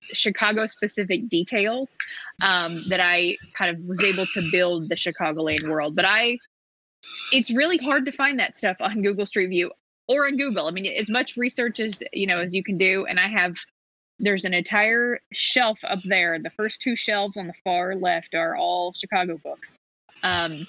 Chicago 0.00 0.66
specific 0.66 1.28
details 1.28 1.98
um, 2.42 2.82
that 2.88 3.00
I 3.00 3.36
kind 3.54 3.76
of 3.76 3.86
was 3.86 4.00
able 4.02 4.26
to 4.26 4.50
build 4.50 4.88
the 4.88 4.94
Chicagoland 4.94 5.68
world. 5.68 5.94
But 5.94 6.04
I, 6.06 6.38
it's 7.32 7.50
really 7.50 7.78
hard 7.78 8.06
to 8.06 8.12
find 8.12 8.38
that 8.38 8.56
stuff 8.56 8.76
on 8.80 9.02
Google 9.02 9.26
Street 9.26 9.48
View 9.48 9.72
or 10.08 10.26
on 10.26 10.36
Google. 10.36 10.66
I 10.66 10.70
mean, 10.70 10.86
as 10.86 11.10
much 11.10 11.36
research 11.36 11.80
as 11.80 12.02
you 12.12 12.26
know 12.26 12.38
as 12.38 12.54
you 12.54 12.62
can 12.62 12.78
do, 12.78 13.06
and 13.06 13.20
I 13.20 13.28
have 13.28 13.56
there's 14.18 14.44
an 14.44 14.54
entire 14.54 15.20
shelf 15.32 15.80
up 15.84 16.02
there. 16.02 16.38
The 16.38 16.50
first 16.50 16.82
two 16.82 16.96
shelves 16.96 17.36
on 17.36 17.46
the 17.46 17.54
far 17.64 17.94
left 17.94 18.34
are 18.34 18.56
all 18.56 18.92
Chicago 18.92 19.38
books. 19.38 19.76
Um, 20.22 20.66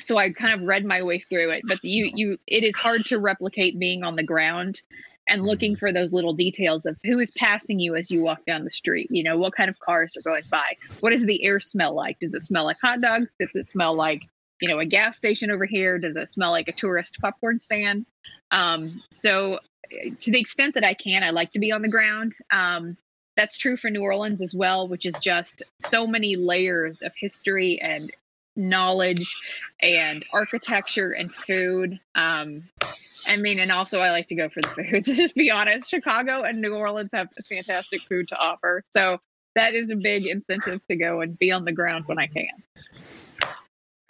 so 0.00 0.16
I 0.16 0.30
kind 0.32 0.54
of 0.54 0.66
read 0.66 0.84
my 0.84 1.02
way 1.02 1.18
through 1.18 1.50
it, 1.50 1.62
but 1.66 1.82
you 1.84 2.10
you 2.14 2.38
it 2.46 2.64
is 2.64 2.76
hard 2.76 3.04
to 3.06 3.18
replicate 3.18 3.78
being 3.78 4.04
on 4.04 4.16
the 4.16 4.22
ground 4.22 4.82
and 5.28 5.44
looking 5.44 5.76
for 5.76 5.92
those 5.92 6.12
little 6.12 6.32
details 6.32 6.86
of 6.86 6.96
who 7.04 7.18
is 7.18 7.30
passing 7.32 7.78
you 7.78 7.94
as 7.94 8.10
you 8.10 8.22
walk 8.22 8.44
down 8.44 8.64
the 8.64 8.70
street. 8.70 9.08
You 9.10 9.22
know, 9.22 9.38
what 9.38 9.54
kind 9.54 9.70
of 9.70 9.78
cars 9.78 10.16
are 10.16 10.22
going 10.22 10.42
by? 10.50 10.76
What 11.00 11.10
does 11.10 11.24
the 11.24 11.44
air 11.44 11.60
smell 11.60 11.94
like? 11.94 12.18
Does 12.18 12.34
it 12.34 12.42
smell 12.42 12.64
like 12.64 12.78
hot 12.82 13.00
dogs? 13.00 13.32
Does 13.38 13.54
it 13.54 13.66
smell 13.66 13.94
like, 13.94 14.22
you 14.60 14.68
know, 14.68 14.80
a 14.80 14.84
gas 14.84 15.16
station 15.16 15.50
over 15.50 15.64
here? 15.64 15.98
Does 15.98 16.16
it 16.16 16.28
smell 16.28 16.50
like 16.50 16.68
a 16.68 16.72
tourist 16.72 17.18
popcorn 17.20 17.60
stand? 17.60 18.06
Um, 18.50 19.00
so 19.12 19.60
to 20.20 20.30
the 20.30 20.40
extent 20.40 20.74
that 20.74 20.84
I 20.84 20.94
can, 20.94 21.22
I 21.22 21.30
like 21.30 21.52
to 21.52 21.58
be 21.58 21.72
on 21.72 21.82
the 21.82 21.88
ground. 21.88 22.34
Um, 22.52 22.96
that's 23.36 23.56
true 23.56 23.76
for 23.76 23.90
New 23.90 24.02
Orleans 24.02 24.42
as 24.42 24.54
well, 24.54 24.88
which 24.88 25.06
is 25.06 25.14
just 25.20 25.62
so 25.88 26.06
many 26.06 26.36
layers 26.36 27.02
of 27.02 27.12
history 27.16 27.80
and 27.80 28.10
knowledge 28.56 29.34
and 29.80 30.22
architecture 30.32 31.10
and 31.10 31.30
food. 31.30 31.98
Um, 32.14 32.64
I 33.26 33.36
mean, 33.36 33.58
and 33.58 33.70
also 33.70 34.00
I 34.00 34.10
like 34.10 34.26
to 34.26 34.34
go 34.34 34.48
for 34.48 34.60
the 34.60 34.68
food. 34.68 35.04
To 35.04 35.14
just 35.14 35.34
be 35.34 35.50
honest, 35.50 35.88
Chicago 35.88 36.42
and 36.42 36.60
New 36.60 36.74
Orleans 36.74 37.10
have 37.14 37.28
fantastic 37.48 38.02
food 38.02 38.28
to 38.28 38.38
offer, 38.38 38.82
so 38.90 39.18
that 39.54 39.74
is 39.74 39.90
a 39.90 39.96
big 39.96 40.26
incentive 40.26 40.80
to 40.88 40.96
go 40.96 41.20
and 41.20 41.38
be 41.38 41.52
on 41.52 41.64
the 41.64 41.72
ground 41.72 42.06
when 42.06 42.18
I 42.18 42.26
can. 42.26 42.62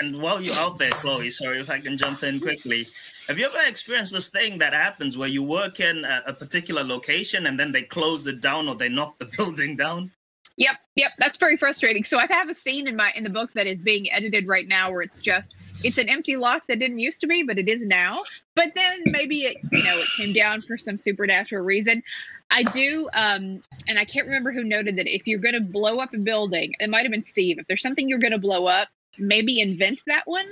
And 0.02 0.20
while 0.20 0.40
you're 0.40 0.56
out 0.56 0.78
there, 0.78 0.90
Chloe, 0.90 1.30
sorry 1.30 1.60
if 1.60 1.70
I 1.70 1.78
can 1.78 1.96
jump 1.96 2.24
in 2.24 2.40
quickly. 2.40 2.88
Have 3.28 3.38
you 3.38 3.46
ever 3.46 3.68
experienced 3.68 4.12
this 4.12 4.30
thing 4.30 4.58
that 4.58 4.72
happens 4.72 5.16
where 5.16 5.28
you 5.28 5.44
work 5.44 5.78
in 5.78 6.04
a, 6.04 6.22
a 6.26 6.32
particular 6.34 6.82
location 6.82 7.46
and 7.46 7.58
then 7.58 7.70
they 7.70 7.82
close 7.82 8.26
it 8.26 8.40
down 8.40 8.68
or 8.68 8.74
they 8.74 8.88
knock 8.88 9.18
the 9.18 9.26
building 9.36 9.76
down? 9.76 10.10
Yep, 10.56 10.76
yep, 10.96 11.12
that's 11.18 11.38
very 11.38 11.56
frustrating. 11.56 12.02
So 12.02 12.18
I 12.18 12.26
have 12.30 12.48
a 12.48 12.54
scene 12.54 12.88
in 12.88 12.96
my 12.96 13.12
in 13.14 13.22
the 13.22 13.30
book 13.30 13.52
that 13.54 13.68
is 13.68 13.80
being 13.80 14.10
edited 14.12 14.48
right 14.48 14.66
now 14.66 14.90
where 14.90 15.02
it's 15.02 15.20
just 15.20 15.54
it's 15.84 15.98
an 15.98 16.08
empty 16.08 16.36
lot 16.36 16.62
that 16.66 16.80
didn't 16.80 16.98
used 16.98 17.20
to 17.20 17.28
be, 17.28 17.44
but 17.44 17.56
it 17.56 17.68
is 17.68 17.82
now. 17.86 18.22
But 18.56 18.72
then 18.74 19.02
maybe 19.06 19.44
it 19.44 19.58
you 19.70 19.84
know 19.84 19.96
it 19.98 20.08
came 20.16 20.32
down 20.32 20.60
for 20.62 20.76
some 20.76 20.98
supernatural 20.98 21.64
reason. 21.64 22.02
I 22.50 22.64
do, 22.64 23.08
um, 23.14 23.62
and 23.88 23.98
I 23.98 24.04
can't 24.04 24.26
remember 24.26 24.52
who 24.52 24.64
noted 24.64 24.96
that 24.96 25.06
if 25.06 25.26
you're 25.26 25.38
going 25.38 25.54
to 25.54 25.60
blow 25.60 26.00
up 26.00 26.12
a 26.12 26.18
building, 26.18 26.74
it 26.80 26.90
might 26.90 27.04
have 27.04 27.12
been 27.12 27.22
Steve. 27.22 27.58
If 27.58 27.66
there's 27.68 27.80
something 27.80 28.08
you're 28.08 28.18
going 28.18 28.32
to 28.32 28.38
blow 28.38 28.66
up, 28.66 28.88
maybe 29.18 29.60
invent 29.60 30.02
that 30.06 30.22
one 30.26 30.46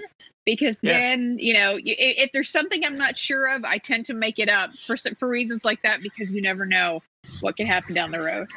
because 0.45 0.79
Yeah. 0.83 0.99
then 0.99 1.39
you 1.39 1.55
know 1.55 1.73
y- 1.75 1.81
i- 1.87 2.17
if 2.19 2.33
there's 2.33 2.51
something 2.51 2.85
I'm 2.85 2.97
not 2.97 3.17
sure 3.19 3.49
of, 3.55 3.65
I 3.65 3.79
tend 3.79 4.07
to 4.07 4.15
make 4.15 4.39
it 4.39 4.49
up 4.49 4.71
for 4.87 4.97
for 5.19 5.29
reasons 5.29 5.65
like 5.65 5.83
that 5.83 6.03
because 6.03 6.33
you 6.33 6.43
never 6.43 6.67
know 6.67 7.03
what 7.41 7.57
can 7.57 7.67
happen 7.67 7.95
down 7.95 8.11
the 8.11 8.21
road. 8.21 8.49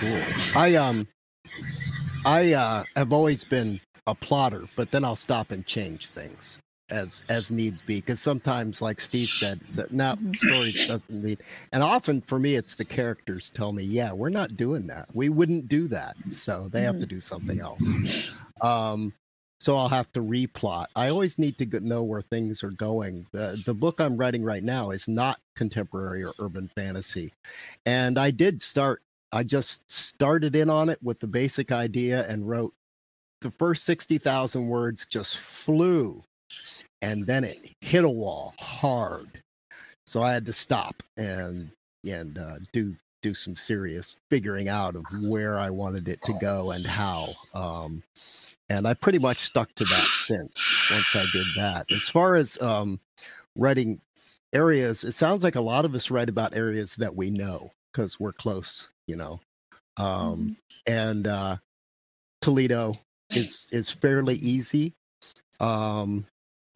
Cool. 0.00 0.22
I 0.54 0.74
um 0.76 1.06
I 2.24 2.52
uh 2.52 2.84
have 2.96 3.12
always 3.12 3.44
been 3.44 3.80
a 4.06 4.14
plotter, 4.14 4.64
but 4.76 4.90
then 4.90 5.04
I'll 5.04 5.16
stop 5.16 5.50
and 5.50 5.66
change 5.66 6.06
things 6.06 6.58
as 6.90 7.22
as 7.28 7.50
needs 7.50 7.82
be 7.82 7.96
because 7.96 8.20
sometimes 8.20 8.80
like 8.80 9.00
Steve 9.00 9.28
said, 9.28 9.66
so, 9.66 9.86
no 9.90 10.16
stories 10.32 10.86
doesn't 10.86 11.22
need 11.22 11.38
and 11.72 11.82
often 11.82 12.20
for 12.22 12.38
me 12.38 12.54
it's 12.54 12.74
the 12.74 12.84
characters 12.84 13.50
tell 13.50 13.72
me, 13.72 13.82
yeah, 13.82 14.12
we're 14.12 14.28
not 14.28 14.56
doing 14.56 14.86
that. 14.86 15.08
We 15.12 15.28
wouldn't 15.28 15.68
do 15.68 15.88
that. 15.88 16.16
So 16.30 16.68
they 16.68 16.82
have 16.82 16.98
to 17.00 17.06
do 17.06 17.20
something 17.20 17.60
else. 17.60 17.86
Um 18.60 19.12
so 19.60 19.76
I'll 19.76 19.88
have 19.88 20.12
to 20.12 20.20
replot. 20.20 20.86
I 20.94 21.08
always 21.08 21.36
need 21.36 21.58
to 21.58 21.80
know 21.80 22.04
where 22.04 22.22
things 22.22 22.62
are 22.62 22.70
going. 22.70 23.26
The 23.32 23.60
the 23.66 23.74
book 23.74 24.00
I'm 24.00 24.16
writing 24.16 24.44
right 24.44 24.62
now 24.62 24.90
is 24.90 25.08
not 25.08 25.40
contemporary 25.56 26.24
or 26.24 26.32
urban 26.38 26.68
fantasy. 26.68 27.32
And 27.84 28.18
I 28.18 28.30
did 28.30 28.62
start 28.62 29.02
I 29.32 29.42
just 29.42 29.90
started 29.90 30.56
in 30.56 30.70
on 30.70 30.88
it 30.88 30.98
with 31.02 31.20
the 31.20 31.26
basic 31.26 31.70
idea 31.70 32.26
and 32.28 32.48
wrote 32.48 32.72
the 33.40 33.50
first 33.50 33.84
60,000 33.84 34.66
words 34.66 35.06
just 35.06 35.36
flew 35.36 36.22
and 37.02 37.26
then 37.26 37.44
it 37.44 37.70
hit 37.80 38.04
a 38.04 38.10
wall 38.10 38.54
hard. 38.58 39.42
So 40.06 40.22
I 40.22 40.32
had 40.32 40.46
to 40.46 40.52
stop 40.52 41.02
and 41.16 41.70
and 42.08 42.38
uh, 42.38 42.56
do 42.72 42.96
do 43.22 43.34
some 43.34 43.56
serious 43.56 44.16
figuring 44.30 44.68
out 44.68 44.94
of 44.94 45.04
where 45.24 45.58
I 45.58 45.70
wanted 45.70 46.08
it 46.08 46.22
to 46.22 46.32
go 46.40 46.70
and 46.70 46.86
how. 46.86 47.28
Um, 47.54 48.02
and 48.70 48.86
I 48.86 48.94
pretty 48.94 49.18
much 49.18 49.38
stuck 49.38 49.74
to 49.74 49.84
that 49.84 50.06
since 50.26 50.90
once 50.90 51.16
I 51.16 51.24
did 51.32 51.46
that. 51.56 51.90
As 51.90 52.08
far 52.08 52.36
as 52.36 52.60
um, 52.60 53.00
writing 53.56 54.00
areas, 54.52 55.04
it 55.04 55.12
sounds 55.12 55.42
like 55.42 55.56
a 55.56 55.60
lot 55.60 55.84
of 55.84 55.94
us 55.94 56.10
write 56.10 56.28
about 56.28 56.56
areas 56.56 56.94
that 56.96 57.14
we 57.14 57.30
know 57.30 57.72
because 57.92 58.20
we're 58.20 58.32
close, 58.32 58.90
you 59.06 59.16
know. 59.16 59.40
Um, 59.96 60.56
and 60.86 61.26
uh, 61.26 61.56
Toledo 62.40 62.94
is 63.30 63.68
is 63.72 63.90
fairly 63.90 64.36
easy. 64.36 64.94
Um, 65.60 66.24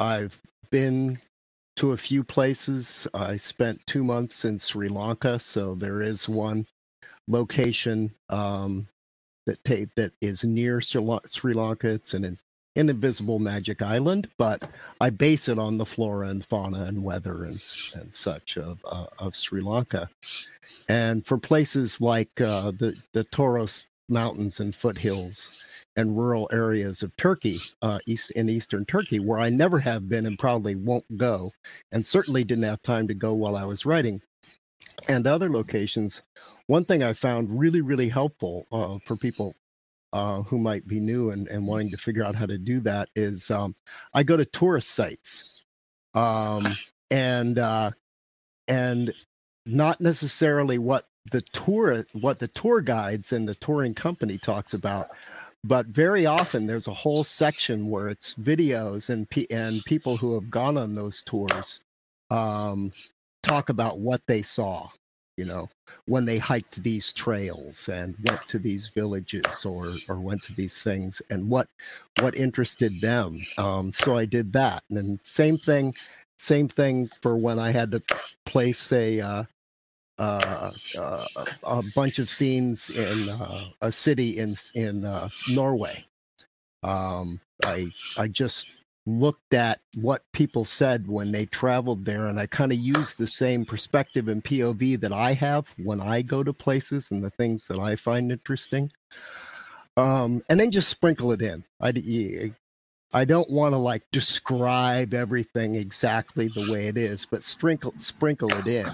I've 0.03 0.41
been 0.71 1.21
to 1.77 1.93
a 1.93 1.97
few 1.97 2.25
places. 2.25 3.07
I 3.15 3.37
spent 3.37 3.87
two 3.87 4.03
months 4.03 4.45
in 4.45 4.59
Sri 4.59 4.89
Lanka, 4.89 5.39
so 5.39 5.77
there 5.77 6.03
is 6.03 6.29
one 6.29 6.67
location 7.29 8.13
um, 8.29 8.89
that 9.47 9.63
ta- 9.63 9.91
that 9.95 10.13
is 10.21 10.43
near 10.43 10.81
Sri 10.81 11.01
Lan- 11.01 11.27
Sri 11.27 11.55
Lanka. 11.55 11.89
It's 11.89 12.15
an, 12.15 12.25
an 12.25 12.39
invisible 12.75 13.39
magic 13.39 13.81
island, 13.81 14.29
but 14.39 14.69
I 15.01 15.11
base 15.11 15.49
it 15.49 15.59
on 15.61 15.79
the 15.79 15.87
flora 15.87 16.29
and 16.29 16.45
fauna 16.45 16.83
and 16.83 17.05
weather 17.05 17.45
and 17.45 17.63
and 17.95 18.13
such 18.13 18.59
of 18.59 18.85
uh, 18.85 19.07
of 19.21 19.37
Sri 19.37 19.61
Lanka. 19.61 20.11
And 20.89 21.25
for 21.25 21.39
places 21.39 22.01
like 22.01 22.41
uh, 22.41 22.73
the 22.73 23.01
the 23.13 23.23
Taurus 23.23 23.87
Mountains 24.09 24.59
and 24.59 24.75
foothills 24.75 25.63
and 25.97 26.17
rural 26.17 26.49
areas 26.53 27.03
of 27.03 27.17
Turkey, 27.17 27.59
uh, 27.83 27.99
east 28.07 28.31
in 28.33 28.49
eastern 28.49 28.85
Turkey, 28.85 29.21
where 29.21 29.39
I 29.39 29.51
never 29.51 29.79
have 29.79 30.09
been 30.09 30.27
and 30.27 30.39
probably 30.39 30.75
won't 30.75 31.19
go, 31.19 31.53
and 31.91 32.05
certainly 32.05 32.45
didn't 32.45 32.65
have 32.65 32.83
time 32.83 33.09
to 33.09 33.15
go 33.15 33.35
while 33.35 33.57
I 33.57 33.65
was 33.65 33.87
writing, 33.87 34.23
and 35.09 35.27
other 35.27 35.51
locations. 35.51 36.23
One 36.67 36.85
thing 36.85 37.03
I 37.03 37.13
found 37.13 37.59
really, 37.59 37.83
really 37.83 38.09
helpful 38.09 38.67
uh, 38.73 38.99
for 39.05 39.17
people 39.17 39.55
uh, 40.13 40.43
who 40.43 40.59
might 40.59 40.87
be 40.87 41.01
new 41.01 41.31
and, 41.31 41.49
and 41.49 41.67
wanting 41.67 41.91
to 41.91 41.97
figure 41.97 42.25
out 42.25 42.35
how 42.35 42.47
to 42.47 42.59
do 42.59 42.81
that 42.81 43.09
is 43.17 43.51
um, 43.51 43.75
I 44.15 44.23
go 44.23 44.37
to 44.37 44.45
tourist 44.45 44.91
sites, 44.91 45.65
um, 46.15 46.67
and 47.11 47.59
uh, 47.59 47.91
and 48.69 49.13
not 49.67 50.01
necessarily 50.01 50.79
what 50.79 51.07
the 51.31 51.41
tour 51.41 52.05
what 52.13 52.39
the 52.41 52.49
tour 52.49 52.81
guides 52.81 53.33
and 53.33 53.49
the 53.49 53.55
touring 53.55 53.95
company 53.95 54.39
talks 54.39 54.75
about 54.75 55.07
but 55.65 55.87
very 55.87 56.27
often 56.27 56.67
there's 56.67 56.89
a 56.89 56.95
whole 56.95 57.25
section 57.25 57.89
where 57.89 58.09
it's 58.09 58.35
videos 58.35 59.11
and 59.11 59.27
and 59.51 59.85
people 59.85 60.17
who 60.17 60.35
have 60.35 60.51
gone 60.51 60.77
on 60.77 60.95
those 60.95 61.23
tours 61.23 61.81
um, 62.31 62.93
talk 63.43 63.69
about 63.69 63.99
what 63.99 64.21
they 64.27 64.43
saw 64.43 64.89
you 65.37 65.45
know 65.45 65.69
when 66.07 66.25
they 66.25 66.39
hiked 66.39 66.83
these 66.83 67.13
trails 67.13 67.89
and 67.89 68.17
went 68.25 68.47
to 68.49 68.59
these 68.59 68.89
villages 68.89 69.65
or 69.65 69.97
or 70.09 70.21
went 70.21 70.43
to 70.43 70.55
these 70.55 70.83
things 70.83 71.23
and 71.31 71.49
what 71.49 71.69
what 72.21 72.35
interested 72.37 73.01
them. 73.01 73.45
Um, 73.59 73.93
so 73.93 74.17
i 74.17 74.25
did 74.25 74.53
that. 74.53 74.83
And 74.89 74.99
then 74.99 75.21
same 75.23 75.59
thing 75.59 75.95
same 76.39 76.69
thing 76.69 77.09
for 77.21 77.37
when 77.37 77.59
i 77.59 77.71
had 77.71 77.93
to 77.93 78.03
place 78.47 78.93
a 78.93 79.21
uh, 79.21 79.45
uh, 80.19 80.71
uh, 80.99 81.27
a 81.67 81.83
bunch 81.95 82.19
of 82.19 82.29
scenes 82.29 82.91
in 82.91 83.29
uh, 83.29 83.61
a 83.81 83.93
city 83.93 84.39
in 84.39 84.55
in 84.75 85.05
uh, 85.05 85.29
Norway. 85.51 86.05
Um, 86.83 87.41
I 87.65 87.87
I 88.19 88.29
just 88.29 88.83
looked 89.07 89.53
at 89.53 89.81
what 89.95 90.23
people 90.33 90.65
said 90.65 91.09
when 91.09 91.33
they 91.33 91.47
traveled 91.47 92.05
there, 92.05 92.27
and 92.27 92.39
I 92.39 92.47
kind 92.47 92.73
of 92.73 92.79
used 92.79 93.19
the 93.19 93.27
same 93.27 93.65
perspective 93.65 94.29
and 94.29 94.45
POV 94.45 95.01
that 95.01 95.13
I 95.13 95.33
have 95.33 95.75
when 95.79 96.01
I 96.01 96.23
go 96.23 96.45
to 96.45 96.53
places 96.53 97.11
and 97.11 97.23
the 97.23 97.31
things 97.31 97.67
that 97.67 97.79
I 97.79 97.97
find 97.97 98.31
interesting. 98.31 98.93
Um, 99.97 100.43
and 100.49 100.59
then 100.59 100.71
just 100.71 100.89
sprinkle 100.89 101.33
it 101.33 101.43
in. 101.43 101.65
I 101.81 101.93
I 103.15 103.25
don't 103.27 103.51
want 103.51 103.75
to 103.75 103.79
like 103.79 104.03
describe 104.11 105.13
everything 105.13 105.75
exactly 105.75 106.49
the 106.49 106.71
way 106.71 106.87
it 106.87 106.97
is, 106.97 107.27
but 107.27 107.45
sprinkle 107.45 107.93
sprinkle 107.97 108.51
it 108.55 108.67
in 108.67 108.87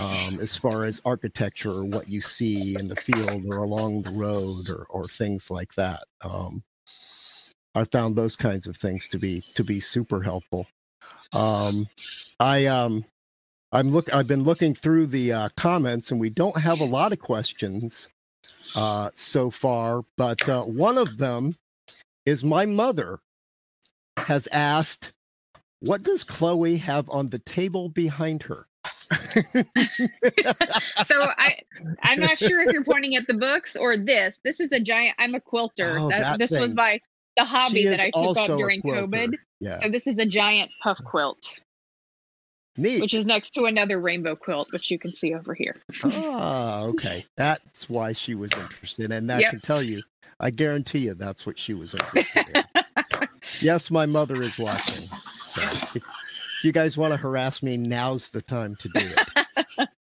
um, 0.00 0.38
as 0.40 0.56
far 0.56 0.84
as 0.84 1.02
architecture 1.04 1.72
or 1.72 1.84
what 1.84 2.08
you 2.08 2.20
see 2.20 2.76
in 2.78 2.86
the 2.86 2.96
field 2.96 3.44
or 3.48 3.58
along 3.58 4.02
the 4.02 4.12
road 4.12 4.68
or 4.68 4.86
or 4.90 5.08
things 5.08 5.50
like 5.50 5.74
that. 5.74 6.04
Um, 6.22 6.62
I 7.74 7.84
found 7.84 8.14
those 8.14 8.36
kinds 8.36 8.66
of 8.66 8.76
things 8.76 9.08
to 9.08 9.18
be 9.18 9.42
to 9.56 9.64
be 9.64 9.80
super 9.80 10.22
helpful. 10.22 10.66
Um, 11.32 11.88
I 12.38 12.66
um, 12.66 13.04
I'm 13.72 13.90
look 13.90 14.14
I've 14.14 14.28
been 14.28 14.44
looking 14.44 14.74
through 14.74 15.06
the 15.06 15.32
uh, 15.32 15.48
comments 15.56 16.12
and 16.12 16.20
we 16.20 16.30
don't 16.30 16.58
have 16.58 16.80
a 16.80 16.84
lot 16.84 17.12
of 17.12 17.18
questions 17.18 18.08
uh, 18.76 19.10
so 19.14 19.50
far, 19.50 20.04
but 20.16 20.48
uh, 20.48 20.62
one 20.62 20.96
of 20.96 21.18
them 21.18 21.56
is 22.24 22.44
my 22.44 22.64
mother 22.64 23.18
has 24.26 24.46
asked, 24.52 25.12
"What 25.80 26.02
does 26.02 26.24
Chloe 26.24 26.76
have 26.78 27.08
on 27.10 27.30
the 27.30 27.38
table 27.38 27.88
behind 27.88 28.42
her?" 28.44 28.66
so 29.10 29.14
I 31.36 31.56
I'm 32.02 32.20
not 32.20 32.38
sure 32.38 32.60
if 32.62 32.72
you're 32.72 32.84
pointing 32.84 33.16
at 33.16 33.26
the 33.26 33.34
books 33.34 33.76
or 33.76 33.96
this. 33.96 34.38
This 34.44 34.60
is 34.60 34.72
a 34.72 34.80
giant. 34.80 35.16
I'm 35.18 35.34
a 35.34 35.40
quilter. 35.40 35.98
Oh, 35.98 36.08
That- 36.08 36.20
that 36.20 36.38
this 36.38 36.50
was 36.50 36.68
thing. 36.68 36.74
my 36.76 37.00
the 37.36 37.44
hobby 37.44 37.86
that 37.86 38.00
I 38.00 38.10
took 38.10 38.36
up 38.36 38.46
during. 38.58 38.82
COVID. 38.82 39.34
Yeah, 39.60 39.80
So 39.80 39.88
this 39.90 40.06
is 40.06 40.18
a 40.18 40.26
giant 40.26 40.70
puff 40.82 40.98
quilt, 41.04 41.60
neat. 42.76 43.00
which 43.00 43.14
is 43.14 43.24
next 43.26 43.50
to 43.54 43.64
another 43.64 43.98
rainbow 44.00 44.36
quilt, 44.36 44.72
which 44.72 44.90
you 44.90 44.98
can 44.98 45.12
see 45.12 45.34
over 45.34 45.54
here. 45.54 45.76
Ah, 46.04 46.82
okay. 46.86 47.24
That's 47.36 47.88
why 47.88 48.12
she 48.12 48.34
was 48.34 48.52
interested, 48.54 49.10
and 49.12 49.30
that 49.30 49.40
Yep. 49.40 49.50
can 49.50 49.60
tell 49.60 49.82
you. 49.82 50.02
I 50.40 50.50
guarantee 50.50 51.00
you, 51.00 51.14
that's 51.14 51.44
what 51.46 51.58
she 51.58 51.74
was 51.74 51.94
interested 51.94 52.46
in. 52.54 52.77
Yes, 53.60 53.90
my 53.90 54.06
mother 54.06 54.42
is 54.42 54.58
watching. 54.58 55.04
So, 55.04 55.62
if 55.94 56.64
you 56.64 56.72
guys 56.72 56.96
want 56.96 57.12
to 57.12 57.16
harass 57.16 57.62
me, 57.62 57.76
now's 57.76 58.30
the 58.30 58.42
time 58.42 58.76
to 58.76 58.88
do 58.88 59.00
it. 59.00 59.88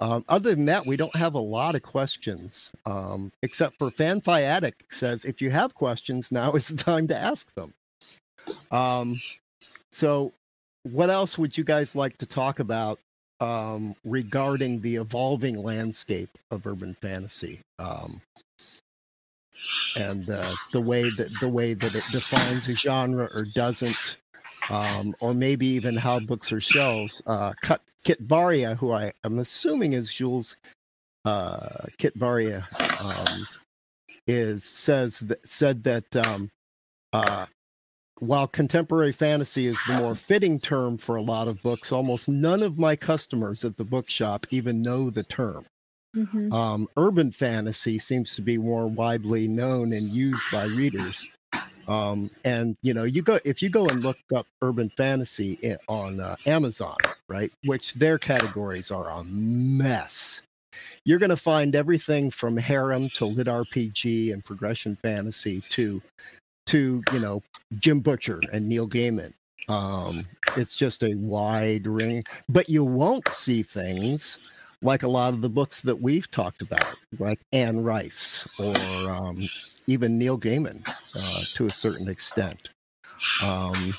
Um, 0.00 0.24
other 0.30 0.54
than 0.54 0.64
that, 0.64 0.86
we 0.86 0.96
don't 0.96 1.14
have 1.14 1.34
a 1.34 1.40
lot 1.40 1.74
of 1.74 1.82
questions, 1.82 2.70
um, 2.86 3.30
except 3.42 3.76
for 3.78 3.90
FanFiAddict 3.90 4.72
says 4.88 5.26
if 5.26 5.42
you 5.42 5.50
have 5.50 5.74
questions, 5.74 6.32
now 6.32 6.52
is 6.52 6.68
the 6.68 6.82
time 6.82 7.06
to 7.08 7.18
ask 7.18 7.54
them. 7.54 7.74
Um, 8.70 9.20
so, 9.90 10.32
what 10.84 11.10
else 11.10 11.36
would 11.36 11.56
you 11.56 11.64
guys 11.64 11.94
like 11.94 12.16
to 12.16 12.26
talk 12.26 12.60
about 12.60 12.98
um, 13.40 13.94
regarding 14.04 14.80
the 14.80 14.96
evolving 14.96 15.62
landscape 15.62 16.30
of 16.50 16.66
urban 16.66 16.94
fantasy 17.02 17.60
um, 17.78 18.22
and 19.98 20.28
uh, 20.28 20.50
the 20.72 20.80
way 20.80 21.02
that 21.02 21.36
the 21.40 21.48
way 21.48 21.74
that 21.74 21.94
it 21.94 22.04
defines 22.10 22.68
a 22.68 22.74
genre 22.74 23.28
or 23.34 23.44
doesn't, 23.54 24.22
um, 24.70 25.14
or 25.20 25.34
maybe 25.34 25.66
even 25.66 25.96
how 25.96 26.20
books 26.20 26.52
are 26.52 26.60
shelves? 26.60 27.22
Uh, 27.26 27.52
Kit 28.04 28.20
Varia, 28.20 28.74
who 28.74 28.92
I 28.92 29.12
am 29.24 29.38
assuming 29.38 29.92
is 29.92 30.12
Jules 30.12 30.56
uh, 31.24 31.86
Kit 31.98 32.14
Varia, 32.16 32.64
um, 32.80 33.46
is 34.26 34.64
says 34.64 35.20
that 35.20 35.46
said 35.46 35.84
that 35.84 36.16
um, 36.16 36.50
uh, 37.12 37.46
while 38.20 38.46
contemporary 38.46 39.12
fantasy 39.12 39.66
is 39.66 39.80
the 39.86 39.94
more 39.94 40.14
fitting 40.14 40.60
term 40.60 40.98
for 40.98 41.16
a 41.16 41.22
lot 41.22 41.48
of 41.48 41.62
books, 41.62 41.90
almost 41.90 42.28
none 42.28 42.62
of 42.62 42.78
my 42.78 42.94
customers 42.94 43.64
at 43.64 43.76
the 43.76 43.84
bookshop 43.84 44.46
even 44.50 44.82
know 44.82 45.10
the 45.10 45.22
term. 45.22 45.64
Mhm. 46.16 46.52
Um, 46.52 46.88
urban 46.96 47.30
fantasy 47.30 47.98
seems 47.98 48.34
to 48.36 48.42
be 48.42 48.58
more 48.58 48.86
widely 48.86 49.46
known 49.46 49.92
and 49.92 50.02
used 50.02 50.42
by 50.52 50.64
readers. 50.64 51.32
Um, 51.88 52.30
and 52.44 52.76
you 52.82 52.94
know, 52.94 53.04
you 53.04 53.22
go 53.22 53.38
if 53.44 53.62
you 53.62 53.70
go 53.70 53.86
and 53.86 54.02
look 54.02 54.18
up 54.34 54.46
urban 54.62 54.90
fantasy 54.96 55.58
on 55.88 56.20
uh, 56.20 56.36
Amazon, 56.46 56.96
right, 57.28 57.52
which 57.64 57.94
their 57.94 58.18
categories 58.18 58.90
are 58.90 59.08
a 59.10 59.24
mess. 59.24 60.42
You're 61.04 61.18
going 61.18 61.30
to 61.30 61.36
find 61.36 61.74
everything 61.74 62.30
from 62.30 62.56
harem 62.56 63.08
to 63.10 63.26
lit 63.26 63.46
RPG 63.48 64.32
and 64.32 64.44
progression 64.44 64.96
fantasy 64.96 65.62
to 65.70 66.02
to 66.66 67.02
you 67.12 67.18
know 67.18 67.42
Jim 67.78 68.00
Butcher 68.00 68.40
and 68.52 68.68
Neil 68.68 68.88
Gaiman. 68.88 69.32
Um, 69.68 70.26
it's 70.56 70.74
just 70.74 71.02
a 71.02 71.14
wide 71.14 71.86
ring, 71.86 72.24
but 72.48 72.68
you 72.68 72.84
won't 72.84 73.28
see 73.28 73.62
things 73.62 74.56
like 74.82 75.02
a 75.02 75.08
lot 75.08 75.32
of 75.32 75.40
the 75.40 75.48
books 75.48 75.82
that 75.82 76.00
we've 76.00 76.30
talked 76.30 76.62
about, 76.62 76.94
like 77.18 77.40
Anne 77.52 77.82
Rice 77.82 78.48
or 78.58 79.10
um, 79.10 79.38
even 79.86 80.18
Neil 80.18 80.38
Gaiman 80.38 80.86
uh, 81.16 81.42
to 81.54 81.66
a 81.66 81.70
certain 81.70 82.08
extent. 82.08 82.70
Um, 83.44 83.92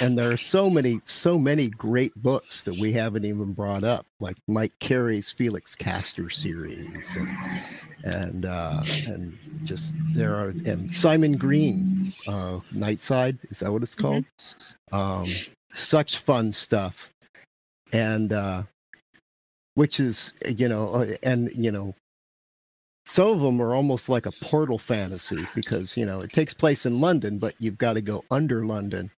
and 0.00 0.16
there 0.16 0.30
are 0.30 0.36
so 0.36 0.70
many, 0.70 1.00
so 1.04 1.38
many 1.38 1.70
great 1.70 2.14
books 2.14 2.62
that 2.62 2.78
we 2.78 2.92
haven't 2.92 3.24
even 3.24 3.52
brought 3.52 3.82
up, 3.82 4.06
like 4.20 4.36
Mike 4.46 4.78
Carey's 4.78 5.32
Felix 5.32 5.74
Castor 5.74 6.30
series, 6.30 7.16
and 7.16 7.28
and 8.04 8.46
uh, 8.46 8.82
and 9.08 9.36
just 9.64 9.92
there 10.12 10.36
are 10.36 10.50
and 10.66 10.92
Simon 10.92 11.36
Green, 11.36 12.12
uh, 12.28 12.60
Nightside 12.76 13.38
is 13.50 13.60
that 13.60 13.72
what 13.72 13.82
it's 13.82 13.96
called? 13.96 14.24
Um, 14.92 15.28
such 15.72 16.18
fun 16.18 16.52
stuff, 16.52 17.10
and 17.92 18.32
uh, 18.32 18.62
which 19.74 20.00
is 20.00 20.34
you 20.56 20.68
know 20.68 20.88
uh, 20.94 21.06
and 21.22 21.50
you 21.54 21.70
know 21.70 21.94
some 23.06 23.28
of 23.28 23.40
them 23.40 23.60
are 23.60 23.74
almost 23.74 24.08
like 24.08 24.26
a 24.26 24.32
portal 24.40 24.78
fantasy 24.78 25.44
because 25.54 25.96
you 25.96 26.06
know 26.06 26.20
it 26.20 26.30
takes 26.30 26.54
place 26.54 26.86
in 26.86 27.00
london 27.00 27.38
but 27.38 27.54
you've 27.58 27.78
got 27.78 27.94
to 27.94 28.00
go 28.00 28.24
under 28.30 28.64
london 28.64 29.10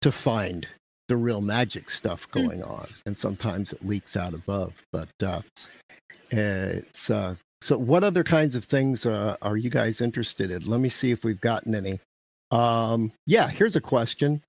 to 0.00 0.10
find 0.10 0.66
the 1.08 1.16
real 1.16 1.40
magic 1.40 1.90
stuff 1.90 2.26
Hmm. 2.32 2.40
going 2.40 2.62
on 2.62 2.88
and 3.06 3.16
sometimes 3.16 3.72
it 3.72 3.84
leaks 3.84 4.16
out 4.16 4.34
above 4.34 4.82
but 4.92 5.08
uh 5.24 5.42
it's 6.30 7.10
uh 7.10 7.34
so 7.60 7.76
what 7.76 8.04
other 8.04 8.24
kinds 8.24 8.54
of 8.54 8.64
things 8.64 9.04
uh, 9.04 9.36
are 9.42 9.58
you 9.58 9.68
guys 9.68 10.00
interested 10.00 10.50
in? 10.50 10.64
Let 10.64 10.80
me 10.80 10.88
see 10.88 11.10
if 11.10 11.24
we've 11.24 11.40
gotten 11.40 11.74
any. 11.74 11.98
Um 12.50 13.12
yeah 13.26 13.48
here's 13.48 13.76
a 13.76 13.80
question. 13.80 14.42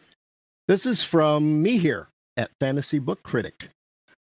This 0.67 0.85
is 0.85 1.03
from 1.03 1.63
Mihir 1.63 2.07
at 2.37 2.51
fantasy 2.59 2.99
book 2.99 3.21
critic 3.23 3.69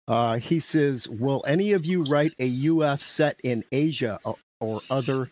uh, 0.09 0.39
he 0.39 0.61
says, 0.61 1.09
"Will 1.09 1.45
any 1.47 1.73
of 1.73 1.87
you 1.87 2.03
write 2.05 2.35
a 2.39 2.69
UF 2.69 3.03
set 3.03 3.39
in 3.45 3.65
Asia 3.73 4.19
or, 4.25 4.37
or 4.61 4.81
other 4.91 5.31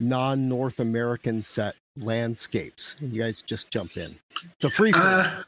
non-North 0.00 0.80
American 0.80 1.42
set 1.42 1.76
landscapes?" 1.96 2.96
You 3.00 3.22
guys 3.22 3.42
just 3.42 3.70
jump 3.70 3.96
in. 3.96 4.16
It's 4.44 4.64
a 4.64 4.70
free. 4.70 4.92
Uh, 4.94 5.42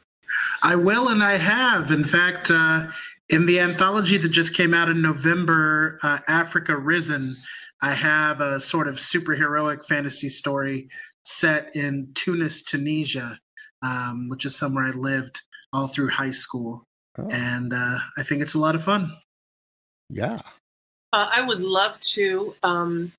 I 0.63 0.75
will, 0.75 1.09
and 1.09 1.23
I 1.23 1.37
have. 1.37 1.91
In 1.91 2.03
fact, 2.03 2.51
uh, 2.51 2.87
in 3.29 3.45
the 3.45 3.59
anthology 3.59 4.17
that 4.17 4.29
just 4.29 4.55
came 4.55 4.73
out 4.73 4.89
in 4.89 5.01
November, 5.01 5.99
uh, 6.03 6.19
Africa 6.27 6.77
Risen, 6.77 7.35
I 7.81 7.93
have 7.93 8.41
a 8.41 8.59
sort 8.59 8.87
of 8.87 8.95
superheroic 8.95 9.85
fantasy 9.85 10.29
story 10.29 10.89
set 11.23 11.75
in 11.75 12.09
Tunis, 12.13 12.61
Tunisia, 12.61 13.39
um, 13.81 14.29
which 14.29 14.45
is 14.45 14.55
somewhere 14.55 14.85
I 14.85 14.91
lived 14.91 15.41
all 15.73 15.87
through 15.87 16.09
high 16.09 16.31
school. 16.31 16.87
Oh, 17.17 17.27
And 17.29 17.73
uh, 17.73 17.99
I 18.17 18.23
think 18.23 18.41
it's 18.41 18.55
a 18.55 18.59
lot 18.59 18.75
of 18.75 18.83
fun. 18.83 19.11
yeah. 20.09 20.37
Uh, 21.13 21.29
I 21.33 21.41
would 21.41 21.61
love 21.61 21.97
to, 22.11 22.55
um, 22.61 23.13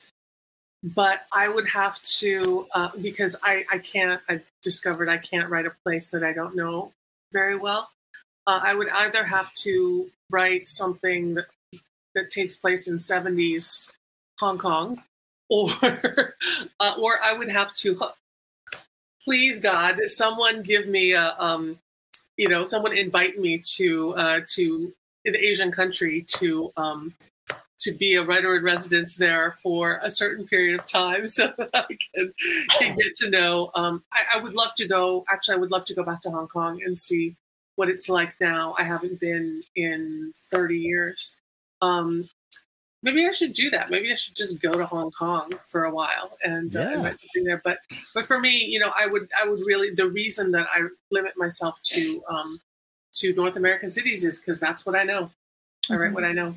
but 0.82 1.22
I 1.32 1.48
would 1.48 1.66
have 1.68 2.00
to 2.18 2.66
uh, 2.74 2.90
because 3.00 3.40
I, 3.42 3.64
I 3.72 3.78
can't. 3.78 4.20
I've 4.28 4.46
discovered 4.62 5.08
I 5.08 5.16
can't 5.16 5.48
write 5.48 5.64
a 5.64 5.72
place 5.82 6.10
that 6.10 6.22
I 6.22 6.32
don't 6.32 6.54
know 6.54 6.92
very 7.32 7.56
well. 7.56 7.88
Uh, 8.46 8.60
I 8.62 8.74
would 8.74 8.88
either 8.90 9.24
have 9.24 9.50
to 9.64 10.10
write 10.30 10.68
something 10.68 11.34
that 11.34 11.46
that 12.14 12.30
takes 12.30 12.56
place 12.56 12.86
in 12.86 12.96
'70s 12.96 13.94
Hong 14.40 14.58
Kong, 14.58 15.02
or 15.48 15.70
uh, 16.80 16.94
or 17.00 17.18
I 17.24 17.32
would 17.32 17.50
have 17.50 17.72
to. 17.76 17.98
Please 19.24 19.60
God, 19.60 20.00
someone 20.06 20.62
give 20.62 20.86
me 20.86 21.12
a 21.12 21.34
um, 21.38 21.78
you 22.36 22.48
know, 22.48 22.64
someone 22.64 22.96
invite 22.96 23.38
me 23.38 23.60
to 23.76 24.14
uh, 24.14 24.40
to 24.54 24.92
an 25.24 25.36
Asian 25.36 25.72
country 25.72 26.24
to 26.38 26.72
um, 26.76 27.14
to 27.78 27.92
be 27.92 28.14
a 28.14 28.24
writer 28.24 28.56
in 28.56 28.64
residence 28.64 29.16
there 29.16 29.52
for 29.62 30.00
a 30.02 30.10
certain 30.10 30.46
period 30.46 30.78
of 30.78 30.86
time 30.86 31.26
so 31.26 31.52
that 31.58 31.70
I 31.74 31.86
can, 32.14 32.32
can 32.78 32.96
get 32.96 33.14
to 33.16 33.30
know. 33.30 33.70
Um, 33.74 34.02
I, 34.12 34.38
I 34.38 34.42
would 34.42 34.54
love 34.54 34.74
to 34.76 34.88
go, 34.88 35.24
actually, 35.28 35.56
I 35.56 35.58
would 35.58 35.70
love 35.70 35.84
to 35.86 35.94
go 35.94 36.02
back 36.02 36.20
to 36.22 36.30
Hong 36.30 36.48
Kong 36.48 36.80
and 36.84 36.98
see 36.98 37.36
what 37.76 37.88
it's 37.88 38.08
like 38.08 38.34
now. 38.40 38.74
I 38.78 38.84
haven't 38.84 39.20
been 39.20 39.62
in 39.74 40.32
30 40.50 40.78
years. 40.78 41.38
Um, 41.82 42.28
maybe 43.02 43.24
I 43.26 43.30
should 43.30 43.52
do 43.52 43.70
that. 43.70 43.90
Maybe 43.90 44.12
I 44.12 44.16
should 44.16 44.34
just 44.36 44.60
go 44.60 44.72
to 44.72 44.86
Hong 44.86 45.10
Kong 45.10 45.52
for 45.64 45.84
a 45.84 45.90
while 45.90 46.36
and, 46.42 46.74
uh, 46.74 46.80
and 46.80 46.90
Yeah. 46.90 47.02
write 47.04 47.18
something 47.20 47.44
there. 47.44 47.60
But 47.64 47.78
but 48.14 48.26
for 48.26 48.40
me, 48.40 48.64
you 48.64 48.78
know, 48.78 48.92
I 48.96 49.06
would 49.06 49.28
I 49.40 49.48
would 49.48 49.60
really 49.66 49.90
the 49.94 50.08
reason 50.08 50.50
that 50.52 50.66
I 50.72 50.80
limit 51.10 51.34
myself 51.36 51.80
to 51.82 52.22
um, 52.28 52.60
to 53.14 53.32
North 53.34 53.56
American 53.56 53.90
cities 53.90 54.24
is 54.24 54.40
because 54.40 54.58
that's 54.60 54.84
what 54.86 54.94
I 54.96 55.04
know. 55.04 55.30
I 55.90 55.94
write 55.96 56.12
what 56.12 56.24
I 56.24 56.32
know. 56.32 56.54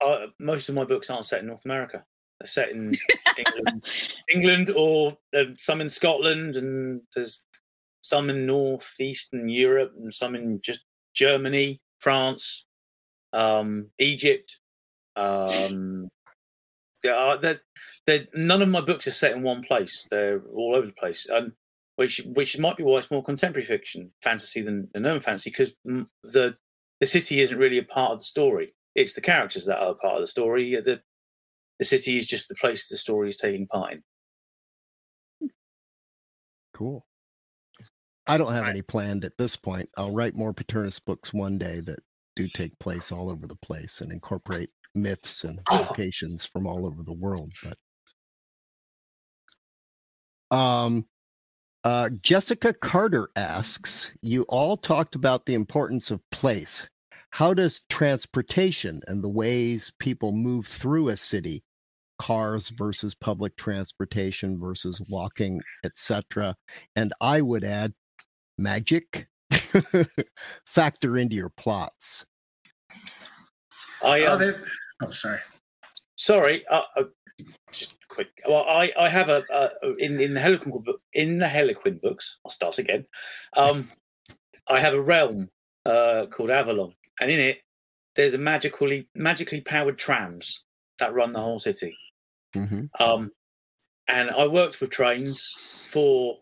Uh, 0.00 0.26
most 0.38 0.68
of 0.68 0.74
my 0.74 0.84
books 0.84 1.10
aren't 1.10 1.26
set 1.26 1.40
in 1.40 1.46
North 1.46 1.64
America. 1.66 2.04
They're 2.40 2.46
set 2.46 2.70
in 2.70 2.96
England, 3.36 3.84
England 4.32 4.70
or 4.74 5.18
uh, 5.36 5.44
some 5.58 5.82
in 5.82 5.88
Scotland, 5.90 6.56
and 6.56 7.02
there's 7.14 7.42
some 8.02 8.30
in 8.30 8.46
northeastern 8.46 9.48
Europe, 9.50 9.92
and 9.94 10.12
some 10.12 10.34
in 10.34 10.60
just 10.62 10.80
Germany, 11.14 11.80
France, 11.98 12.64
um, 13.34 13.90
Egypt. 13.98 14.58
Um, 15.20 16.08
yeah, 17.04 17.12
uh, 17.12 17.36
they're, 17.36 17.60
they're, 18.06 18.26
none 18.34 18.62
of 18.62 18.68
my 18.68 18.80
books 18.80 19.06
are 19.06 19.12
set 19.12 19.32
in 19.32 19.42
one 19.42 19.62
place. 19.62 20.06
They're 20.10 20.42
all 20.54 20.74
over 20.74 20.86
the 20.86 20.92
place, 20.92 21.26
and 21.30 21.52
which 21.96 22.22
which 22.34 22.58
might 22.58 22.76
be 22.76 22.82
why 22.82 22.98
it's 22.98 23.10
more 23.10 23.22
contemporary 23.22 23.66
fiction, 23.66 24.12
fantasy 24.22 24.62
than, 24.62 24.88
than 24.92 25.06
urban 25.06 25.20
fantasy, 25.20 25.50
because 25.50 25.74
the 25.84 26.56
the 27.00 27.06
city 27.06 27.40
isn't 27.40 27.58
really 27.58 27.78
a 27.78 27.84
part 27.84 28.12
of 28.12 28.18
the 28.18 28.24
story. 28.24 28.74
It's 28.94 29.14
the 29.14 29.20
characters 29.20 29.66
that 29.66 29.78
are 29.78 29.92
a 29.92 29.94
part 29.94 30.14
of 30.14 30.20
the 30.20 30.26
story. 30.26 30.74
The 30.76 31.00
the 31.78 31.84
city 31.84 32.18
is 32.18 32.26
just 32.26 32.48
the 32.48 32.54
place 32.54 32.88
the 32.88 32.96
story 32.96 33.28
is 33.28 33.36
taking 33.36 33.66
part 33.66 33.92
in. 33.92 35.50
Cool. 36.74 37.04
I 38.26 38.38
don't 38.38 38.52
have 38.52 38.68
any 38.68 38.82
planned 38.82 39.24
at 39.24 39.36
this 39.38 39.56
point. 39.56 39.88
I'll 39.96 40.14
write 40.14 40.36
more 40.36 40.54
Paternus 40.54 41.04
books 41.04 41.34
one 41.34 41.58
day 41.58 41.80
that 41.80 42.00
do 42.36 42.48
take 42.48 42.78
place 42.78 43.10
all 43.10 43.28
over 43.28 43.46
the 43.46 43.56
place 43.56 44.00
and 44.00 44.12
incorporate 44.12 44.70
myths 44.94 45.44
and 45.44 45.60
locations 45.72 46.44
from 46.44 46.66
all 46.66 46.86
over 46.86 47.02
the 47.02 47.12
world. 47.12 47.52
But 50.50 50.56
um, 50.56 51.06
uh, 51.84 52.10
Jessica 52.22 52.74
Carter 52.74 53.30
asks, 53.36 54.12
"You 54.22 54.42
all 54.48 54.76
talked 54.76 55.14
about 55.14 55.46
the 55.46 55.54
importance 55.54 56.10
of 56.10 56.20
place. 56.30 56.88
How 57.30 57.54
does 57.54 57.82
transportation 57.88 59.00
and 59.06 59.22
the 59.22 59.28
ways 59.28 59.92
people 59.98 60.32
move 60.32 60.66
through 60.66 61.08
a 61.08 61.16
city, 61.16 61.62
cars 62.18 62.70
versus 62.70 63.14
public 63.14 63.56
transportation 63.56 64.60
versus 64.60 65.00
walking, 65.08 65.60
etc., 65.84 66.56
and 66.96 67.12
I 67.20 67.40
would 67.40 67.64
add 67.64 67.94
magic 68.58 69.28
factor 70.66 71.16
into 71.16 71.36
your 71.36 71.50
plots. 71.50 72.26
I 74.04 74.24
Oh, 74.24 74.32
um, 74.34 74.38
they, 74.40 74.52
oh, 75.02 75.10
sorry. 75.10 75.38
sorry, 76.16 76.66
uh, 76.68 76.82
uh, 76.96 77.04
just 77.72 77.96
quick. 78.08 78.28
Well, 78.48 78.64
I, 78.68 78.92
I 78.98 79.08
have 79.08 79.28
a 79.28 79.44
uh, 79.52 79.68
in 79.98 80.20
in 80.20 80.34
the 80.34 80.40
Hellequin 80.40 80.82
book 80.84 81.00
in 81.12 81.38
the 81.38 81.46
Hellequin 81.46 82.00
books. 82.00 82.38
I'll 82.44 82.50
start 82.50 82.78
again. 82.78 83.06
Um, 83.56 83.88
I 84.68 84.78
have 84.80 84.94
a 84.94 85.00
realm 85.00 85.50
uh, 85.86 86.26
called 86.30 86.50
Avalon, 86.50 86.94
and 87.20 87.30
in 87.30 87.38
it 87.40 87.60
there's 88.16 88.34
a 88.34 88.38
magically 88.38 89.08
magically 89.14 89.60
powered 89.60 89.98
trams 89.98 90.64
that 90.98 91.14
run 91.14 91.32
the 91.32 91.40
whole 91.40 91.58
city. 91.58 91.96
hmm 92.54 92.84
Um, 92.98 93.30
and 94.08 94.30
I 94.30 94.46
worked 94.46 94.80
with 94.80 94.90
trains 94.90 95.54
for 95.90 96.36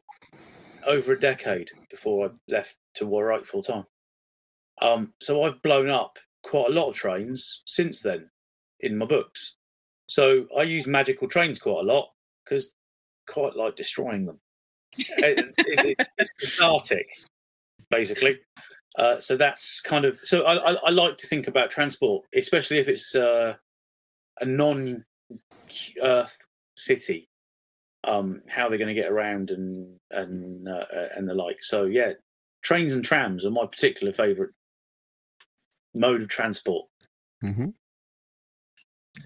over 0.86 1.12
a 1.12 1.20
decade 1.20 1.70
before 1.90 2.26
I 2.28 2.30
left 2.48 2.76
to 2.94 3.06
Warwick 3.06 3.44
full 3.44 3.62
time. 3.62 3.85
Um, 4.80 5.12
so 5.20 5.43
I've 5.43 5.60
blown 5.62 5.90
up 5.90 6.18
quite 6.43 6.69
a 6.69 6.73
lot 6.73 6.89
of 6.89 6.97
trains 6.97 7.62
since 7.66 8.01
then 8.02 8.31
in 8.81 8.97
my 8.97 9.06
books. 9.06 9.56
So 10.09 10.47
I 10.56 10.62
use 10.62 10.86
magical 10.86 11.28
trains 11.28 11.59
quite 11.59 11.81
a 11.81 11.82
lot 11.86 12.09
because 12.44 12.73
quite 13.28 13.56
like 13.56 13.77
destroying 13.77 14.24
them. 14.27 14.40
It- 14.97 15.55
it- 15.59 15.97
it's, 15.98 16.09
it's 16.19 16.32
cathartic, 16.32 17.06
basically. 17.90 18.39
Uh, 18.97 19.20
so 19.20 19.36
that's 19.36 19.81
kind 19.82 20.05
of 20.05 20.19
so 20.23 20.43
I, 20.44 20.73
I, 20.73 20.77
I 20.86 20.90
like 20.90 21.19
to 21.19 21.27
think 21.27 21.47
about 21.47 21.70
transport, 21.70 22.24
especially 22.35 22.78
if 22.78 22.89
it's 22.89 23.15
uh, 23.15 23.55
a 24.40 24.44
non-Earth 24.47 26.36
city 26.77 27.28
um, 28.05 28.40
how 28.48 28.69
they're 28.69 28.78
going 28.78 28.89
to 28.89 29.01
get 29.01 29.10
around 29.10 29.51
and 29.51 29.98
and 30.10 30.66
uh, 30.69 30.85
and 31.16 31.28
the 31.28 31.35
like. 31.35 31.59
So 31.62 31.85
yeah, 31.85 32.12
trains 32.62 32.94
and 32.94 33.05
trams 33.05 33.44
are 33.44 33.51
my 33.51 33.66
particular 33.66 34.12
favourite 34.12 34.51
mode 35.94 36.23
of 36.23 36.28
transport. 36.28 36.86
hmm 37.40 37.70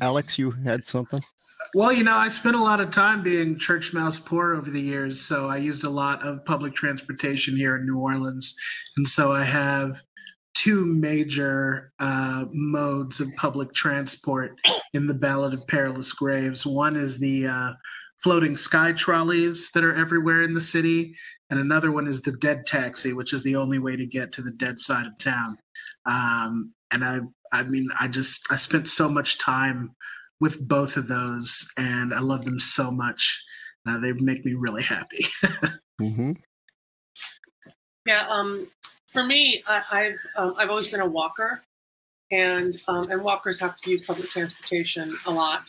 Alex, 0.01 0.39
you 0.39 0.51
had 0.51 0.87
something? 0.87 1.23
Well, 1.75 1.93
you 1.93 2.03
know, 2.03 2.17
I 2.17 2.29
spent 2.29 2.57
a 2.57 2.63
lot 2.63 2.81
of 2.81 2.91
time 2.91 3.23
being 3.23 3.59
church 3.59 3.93
mouse 3.93 4.19
poor 4.19 4.55
over 4.55 4.71
the 4.71 4.81
years, 4.81 5.21
so 5.21 5.49
I 5.49 5.59
used 5.59 5.85
a 5.85 5.91
lot 5.91 6.23
of 6.27 6.45
public 6.47 6.75
transportation 6.75 7.57
here 7.57 7.77
in 7.77 7.85
New 7.85 7.99
Orleans, 7.99 8.55
and 8.97 9.07
so 9.07 9.33
I 9.33 9.45
have 9.45 10.01
two 10.55 10.87
major 10.87 11.93
uh, 11.99 12.47
modes 12.53 13.21
of 13.21 13.29
public 13.37 13.73
transport 13.73 14.53
in 14.93 15.07
the 15.07 15.15
Ballad 15.15 15.55
of 15.55 15.67
Perilous 15.67 16.13
Graves. 16.13 16.65
One 16.67 16.97
is 16.97 17.19
the 17.19 17.47
uh, 17.47 17.73
floating 18.23 18.57
sky 18.57 18.93
trolleys 18.93 19.71
that 19.73 19.85
are 19.85 19.95
everywhere 19.95 20.43
in 20.43 20.53
the 20.53 20.61
city, 20.61 21.15
and 21.51 21.59
another 21.59 21.91
one 21.91 22.07
is 22.07 22.23
the 22.23 22.33
dead 22.33 22.67
taxi, 22.67 23.13
which 23.13 23.33
is 23.33 23.43
the 23.43 23.57
only 23.57 23.79
way 23.79 23.97
to 23.97 24.07
get 24.07 24.33
to 24.33 24.43
the 24.43 24.53
dead 24.53 24.79
side 24.79 25.07
of 25.07 25.19
town. 25.19 25.59
Um, 26.07 26.73
and 26.93 27.05
I, 27.05 27.21
I 27.53 27.63
mean, 27.65 27.89
I 27.99 28.09
just 28.09 28.47
I 28.51 28.57
spent 28.57 28.89
so 28.89 29.09
much 29.09 29.39
time 29.39 29.95
with 30.41 30.67
both 30.67 30.97
of 30.97 31.09
those, 31.09 31.67
and 31.79 32.13
I 32.13 32.21
love 32.21 32.45
them 32.45 32.59
so 32.59 32.91
much. 32.91 33.43
Uh, 33.87 33.99
they 33.99 34.13
make 34.13 34.45
me 34.45 34.55
really 34.55 34.83
happy. 34.83 35.25
hmm 36.01 36.33
Yeah, 38.07 38.27
um, 38.29 38.69
for 39.07 39.23
me, 39.23 39.63
I, 39.67 39.83
I've 39.93 40.21
um, 40.37 40.55
I've 40.59 40.71
always 40.71 40.89
been 40.89 41.01
a 41.01 41.07
walker, 41.07 41.63
and 42.31 42.77
um, 42.89 43.11
and 43.11 43.23
walkers 43.23 43.61
have 43.61 43.77
to 43.79 43.91
use 43.91 44.03
public 44.03 44.29
transportation 44.29 45.15
a 45.27 45.31
lot. 45.31 45.63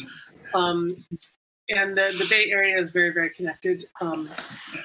Um, 0.54 0.98
and 1.70 1.98
the, 1.98 2.14
the 2.18 2.28
Bay 2.30 2.52
Area 2.52 2.80
is 2.80 2.92
very 2.92 3.12
very 3.12 3.30
connected. 3.30 3.86
Um, 4.02 4.30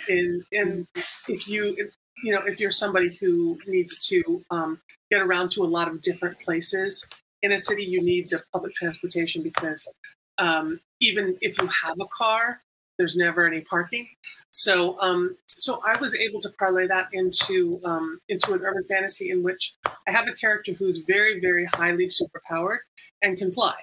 in 0.09 0.45
in 0.53 0.87
if 1.29 1.49
you 1.49 1.75
if, 1.79 1.93
you 2.23 2.33
know 2.33 2.43
if 2.47 2.61
you're 2.61 2.71
somebody 2.71 3.17
who 3.21 3.59
needs 3.67 4.07
to 4.09 4.45
um, 4.51 4.81
get 5.11 5.21
around 5.21 5.51
to 5.53 5.63
a 5.63 5.67
lot 5.67 5.89
of 5.89 6.01
different 6.01 6.39
places 6.41 7.09
in 7.43 7.53
a 7.53 7.59
city, 7.59 7.85
you 7.85 8.03
need 8.03 8.31
the 8.31 8.43
public 8.53 8.75
transportation 8.75 9.43
because 9.43 9.95
um, 10.39 10.81
even 11.01 11.37
if 11.41 11.61
you 11.61 11.69
have 11.85 11.97
a 12.01 12.07
car, 12.07 12.61
there's 12.99 13.17
never 13.17 13.47
any 13.47 13.61
parking. 13.61 14.09
So, 14.51 15.01
um, 15.01 15.37
so 15.47 15.81
I 15.87 15.99
was 15.99 16.15
able 16.15 16.41
to 16.41 16.51
parlay 16.51 16.87
that 16.89 17.09
into 17.13 17.81
um, 17.85 18.21
into 18.29 18.55
an 18.55 18.61
urban 18.63 18.85
fantasy 18.85 19.31
in 19.31 19.43
which 19.43 19.75
I 19.87 20.11
have 20.11 20.27
a 20.29 20.33
character 20.33 20.73
who's 20.73 20.99
very, 20.99 21.41
very 21.41 21.65
highly 21.67 22.09
superpowered 22.09 22.79
and 23.23 23.37
can 23.37 23.53
fly. 23.53 23.75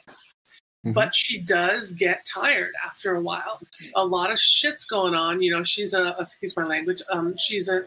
Mhm. 0.85 0.93
But 0.93 1.13
she 1.13 1.39
does 1.39 1.93
get 1.93 2.25
tired 2.25 2.73
after 2.85 3.15
a 3.15 3.21
while. 3.21 3.61
A 3.95 4.05
lot 4.05 4.31
of 4.31 4.39
shit's 4.39 4.85
going 4.85 5.15
on. 5.15 5.41
You 5.41 5.51
know, 5.51 5.63
she's 5.63 5.93
a 5.93 6.15
excuse 6.19 6.55
my 6.57 6.65
language. 6.65 7.01
Um, 7.09 7.35
she's 7.37 7.69
a 7.69 7.85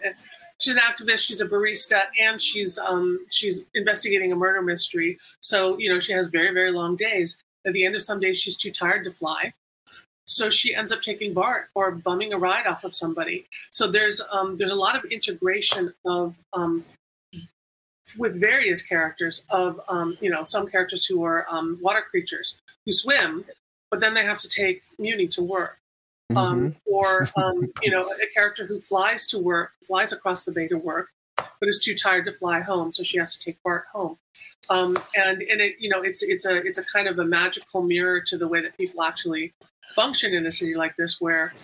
she's 0.61 0.75
an 0.75 0.81
activist. 0.81 1.27
She's 1.27 1.41
a 1.41 1.49
barista, 1.49 2.03
and 2.21 2.41
she's 2.41 2.79
um, 2.79 3.19
she's 3.31 3.65
investigating 3.75 4.33
a 4.33 4.37
murder 4.37 4.63
mystery. 4.63 5.19
So 5.41 5.79
you 5.79 5.89
know, 5.93 5.99
she 5.99 6.13
has 6.13 6.29
very, 6.29 6.53
very 6.53 6.73
long 6.73 6.97
days. 6.97 7.43
At 7.67 7.73
the 7.73 7.85
end 7.85 7.97
of 7.97 8.03
some 8.03 8.21
days, 8.21 8.41
she's 8.41 8.57
too 8.57 8.71
tired 8.71 9.05
to 9.05 9.11
fly 9.11 9.53
so 10.29 10.51
she 10.51 10.75
ends 10.75 10.93
up 10.93 11.01
taking 11.01 11.33
BART 11.33 11.71
or 11.75 11.91
bumming 11.91 12.35
a 12.35 12.39
ride 12.39 12.67
off 12.67 12.85
of 12.85 12.95
somebody. 12.95 13.47
So 13.71 13.89
there's 13.89 14.21
um, 14.31 14.59
there's 14.59 14.71
a 14.71 14.77
lot 14.77 14.95
of 14.95 15.05
integration 15.07 15.93
of 16.05 16.39
um, 16.53 16.85
with 18.19 18.39
various 18.39 18.87
characters 18.87 19.45
of 19.51 19.81
um, 19.89 20.19
you 20.21 20.31
know 20.31 20.45
some 20.45 20.67
characters 20.67 21.07
who 21.07 21.25
are 21.25 21.47
um, 21.49 21.79
water 21.81 22.03
creatures 22.03 22.61
who 22.85 22.93
swim, 22.93 23.47
but 23.91 24.01
then 24.01 24.13
they 24.13 24.23
have 24.23 24.41
to 24.43 24.49
take 24.49 24.83
Muni 24.99 25.27
to 25.29 25.43
work. 25.43 25.79
Um, 26.37 26.77
or 26.85 27.29
um, 27.37 27.73
you 27.83 27.91
know 27.91 28.03
a 28.03 28.27
character 28.35 28.67
who 28.67 28.79
flies 28.79 29.27
to 29.29 29.39
work, 29.39 29.73
flies 29.87 30.13
across 30.13 30.45
the 30.45 30.53
bay 30.53 30.69
to 30.69 30.77
work, 30.77 31.09
but 31.37 31.69
is 31.69 31.81
too 31.83 31.95
tired 31.95 32.25
to 32.27 32.33
fly 32.33 32.61
home, 32.61 32.93
so 32.93 33.03
she 33.03 33.19
has 33.19 33.37
to 33.37 33.45
take 33.45 33.63
BART 33.63 33.85
home. 33.93 34.19
Um, 34.71 34.99
and 35.15 35.43
and 35.43 35.61
it 35.61 35.77
you 35.79 35.89
know 35.89 36.03
it's 36.03 36.23
it's 36.23 36.47
a 36.47 36.57
it's 36.57 36.79
a 36.79 36.85
kind 36.85 37.09
of 37.09 37.19
a 37.19 37.25
magical 37.25 37.83
mirror 37.83 38.21
to 38.27 38.37
the 38.37 38.47
way 38.47 38.61
that 38.61 38.77
people 38.77 39.03
actually 39.03 39.55
function 39.95 40.35
in 40.35 40.47
a 40.47 40.51
city 40.51 40.75
like 40.75 40.95
this 40.97 41.21
where 41.21 41.55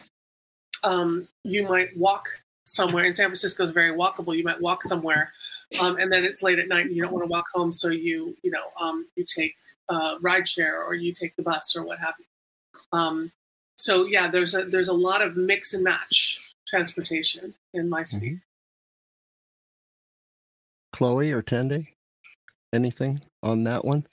um, 0.83 1.29
you 1.43 1.69
might 1.69 1.97
walk 1.97 2.27
somewhere 2.65 3.05
and 3.05 3.15
san 3.15 3.27
francisco 3.27 3.63
is 3.63 3.71
very 3.71 3.95
walkable 3.95 4.35
you 4.35 4.43
might 4.43 4.61
walk 4.61 4.83
somewhere 4.83 5.33
um, 5.81 5.99
and 5.99 6.11
then 6.11 6.25
it's 6.25 6.43
late 6.43 6.59
at 6.59 6.67
night 6.67 6.87
and 6.87 6.97
you 6.97 7.03
don't 7.03 7.13
want 7.13 7.23
to 7.23 7.29
walk 7.29 7.45
home 7.55 7.71
so 7.71 7.91
you 7.91 8.35
you 8.43 8.51
know 8.51 8.65
um, 8.81 9.07
you 9.17 9.25
take 9.25 9.55
uh, 9.91 10.17
ride 10.23 10.49
share 10.49 10.83
or 10.83 10.95
you 10.95 11.13
take 11.13 11.37
the 11.37 11.43
bus 11.43 11.77
or 11.77 11.85
what 11.85 11.99
have 11.99 12.15
you 12.19 12.99
um, 12.99 13.31
so 13.77 14.07
yeah 14.07 14.29
there's 14.31 14.55
a 14.55 14.65
there's 14.65 14.89
a 14.89 14.93
lot 14.95 15.21
of 15.23 15.37
mix 15.37 15.75
and 15.75 15.83
match 15.85 16.41
transportation 16.67 17.55
in 17.73 17.89
my 17.89 18.03
city 18.03 18.41
Chloe 20.93 21.33
or 21.33 21.43
Tendai, 21.43 21.87
Anything 22.73 23.21
on 23.43 23.65
that 23.65 23.85
one? 23.85 24.07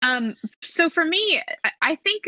Um, 0.00 0.34
so 0.62 0.88
for 0.88 1.04
me, 1.04 1.42
I- 1.64 1.70
I 1.82 1.96
think 1.96 2.24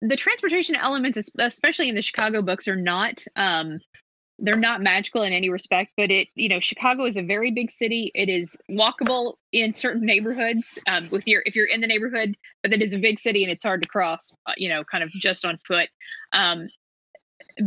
the 0.00 0.16
transportation 0.16 0.74
elements, 0.74 1.30
especially 1.38 1.88
in 1.88 1.94
the 1.94 2.02
Chicago 2.02 2.42
books, 2.42 2.66
are 2.66 2.74
not 2.76 3.24
um, 3.36 3.78
they're 4.38 4.56
not 4.56 4.82
magical 4.82 5.22
in 5.22 5.32
any 5.32 5.48
respect. 5.48 5.92
But 5.96 6.10
it, 6.10 6.28
you 6.34 6.48
know, 6.48 6.60
Chicago 6.60 7.04
is 7.06 7.16
a 7.16 7.22
very 7.22 7.50
big 7.50 7.70
city. 7.70 8.10
It 8.14 8.28
is 8.28 8.56
walkable 8.70 9.34
in 9.52 9.74
certain 9.74 10.04
neighborhoods. 10.04 10.78
Um, 10.86 11.08
with 11.10 11.26
your 11.26 11.42
if 11.46 11.54
you're 11.56 11.66
in 11.66 11.80
the 11.80 11.86
neighborhood, 11.86 12.36
but 12.62 12.72
it 12.72 12.82
is 12.82 12.94
a 12.94 12.98
big 12.98 13.18
city 13.18 13.42
and 13.42 13.50
it's 13.50 13.64
hard 13.64 13.82
to 13.82 13.88
cross. 13.88 14.32
uh, 14.46 14.52
You 14.56 14.68
know, 14.68 14.84
kind 14.84 15.02
of 15.02 15.10
just 15.10 15.44
on 15.44 15.56
foot. 15.58 15.88
Um, 16.32 16.68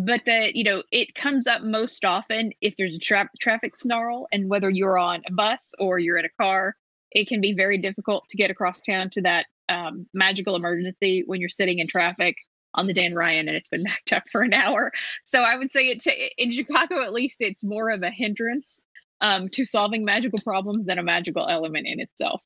but 0.06 0.22
the 0.26 0.52
you 0.54 0.64
know 0.64 0.84
it 0.92 1.16
comes 1.16 1.48
up 1.48 1.62
most 1.64 2.06
often 2.06 2.52
if 2.62 2.76
there's 2.78 2.94
a 2.94 3.00
tra- 3.00 3.30
traffic 3.42 3.76
snarl 3.76 4.28
and 4.32 4.50
whether 4.50 4.70
you're 4.70 4.98
on 4.98 5.22
a 5.28 5.32
bus 5.32 5.74
or 5.80 5.98
you're 5.98 6.18
in 6.18 6.26
a 6.26 6.30
car 6.40 6.76
it 7.12 7.28
can 7.28 7.42
be 7.42 7.54
very 7.54 7.78
difficult 7.78 8.24
to 8.30 8.38
get 8.38 8.52
across 8.52 8.82
town 8.82 9.10
to 9.10 9.22
that 9.22 9.48
um, 9.68 10.06
magical 10.14 10.56
emergency 10.56 11.24
when 11.26 11.40
you're 11.40 11.50
sitting 11.50 11.80
in 11.80 11.88
traffic 11.88 12.36
on 12.74 12.88
the 12.88 12.94
Dan 12.94 13.14
Ryan 13.14 13.48
and 13.48 13.58
it's 13.58 13.70
been 13.70 13.84
backed 13.86 14.14
up 14.14 14.24
for 14.32 14.42
an 14.42 14.54
hour. 14.54 14.92
So 15.24 15.42
I 15.42 15.56
would 15.56 15.72
say 15.72 15.88
it's 15.88 16.08
in 16.38 16.52
Chicago 16.52 17.04
at 17.04 17.14
least 17.14 17.38
it's 17.40 17.64
more 17.64 17.90
of 17.90 18.04
a 18.04 18.10
hindrance 18.10 18.84
um, 19.22 19.50
to 19.50 19.66
solving 19.66 20.06
magical 20.06 20.40
problems 20.44 20.86
than 20.86 20.98
a 20.98 21.04
magical 21.04 21.48
element 21.48 21.88
in 21.88 22.00
itself. 22.00 22.44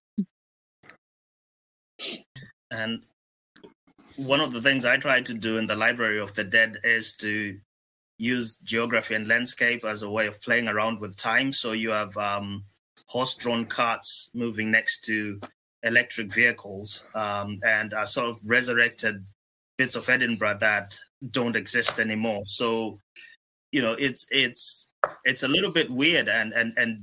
And 2.72 3.04
one 4.18 4.40
of 4.40 4.52
the 4.52 4.62
things 4.62 4.86
I 4.86 4.98
try 4.98 5.22
to 5.22 5.34
do 5.34 5.58
in 5.58 5.68
the 5.68 5.76
Library 5.76 6.20
of 6.20 6.34
the 6.34 6.44
Dead 6.44 6.78
is 6.84 7.14
to 7.18 7.58
use 8.18 8.58
geography 8.58 9.16
and 9.16 9.28
landscape 9.28 9.84
as 9.86 10.04
a 10.04 10.10
way 10.10 10.28
of 10.28 10.42
playing 10.42 10.68
around 10.68 11.00
with 11.00 11.18
time. 11.18 11.52
So 11.52 11.72
you 11.72 11.92
have 11.92 12.16
um, 12.18 12.64
horse-drawn 13.08 13.66
carts 13.66 14.32
moving 14.34 14.72
next 14.72 15.04
to 15.06 15.40
electric 15.84 16.34
vehicles, 16.34 17.04
um, 17.14 17.60
and 17.64 17.94
uh, 17.94 18.06
sort 18.06 18.30
of 18.30 18.40
resurrected 18.46 19.26
bits 19.84 19.96
of 19.96 20.10
Edinburgh 20.10 20.58
that 20.60 20.98
don't 21.32 21.58
exist 21.58 22.00
anymore. 22.00 22.44
So 22.46 23.00
you 23.74 23.82
know, 23.82 23.96
it's 24.00 24.26
it's 24.30 24.90
it's 25.26 25.44
a 25.44 25.48
little 25.48 25.72
bit 25.72 25.90
weird 25.90 26.30
and 26.30 26.54
and 26.54 26.74
and 26.78 27.00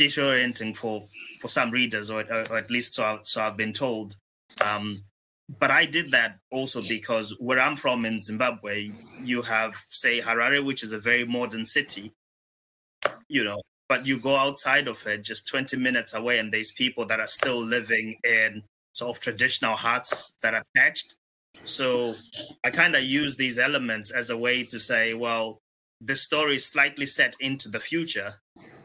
disorienting 0.00 0.74
for 0.76 1.02
for 1.40 1.48
some 1.48 1.70
readers, 1.70 2.10
or, 2.10 2.24
or 2.50 2.56
at 2.56 2.70
least 2.70 2.94
so, 2.94 3.18
so 3.22 3.42
I've 3.42 3.56
been 3.56 3.72
told. 3.72 4.16
Um, 4.64 5.02
but 5.58 5.70
I 5.70 5.84
did 5.84 6.12
that 6.12 6.38
also 6.50 6.80
because 6.80 7.36
where 7.40 7.60
I'm 7.60 7.76
from 7.76 8.04
in 8.04 8.20
Zimbabwe, 8.20 8.92
you 9.22 9.42
have, 9.42 9.74
say, 9.88 10.20
Harare, 10.20 10.64
which 10.64 10.82
is 10.82 10.92
a 10.92 10.98
very 10.98 11.26
modern 11.26 11.64
city, 11.64 12.12
you 13.28 13.44
know, 13.44 13.60
but 13.88 14.06
you 14.06 14.18
go 14.18 14.36
outside 14.36 14.88
of 14.88 15.04
it 15.06 15.24
just 15.24 15.48
20 15.48 15.76
minutes 15.76 16.14
away, 16.14 16.38
and 16.38 16.52
there's 16.52 16.70
people 16.70 17.04
that 17.06 17.20
are 17.20 17.26
still 17.26 17.62
living 17.62 18.16
in 18.24 18.62
sort 18.94 19.14
of 19.14 19.22
traditional 19.22 19.74
huts 19.74 20.34
that 20.42 20.54
are 20.54 20.64
attached. 20.74 21.16
So 21.64 22.14
I 22.64 22.70
kind 22.70 22.96
of 22.96 23.02
use 23.02 23.36
these 23.36 23.58
elements 23.58 24.10
as 24.10 24.30
a 24.30 24.36
way 24.36 24.64
to 24.64 24.78
say, 24.80 25.14
well, 25.14 25.60
the 26.00 26.16
story 26.16 26.56
is 26.56 26.66
slightly 26.66 27.06
set 27.06 27.34
into 27.40 27.68
the 27.68 27.80
future, 27.80 28.34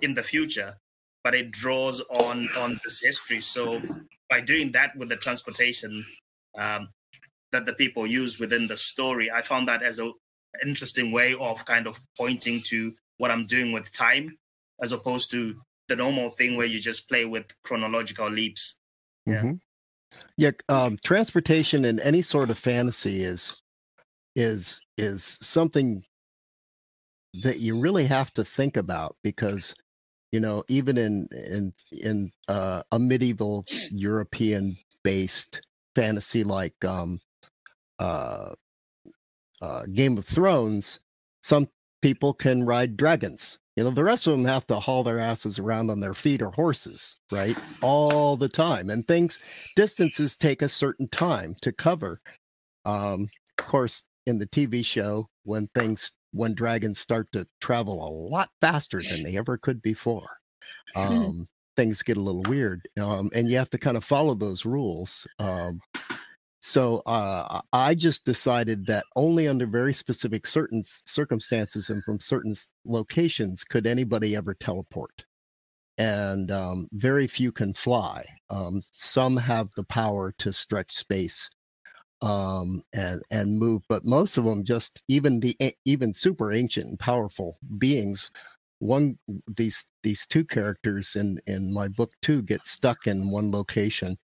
in 0.01 0.13
the 0.13 0.23
future, 0.23 0.77
but 1.23 1.33
it 1.33 1.51
draws 1.51 2.01
on 2.09 2.47
on 2.57 2.79
this 2.83 3.01
history. 3.01 3.41
So 3.41 3.81
by 4.29 4.41
doing 4.41 4.71
that 4.73 4.95
with 4.95 5.09
the 5.09 5.15
transportation 5.15 6.05
um, 6.57 6.89
that 7.51 7.65
the 7.65 7.73
people 7.73 8.05
use 8.05 8.39
within 8.39 8.67
the 8.67 8.77
story, 8.77 9.31
I 9.31 9.41
found 9.41 9.67
that 9.67 9.81
as 9.81 9.99
a 9.99 10.11
interesting 10.65 11.11
way 11.11 11.35
of 11.39 11.65
kind 11.65 11.87
of 11.87 11.99
pointing 12.17 12.61
to 12.65 12.91
what 13.17 13.31
I'm 13.31 13.45
doing 13.45 13.71
with 13.73 13.91
time, 13.91 14.37
as 14.81 14.91
opposed 14.91 15.31
to 15.31 15.55
the 15.87 15.95
normal 15.95 16.29
thing 16.29 16.57
where 16.57 16.67
you 16.67 16.79
just 16.79 17.07
play 17.09 17.25
with 17.25 17.45
chronological 17.63 18.29
leaps. 18.29 18.75
Yeah. 19.25 19.41
Mhm. 19.41 19.59
Yeah, 20.37 20.51
um, 20.69 20.97
transportation 21.03 21.85
in 21.85 21.99
any 21.99 22.21
sort 22.21 22.49
of 22.49 22.57
fantasy 22.57 23.23
is 23.23 23.61
is 24.35 24.81
is 24.97 25.37
something 25.41 26.03
that 27.41 27.59
you 27.59 27.79
really 27.79 28.05
have 28.05 28.33
to 28.33 28.43
think 28.43 28.77
about 28.77 29.15
because 29.23 29.75
you 30.31 30.39
know 30.39 30.63
even 30.69 30.97
in 30.97 31.27
in 31.31 31.73
in 31.91 32.31
uh, 32.47 32.83
a 32.91 32.99
medieval 32.99 33.65
European 33.91 34.77
based 35.03 35.61
fantasy 35.95 36.43
like 36.43 36.85
um, 36.85 37.19
uh, 37.99 38.53
uh, 39.61 39.85
Game 39.91 40.17
of 40.17 40.25
Thrones, 40.25 40.99
some 41.41 41.69
people 42.01 42.33
can 42.33 42.63
ride 42.63 42.97
dragons. 42.97 43.57
You 43.77 43.83
know, 43.83 43.91
the 43.91 44.03
rest 44.03 44.25
of 44.25 44.31
them 44.31 44.45
have 44.45 44.65
to 44.67 44.79
haul 44.79 45.03
their 45.03 45.19
asses 45.19 45.59
around 45.59 45.91
on 45.91 45.99
their 45.99 46.15
feet 46.15 46.41
or 46.41 46.49
horses, 46.49 47.15
right? 47.31 47.55
All 47.83 48.35
the 48.35 48.49
time. 48.49 48.89
And 48.89 49.07
things, 49.07 49.39
distances 49.75 50.35
take 50.35 50.63
a 50.63 50.69
certain 50.69 51.07
time 51.09 51.55
to 51.61 51.71
cover. 51.71 52.19
Um, 52.85 53.29
of 53.59 53.65
course, 53.67 54.01
in 54.25 54.39
the 54.39 54.47
TV 54.47 54.83
show, 54.83 55.29
when 55.43 55.69
things, 55.75 56.13
when 56.31 56.55
dragons 56.55 56.97
start 56.97 57.31
to 57.33 57.47
travel 57.61 58.03
a 58.03 58.09
lot 58.09 58.49
faster 58.61 59.03
than 59.03 59.21
they 59.21 59.37
ever 59.37 59.59
could 59.59 59.79
before, 59.83 60.37
um, 60.95 61.45
things 61.75 62.01
get 62.01 62.17
a 62.17 62.21
little 62.21 62.43
weird. 62.49 62.81
Um, 62.99 63.29
and 63.35 63.47
you 63.47 63.57
have 63.57 63.69
to 63.69 63.77
kind 63.77 63.95
of 63.95 64.03
follow 64.03 64.33
those 64.33 64.65
rules. 64.65 65.27
Um, 65.37 65.81
so 66.67 67.01
uh, 67.05 67.61
I 67.71 67.95
just 67.95 68.25
decided 68.25 68.87
that 68.87 69.05
only 69.15 69.47
under 69.47 69.65
very 69.65 69.93
specific 69.93 70.45
certain 70.45 70.83
circumstances 70.85 71.89
and 71.89 72.03
from 72.03 72.19
certain 72.19 72.53
locations 72.83 73.63
could 73.63 73.87
anybody 73.87 74.35
ever 74.35 74.53
teleport. 74.53 75.23
And 75.97 76.51
um, 76.51 76.89
very 76.91 77.25
few 77.25 77.53
can 77.53 77.73
fly. 77.73 78.25
Um, 78.49 78.81
some 78.91 79.37
have 79.37 79.69
the 79.77 79.85
power 79.85 80.33
to 80.39 80.51
stretch 80.51 80.91
space 80.91 81.49
um, 82.21 82.83
and 82.93 83.21
and 83.31 83.57
move, 83.57 83.83
but 83.87 84.03
most 84.03 84.37
of 84.37 84.43
them 84.43 84.65
just 84.65 85.01
even 85.07 85.39
the 85.39 85.55
even 85.85 86.13
super 86.13 86.51
ancient 86.51 86.87
and 86.87 86.99
powerful 86.99 87.57
beings. 87.77 88.29
One 88.79 89.17
these 89.55 89.85
these 90.03 90.27
two 90.27 90.43
characters 90.43 91.15
in 91.15 91.39
in 91.47 91.73
my 91.73 91.87
book 91.87 92.11
two 92.21 92.41
get 92.41 92.67
stuck 92.67 93.07
in 93.07 93.31
one 93.31 93.51
location 93.51 94.17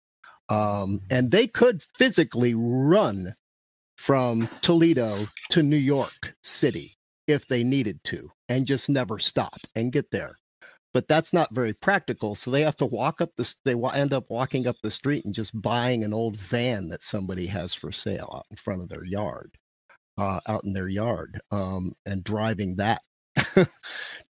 um, 0.53 1.01
and 1.09 1.31
they 1.31 1.47
could 1.47 1.81
physically 1.97 2.53
run 2.55 3.33
from 3.97 4.47
Toledo 4.61 5.25
to 5.49 5.63
New 5.63 5.77
York 5.77 6.35
City 6.43 6.93
if 7.27 7.47
they 7.47 7.63
needed 7.63 8.03
to 8.05 8.29
and 8.49 8.67
just 8.67 8.89
never 8.89 9.17
stop 9.17 9.57
and 9.75 9.91
get 9.91 10.11
there. 10.11 10.35
But 10.93 11.07
that's 11.07 11.33
not 11.33 11.55
very 11.55 11.73
practical. 11.73 12.35
So 12.35 12.51
they 12.51 12.61
have 12.61 12.75
to 12.77 12.85
walk 12.85 13.19
up 13.19 13.31
this, 13.35 13.55
they 13.65 13.73
end 13.95 14.13
up 14.13 14.25
walking 14.29 14.67
up 14.67 14.75
the 14.83 14.91
street 14.91 15.25
and 15.25 15.33
just 15.33 15.59
buying 15.59 16.03
an 16.03 16.13
old 16.13 16.35
van 16.35 16.87
that 16.89 17.01
somebody 17.01 17.47
has 17.47 17.73
for 17.73 17.91
sale 17.91 18.31
out 18.35 18.45
in 18.51 18.57
front 18.57 18.83
of 18.83 18.89
their 18.89 19.05
yard, 19.05 19.55
uh, 20.19 20.39
out 20.47 20.65
in 20.65 20.73
their 20.73 20.89
yard, 20.89 21.39
um, 21.49 21.93
and 22.05 22.23
driving 22.23 22.75
that 22.75 23.01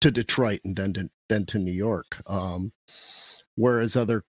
to 0.02 0.10
Detroit 0.10 0.62
and 0.66 0.76
then 0.76 0.94
to, 0.94 1.10
then 1.30 1.46
to 1.48 1.60
New 1.60 1.74
York. 1.74 2.20
Um, 2.28 2.72
whereas 3.56 3.96
other 3.96 4.24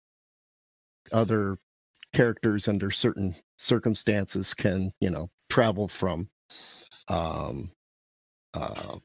other 1.10 1.56
characters 2.18 2.66
under 2.66 2.90
certain 2.90 3.32
circumstances 3.58 4.52
can 4.52 4.90
you 5.00 5.08
know 5.08 5.30
travel 5.48 5.86
from 5.86 6.28
um 7.06 7.70
uh 8.54 8.96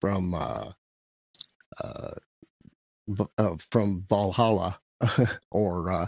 from 0.00 0.34
uh 0.34 0.72
uh, 1.84 2.10
uh 3.38 3.54
from 3.70 4.04
valhalla 4.08 4.80
or 5.52 5.92
uh 5.92 6.06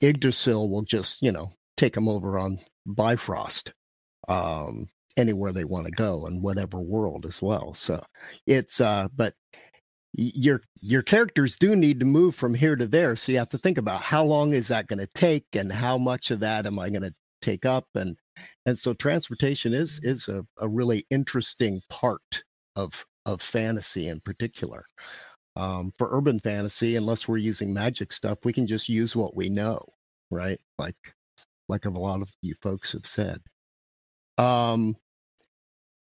yggdrasil 0.00 0.70
will 0.70 0.84
just 0.84 1.20
you 1.20 1.30
know 1.30 1.52
take 1.76 1.92
them 1.92 2.08
over 2.08 2.38
on 2.38 2.58
bifrost 2.86 3.74
um 4.28 4.88
anywhere 5.18 5.52
they 5.52 5.64
want 5.64 5.84
to 5.84 5.92
go 5.92 6.26
in 6.26 6.40
whatever 6.40 6.80
world 6.80 7.26
as 7.26 7.42
well. 7.42 7.74
So 7.74 8.02
it's 8.46 8.80
uh 8.80 9.08
but 9.14 9.34
your 10.12 10.62
your 10.80 11.02
characters 11.02 11.56
do 11.56 11.76
need 11.76 12.00
to 12.00 12.06
move 12.06 12.34
from 12.34 12.52
here 12.52 12.74
to 12.74 12.86
there 12.86 13.14
so 13.14 13.30
you 13.30 13.38
have 13.38 13.48
to 13.48 13.58
think 13.58 13.78
about 13.78 14.02
how 14.02 14.24
long 14.24 14.52
is 14.52 14.66
that 14.66 14.88
going 14.88 14.98
to 14.98 15.06
take 15.14 15.44
and 15.54 15.70
how 15.70 15.96
much 15.96 16.32
of 16.32 16.40
that 16.40 16.66
am 16.66 16.80
i 16.80 16.90
going 16.90 17.02
to 17.02 17.12
take 17.40 17.64
up 17.64 17.86
and 17.94 18.16
and 18.66 18.78
so 18.78 18.92
transportation 18.92 19.72
is 19.72 20.00
is 20.02 20.28
a, 20.28 20.44
a 20.58 20.68
really 20.68 21.04
interesting 21.10 21.80
part 21.88 22.42
of 22.76 23.04
of 23.26 23.42
fantasy 23.42 24.08
in 24.08 24.20
particular. 24.20 24.82
Um, 25.56 25.92
for 25.98 26.16
urban 26.16 26.38
fantasy 26.38 26.94
unless 26.96 27.26
we're 27.26 27.36
using 27.36 27.74
magic 27.74 28.12
stuff 28.12 28.38
we 28.44 28.52
can 28.52 28.68
just 28.68 28.88
use 28.88 29.16
what 29.16 29.34
we 29.36 29.48
know 29.48 29.84
right? 30.30 30.58
Like 30.78 31.14
like 31.68 31.86
a 31.86 31.90
lot 31.90 32.22
of 32.22 32.30
you 32.40 32.54
folks 32.62 32.92
have 32.92 33.06
said. 33.06 33.38
Um 34.38 34.96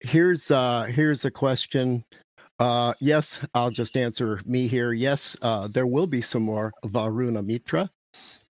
here's 0.01 0.51
uh 0.51 0.83
here's 0.83 1.25
a 1.25 1.31
question 1.31 2.03
uh, 2.59 2.93
yes, 2.99 3.45
I'll 3.53 3.71
just 3.71 3.97
answer 3.97 4.37
Mihir. 4.47 4.97
Yes, 4.97 5.35
uh, 5.41 5.67
there 5.67 5.87
will 5.87 6.07
be 6.07 6.21
some 6.21 6.43
more 6.43 6.71
Varuna 6.85 7.41
Mitra 7.41 7.89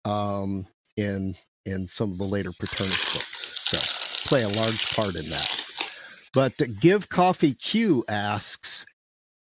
um, 0.03 0.65
in 0.98 1.36
in 1.65 1.88
some 1.88 2.11
of 2.11 2.18
the 2.18 2.26
later 2.26 2.52
Paternus 2.52 3.14
books. 3.14 3.53
So 3.69 4.30
play 4.30 4.44
a 4.44 4.49
large 4.49 4.95
part 4.95 5.15
in 5.15 5.26
that. 5.26 5.65
But 6.34 6.80
Give 6.80 7.07
Coffee 7.10 7.53
Q 7.53 8.03
asks, 8.07 8.86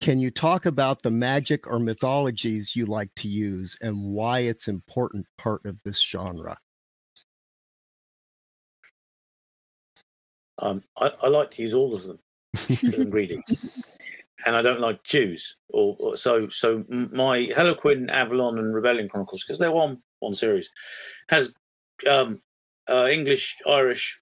can 0.01 0.19
you 0.19 0.31
talk 0.31 0.67
about 0.67 1.03
the 1.03 1.11
magic 1.11 1.67
or 1.67 1.79
mythologies 1.79 2.77
you 2.77 2.87
like 2.87 3.11
to 3.17 3.29
use 3.29 3.77
and 3.81 4.13
why 4.13 4.41
it's 4.41 4.69
important 4.69 5.27
part 5.39 5.65
of 5.65 5.81
this 5.85 6.01
genre? 6.01 6.59
Um, 10.59 10.83
I, 10.99 11.13
I 11.23 11.29
like 11.29 11.51
to 11.53 11.63
use 11.63 11.73
all 11.73 11.95
of 11.95 12.03
them 12.03 12.19
as 12.55 12.83
ingredients, 12.83 13.55
and 14.47 14.57
I 14.57 14.63
don't 14.63 14.81
like 14.81 15.03
Jews. 15.05 15.57
Or, 15.69 15.97
or 16.01 16.17
so 16.17 16.49
so 16.49 16.85
my 16.89 17.49
Hellequin, 17.57 18.11
Avalon, 18.11 18.59
and 18.59 18.75
Rebellion 18.75 19.09
Chronicles 19.09 19.45
because 19.45 19.59
they're 19.59 19.73
one 19.73 20.03
one 20.21 20.35
series 20.35 20.71
has 21.29 21.55
um, 22.11 22.41
uh, 22.89 23.07
English, 23.07 23.57
Irish, 23.67 24.21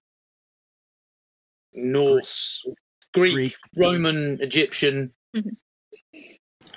Norse, 1.73 2.65
Greek, 3.13 3.33
Greek. 3.33 3.57
Roman, 3.75 4.39
Egyptian, 4.41 5.13
Mhm. 5.35 5.55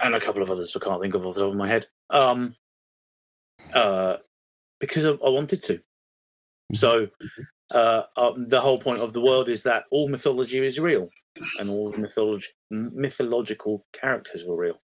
and 0.03 0.15
a 0.15 0.21
couple 0.21 0.43
of 0.43 0.51
others 0.51 0.75
I 0.77 0.81
can't 0.85 1.01
think 1.01 1.15
of 1.15 1.27
off 1.27 1.35
the 1.35 1.41
top 1.43 1.51
of 1.51 1.57
my 1.57 1.69
head. 1.69 1.87
Um, 2.11 2.55
uh, 3.73 4.19
because 4.81 5.05
I, 5.07 5.11
I 5.11 5.29
wanted 5.31 5.63
to. 5.65 5.81
So 6.73 7.09
uh, 7.73 8.03
uh, 8.17 8.33
the 8.37 8.61
whole 8.61 8.79
point 8.79 9.01
of 9.01 9.13
the 9.13 9.21
world 9.21 9.49
is 9.49 9.63
that 9.63 9.85
all 9.91 10.09
mythology 10.09 10.59
is 10.65 10.79
real, 10.79 11.09
and 11.59 11.69
all 11.69 11.93
mytholog- 11.95 12.45
mythological 12.71 13.87
characters 13.93 14.45
were 14.47 14.57
real. 14.57 14.81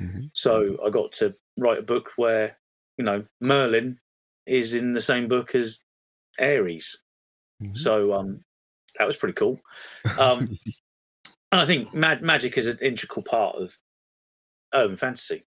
Mhm. 0.00 0.30
So 0.34 0.78
I 0.84 0.90
got 0.90 1.12
to 1.12 1.34
write 1.58 1.78
a 1.78 1.82
book 1.82 2.12
where 2.16 2.58
you 2.98 3.04
know 3.04 3.24
Merlin 3.40 3.98
is 4.46 4.74
in 4.74 4.92
the 4.92 5.00
same 5.00 5.28
book 5.28 5.54
as 5.54 5.80
Ares. 6.40 7.02
Mhm. 7.62 7.76
So 7.76 8.12
um, 8.12 8.44
that 8.98 9.06
was 9.06 9.16
pretty 9.16 9.34
cool. 9.34 9.60
Um, 10.18 10.56
and 11.52 11.60
I 11.60 11.66
think 11.66 11.92
mag- 11.94 12.22
magic 12.22 12.56
is 12.58 12.66
an 12.66 12.78
integral 12.80 13.22
part 13.22 13.56
of 13.56 13.76
urban 14.74 14.96
fantasy. 14.96 15.44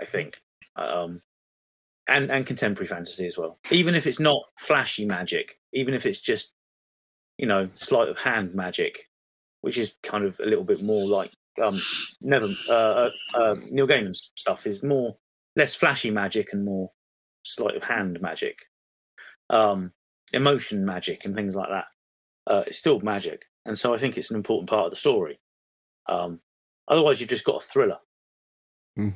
I 0.00 0.04
think, 0.04 0.42
um, 0.76 1.22
and 2.10 2.30
and 2.30 2.46
contemporary 2.46 2.86
fantasy 2.86 3.26
as 3.26 3.38
well. 3.38 3.58
Even 3.70 3.94
if 3.94 4.06
it's 4.06 4.20
not 4.20 4.42
flashy 4.58 5.06
magic, 5.06 5.58
even 5.72 5.94
if 5.94 6.04
it's 6.04 6.20
just 6.20 6.54
you 7.38 7.46
know 7.46 7.68
sleight 7.72 8.08
of 8.08 8.18
hand 8.18 8.54
magic, 8.54 9.08
which 9.62 9.78
is 9.78 9.94
kind 10.02 10.24
of 10.24 10.38
a 10.40 10.46
little 10.46 10.64
bit 10.64 10.82
more 10.82 11.06
like 11.06 11.30
um, 11.62 11.78
Never 12.20 12.48
uh, 12.68 12.72
uh, 12.72 13.10
uh, 13.34 13.56
Neil 13.70 13.86
Gaiman's 13.86 14.30
stuff 14.34 14.66
is 14.66 14.82
more 14.82 15.16
less 15.56 15.74
flashy 15.74 16.10
magic 16.10 16.52
and 16.52 16.64
more 16.64 16.90
sleight 17.44 17.76
of 17.76 17.84
hand 17.84 18.20
magic, 18.20 18.58
um, 19.48 19.92
emotion 20.32 20.84
magic 20.84 21.24
and 21.24 21.34
things 21.34 21.56
like 21.56 21.70
that. 21.70 21.86
Uh, 22.46 22.64
it's 22.66 22.78
still 22.78 23.00
magic, 23.00 23.44
and 23.66 23.78
so 23.78 23.94
I 23.94 23.98
think 23.98 24.18
it's 24.18 24.30
an 24.30 24.36
important 24.36 24.68
part 24.68 24.86
of 24.86 24.90
the 24.90 24.96
story. 24.96 25.38
Um, 26.08 26.40
otherwise, 26.88 27.20
you've 27.20 27.30
just 27.30 27.44
got 27.44 27.62
a 27.62 27.66
thriller, 27.66 27.98
Mm. 28.98 29.14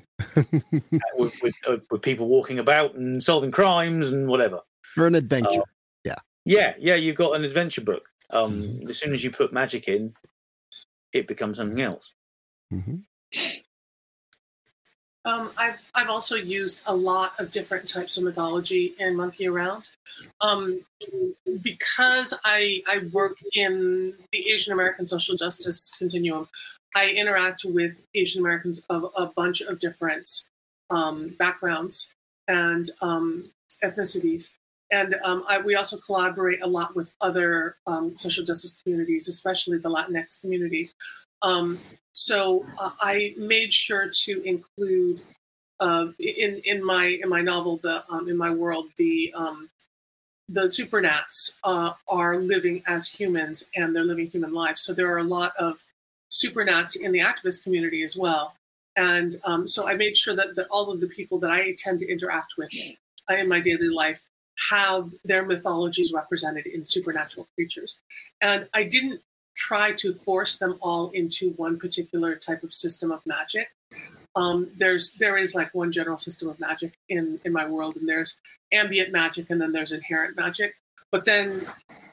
with, 1.17 1.35
with, 1.43 1.55
uh, 1.67 1.77
with 1.91 2.03
people 2.03 2.29
walking 2.29 2.59
about 2.59 2.95
and 2.95 3.23
solving 3.23 3.51
crimes 3.51 4.13
and 4.13 4.29
whatever. 4.29 4.61
For 4.95 5.07
an 5.07 5.15
adventure. 5.15 5.63
Yeah, 6.05 6.15
yeah, 6.45 6.75
Yeah. 6.79 6.95
you've 6.95 7.17
got 7.17 7.35
an 7.35 7.45
adventure 7.45 7.81
book. 7.83 8.09
Um, 8.31 8.63
Mhm. 8.63 8.89
As 8.89 8.99
soon 8.99 9.13
as 9.13 9.23
you 9.25 9.31
put 9.31 9.53
magic 9.53 9.89
in, 9.89 10.15
it 11.13 11.27
becomes 11.27 11.57
something 11.59 11.81
else. 11.81 12.15
Mm-hmm. 12.73 12.97
Um, 15.27 15.53
I've 15.57 15.81
I've 15.95 16.11
also 16.11 16.37
used 16.37 16.83
a 16.87 16.95
lot 16.95 17.33
of 17.39 17.51
different 17.51 17.89
types 17.89 18.19
of 18.19 18.25
mythology 18.25 18.95
in 18.99 19.17
Monkey 19.17 19.47
Around, 19.47 19.91
um, 20.43 20.81
because 21.63 22.39
I 22.45 22.83
I 22.87 23.01
work 23.11 23.39
in 23.55 24.15
the 24.33 24.51
Asian 24.53 24.75
American 24.75 25.07
social 25.07 25.35
justice 25.37 25.93
continuum. 25.99 26.49
I 26.95 27.11
interact 27.11 27.65
with 27.65 28.01
Asian 28.15 28.41
Americans 28.41 28.85
of 28.89 29.11
a 29.16 29.27
bunch 29.27 29.61
of 29.62 29.79
different 29.79 30.29
um, 30.91 31.35
backgrounds 31.39 32.15
and 32.49 32.89
um, 33.03 33.51
ethnicities, 33.83 34.55
and 34.91 35.16
um, 35.25 35.45
I, 35.49 35.59
we 35.59 35.75
also 35.75 35.97
collaborate 35.97 36.62
a 36.62 36.66
lot 36.66 36.95
with 36.95 37.12
other 37.21 37.77
um, 37.87 38.16
social 38.16 38.45
justice 38.45 38.81
communities, 38.83 39.29
especially 39.29 39.79
the 39.79 39.91
Latinx 39.91 40.41
community. 40.41 40.91
Um, 41.43 41.79
so 42.12 42.65
uh, 42.81 42.91
I 43.01 43.35
made 43.37 43.73
sure 43.73 44.09
to 44.25 44.43
include 44.43 45.21
uh, 45.81 46.09
in 46.19 46.61
in 46.65 46.85
my 46.85 47.19
in 47.23 47.29
my 47.29 47.41
novel, 47.41 47.79
the 47.79 48.05
um, 48.09 48.29
in 48.29 48.37
my 48.37 48.51
world, 48.51 48.87
the 48.99 49.33
the 50.49 50.62
supernats 50.62 51.59
uh, 51.65 51.93
are 52.09 52.39
living 52.39 52.83
as 52.87 53.09
humans 53.09 53.71
and 53.75 53.95
they're 53.95 54.05
living 54.05 54.27
human 54.27 54.53
lives. 54.53 54.83
So 54.83 54.93
there 54.93 55.12
are 55.12 55.19
a 55.19 55.25
lot 55.25 55.53
of 55.59 55.85
supernats 56.31 57.01
in 57.01 57.13
the 57.13 57.21
activist 57.21 57.63
community 57.63 58.03
as 58.03 58.17
well. 58.17 58.55
And 58.97 59.35
um, 59.45 59.67
so 59.67 59.89
I 59.89 59.95
made 59.95 60.17
sure 60.17 60.37
that, 60.37 60.55
that 60.57 60.67
all 60.71 60.91
of 60.91 61.01
the 61.01 61.09
people 61.09 61.39
that 61.41 61.51
I 61.51 61.75
tend 61.79 62.01
to 62.01 62.11
interact 62.11 62.55
with 62.57 62.71
uh, 63.31 63.35
in 63.35 63.49
my 63.49 63.61
daily 63.61 63.89
life 63.89 64.23
have 64.71 65.11
their 65.25 65.45
mythologies 65.45 66.13
represented 66.13 66.67
in 66.67 66.85
supernatural 66.85 67.49
creatures. 67.55 68.01
And 68.41 68.69
I 68.73 68.85
didn't 68.85 69.21
try 69.57 69.93
to 69.93 70.13
force 70.13 70.59
them 70.59 70.79
all 70.81 71.11
into 71.11 71.51
one 71.53 71.79
particular 71.79 72.37
type 72.37 72.63
of 72.63 72.73
system 72.73 73.11
of 73.11 73.25
magic. 73.27 73.69
Um, 74.37 74.71
there's 74.77 75.15
there 75.15 75.37
is 75.37 75.55
like 75.55 75.73
one 75.75 75.93
general 75.93 76.19
system 76.19 76.49
of 76.49 76.59
magic 76.59 76.95
in 77.09 77.41
in 77.45 77.53
my 77.53 77.69
world, 77.69 77.97
and 77.97 78.09
there's 78.09 78.41
ambient 78.73 79.13
magic, 79.13 79.51
and 79.51 79.61
then 79.61 79.71
there's 79.71 79.93
inherent 79.93 80.37
magic. 80.37 80.75
But 81.13 81.25
then 81.25 81.65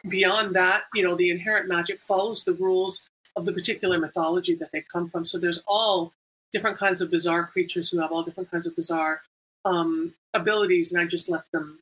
beyond 0.08 0.56
that, 0.56 0.84
you 0.94 1.04
know, 1.04 1.16
the 1.16 1.32
inherent 1.32 1.68
magic 1.68 2.02
follows 2.02 2.44
the 2.44 2.54
rules 2.54 3.10
of 3.36 3.46
the 3.46 3.54
particular 3.54 3.98
mythology 3.98 4.56
that 4.56 4.72
they 4.72 4.84
come 4.92 5.08
from. 5.08 5.26
So 5.26 5.38
there's 5.38 5.62
all 5.68 6.14
different 6.52 6.78
kinds 6.78 7.02
of 7.02 7.10
bizarre 7.10 7.46
creatures 7.46 7.90
who 7.90 8.00
have 8.00 8.12
all 8.12 8.24
different 8.24 8.52
kinds 8.52 8.68
of 8.68 8.76
bizarre 8.76 9.22
um, 9.66 10.14
abilities, 10.34 10.92
and 10.92 11.02
I 11.02 11.06
just 11.06 11.30
let 11.30 11.44
them 11.54 11.80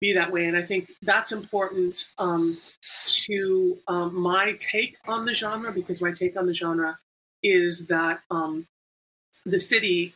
be 0.00 0.12
that 0.12 0.32
way. 0.32 0.46
And 0.46 0.56
I 0.56 0.62
think 0.62 0.90
that's 1.02 1.32
important 1.32 2.10
um, 2.18 2.56
to 3.26 3.78
um, 3.88 4.20
my 4.20 4.56
take 4.58 4.96
on 5.06 5.24
the 5.24 5.34
genre 5.34 5.72
because 5.72 6.00
my 6.00 6.12
take 6.12 6.36
on 6.36 6.46
the 6.46 6.54
genre 6.54 6.98
is 7.42 7.86
that 7.88 8.20
um, 8.30 8.66
the 9.44 9.58
city, 9.58 10.14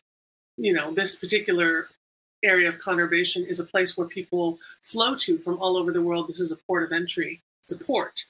you 0.57 0.73
know, 0.73 0.93
this 0.93 1.17
particular 1.17 1.87
area 2.43 2.67
of 2.67 2.79
conurbation 2.79 3.47
is 3.47 3.59
a 3.59 3.65
place 3.65 3.97
where 3.97 4.07
people 4.07 4.59
flow 4.81 5.15
to 5.15 5.37
from 5.37 5.57
all 5.59 5.77
over 5.77 5.91
the 5.91 6.01
world. 6.01 6.27
This 6.27 6.39
is 6.39 6.51
a 6.51 6.57
port 6.67 6.83
of 6.83 6.91
entry. 6.91 7.41
It's 7.63 7.79
a 7.79 7.83
port. 7.83 8.25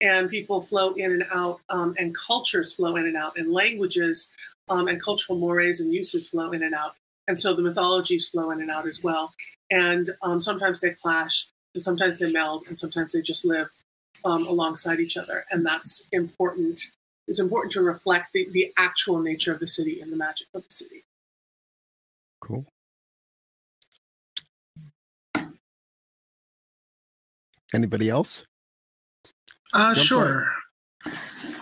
And 0.00 0.28
people 0.28 0.60
flow 0.60 0.92
in 0.92 1.12
and 1.12 1.24
out, 1.32 1.60
um, 1.70 1.94
and 1.98 2.14
cultures 2.14 2.74
flow 2.74 2.96
in 2.96 3.06
and 3.06 3.16
out, 3.16 3.38
and 3.38 3.50
languages 3.50 4.34
um, 4.68 4.88
and 4.88 5.00
cultural 5.00 5.38
mores 5.38 5.80
and 5.80 5.92
uses 5.92 6.28
flow 6.28 6.52
in 6.52 6.62
and 6.62 6.74
out. 6.74 6.96
And 7.28 7.38
so 7.40 7.54
the 7.54 7.62
mythologies 7.62 8.28
flow 8.28 8.50
in 8.50 8.60
and 8.60 8.70
out 8.70 8.86
as 8.86 9.02
well. 9.02 9.32
And 9.70 10.06
um, 10.22 10.40
sometimes 10.40 10.80
they 10.80 10.90
clash, 10.90 11.48
and 11.74 11.82
sometimes 11.82 12.18
they 12.18 12.30
meld, 12.30 12.64
and 12.68 12.78
sometimes 12.78 13.14
they 13.14 13.22
just 13.22 13.44
live 13.44 13.68
um, 14.24 14.46
alongside 14.46 15.00
each 15.00 15.16
other. 15.16 15.44
And 15.50 15.64
that's 15.64 16.08
important. 16.12 16.92
It's 17.26 17.40
important 17.40 17.72
to 17.72 17.80
reflect 17.80 18.32
the, 18.32 18.48
the 18.50 18.72
actual 18.76 19.20
nature 19.20 19.52
of 19.52 19.60
the 19.60 19.66
city 19.66 20.00
and 20.00 20.12
the 20.12 20.16
magic 20.16 20.46
of 20.54 20.62
the 20.62 20.72
city. 20.72 21.04
Cool. 22.40 22.66
Anybody 27.74 28.08
else? 28.08 28.44
Uh, 29.76 29.92
sure. 29.92 30.50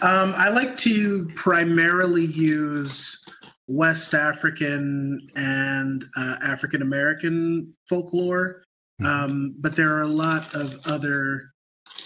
Um, 0.02 0.34
I 0.36 0.48
like 0.48 0.76
to 0.78 1.28
primarily 1.34 2.26
use 2.26 3.20
West 3.66 4.14
African 4.14 5.26
and 5.34 6.04
uh, 6.16 6.36
African 6.40 6.80
American 6.80 7.74
folklore, 7.88 8.62
um, 9.04 9.56
but 9.58 9.74
there 9.74 9.92
are 9.96 10.02
a 10.02 10.06
lot 10.06 10.54
of 10.54 10.78
other 10.86 11.50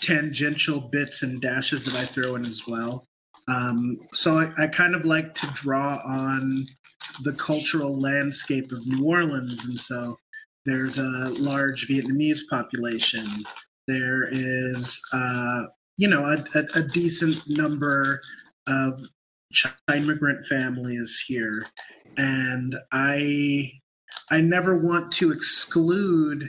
tangential 0.00 0.80
bits 0.80 1.22
and 1.22 1.42
dashes 1.42 1.84
that 1.84 1.94
I 1.94 2.06
throw 2.06 2.36
in 2.36 2.46
as 2.46 2.62
well. 2.66 3.06
Um, 3.46 3.98
so 4.14 4.38
I, 4.38 4.64
I 4.64 4.66
kind 4.68 4.94
of 4.94 5.04
like 5.04 5.34
to 5.34 5.46
draw 5.48 6.00
on 6.06 6.64
the 7.22 7.34
cultural 7.34 7.98
landscape 7.98 8.72
of 8.72 8.86
New 8.86 9.04
Orleans, 9.04 9.66
and 9.66 9.78
so 9.78 10.16
there's 10.64 10.96
a 10.96 11.34
large 11.38 11.86
Vietnamese 11.86 12.40
population. 12.48 13.26
There 13.86 14.26
is 14.30 15.02
uh, 15.12 15.64
you 15.98 16.08
know 16.08 16.24
a, 16.24 16.58
a, 16.58 16.64
a 16.76 16.82
decent 16.82 17.42
number 17.48 18.22
of 18.66 19.00
immigrant 19.94 20.44
families 20.46 21.22
here. 21.26 21.66
And 22.16 22.76
i 22.92 23.70
i 24.30 24.40
never 24.40 24.76
want 24.78 25.12
to 25.12 25.30
exclude 25.32 26.48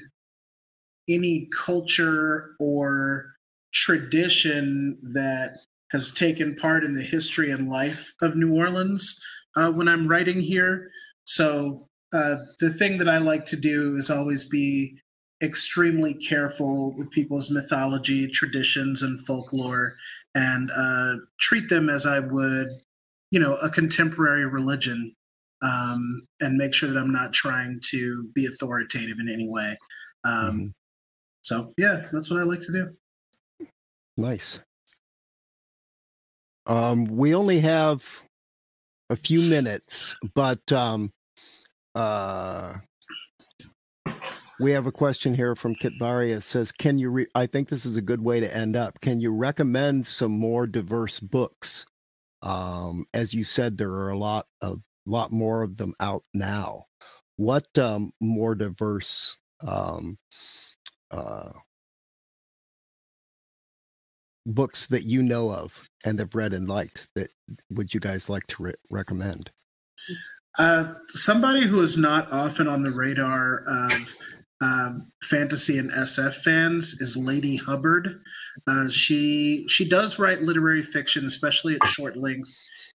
any 1.10 1.50
culture 1.66 2.56
or 2.60 3.34
tradition 3.74 4.98
that 5.14 5.58
has 5.92 6.14
taken 6.14 6.56
part 6.56 6.84
in 6.84 6.94
the 6.94 7.02
history 7.02 7.52
and 7.52 7.70
life 7.70 8.12
of 8.22 8.36
new 8.36 8.56
orleans 8.56 9.20
uh, 9.56 9.72
when 9.72 9.88
i'm 9.88 10.08
writing 10.08 10.40
here. 10.40 10.90
So 11.26 11.88
uh, 12.14 12.38
the 12.60 12.72
thing 12.72 12.98
that 13.00 13.10
i 13.10 13.18
like 13.18 13.46
to 13.46 13.56
do 13.56 13.96
is 13.96 14.10
always 14.10 14.46
be 14.46 15.00
extremely 15.42 16.14
careful 16.14 16.92
with 16.98 17.12
people's 17.12 17.50
mythology, 17.50 18.28
traditions, 18.28 19.04
and 19.04 19.20
folklore, 19.26 19.96
and 20.36 20.70
uh, 20.76 21.16
treat 21.40 21.70
them 21.70 21.90
as 21.90 22.06
I 22.06 22.20
would, 22.20 22.70
you 23.32 23.40
know, 23.40 23.56
a 23.58 23.70
contemporary 23.70 24.46
religion, 24.46 25.16
um, 25.62 26.28
and 26.42 26.58
make 26.58 26.74
sure 26.74 26.90
that 26.90 27.00
I'm 27.00 27.12
not 27.12 27.34
trying 27.34 27.80
to 27.86 28.28
be 28.34 28.46
authoritative 28.46 29.20
in 29.20 29.30
any 29.30 29.48
way. 29.50 29.78
Um, 30.24 30.60
Mhm. 30.60 30.74
So, 31.42 31.74
yeah, 31.78 32.08
that's 32.12 32.30
what 32.30 32.40
I 32.40 32.44
like 32.44 32.62
to 32.62 32.72
do. 32.72 33.68
Nice. 34.18 34.60
Um, 36.66 37.06
we 37.06 37.34
only 37.34 37.62
have 37.62 38.24
a 39.10 39.16
few 39.16 39.42
minutes, 39.42 40.16
but 40.36 40.72
um, 40.72 41.12
uh, 41.96 42.76
we 44.60 44.72
have 44.72 44.86
a 44.86 44.92
question 44.92 45.34
here 45.34 45.56
from 45.56 45.76
Kit 45.76 45.94
Varia. 45.98 46.42
Says, 46.42 46.72
"Can 46.72 47.00
you? 47.00 47.10
Re- 47.10 47.28
I 47.36 47.46
think 47.46 47.70
this 47.70 47.86
is 47.86 47.96
a 47.96 48.02
good 48.02 48.22
way 48.22 48.40
to 48.40 48.56
end 48.56 48.76
up. 48.76 49.00
Can 49.02 49.20
you 49.20 49.34
recommend 49.34 50.06
some 50.06 50.32
more 50.32 50.68
diverse 50.68 51.20
books? 51.20 51.86
Um, 52.42 53.06
as 53.14 53.34
you 53.34 53.44
said, 53.44 53.78
there 53.78 53.92
are 53.92 54.10
a 54.10 54.18
lot 54.18 54.48
of 54.62 54.82
lot 55.06 55.32
more 55.32 55.64
of 55.64 55.78
them 55.78 55.94
out 56.00 56.24
now. 56.34 56.86
What 57.38 57.66
um, 57.78 58.12
more 58.20 58.56
diverse 58.56 59.38
um, 59.66 60.18
uh, 61.12 61.52
books 64.46 64.88
that 64.88 65.04
you 65.04 65.24
know 65.24 65.52
of 65.52 65.84
and 66.04 66.20
have 66.20 66.36
read 66.36 66.54
and 66.54 66.68
liked 66.68 67.08
that 67.16 67.30
would 67.70 67.94
you 67.94 68.00
guys 68.00 68.30
like 68.30 68.46
to 68.48 68.64
re- 68.64 68.74
recommend? 68.90 69.52
Uh, 70.58 70.96
somebody 71.08 71.62
who 71.62 71.82
is 71.82 71.98
not 71.98 72.32
often 72.32 72.68
on 72.68 72.82
the 72.82 72.92
radar 72.92 73.64
of 73.68 74.16
um, 74.62 75.12
fantasy 75.24 75.78
and 75.78 75.92
SF 75.92 76.36
fans 76.36 77.00
is 77.02 77.16
Ladee 77.18 77.60
Hubbard. 77.60 78.22
Uh, 78.68 78.90
she 78.90 79.66
she 79.70 79.88
does 79.88 80.20
write 80.20 80.42
literary 80.42 80.84
fiction, 80.84 81.26
especially 81.26 81.76
at 81.76 81.88
short 81.88 82.18
length, 82.18 82.54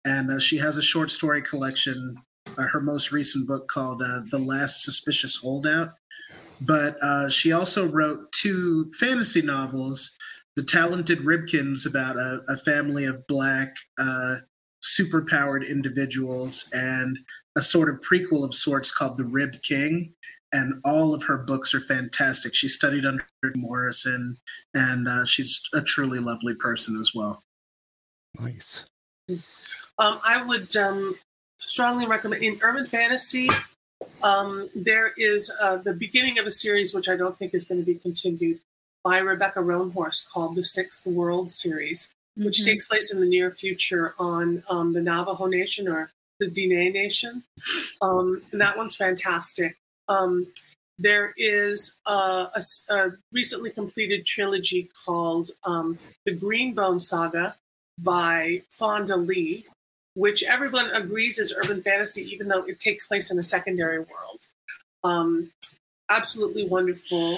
and 0.06 0.32
uh, 0.32 0.40
she 0.40 0.58
has 0.58 0.78
a 0.78 0.82
short 0.82 1.12
story 1.12 1.42
collection. 1.42 2.16
Uh, 2.58 2.64
her 2.64 2.82
most 2.82 3.12
recent 3.12 3.48
book 3.48 3.68
called 3.68 4.02
uh, 4.02 4.22
"The 4.32 4.40
Last 4.40 4.84
Suspicious 4.84 5.36
Holdout." 5.36 5.90
But 6.62 6.98
uh, 7.02 7.30
she 7.30 7.52
also 7.52 7.88
wrote 7.88 8.32
two 8.32 8.92
fantasy 9.00 9.44
novels, 9.44 10.18
"The 10.56 10.64
Talented 10.64 11.20
Ribkins," 11.20 11.88
about 11.88 12.18
a, 12.18 12.42
a 12.50 12.58
family 12.58 13.06
of 13.06 13.26
black 13.28 13.76
uh, 14.00 14.38
superpowered 14.84 15.70
individuals, 15.70 16.68
and 16.74 17.20
a 17.56 17.62
sort 17.62 17.90
of 17.90 18.00
prequel 18.02 18.44
of 18.44 18.56
sorts 18.56 18.92
called 18.92 19.18
The 19.18 19.26
Rib 19.26 19.62
King. 19.62 20.14
And 20.53 20.82
all 20.84 21.14
of 21.14 21.23
her 21.23 21.38
books 21.38 21.73
are 21.73 21.80
fantastic. 21.80 22.53
She 22.53 22.68
studied 22.68 23.06
under 23.06 23.26
Morrison, 23.56 24.38
and 24.73 25.07
uh, 25.07 25.26
she's 25.26 25.61
a 25.73 25.82
truly 25.82 26.19
lovely 26.19 26.53
person 26.56 26.99
as 26.99 27.11
well. 27.15 27.41
Nice. 28.40 28.86
Um, 29.30 30.19
I 30.26 30.41
would 30.45 30.76
um, 30.76 31.15
strongly 31.57 32.06
recommend 32.06 32.44
in 32.44 32.60
urban 32.61 32.86
fantasy. 32.86 33.49
Um, 34.23 34.69
there 34.76 35.14
is 35.15 35.56
uh, 35.61 35.78
the 35.78 35.94
beginning 35.94 36.38
of 36.40 36.45
a 36.45 36.52
series 36.52 36.94
which 36.94 37.07
I 37.07 37.15
don't 37.15 37.38
think 37.38 37.53
is 37.53 37.65
going 37.65 37.80
to 37.80 37.86
be 37.86 37.95
continued 37.95 38.60
by 39.03 39.19
Rebecca 39.19 39.60
Roanhorse 39.60 40.30
called 40.30 40.56
the 40.56 40.64
Sixth 40.64 41.06
World 41.06 41.49
series, 41.52 42.11
which 42.36 42.60
Mhm. 42.60 42.65
takes 42.65 42.88
place 42.88 43.14
in 43.14 43.22
the 43.22 43.28
near 43.28 43.52
future 43.52 44.15
on 44.19 44.64
um, 44.69 44.94
the 44.94 45.02
Navajo 45.02 45.45
Nation 45.45 45.88
or 45.88 46.11
the 46.40 46.48
Diné 46.48 46.91
Nation. 46.91 47.44
Um, 48.02 48.41
and 48.52 48.60
that 48.60 48.76
one's 48.78 48.95
fantastic. 48.95 49.78
Um, 50.12 50.48
there 51.00 51.34
is 51.38 52.00
a 52.06 52.48
a, 52.60 52.62
a 52.90 53.12
recently 53.32 53.72
completed 53.72 54.26
trilogy 54.26 54.90
called 55.06 55.48
um, 55.66 55.98
The 56.26 56.36
Greenbone 56.36 57.00
Saga 57.00 57.56
by 57.98 58.64
Fonda 58.72 59.16
Lee, 59.16 59.66
which 60.16 60.44
everyone 60.44 60.90
agrees 60.92 61.40
is 61.40 61.56
urban 61.58 61.82
fantasy, 61.82 62.24
even 62.34 62.48
though 62.48 62.64
it 62.64 62.80
takes 62.80 63.08
place 63.08 63.32
in 63.32 63.40
a 63.40 63.44
secondary 63.44 64.00
world. 64.00 64.42
Um, 65.04 65.52
absolutely 66.10 66.68
wonderful. 66.68 67.38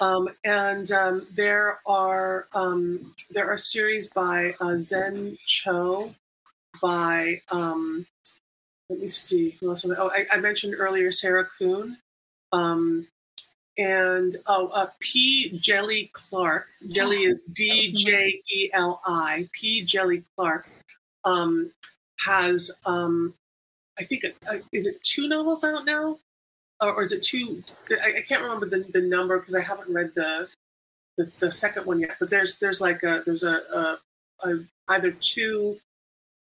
Um, 0.00 0.28
and 0.44 0.90
um, 0.92 1.26
there 1.34 1.78
are 1.86 2.46
um, 2.54 3.14
there 3.30 3.50
are 3.50 3.56
series 3.56 4.10
by 4.10 4.54
uh, 4.60 4.76
Zen 4.78 5.36
Cho, 5.44 6.10
by 6.80 7.40
um, 7.50 8.06
let 8.88 9.00
me 9.00 9.08
see 9.08 9.56
Oh, 9.62 10.10
I, 10.14 10.26
I 10.32 10.36
mentioned 10.38 10.74
earlier 10.78 11.10
Sarah 11.10 11.46
Kuhn, 11.58 11.96
um, 12.52 13.06
and 13.78 14.34
oh 14.46 14.68
uh, 14.68 14.88
P. 15.00 15.58
Djèlí 15.58 16.12
Clark. 16.12 16.68
Djèlí 16.84 17.28
is 17.28 17.44
D 17.44 17.92
J 17.92 18.42
E 18.52 18.70
L 18.72 19.00
I. 19.06 19.48
P. 19.52 19.84
Djèlí 19.84 20.24
Clark 20.36 20.66
um, 21.24 21.72
has 22.24 22.78
um, 22.86 23.34
I 23.98 24.04
think 24.04 24.24
uh, 24.24 24.58
is 24.72 24.86
it 24.86 25.02
two 25.02 25.28
novels 25.28 25.64
out 25.64 25.84
now, 25.84 26.18
or, 26.80 26.94
or 26.94 27.02
is 27.02 27.12
it 27.12 27.22
two? 27.22 27.62
I, 27.90 28.18
I 28.18 28.20
can't 28.22 28.42
remember 28.42 28.66
the, 28.66 28.84
the 28.92 29.00
number 29.00 29.38
because 29.38 29.54
I 29.54 29.62
haven't 29.62 29.92
read 29.92 30.12
the, 30.14 30.48
the 31.18 31.32
the 31.38 31.52
second 31.52 31.86
one 31.86 32.00
yet. 32.00 32.16
But 32.20 32.30
there's 32.30 32.58
there's 32.58 32.80
like 32.80 33.02
a 33.02 33.22
there's 33.26 33.44
a, 33.44 33.54
a, 33.74 33.98
a 34.48 34.64
either 34.88 35.10
two 35.10 35.78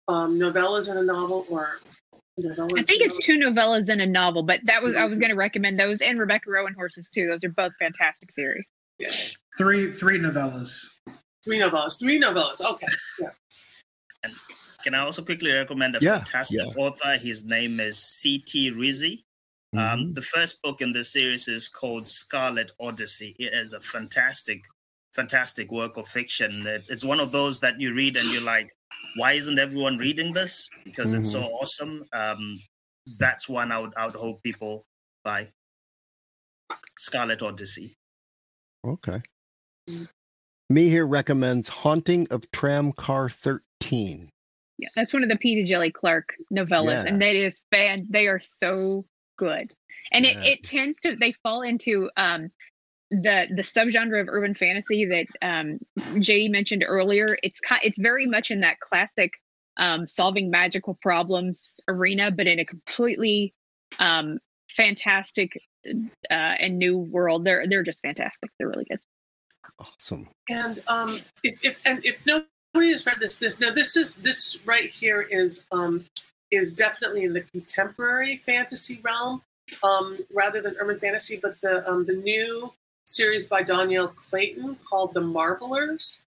um, 0.07 0.39
novellas 0.39 0.89
in 0.89 0.97
a 0.97 1.03
novel 1.03 1.45
or 1.49 1.79
a 2.45 2.49
novella 2.49 2.67
I 2.77 2.83
think 2.83 3.01
it's 3.01 3.17
two 3.25 3.37
novellas 3.37 3.89
and 3.89 4.01
a 4.01 4.05
novel, 4.05 4.43
but 4.43 4.59
that 4.65 4.81
was 4.83 4.95
I 4.95 5.05
was 5.05 5.19
going 5.19 5.29
to 5.29 5.35
recommend 5.35 5.79
those 5.79 6.01
and 6.01 6.19
Rebecca 6.19 6.49
Roanhorse's 6.49 7.09
too. 7.09 7.27
Those 7.27 7.43
are 7.43 7.49
both 7.49 7.73
fantastic 7.79 8.31
series. 8.31 8.63
Yeah. 8.99 9.11
Three 9.57 9.91
three 9.91 10.19
novellas. 10.19 10.85
Three 11.43 11.59
novellas. 11.59 11.99
Three 11.99 12.19
novellas. 12.21 12.61
Okay. 12.61 12.87
Yeah. 13.19 13.29
And 14.23 14.33
Can 14.83 14.93
I 14.95 14.99
also 14.99 15.23
quickly 15.23 15.51
recommend 15.51 15.95
a 15.95 15.99
Yeah, 16.01 16.17
fantastic 16.17 16.59
yeah. 16.59 16.73
author? 16.83 17.17
His 17.17 17.43
name 17.45 17.79
is 17.79 17.97
C.T. 17.97 18.71
Rwizi. 18.71 19.23
Um, 19.73 19.79
Mhm. 20.09 20.15
the 20.15 20.21
first 20.21 20.61
book 20.61 20.81
in 20.81 20.91
the 20.93 21.03
series 21.03 21.47
is 21.47 21.69
called 21.69 22.07
Scarlet 22.07 22.71
Odyssey. 22.79 23.35
It 23.39 23.53
is 23.53 23.73
a 23.73 23.79
fantastic, 23.79 24.65
fantastic 25.13 25.71
work 25.71 25.97
of 25.97 26.07
fiction. 26.07 26.65
It's, 26.67 26.89
it's 26.89 27.05
one 27.05 27.19
of 27.19 27.31
those 27.31 27.59
that 27.61 27.79
you 27.79 27.93
read 27.93 28.17
and 28.17 28.27
you're 28.31 28.41
like, 28.43 28.71
why 29.15 29.33
isn't 29.33 29.59
everyone 29.59 29.97
reading 29.97 30.33
this? 30.33 30.69
Because 30.83 31.13
it's 31.13 31.29
so 31.31 31.41
awesome. 31.41 32.05
Um, 32.13 32.59
that's 33.17 33.49
one 33.49 33.71
I 33.71 33.79
would, 33.79 33.93
I 33.97 34.05
would 34.05 34.15
hope 34.15 34.43
people 34.43 34.85
buy. 35.23 35.49
Scarlet 36.97 37.41
Odyssey. 37.41 37.95
Okay. 38.85 39.21
Mihir 40.71 41.09
recommends 41.09 41.67
Haunting 41.67 42.27
of 42.31 42.49
Tram 42.51 42.91
Car 42.93 43.29
13. 43.29 44.29
Yeah, 44.77 44.87
that's 44.95 45.13
one 45.13 45.23
of 45.23 45.29
the 45.29 45.37
Peter 45.37 45.67
Djèlí 45.71 45.93
Clark 45.93 46.29
novellas, 46.53 46.85
Yeah. 46.85 47.05
and 47.07 47.21
that 47.21 47.35
is 47.35 47.61
fan. 47.73 48.07
They 48.09 48.27
are 48.27 48.39
so 48.39 49.05
good, 49.37 49.71
and 50.11 50.25
it, 50.25 50.37
it 50.37 50.63
tends 50.63 50.99
to 51.01 51.15
they 51.15 51.33
fall 51.43 51.61
into 51.61 52.09
um 52.17 52.49
the 53.11 53.45
the 53.49 53.61
subgenre 53.61 54.21
of 54.21 54.27
urban 54.29 54.53
fantasy 54.53 55.05
that 55.05 55.27
um 55.41 55.79
Jadie 56.15 56.49
mentioned 56.49 56.83
earlier. 56.87 57.37
It's 57.43 57.59
it's 57.83 57.99
very 57.99 58.25
much 58.25 58.51
in 58.51 58.61
that 58.61 58.79
classic 58.79 59.33
um 59.77 60.07
solving 60.07 60.49
magical 60.49 60.97
problems 61.01 61.79
arena, 61.87 62.31
but 62.31 62.47
in 62.47 62.59
a 62.59 62.65
completely 62.65 63.53
um 63.99 64.39
fantastic 64.69 65.61
uh 65.85 66.33
and 66.33 66.79
new 66.79 66.97
world. 66.97 67.45
They're 67.45 67.67
they're 67.67 67.83
just 67.83 68.01
fantastic. 68.01 68.49
They're 68.57 68.69
really 68.69 68.85
good. 68.85 68.99
Awesome. 69.79 70.29
And 70.49 70.81
um, 70.87 71.21
if, 71.43 71.59
if 71.63 71.79
and 71.85 72.03
if 72.05 72.25
nobody 72.25 72.91
has 72.91 73.05
read 73.05 73.19
this, 73.19 73.37
this 73.37 73.59
now 73.59 73.71
this 73.71 73.95
is 73.95 74.21
this 74.21 74.59
right 74.65 74.89
here 74.89 75.21
is 75.21 75.67
um, 75.71 76.05
is 76.51 76.73
definitely 76.73 77.23
in 77.23 77.33
the 77.33 77.41
contemporary 77.41 78.37
fantasy 78.37 78.99
realm 79.03 79.41
um, 79.83 80.19
rather 80.33 80.61
than 80.61 80.75
urban 80.79 80.97
fantasy. 80.97 81.39
But 81.41 81.59
the 81.61 81.89
um, 81.89 82.05
the 82.05 82.13
new 82.13 82.71
series 83.11 83.47
by 83.47 83.63
Dhonielle 83.63 84.15
Clayton 84.15 84.77
called 84.87 85.13
The 85.13 85.21
Marvelers 85.21 86.23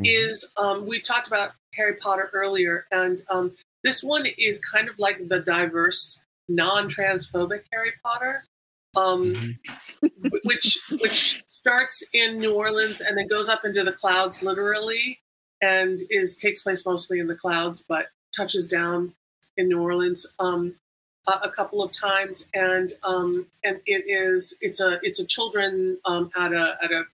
Mhm. 0.00 0.06
is 0.06 0.52
um, 0.56 0.86
we 0.86 1.00
talked 1.00 1.26
about 1.28 1.52
Harry 1.74 1.94
Potter 1.96 2.30
earlier, 2.32 2.86
and 2.90 3.22
um, 3.30 3.56
this 3.84 4.02
one 4.02 4.26
is 4.38 4.60
kind 4.60 4.88
of 4.88 4.98
like 4.98 5.28
the 5.28 5.40
diverse, 5.40 6.24
non-transphobic 6.48 7.62
Harry 7.72 7.92
Potter. 8.02 8.44
Um, 8.96 9.22
Mhm. 9.24 10.40
which 10.44 10.80
which 11.00 11.42
starts 11.46 12.02
in 12.12 12.38
New 12.38 12.52
Orleans 12.54 13.00
and 13.00 13.16
then 13.18 13.26
goes 13.26 13.48
up 13.48 13.64
into 13.64 13.82
the 13.82 13.92
clouds 13.92 14.42
literally 14.42 15.20
and 15.60 15.98
is 16.10 16.36
takes 16.36 16.62
place 16.62 16.86
mostly 16.86 17.18
in 17.18 17.26
the 17.26 17.34
clouds 17.34 17.82
but 17.88 18.08
touches 18.36 18.68
down 18.68 19.14
in 19.56 19.68
New 19.68 19.80
Orleans 19.80 20.34
um, 20.38 20.76
a, 21.28 21.32
a 21.44 21.50
couple 21.50 21.82
of 21.82 21.92
times 21.92 22.48
and 22.54 22.92
um, 23.02 23.46
and 23.64 23.80
it 23.86 24.04
is 24.06 24.58
it's 24.60 24.80
a 24.80 24.98
it's 25.02 25.20
a 25.20 25.26
children 25.26 25.98
um, 26.04 26.30
at 26.36 26.52
a 26.52 26.76
at 26.82 26.90
a 26.92 27.04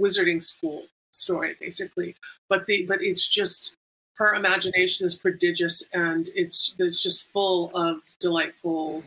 wizarding 0.00 0.42
school 0.42 0.84
story 1.10 1.56
basically 1.60 2.14
but 2.48 2.66
the 2.66 2.84
but 2.86 3.00
it's 3.02 3.28
just 3.28 3.76
her 4.16 4.34
imagination 4.34 5.06
is 5.06 5.18
prodigious 5.18 5.88
and 5.92 6.30
it's 6.34 6.74
it's 6.78 7.02
just 7.02 7.28
full 7.28 7.70
of 7.74 8.00
delightful 8.20 9.02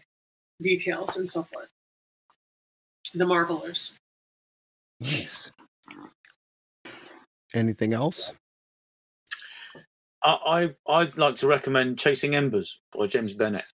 details 0.62 1.18
and 1.18 1.30
so 1.30 1.44
forth 1.44 1.70
the 3.14 3.26
marvelers 3.26 3.98
Nice. 5.00 5.52
Anything 7.54 7.94
else? 7.94 8.32
I, 10.24 10.74
I 10.88 10.92
I'd 10.92 11.18
like 11.18 11.36
to 11.36 11.48
recommend 11.48 12.00
Chasing 12.00 12.36
Embers 12.36 12.82
by 12.98 13.08
James 13.08 13.34
Bennett. 13.34 13.66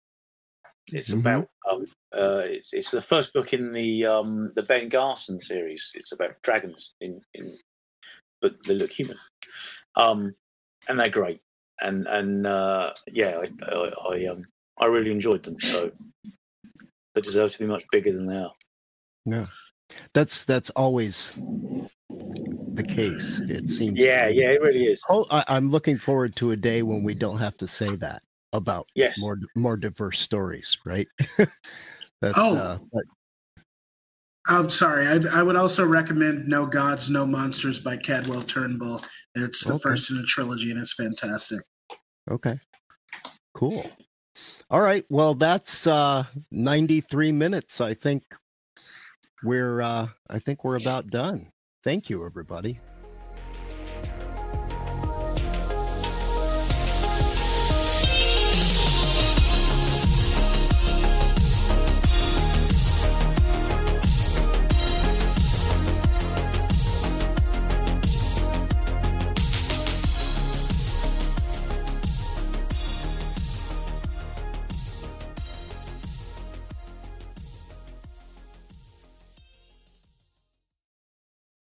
It's 0.93 1.11
Mhm. 1.11 1.21
about 1.21 1.49
um, 1.71 1.87
uh, 2.13 2.43
it's 2.45 2.73
it's 2.73 2.91
the 2.91 3.01
first 3.03 3.33
book 3.33 3.53
in 3.53 3.73
the 3.73 4.07
um, 4.07 4.51
the 4.55 4.63
Ben 4.63 4.89
Garston 4.89 5.41
series. 5.41 5.91
It's 5.95 6.13
about 6.13 6.41
dragons 6.43 6.95
in 7.01 7.21
in 7.35 7.59
but 8.41 8.55
they 8.67 8.75
look 8.75 8.91
human, 8.91 9.19
um, 9.97 10.35
and 10.89 10.99
they're 10.99 11.09
great. 11.09 11.41
And 11.81 12.07
and 12.07 12.47
uh, 12.47 12.93
yeah, 13.09 13.41
I, 13.63 13.65
I, 13.73 13.93
I 14.11 14.27
um 14.27 14.45
I 14.79 14.87
really 14.87 15.13
enjoyed 15.13 15.43
them. 15.45 15.59
So 15.61 15.93
they 17.15 17.21
deserve 17.21 17.53
to 17.53 17.59
be 17.59 17.67
much 17.67 17.85
bigger 17.91 18.13
than 18.13 18.27
they 18.27 18.39
are. 18.39 18.53
No. 19.25 19.47
That's 20.15 20.45
that's 20.45 20.71
always 20.71 21.35
the 22.75 22.83
case. 22.83 23.41
It 23.49 23.69
seems. 23.69 23.99
Yeah, 23.99 24.29
yeah, 24.29 24.51
it 24.51 24.63
really 24.63 24.85
is. 24.85 25.03
Oh, 25.09 25.27
I, 25.31 25.45
I'm 25.49 25.71
looking 25.71 25.99
forward 25.99 26.35
to 26.37 26.53
a 26.53 26.57
day 26.57 26.83
when 26.83 27.03
we 27.03 27.15
don't 27.15 27.39
have 27.39 27.57
to 27.59 27.67
say 27.67 27.95
that 27.97 28.23
about 28.53 28.87
Yes. 28.95 29.19
more 29.21 29.39
more 29.57 29.77
diverse 29.77 30.21
stories, 30.21 30.79
right? 30.85 31.09
That's 31.39 32.37
Oh. 32.39 32.57
uh, 32.57 32.79
but- 32.93 33.05
I'm 34.49 34.71
sorry. 34.71 35.07
I, 35.07 35.21
I 35.39 35.43
would 35.45 35.55
also 35.55 35.87
recommend 35.87 36.49
No 36.49 36.67
Gods, 36.67 37.09
No 37.09 37.25
Monsters 37.25 37.79
by 37.79 37.97
Cadwell 37.97 38.43
Turnbull. 38.43 39.01
It's 39.37 39.65
the 39.65 39.75
Okay. 39.75 39.83
first 39.83 40.11
in 40.11 40.19
a 40.19 40.25
trilogy 40.25 40.73
and 40.73 40.81
it's 40.81 40.95
fantastic. 40.95 41.61
okay. 42.31 42.59
Cool. 43.55 43.89
All 44.69 44.81
right. 44.81 45.05
Well, 45.11 45.35
that's 45.35 45.87
uh 45.87 46.25
93 46.51 47.31
minutes. 47.33 47.81
I 47.81 47.95
think 47.95 48.25
we're 49.45 49.81
uh 49.83 50.09
I 50.29 50.39
think 50.41 50.65
we're 50.65 50.77
about 50.81 51.09
done. 51.09 51.53
Thank 51.85 52.11
you 52.11 52.25
everybody. 52.27 52.81